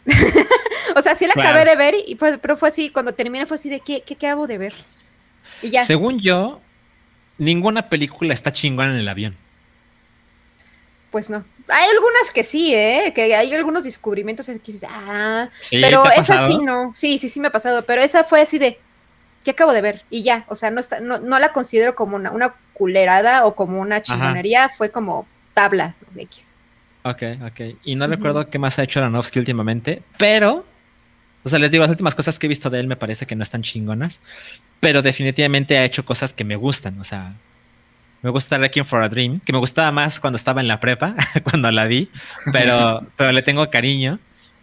o 0.96 1.00
sea, 1.02 1.14
sí 1.14 1.26
la 1.26 1.32
Claro. 1.34 1.50
acabé 1.50 1.70
de 1.70 1.76
ver, 1.76 1.94
y 2.06 2.14
pues, 2.16 2.38
pero 2.42 2.56
fue 2.56 2.68
así, 2.68 2.90
cuando 2.90 3.14
terminé 3.14 3.46
fue 3.46 3.56
así 3.56 3.70
de, 3.70 3.80
¿qué, 3.80 4.02
qué 4.04 4.14
acabo 4.14 4.46
de 4.46 4.58
ver? 4.58 4.74
Y 5.62 5.70
ya. 5.70 5.84
Según 5.84 6.18
yo, 6.20 6.60
ninguna 7.38 7.88
película 7.88 8.34
está 8.34 8.52
chingona 8.52 8.90
en 8.90 8.98
el 8.98 9.08
avión. 9.08 9.36
Pues 11.10 11.30
no. 11.30 11.44
Hay 11.68 11.84
algunas 11.90 12.32
que 12.34 12.42
sí, 12.42 12.74
¿eh? 12.74 13.12
Que 13.14 13.34
hay 13.34 13.54
algunos 13.54 13.84
descubrimientos 13.84 14.46
que 14.46 14.52
dices, 14.58 14.88
ah, 14.90 15.48
Sí, 15.60 15.80
pero 15.80 16.02
¿te 16.02 16.08
ha 16.08 16.12
esa 16.14 16.48
sí 16.48 16.58
no. 16.58 16.92
Sí, 16.96 17.18
sí, 17.18 17.28
sí 17.28 17.38
me 17.38 17.48
ha 17.48 17.52
pasado, 17.52 17.86
pero 17.86 18.02
esa 18.02 18.24
fue 18.24 18.40
así 18.40 18.58
de, 18.58 18.78
¿qué 19.44 19.52
acabo 19.52 19.72
de 19.72 19.82
ver? 19.82 20.02
Y 20.10 20.22
ya, 20.22 20.44
o 20.48 20.56
sea, 20.56 20.70
no, 20.70 20.80
está, 20.80 21.00
no, 21.00 21.18
no 21.18 21.38
la 21.38 21.52
considero 21.52 21.94
como 21.94 22.16
una, 22.16 22.32
una 22.32 22.54
culerada 22.72 23.46
o 23.46 23.54
como 23.54 23.80
una 23.80 24.02
chingonería, 24.02 24.68
fue 24.68 24.90
como 24.90 25.26
tabla 25.52 25.94
X. 26.16 26.56
Ok, 27.02 27.22
ok. 27.46 27.76
Y 27.84 27.94
no 27.94 28.06
recuerdo 28.06 28.48
qué 28.48 28.58
más 28.58 28.78
ha 28.78 28.82
hecho 28.82 28.98
Aronofsky 29.00 29.38
últimamente, 29.38 30.02
pero, 30.18 30.64
o 31.44 31.48
sea, 31.48 31.58
les 31.58 31.70
digo, 31.70 31.82
las 31.82 31.90
últimas 31.90 32.14
cosas 32.14 32.38
que 32.38 32.46
he 32.46 32.48
visto 32.48 32.70
de 32.70 32.80
él 32.80 32.86
me 32.86 32.96
parece 32.96 33.26
que 33.26 33.36
no 33.36 33.42
están 33.42 33.62
chingonas, 33.62 34.20
pero 34.80 35.02
definitivamente 35.02 35.76
ha 35.78 35.84
hecho 35.84 36.04
cosas 36.04 36.32
que 36.32 36.44
me 36.44 36.56
gustan, 36.56 36.98
o 36.98 37.04
sea, 37.04 37.34
me 38.22 38.30
gusta 38.30 38.56
Wrecking 38.56 38.86
for 38.86 39.02
a 39.02 39.08
Dream, 39.10 39.38
que 39.40 39.52
me 39.52 39.58
gustaba 39.58 39.92
más 39.92 40.18
cuando 40.18 40.38
estaba 40.38 40.62
en 40.62 40.68
la 40.68 40.80
prepa, 40.80 41.14
cuando 41.44 41.70
la 41.70 41.86
vi, 41.86 42.10
pero, 42.50 43.06
pero 43.16 43.32
le 43.32 43.42
tengo 43.42 43.68
cariño. 43.70 44.18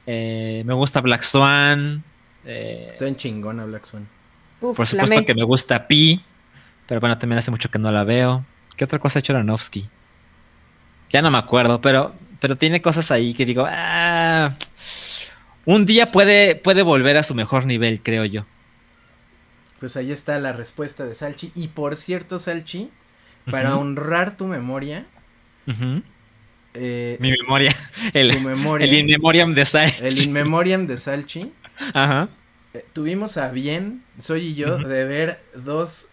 Eh, 0.08 0.64
me 0.66 0.74
gusta 0.74 1.00
Black 1.00 1.22
Swan, 1.22 2.04
eh, 2.46 2.88
Está 2.90 3.08
en 3.08 3.16
chingona 3.16 3.66
Black 3.66 3.86
Swan. 3.86 4.08
Uf, 4.62 4.78
por 4.78 4.88
supuesto 4.88 5.26
que 5.26 5.36
me 5.36 5.44
gusta 5.44 5.88
Pi, 5.88 6.24
pero 6.88 7.02
bueno, 7.02 7.18
también 7.18 7.40
hace 7.40 7.52
mucho 7.52 7.70
que 7.70 7.80
no 7.80 7.92
la 7.92 8.04
veo. 8.04 8.46
¿Qué 8.78 8.86
otra 8.86 9.00
cosa 9.00 9.20
ha 9.20 9.22
hecho 9.22 9.34
Aronofsky? 9.34 9.90
Ya 11.10 11.22
no 11.22 11.30
me 11.32 11.38
acuerdo, 11.38 11.82
pero, 11.82 12.14
pero 12.40 12.58
tiene 12.58 12.82
cosas 12.82 13.12
ahí 13.12 13.34
que 13.34 13.46
digo, 13.46 13.66
ah, 13.68 14.56
un 15.66 15.86
día 15.86 16.12
puede, 16.12 16.56
puede 16.56 16.84
volver 16.84 17.18
a 17.18 17.24
su 17.24 17.36
mejor 17.36 17.66
nivel, 17.66 18.02
creo 18.02 18.26
yo. 18.26 18.46
Pues 19.80 19.98
ahí 19.98 20.12
está 20.12 20.38
la 20.40 20.54
respuesta 20.54 21.06
de 21.06 21.16
Salchi. 21.16 21.52
Y 21.56 21.70
por 21.70 21.96
cierto, 21.96 22.40
Salchi, 22.40 22.92
para 23.50 23.76
honrar 23.76 24.38
tu 24.38 24.46
memoria, 24.46 25.06
eh, 26.74 27.18
Mi 27.20 27.32
memoria, 27.32 27.76
el, 28.14 28.32
tu 28.32 28.40
memoria, 28.40 28.86
el 28.86 28.94
in 28.94 29.06
memoriam 29.08 29.54
de 29.54 29.66
Sai. 29.66 29.94
el 30.00 30.20
in 30.20 30.32
memoriam 30.32 30.88
de 30.88 30.98
Salchi, 30.98 31.52
Ajá. 31.94 32.30
Eh, 32.74 32.86
tuvimos 32.94 33.38
a 33.38 33.50
bien, 33.50 34.04
Soy 34.18 34.48
y 34.48 34.56
yo, 34.56 34.78
de 34.78 35.06
ver 35.06 35.44
dos 35.56 36.08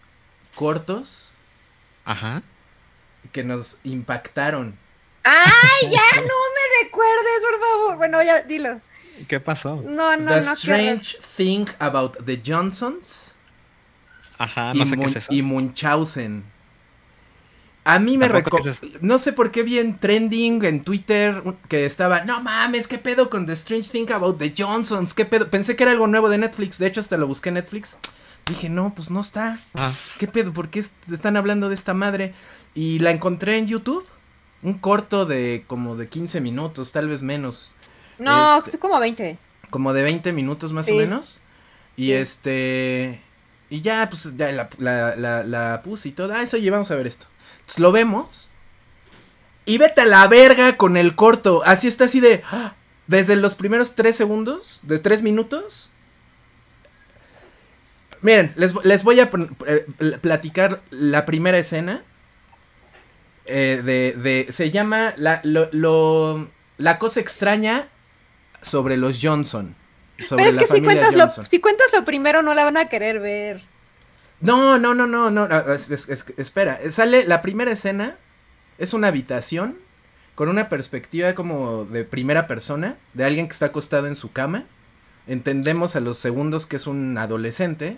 cortos 0.55 1.35
Ajá. 2.05 2.41
que 3.31 3.43
nos 3.43 3.79
impactaron. 3.83 4.77
¡Ay, 5.23 5.89
ya! 5.91 6.21
No 6.21 6.21
me 6.23 6.83
recuerdes, 6.83 7.41
por 7.49 7.59
favor. 7.59 7.97
Bueno, 7.97 8.23
ya, 8.23 8.41
dilo. 8.41 8.81
¿Qué 9.27 9.39
pasó? 9.39 9.75
No, 9.85 10.15
no, 10.17 10.33
The 10.33 10.41
no. 10.41 10.53
Strange 10.53 11.17
Thing 11.35 11.65
About 11.79 12.23
the 12.25 12.41
Johnsons 12.45 13.35
Ajá, 14.37 14.71
y, 14.73 14.79
no 14.79 14.85
sé 14.85 14.91
qué 14.91 14.97
Mun- 14.97 15.09
es 15.09 15.15
eso. 15.17 15.33
y 15.33 15.41
Munchausen. 15.41 16.43
A 17.93 17.99
mí 17.99 18.17
me 18.17 18.29
Tampoco, 18.29 18.57
reco- 18.57 18.63
¿qué 18.63 18.69
es 18.69 18.83
eso? 18.83 18.97
No 19.01 19.17
sé 19.17 19.33
por 19.33 19.51
qué 19.51 19.63
vi 19.63 19.79
en 19.79 19.97
trending 19.99 20.63
en 20.65 20.81
Twitter 20.83 21.41
que 21.67 21.85
estaba, 21.85 22.23
no 22.25 22.41
mames, 22.41 22.87
¿qué 22.87 22.97
pedo 22.97 23.29
con 23.29 23.45
The 23.45 23.53
Strange 23.53 23.89
Thing 23.89 24.11
About 24.11 24.37
the 24.37 24.53
Johnsons? 24.57 25.13
¿Qué 25.13 25.25
pedo? 25.25 25.49
Pensé 25.49 25.75
que 25.75 25.83
era 25.83 25.91
algo 25.91 26.07
nuevo 26.07 26.29
de 26.29 26.37
Netflix. 26.37 26.77
De 26.77 26.87
hecho, 26.87 26.99
hasta 26.99 27.17
lo 27.17 27.27
busqué 27.27 27.49
en 27.49 27.55
Netflix. 27.55 27.97
Dije, 28.47 28.69
no, 28.69 28.93
pues 28.95 29.09
no 29.09 29.19
está. 29.21 29.59
Ah, 29.73 29.93
¿Qué 30.17 30.27
pedo? 30.27 30.53
¿Por 30.53 30.69
qué 30.69 30.79
est- 30.79 30.93
están 31.11 31.37
hablando 31.37 31.67
de 31.69 31.75
esta 31.75 31.93
madre? 31.93 32.33
Y 32.73 32.99
la 32.99 33.11
encontré 33.11 33.57
en 33.57 33.67
YouTube. 33.67 34.05
Un 34.61 34.73
corto 34.75 35.25
de 35.25 35.63
como 35.67 35.95
de 35.95 36.07
15 36.09 36.41
minutos, 36.41 36.91
tal 36.91 37.07
vez 37.07 37.21
menos. 37.21 37.71
No, 38.17 38.57
Este- 38.57 38.71
es 38.71 38.77
como 38.77 38.99
20. 38.99 39.37
Como 39.69 39.93
de 39.93 40.03
20 40.03 40.33
minutos 40.33 40.73
más 40.73 40.85
Sí. 40.87 40.91
o 40.93 40.95
menos. 40.95 41.41
Y 41.95 42.05
Sí. 42.07 42.11
este. 42.13 43.21
Y 43.69 43.81
ya, 43.81 44.07
pues 44.09 44.35
ya 44.35 44.51
la, 44.51 44.69
la, 44.79 45.15
la, 45.15 45.43
la 45.43 45.81
puse 45.83 46.09
y 46.09 46.11
todo. 46.11 46.33
Ah, 46.33 46.41
eso 46.41 46.57
oye, 46.57 46.69
vamos 46.71 46.89
a 46.91 46.95
ver 46.95 47.07
esto. 47.07 47.27
Entonces 47.69 47.79
lo 47.83 47.91
vemos. 47.91 48.49
Y 49.65 49.77
vete 49.77 50.01
a 50.01 50.05
la 50.07 50.27
verga 50.27 50.75
con 50.75 50.97
el 50.97 51.13
corto. 51.15 51.61
Así 51.63 51.87
está 51.87 52.05
así 52.05 52.19
de. 52.19 52.41
¡ah! 52.51 52.73
Desde 53.05 53.35
los 53.35 53.53
primeros 53.53 53.93
3 53.93 54.15
segundos, 54.15 54.79
de 54.81 54.97
3 54.97 55.21
minutos. 55.21 55.91
Miren, 58.21 58.53
les, 58.55 58.73
les 58.83 59.03
voy 59.03 59.19
a 59.19 59.23
eh, 59.67 59.85
pl- 59.97 60.17
platicar 60.17 60.81
la 60.89 61.25
primera 61.25 61.59
escena. 61.59 62.03
eh, 63.45 63.81
de, 63.85 64.13
de. 64.19 64.51
Se 64.51 64.71
llama. 64.71 65.13
La, 65.17 65.39
lo, 65.43 65.69
lo- 65.71 66.49
la 66.77 66.97
cosa 66.97 67.19
extraña 67.19 67.87
sobre 68.63 68.97
los 68.97 69.19
Johnson. 69.21 69.75
Sobre 70.25 70.43
Pero 70.45 70.49
es 70.49 70.55
la 70.55 70.61
que 70.67 70.73
si 70.73 70.81
cuentas, 70.83 71.15
lo, 71.15 71.29
si 71.45 71.61
cuentas 71.61 71.87
lo 71.93 72.03
primero 72.03 72.41
no 72.41 72.55
la 72.55 72.63
van 72.63 72.77
a 72.77 72.89
querer 72.89 73.19
ver. 73.19 73.63
No, 74.41 74.77
no, 74.79 74.93
no, 74.93 75.05
no, 75.07 75.29
no. 75.31 75.47
ah, 75.49 75.65
es- 75.75 75.89
es- 75.89 76.09
es- 76.09 76.25
espera, 76.37 76.79
sale 76.91 77.25
la 77.25 77.41
primera 77.41 77.71
escena. 77.71 78.17
Es 78.77 78.93
una 78.93 79.09
habitación 79.09 79.77
con 80.35 80.47
una 80.47 80.69
perspectiva 80.69 81.35
como 81.35 81.83
de 81.85 82.05
primera 82.05 82.47
persona, 82.47 82.97
de 83.13 83.25
alguien 83.25 83.47
que 83.47 83.53
está 83.53 83.67
acostado 83.67 84.07
en 84.07 84.15
su 84.15 84.31
cama. 84.31 84.63
Entendemos 85.27 85.95
a 85.95 85.99
los 85.99 86.17
segundos 86.17 86.65
que 86.65 86.77
es 86.77 86.87
un 86.87 87.17
adolescente. 87.17 87.97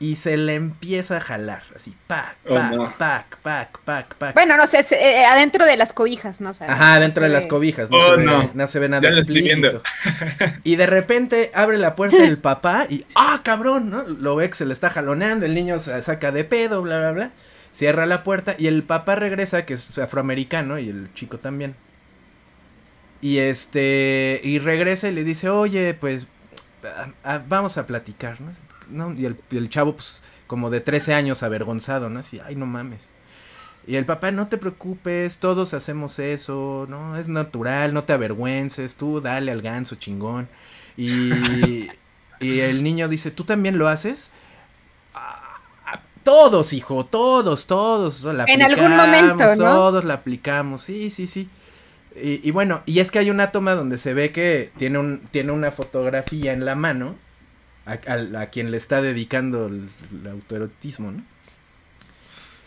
Y 0.00 0.16
se 0.16 0.36
le 0.36 0.54
empieza 0.54 1.18
a 1.18 1.20
jalar, 1.20 1.62
así, 1.74 1.96
pac, 2.08 2.36
Oh, 2.46 2.54
pac, 2.54 2.72
no. 2.74 2.92
pac, 2.98 3.36
pac, 3.38 3.78
pac, 3.84 4.14
pac. 4.16 4.34
Bueno, 4.34 4.56
no 4.56 4.66
sé, 4.66 4.82
se- 4.82 4.96
eh, 5.00 5.24
adentro 5.24 5.64
de 5.64 5.76
las 5.76 5.92
cobijas, 5.92 6.40
¿no? 6.40 6.50
O 6.50 6.54
sea, 6.54 6.70
Ajá, 6.70 6.94
no 6.96 7.00
dentro 7.02 7.22
se 7.22 7.28
de 7.28 7.34
las 7.34 7.46
cobijas, 7.46 7.90
no, 7.90 7.96
Oh, 7.96 8.10
se, 8.10 8.16
ve, 8.16 8.24
no. 8.24 8.50
no 8.52 8.66
se 8.66 8.78
ve 8.80 8.88
nada 8.88 9.02
Ya 9.02 9.16
explícito. 9.16 9.82
Y 10.64 10.76
de 10.76 10.86
repente 10.86 11.52
abre 11.54 11.78
la 11.78 11.94
puerta 11.94 12.18
el 12.24 12.38
papá 12.38 12.86
y 12.90 13.06
¡ah, 13.14 13.40
cabrón! 13.44 13.88
¿no? 13.88 14.02
Lo 14.02 14.34
ve 14.36 14.48
que 14.50 14.56
se 14.56 14.66
le 14.66 14.72
está 14.72 14.90
jaloneando, 14.90 15.46
el 15.46 15.54
niño 15.54 15.78
se 15.78 16.02
saca 16.02 16.32
de 16.32 16.44
pedo, 16.44 16.82
bla, 16.82 16.98
bla, 16.98 17.12
bla. 17.12 17.30
Cierra 17.72 18.04
la 18.04 18.24
puerta 18.24 18.56
y 18.58 18.66
el 18.66 18.82
papá 18.82 19.14
regresa, 19.14 19.64
que 19.64 19.74
es 19.74 19.98
afroamericano, 19.98 20.78
y 20.78 20.88
el 20.88 21.14
chico 21.14 21.38
también. 21.38 21.76
Y 23.20 23.38
este, 23.38 24.40
y 24.44 24.58
regresa 24.58 25.08
y 25.08 25.12
le 25.12 25.24
dice, 25.24 25.48
oye, 25.48 25.94
pues, 25.94 26.26
ah, 26.84 27.08
ah, 27.24 27.40
vamos 27.48 27.78
a 27.78 27.86
platicar, 27.86 28.40
¿no? 28.40 28.50
¿No? 28.90 29.12
Y 29.14 29.26
el, 29.26 29.36
y 29.50 29.56
el 29.56 29.68
chavo, 29.68 29.94
pues, 29.96 30.22
como 30.46 30.70
de 30.70 30.80
13 30.80 31.14
años 31.14 31.42
avergonzado, 31.42 32.10
¿no? 32.10 32.20
Así, 32.20 32.40
ay, 32.44 32.56
no 32.56 32.66
mames. 32.66 33.10
Y 33.86 33.96
el 33.96 34.06
papá, 34.06 34.30
no 34.30 34.48
te 34.48 34.56
preocupes, 34.56 35.38
todos 35.38 35.74
hacemos 35.74 36.18
eso, 36.18 36.86
¿no? 36.88 37.18
Es 37.18 37.28
natural, 37.28 37.92
no 37.92 38.04
te 38.04 38.14
avergüences, 38.14 38.96
tú 38.96 39.20
dale 39.20 39.52
al 39.52 39.60
ganso 39.62 39.96
chingón. 39.96 40.48
Y, 40.96 41.88
y 42.40 42.60
el 42.60 42.82
niño 42.82 43.08
dice, 43.08 43.30
¿tú 43.30 43.44
también 43.44 43.76
lo 43.78 43.88
haces? 43.88 44.30
"Ah, 45.14 45.60
ah, 45.86 46.00
Todos, 46.22 46.72
hijo, 46.72 47.04
todos, 47.06 47.66
todos. 47.66 48.24
La 48.24 48.44
En 48.46 48.62
algún 48.62 48.92
aplicamos, 48.92 49.06
momento, 49.06 49.56
¿no? 49.56 49.74
Todos 49.74 50.04
la 50.04 50.14
aplicamos, 50.14 50.82
sí, 50.82 51.10
sí, 51.10 51.26
sí. 51.26 51.48
Y, 52.16 52.40
y 52.48 52.50
bueno, 52.52 52.82
y 52.86 53.00
es 53.00 53.10
que 53.10 53.18
hay 53.18 53.30
una 53.30 53.50
toma 53.52 53.74
donde 53.74 53.98
se 53.98 54.14
ve 54.14 54.30
que 54.32 54.72
tiene, 54.78 54.98
un, 54.98 55.20
tiene 55.30 55.52
una 55.52 55.70
fotografía 55.72 56.52
en 56.52 56.64
la 56.64 56.74
mano 56.76 57.16
a, 57.86 57.92
a- 57.92 58.40
a 58.42 58.46
quien 58.50 58.70
le 58.70 58.76
está 58.76 59.02
dedicando 59.02 59.66
el, 59.66 59.88
el 60.22 60.26
autoerotismo, 60.28 61.12
¿no? 61.12 61.22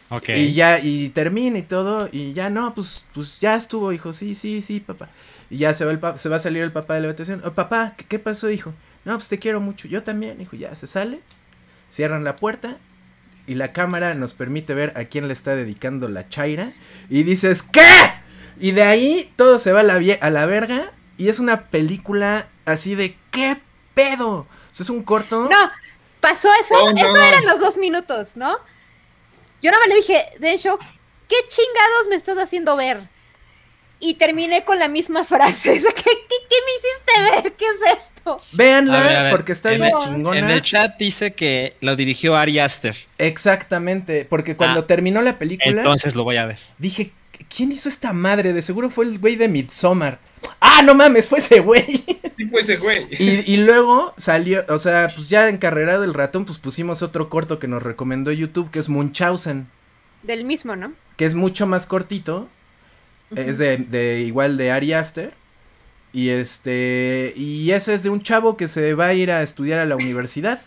ok. 0.09 0.29
Y 0.29 0.53
ya, 0.53 0.79
y 0.79 1.09
termina 1.09 1.59
y 1.59 1.63
todo, 1.63 2.09
y 2.11 2.33
ya 2.33 2.49
no, 2.49 2.73
pues, 2.73 3.05
pues 3.13 3.39
ya 3.39 3.55
estuvo, 3.55 3.91
hijo, 3.91 4.13
sí, 4.13 4.35
sí, 4.35 4.61
sí, 4.61 4.79
papá. 4.79 5.09
Y 5.49 5.57
ya 5.57 5.73
se 5.73 5.85
va 5.85 5.91
el 5.91 5.99
pa- 5.99 6.17
se 6.17 6.29
va 6.29 6.37
a 6.37 6.39
salir 6.39 6.63
el 6.63 6.71
papá 6.71 6.95
de 6.95 7.01
la 7.01 7.07
habitación. 7.07 7.41
Oh, 7.45 7.53
papá, 7.53 7.93
¿qué, 7.97 8.05
qué 8.05 8.19
pasó, 8.19 8.49
hijo? 8.49 8.73
No, 9.05 9.13
pues 9.15 9.27
te 9.29 9.39
quiero 9.39 9.59
mucho. 9.61 9.87
Yo 9.87 10.03
también, 10.03 10.39
hijo, 10.41 10.55
ya 10.55 10.75
se 10.75 10.87
sale. 10.87 11.21
Cierran 11.89 12.23
la 12.23 12.35
puerta. 12.35 12.77
Y 13.47 13.55
la 13.55 13.71
cámara 13.71 14.13
nos 14.13 14.33
permite 14.33 14.73
ver 14.73 14.91
a 14.97 15.05
quién 15.05 15.27
le 15.27 15.33
está 15.33 15.55
dedicando 15.55 16.09
la 16.09 16.27
chaira. 16.27 16.73
Y 17.09 17.23
dices, 17.23 17.63
¿qué? 17.63 17.81
Y 18.59 18.71
de 18.71 18.83
ahí 18.83 19.31
todo 19.37 19.57
se 19.57 19.71
va 19.71 19.79
a 19.79 19.83
la, 19.83 20.01
a 20.19 20.29
la 20.29 20.45
verga. 20.45 20.91
Y 21.17 21.29
es 21.29 21.39
una 21.39 21.67
película 21.69 22.49
así 22.65 22.93
de, 22.95 23.15
¿qué 23.31 23.57
pedo? 23.93 24.47
Es 24.79 24.89
un 24.89 25.03
corto. 25.03 25.47
No, 25.49 25.71
pasó 26.19 26.49
eso, 26.61 26.75
Oh, 26.83 26.91
no. 26.91 26.97
eso 26.97 27.15
eran 27.15 27.45
los 27.45 27.59
dos 27.59 27.77
minutos, 27.77 28.35
¿no? 28.35 28.57
Yo 29.61 29.71
no 29.71 29.79
me 29.79 29.87
le 29.87 29.95
dije, 29.95 30.25
Densho, 30.39 30.77
¿qué 31.27 31.35
chingados 31.47 32.07
me 32.09 32.15
estás 32.15 32.37
haciendo 32.37 32.75
ver? 32.75 33.09
Y 33.99 34.13
terminé 34.13 34.63
con 34.63 34.77
la 34.77 34.87
misma 34.87 35.25
frase. 35.25 35.73
¿Qué, 35.81 35.81
qué, 35.81 36.03
qué 36.03 36.55
me 36.65 37.25
hiciste 37.31 37.41
ver? 37.43 37.53
¿Qué 37.55 37.65
es 37.65 37.97
esto? 37.97 38.39
Véanla 38.51 38.99
A 38.99 39.03
ver, 39.07 39.15
a 39.15 39.21
ver, 39.23 39.31
porque 39.31 39.51
está 39.53 39.71
en 39.71 39.81
bien 39.81 39.91
el- 39.95 40.03
chingona. 40.03 40.37
En 40.39 40.49
el 40.51 40.61
chat 40.61 40.95
dice 40.99 41.33
que 41.33 41.75
lo 41.81 41.95
dirigió 41.95 42.35
Ari 42.35 42.59
Aster. 42.59 42.95
Exactamente, 43.17 44.25
porque 44.25 44.55
cuando 44.55 44.81
Ah, 44.81 44.85
terminó 44.87 45.21
la 45.23 45.39
película, 45.39 45.81
Entonces 45.81 46.13
lo 46.15 46.23
voy 46.23 46.37
a 46.37 46.45
ver. 46.45 46.59
dije, 46.77 47.11
¿quién 47.55 47.71
hizo 47.71 47.89
esta 47.89 48.13
madre? 48.13 48.53
De 48.53 48.61
seguro 48.61 48.89
fue 48.89 49.05
el 49.05 49.19
güey 49.19 49.35
de 49.35 49.47
Midsommar. 49.49 50.19
Ah, 50.59 50.81
no 50.83 50.93
mames, 50.95 51.27
fue 51.29 51.39
ese 51.39 51.59
güey. 51.59 51.83
Sí, 52.37 52.45
fue 52.49 52.61
ese 52.61 52.77
güey. 52.77 53.07
y, 53.19 53.51
y 53.53 53.57
luego 53.57 54.13
salió, 54.17 54.63
o 54.69 54.77
sea, 54.79 55.11
pues 55.15 55.29
ya 55.29 55.49
encarrerado 55.49 56.03
el 56.03 56.13
ratón, 56.13 56.45
pues 56.45 56.57
pusimos 56.59 57.01
otro 57.01 57.29
corto 57.29 57.59
que 57.59 57.67
nos 57.67 57.83
recomendó 57.83 58.31
YouTube, 58.31 58.69
que 58.71 58.79
es 58.79 58.89
Munchausen, 58.89 59.67
Del 60.23 60.45
mismo, 60.45 60.75
¿no? 60.75 60.93
que 61.17 61.25
es 61.25 61.35
mucho 61.35 61.65
más 61.67 61.85
cortito. 61.85 62.47
Es 63.35 63.57
de, 63.57 63.77
de 63.77 64.21
igual 64.21 64.55
de 64.57 64.71
Ari 64.71 64.93
Aster. 64.93 65.33
Y 66.13 66.29
este. 66.29 67.33
Y 67.35 67.71
ese 67.71 67.93
es 67.93 68.03
de 68.03 68.09
un 68.09 68.21
chavo 68.21 68.55
que 68.57 68.67
se 68.67 68.93
va 68.93 69.07
a 69.07 69.13
ir 69.13 69.31
a 69.31 69.43
estudiar 69.43 69.79
a 69.79 69.85
la 69.85 69.95
universidad. 69.97 70.61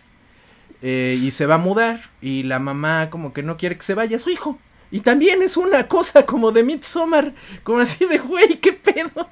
eh, 0.82 1.18
y 1.20 1.30
se 1.30 1.46
va 1.46 1.54
a 1.56 1.58
mudar. 1.58 2.00
Y 2.20 2.42
la 2.44 2.58
mamá 2.58 3.08
como 3.10 3.32
que 3.32 3.42
no 3.42 3.56
quiere 3.56 3.76
que 3.76 3.82
se 3.82 3.94
vaya 3.94 4.18
su 4.18 4.30
hijo. 4.30 4.58
Y 4.90 5.00
también 5.00 5.42
es 5.42 5.56
una 5.56 5.86
cosa 5.86 6.26
como 6.26 6.50
de 6.52 6.64
Midsommar. 6.64 7.32
Como 7.62 7.78
así 7.80 8.06
de 8.06 8.18
güey, 8.18 8.56
qué 8.60 8.72
pedo. 8.72 9.28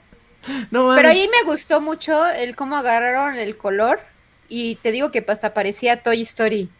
No 0.71 0.85
mames. 0.85 0.97
Pero 0.97 1.09
ahí 1.09 1.29
me 1.29 1.43
gustó 1.51 1.81
mucho 1.81 2.27
el 2.27 2.55
cómo 2.57 2.77
agarraron 2.77 3.37
el 3.37 3.57
color. 3.57 4.01
Y 4.49 4.77
te 4.77 4.93
digo 4.93 5.11
que 5.11 5.25
hasta 5.29 5.53
parecía 5.53 6.03
Toy 6.03 6.23
Story. 6.23 6.71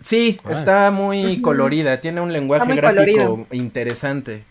Sí, 0.00 0.40
Ah. 0.44 0.52
está 0.52 0.90
muy 0.90 1.40
colorida. 1.40 2.00
Tiene 2.00 2.20
un 2.20 2.32
lenguaje 2.32 2.64
muy 2.66 2.76
gráfico 2.76 3.00
colorido. 3.14 3.46
interesante. 3.52 4.44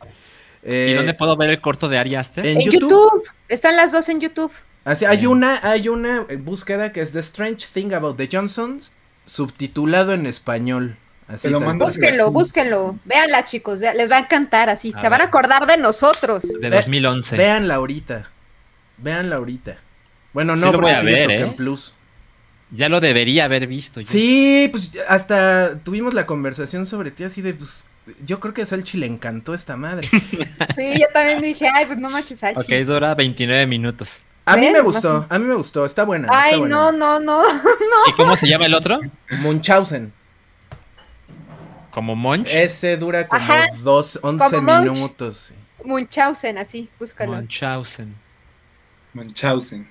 ¿Y 0.64 0.70
Eh, 0.72 0.94
dónde 0.96 1.14
puedo 1.14 1.36
ver 1.36 1.50
el 1.50 1.60
corto 1.62 1.90
de 1.90 1.98
Ari 1.98 2.16
Aster? 2.16 2.46
en 2.46 2.62
En 2.62 2.66
YouTube. 2.72 2.82
YouTube. 2.90 3.24
Están 3.50 3.76
las 3.76 3.92
dos 3.92 4.08
en 4.10 4.22
YouTube. 4.22 4.52
Así, 4.86 5.06
hay 5.06 5.26
una, 5.26 5.60
hay 5.64 5.90
una 5.90 6.26
eh, 6.30 6.38
búsqueda 6.38 6.92
que 6.94 7.02
es 7.02 7.12
The 7.12 7.20
Strange 7.20 7.68
Thing 7.74 7.94
About 7.94 8.18
the 8.18 8.30
Johnsons, 8.32 8.94
subtitulado 9.26 10.14
en 10.14 10.26
español. 10.26 10.98
Así 11.28 11.50
lo 11.50 11.60
mando. 11.60 11.86
Búsquenlo, 11.86 12.32
búsquenlo. 12.32 12.98
Véanla, 13.06 13.46
chicos. 13.46 13.80
Les 13.80 14.10
va 14.12 14.18
a 14.18 14.20
encantar 14.20 14.70
así. 14.70 14.92
A 14.96 15.02
se 15.02 15.10
van 15.10 15.22
a 15.22 15.26
acordar 15.26 15.66
de 15.66 15.78
nosotros. 15.78 16.44
De 16.44 16.70
Ve- 16.70 16.76
2011. 16.78 17.38
Véanla 17.38 17.76
ahorita. 17.76 18.30
Véanla 18.98 19.36
ahorita. 19.38 19.78
Bueno, 20.34 20.56
Sí 20.56 20.62
no, 20.62 20.72
lo 20.72 20.80
porque 20.80 20.96
sí 20.96 21.06
le 21.06 21.12
ver, 21.12 21.24
toca 21.24 21.34
¿eh? 21.36 21.42
en 21.44 21.54
plus. 21.56 21.94
Ya 22.72 22.90
lo 22.90 23.00
debería 23.00 23.46
haber 23.46 23.68
visto. 23.68 24.02
yo. 24.02 24.08
Sí, 24.08 24.68
pues 24.72 24.92
hasta 25.08 25.78
tuvimos 25.84 26.14
la 26.14 26.26
conversación 26.26 26.86
sobre 26.88 27.12
ti 27.12 27.24
así 27.24 27.42
de, 27.44 27.54
pues, 27.54 27.86
yo 28.26 28.40
creo 28.40 28.54
que 28.54 28.64
a 28.64 28.66
Salchi 28.66 28.98
le 28.98 29.06
encantó 29.06 29.54
esta 29.54 29.78
madre. 29.78 30.10
Sí, 30.76 30.94
yo 31.00 31.06
también 31.14 31.40
dije, 31.42 31.68
ay, 31.72 31.86
pues 31.86 32.00
no 32.00 32.10
manches, 32.10 32.40
Salchi. 32.40 32.74
Ok, 32.74 32.88
dura 32.88 33.14
29 33.14 33.68
minutos. 33.68 34.22
A 34.46 34.58
mí 34.58 34.70
me 34.72 34.82
gustó, 34.82 35.26
a 35.30 35.40
mí 35.40 35.46
me 35.46 35.54
gustó, 35.54 35.86
está 35.86 36.04
buena. 36.04 36.28
Ay, 36.32 36.54
está 36.56 36.60
buena. 36.62 36.76
no, 36.76 36.92
no, 36.92 37.20
no. 37.20 37.44
¿Y 38.08 38.14
cómo 38.18 38.36
se 38.36 38.48
llama 38.48 38.66
el 38.66 38.74
otro? 38.74 39.00
Munchausen. 39.40 40.12
¿Como 41.94 42.16
Monch? 42.16 42.50
Ese 42.52 42.98
dura 42.98 43.28
como 43.28 43.44
Ajá, 43.44 43.68
dos, 43.84 44.20
once 44.24 44.44
como 44.44 44.74
Munch. 44.74 44.96
minutos. 44.96 45.54
Munchausen, 45.86 46.58
así, 46.58 46.90
búscalo. 47.00 47.34
Munchausen. 47.34 48.16
Munchausen. 49.14 49.88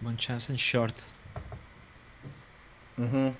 Munchausen 0.00 0.54
Short. 0.54 0.94
Ujú. 2.96 3.34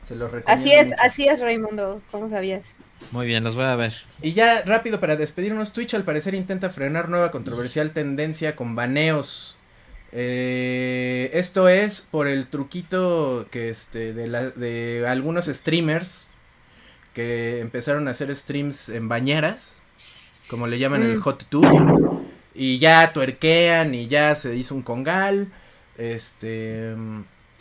Se 0.00 0.14
lo 0.14 0.28
recomiendo. 0.28 0.62
Así 0.62 0.72
es, 0.72 0.86
mucho. 0.90 1.02
así 1.02 1.26
es, 1.26 1.40
Raimundo. 1.40 2.00
¿Cómo 2.12 2.28
sabías? 2.28 2.76
Muy 3.10 3.26
bien, 3.26 3.42
los 3.42 3.56
voy 3.56 3.64
a 3.64 3.74
ver. 3.74 3.94
Y 4.22 4.32
ya 4.32 4.62
rápido 4.62 5.00
para 5.00 5.16
despedirnos, 5.16 5.72
Twitch 5.72 5.94
al 5.94 6.04
parecer 6.04 6.34
intenta 6.34 6.70
frenar 6.70 7.08
nueva 7.08 7.32
controversial 7.32 7.92
tendencia 7.92 8.54
con 8.54 8.76
baneos. 8.76 9.56
Eh, 10.12 11.30
esto 11.34 11.68
es 11.68 12.00
por 12.00 12.26
el 12.26 12.46
truquito 12.48 13.46
que 13.50 13.68
este 13.70 14.12
de, 14.12 14.26
la, 14.26 14.50
de 14.50 15.06
algunos 15.08 15.46
streamers 15.46 16.26
que 17.14 17.60
empezaron 17.60 18.08
a 18.08 18.12
hacer 18.12 18.34
streams 18.34 18.88
en 18.90 19.08
bañeras, 19.08 19.76
como 20.48 20.66
le 20.68 20.78
llaman 20.78 21.02
el 21.02 21.16
Mm. 21.16 21.20
hot 21.20 21.46
tub, 21.48 21.84
y 22.54 22.78
ya 22.78 23.12
tuerquean 23.12 23.94
y 23.94 24.08
ya 24.08 24.34
se 24.34 24.56
hizo 24.56 24.74
un 24.74 24.82
congal, 24.82 25.52
este, 25.98 26.94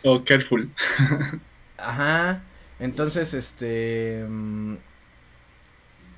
Oh, 0.03 0.23
careful. 0.23 0.69
Ajá. 1.77 2.43
Entonces, 2.79 3.33
este. 3.33 4.25
mm, 4.27 4.75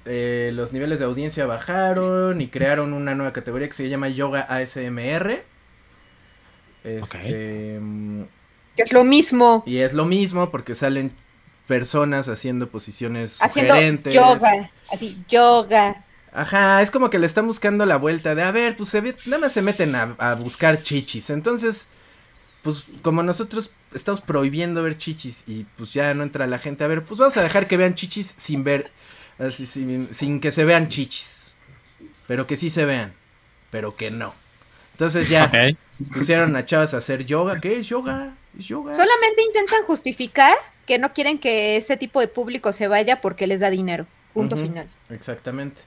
eh, 0.05 0.51
los 0.53 0.73
niveles 0.73 0.99
de 0.99 1.05
audiencia 1.05 1.45
bajaron 1.45 2.41
y 2.41 2.47
crearon 2.47 2.93
una 2.93 3.13
nueva 3.15 3.33
categoría 3.33 3.67
que 3.67 3.73
se 3.73 3.89
llama 3.89 4.09
Yoga 4.09 4.41
ASMR. 4.41 5.43
Este. 6.83 7.79
mm, 7.79 8.23
Que 8.75 8.83
es 8.83 8.91
lo 8.93 9.03
mismo. 9.03 9.63
Y 9.65 9.77
es 9.77 9.93
lo 9.93 10.05
mismo 10.05 10.49
porque 10.51 10.75
salen 10.75 11.13
personas 11.67 12.27
haciendo 12.27 12.69
posiciones 12.69 13.41
Haciendo 13.41 13.73
sugerentes. 13.73 14.13
yoga. 14.13 14.71
Así, 14.91 15.17
yoga. 15.29 16.03
Ajá, 16.33 16.81
es 16.81 16.91
como 16.91 17.09
que 17.09 17.19
le 17.19 17.25
están 17.25 17.45
buscando 17.45 17.85
la 17.85 17.97
vuelta 17.97 18.35
de, 18.35 18.43
a 18.43 18.51
ver, 18.51 18.75
pues 18.75 18.89
se 18.89 19.01
ve- 19.01 19.15
nada 19.25 19.39
más 19.39 19.53
se 19.53 19.61
meten 19.61 19.95
a, 19.95 20.15
a 20.17 20.35
buscar 20.35 20.81
chichis. 20.81 21.29
Entonces, 21.29 21.89
pues 22.61 22.85
como 23.01 23.21
nosotros 23.23 23.71
estamos 23.93 24.21
prohibiendo 24.21 24.81
ver 24.83 24.97
chichis 24.97 25.43
y 25.47 25.65
pues 25.77 25.93
ya 25.93 26.13
no 26.13 26.23
entra 26.23 26.47
la 26.47 26.57
gente 26.59 26.83
a 26.83 26.87
ver, 26.87 27.03
pues 27.03 27.19
vamos 27.19 27.35
a 27.37 27.43
dejar 27.43 27.67
que 27.67 27.75
vean 27.77 27.95
chichis 27.95 28.33
sin 28.37 28.63
ver, 28.63 28.91
así, 29.39 29.65
sin, 29.65 30.13
sin 30.13 30.39
que 30.39 30.51
se 30.53 30.63
vean 30.63 30.87
chichis. 30.87 31.55
Pero 32.27 32.47
que 32.47 32.55
sí 32.55 32.69
se 32.69 32.85
vean, 32.85 33.13
pero 33.69 33.95
que 33.97 34.09
no. 34.11 34.33
Entonces 34.93 35.27
ya 35.27 35.45
Ok. 35.45 35.77
Pusieron 36.13 36.55
a 36.55 36.65
chavas 36.65 36.93
a 36.93 36.97
hacer 36.97 37.25
yoga. 37.25 37.59
¿Qué 37.61 37.77
es 37.79 37.87
yoga? 37.87 38.35
¿Es 38.57 38.65
yoga? 38.67 38.91
Solamente 38.93 39.41
intentan 39.47 39.83
justificar 39.85 40.57
que 40.85 40.97
no 40.99 41.11
quieren 41.13 41.39
que 41.39 41.77
ese 41.77 41.97
tipo 41.97 42.19
de 42.19 42.27
público 42.27 42.73
se 42.73 42.87
vaya 42.87 43.21
porque 43.21 43.47
les 43.47 43.59
da 43.59 43.69
dinero. 43.69 44.07
Punto 44.33 44.55
final. 44.57 44.87
Exactamente. 45.09 45.81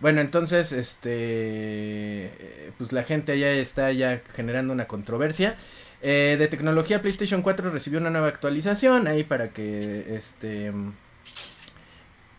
Bueno, 0.00 0.20
entonces, 0.20 0.72
este, 0.72 1.10
eh, 1.12 2.72
pues 2.78 2.92
la 2.92 3.02
gente 3.02 3.38
ya 3.38 3.50
está 3.50 3.92
ya 3.92 4.22
generando 4.34 4.72
una 4.72 4.86
controversia. 4.86 5.56
Eh, 6.02 6.36
de 6.38 6.48
tecnología, 6.48 7.02
PlayStation 7.02 7.42
4 7.42 7.70
recibió 7.70 7.98
una 8.00 8.08
nueva 8.10 8.28
actualización 8.28 9.06
ahí 9.08 9.24
para 9.24 9.50
que, 9.50 10.14
este, 10.16 10.70
mm, 10.72 10.92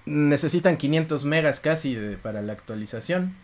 necesitan 0.06 0.78
500 0.78 1.26
megas 1.26 1.60
casi 1.60 1.94
de- 1.96 2.18
para 2.18 2.42
la 2.42 2.54
actualización. 2.54 3.36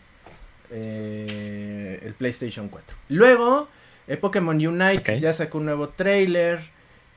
Eh, 0.71 2.01
el 2.03 2.13
PlayStation 2.13 2.69
4. 2.69 2.97
Luego, 3.09 3.67
eh, 4.07 4.17
Pokémon 4.17 4.55
Unite 4.55 5.13
Ok. 5.13 5.19
ya 5.19 5.33
sacó 5.33 5.57
un 5.59 5.65
nuevo 5.65 5.89
trailer. 5.89 6.59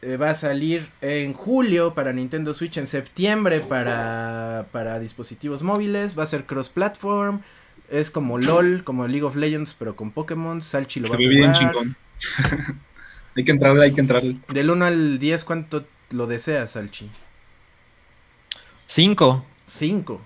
eh, 0.03 0.17
va 0.17 0.31
a 0.31 0.35
salir 0.35 0.89
en 1.03 1.35
julio 1.35 1.93
para 1.95 2.13
Nintendo 2.15 2.55
Switch, 2.55 2.79
en 2.79 2.87
septiembre 2.87 3.61
para, 3.61 4.67
para 4.73 4.99
dispositivos 4.99 5.63
móviles. 5.63 6.19
Va 6.19 6.23
a 6.23 6.27
ser 6.27 6.47
cross-platform. 6.47 7.41
Es 7.91 8.11
como 8.11 8.39
LOL, 8.39 8.83
como 8.85 9.07
League 9.07 9.25
of 9.25 9.37
Legends, 9.37 9.75
pero 9.75 9.97
con 9.97 10.11
Pokémon. 10.13 10.63
Salchi 10.63 11.01
lo 11.01 11.09
Se 11.09 11.13
va 11.13 11.17
a 11.17 11.19
bien 11.19 11.53
jugar. 11.53 11.55
chingón. 11.75 11.97
hay 13.37 13.45
que 13.45 13.51
entrarle, 13.53 13.85
hay 13.85 13.93
que 13.93 14.01
entrarle. 14.01 14.37
Del 14.49 14.71
1 14.71 14.85
al 14.87 15.19
10, 15.19 15.45
¿cuánto 15.45 15.85
lo 16.13 16.27
deseas, 16.27 16.71
Salchi? 16.73 17.11
Cinco. 18.87 19.45
5. 19.67 20.21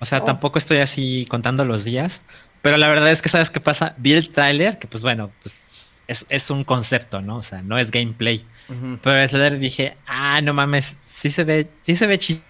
O 0.00 0.04
sea, 0.04 0.18
Oh. 0.18 0.24
tampoco 0.24 0.58
estoy 0.58 0.78
así 0.78 1.26
contando 1.28 1.64
los 1.64 1.84
días. 1.84 2.22
Pero 2.62 2.76
la 2.76 2.88
verdad 2.88 3.10
es 3.10 3.22
que, 3.22 3.28
¿sabes 3.28 3.48
qué 3.50 3.60
pasa? 3.60 3.94
Vi 3.98 4.12
el 4.12 4.30
tráiler, 4.30 4.78
que 4.78 4.86
pues 4.88 5.02
bueno, 5.02 5.30
pues 5.42 5.88
es, 6.08 6.26
es 6.28 6.50
un 6.50 6.64
concepto, 6.64 7.22
¿no? 7.22 7.36
O 7.36 7.42
sea, 7.42 7.62
no 7.62 7.78
es 7.78 7.90
gameplay. 7.90 8.44
Pero 9.02 9.18
el 9.18 9.28
trailer 9.28 9.58
dije, 9.58 9.96
ah, 10.06 10.40
no 10.42 10.54
mames, 10.54 10.84
sí 11.04 11.30
se 11.30 11.42
ve, 11.44 11.68
sí 11.82 11.96
se 11.96 12.06
ve 12.06 12.18
chistoso. 12.18 12.44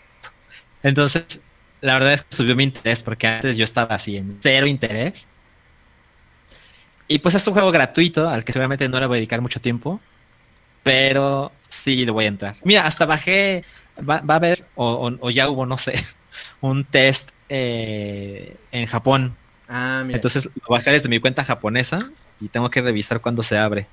Entonces, 0.83 1.41
la 1.81 1.95
verdad 1.95 2.13
es 2.13 2.23
que 2.23 2.35
subió 2.37 2.55
mi 2.57 2.65
interés, 2.65 3.03
porque 3.03 3.27
antes 3.27 3.57
yo 3.57 3.65
estaba 3.65 3.95
así 3.95 4.17
en 4.19 4.37
cero 4.43 4.67
interés. 4.67 5.29
Y 7.09 7.19
pues 7.19 7.35
es 7.35 7.47
un 7.47 7.55
juego 7.55 7.71
gratuito, 7.73 8.29
al 8.29 8.45
que 8.45 8.53
seguramente 8.53 8.89
no 8.89 9.01
le 9.01 9.07
voy 9.07 9.17
a 9.17 9.19
dedicar 9.21 9.41
mucho 9.41 9.61
tiempo. 9.61 10.01
Pero 10.83 11.53
sí 11.69 12.05
le 12.05 12.11
voy 12.11 12.25
a 12.25 12.29
entrar. 12.29 12.57
Mira, 12.65 12.87
hasta 12.87 13.07
bajé, 13.07 13.65
va, 13.99 14.21
va 14.21 14.35
a 14.35 14.37
haber, 14.37 14.67
o, 14.75 14.87
o- 15.09 15.27
o 15.27 15.31
ya 15.31 15.49
hubo, 15.51 15.67
no 15.67 15.77
sé, 15.79 16.05
un 16.61 16.85
test 16.85 17.31
eh, 17.51 18.57
en 18.73 18.87
Japón. 18.87 19.37
Ah, 19.69 20.03
mira. 20.07 20.17
Entonces 20.17 20.47
lo 20.47 20.69
bajé 20.69 20.93
desde 20.93 21.11
mi 21.11 21.21
cuenta 21.21 21.45
japonesa 21.45 22.11
y 22.41 22.49
tengo 22.49 22.71
que 22.71 22.81
revisar 22.81 23.21
cuándo 23.21 23.43
se 23.43 23.59
abre. 23.59 23.87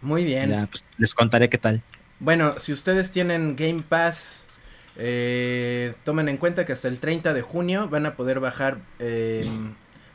Muy 0.00 0.24
bien. 0.24 0.50
Ya, 0.50 0.66
pues, 0.66 0.84
les 0.98 1.14
contaré 1.14 1.48
qué 1.48 1.58
tal. 1.58 1.82
Bueno, 2.18 2.58
si 2.58 2.72
ustedes 2.72 3.12
tienen 3.12 3.54
Game 3.56 3.82
Pass, 3.88 4.46
eh, 4.96 5.94
tomen 6.04 6.28
en 6.28 6.38
cuenta 6.38 6.64
que 6.64 6.72
hasta 6.72 6.88
el 6.88 6.98
30 6.98 7.34
de 7.34 7.42
junio 7.42 7.88
van 7.88 8.06
a 8.06 8.16
poder 8.16 8.40
bajar 8.40 8.78
eh, 8.98 9.46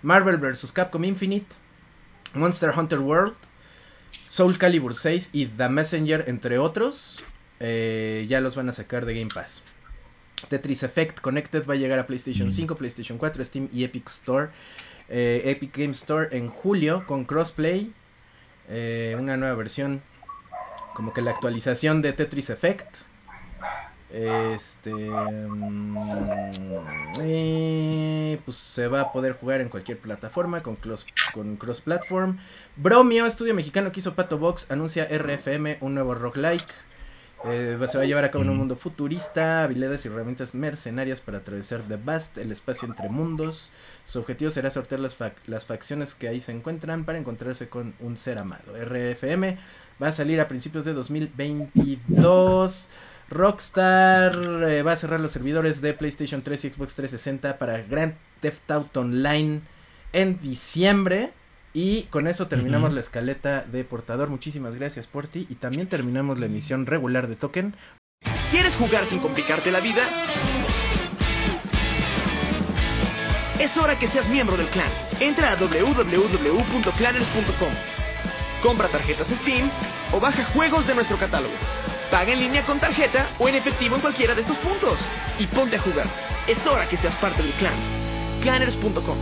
Marvel 0.01 0.37
vs. 0.37 0.71
Capcom 0.71 1.03
Infinite, 1.03 1.55
Monster 2.33 2.71
Hunter 2.75 2.99
World, 2.99 3.35
Soul 4.25 4.57
Calibur 4.57 4.95
6 4.95 5.29
y 5.33 5.45
The 5.45 5.69
Messenger, 5.69 6.25
entre 6.27 6.57
otros. 6.57 7.23
Eh, 7.59 8.25
ya 8.27 8.41
los 8.41 8.55
van 8.55 8.69
a 8.69 8.73
sacar 8.73 9.05
de 9.05 9.13
Game 9.13 9.31
Pass. 9.33 9.63
Tetris 10.49 10.83
Effect 10.83 11.19
Connected 11.21 11.65
va 11.67 11.73
a 11.73 11.77
llegar 11.77 11.99
a 11.99 12.05
PlayStation 12.05 12.47
Mm. 12.47 12.51
5, 12.51 12.75
PlayStation 12.75 13.17
4, 13.17 13.43
Steam 13.45 13.69
y 13.73 13.83
Epic 13.83 14.07
Store. 14.09 14.49
eh, 15.09 15.41
Epic 15.45 15.75
Game 15.77 15.91
Store 15.91 16.29
en 16.37 16.49
julio 16.49 17.05
con 17.05 17.25
crossplay. 17.25 17.91
eh, 18.69 19.17
una 19.19 19.35
nueva 19.35 19.55
versión 19.55 20.01
como 20.93 21.13
que 21.13 21.21
la 21.21 21.31
actualización 21.31 22.01
de 22.01 22.13
Tetris 22.13 22.49
Effect. 22.49 22.95
Este. 24.09 24.91
mm, 24.93 25.97
eh, 27.21 28.39
pues 28.45 28.57
se 28.57 28.87
va 28.87 29.01
a 29.01 29.11
poder 29.11 29.33
jugar 29.33 29.61
en 29.61 29.69
cualquier 29.69 29.97
plataforma 29.99 30.61
con, 30.63 30.75
clos- 30.77 31.05
con 31.33 31.55
cross 31.57 31.81
platform. 31.81 32.37
Bromio, 32.75 33.25
estudio 33.25 33.53
mexicano 33.53 33.91
que 33.91 33.99
hizo 33.99 34.13
Pato 34.15 34.37
Box, 34.37 34.69
anuncia 34.71 35.05
RFM, 35.09 35.77
un 35.81 35.93
nuevo 35.95 36.13
roguelike. 36.15 36.65
Eh, 37.45 37.75
se 37.87 37.97
va 37.97 38.03
a 38.03 38.07
llevar 38.07 38.23
a 38.23 38.29
cabo 38.29 38.43
en 38.43 38.49
un 38.51 38.55
Mm. 38.55 38.59
mundo 38.59 38.75
futurista, 38.75 39.63
habilidades 39.63 40.05
y 40.05 40.09
herramientas 40.09 40.53
mercenarias 40.53 41.21
para 41.21 41.39
atravesar 41.39 41.81
The 41.87 41.97
Vast, 41.97 42.37
el 42.37 42.51
espacio 42.51 42.87
entre 42.87 43.09
mundos. 43.09 43.71
Su 44.05 44.19
objetivo 44.19 44.51
será 44.51 44.69
sortear 44.69 44.99
las, 45.01 45.17
fac- 45.17 45.33
las 45.47 45.65
facciones 45.65 46.13
que 46.13 46.27
ahí 46.27 46.39
se 46.39 46.51
encuentran 46.51 47.03
para 47.03 47.17
encontrarse 47.17 47.67
con 47.67 47.95
un 47.99 48.15
ser 48.17 48.37
amado. 48.37 48.73
RFM 48.77 49.57
va 50.01 50.09
a 50.09 50.11
salir 50.11 50.39
a 50.39 50.47
principios 50.47 50.85
de 50.85 50.93
2022. 50.93 52.89
Rockstar 53.29 54.35
eh, 54.69 54.83
va 54.83 54.91
a 54.91 54.95
cerrar 54.97 55.19
los 55.21 55.31
servidores 55.31 55.81
de 55.81 55.93
PlayStation 55.93 56.41
3 56.41 56.65
y 56.65 56.69
Xbox 56.69 56.95
360 56.95 57.57
para 57.57 57.81
Grand 57.81 58.13
Theft 58.41 58.69
Auto 58.69 58.99
Online 59.01 59.61
en 60.13 60.39
diciembre. 60.41 61.31
Y 61.73 62.03
con 62.03 62.27
eso 62.27 62.47
terminamos 62.47 62.93
la 62.93 62.99
escaleta 62.99 63.63
de 63.63 63.83
portador. 63.83 64.29
Muchísimas 64.29 64.75
gracias 64.75 65.07
por 65.07 65.25
ti. 65.27 65.47
Y 65.49 65.55
también 65.55 65.87
terminamos 65.87 66.39
la 66.39 66.45
emisión 66.47 66.85
regular 66.85 67.27
de 67.27 67.35
Token. 67.35 67.75
¿Quieres 68.49 68.75
jugar 68.75 69.05
sin 69.05 69.19
complicarte 69.19 69.71
la 69.71 69.79
vida? 69.79 70.03
Es 73.59 73.77
hora 73.77 73.97
que 73.97 74.07
seas 74.07 74.27
miembro 74.27 74.57
del 74.57 74.67
clan. 74.67 74.91
Entra 75.19 75.53
a 75.53 75.55
www.clanners.com. 75.55 77.73
Compra 78.61 78.89
tarjetas 78.89 79.29
Steam 79.29 79.71
o 80.11 80.19
baja 80.19 80.43
juegos 80.45 80.85
de 80.87 80.95
nuestro 80.95 81.17
catálogo. 81.17 81.53
Paga 82.11 82.33
en 82.33 82.39
línea 82.39 82.65
con 82.65 82.79
tarjeta 82.79 83.29
o 83.39 83.47
en 83.47 83.55
efectivo 83.55 83.95
en 83.95 84.01
cualquiera 84.01 84.35
de 84.35 84.41
estos 84.41 84.57
puntos. 84.57 84.99
Y 85.39 85.47
ponte 85.47 85.77
a 85.77 85.81
jugar. 85.81 86.07
Es 86.47 86.65
hora 86.67 86.89
que 86.89 86.97
seas 86.97 87.15
parte 87.15 87.41
del 87.41 87.53
clan. 87.53 87.73
Clanners.com. 88.41 89.17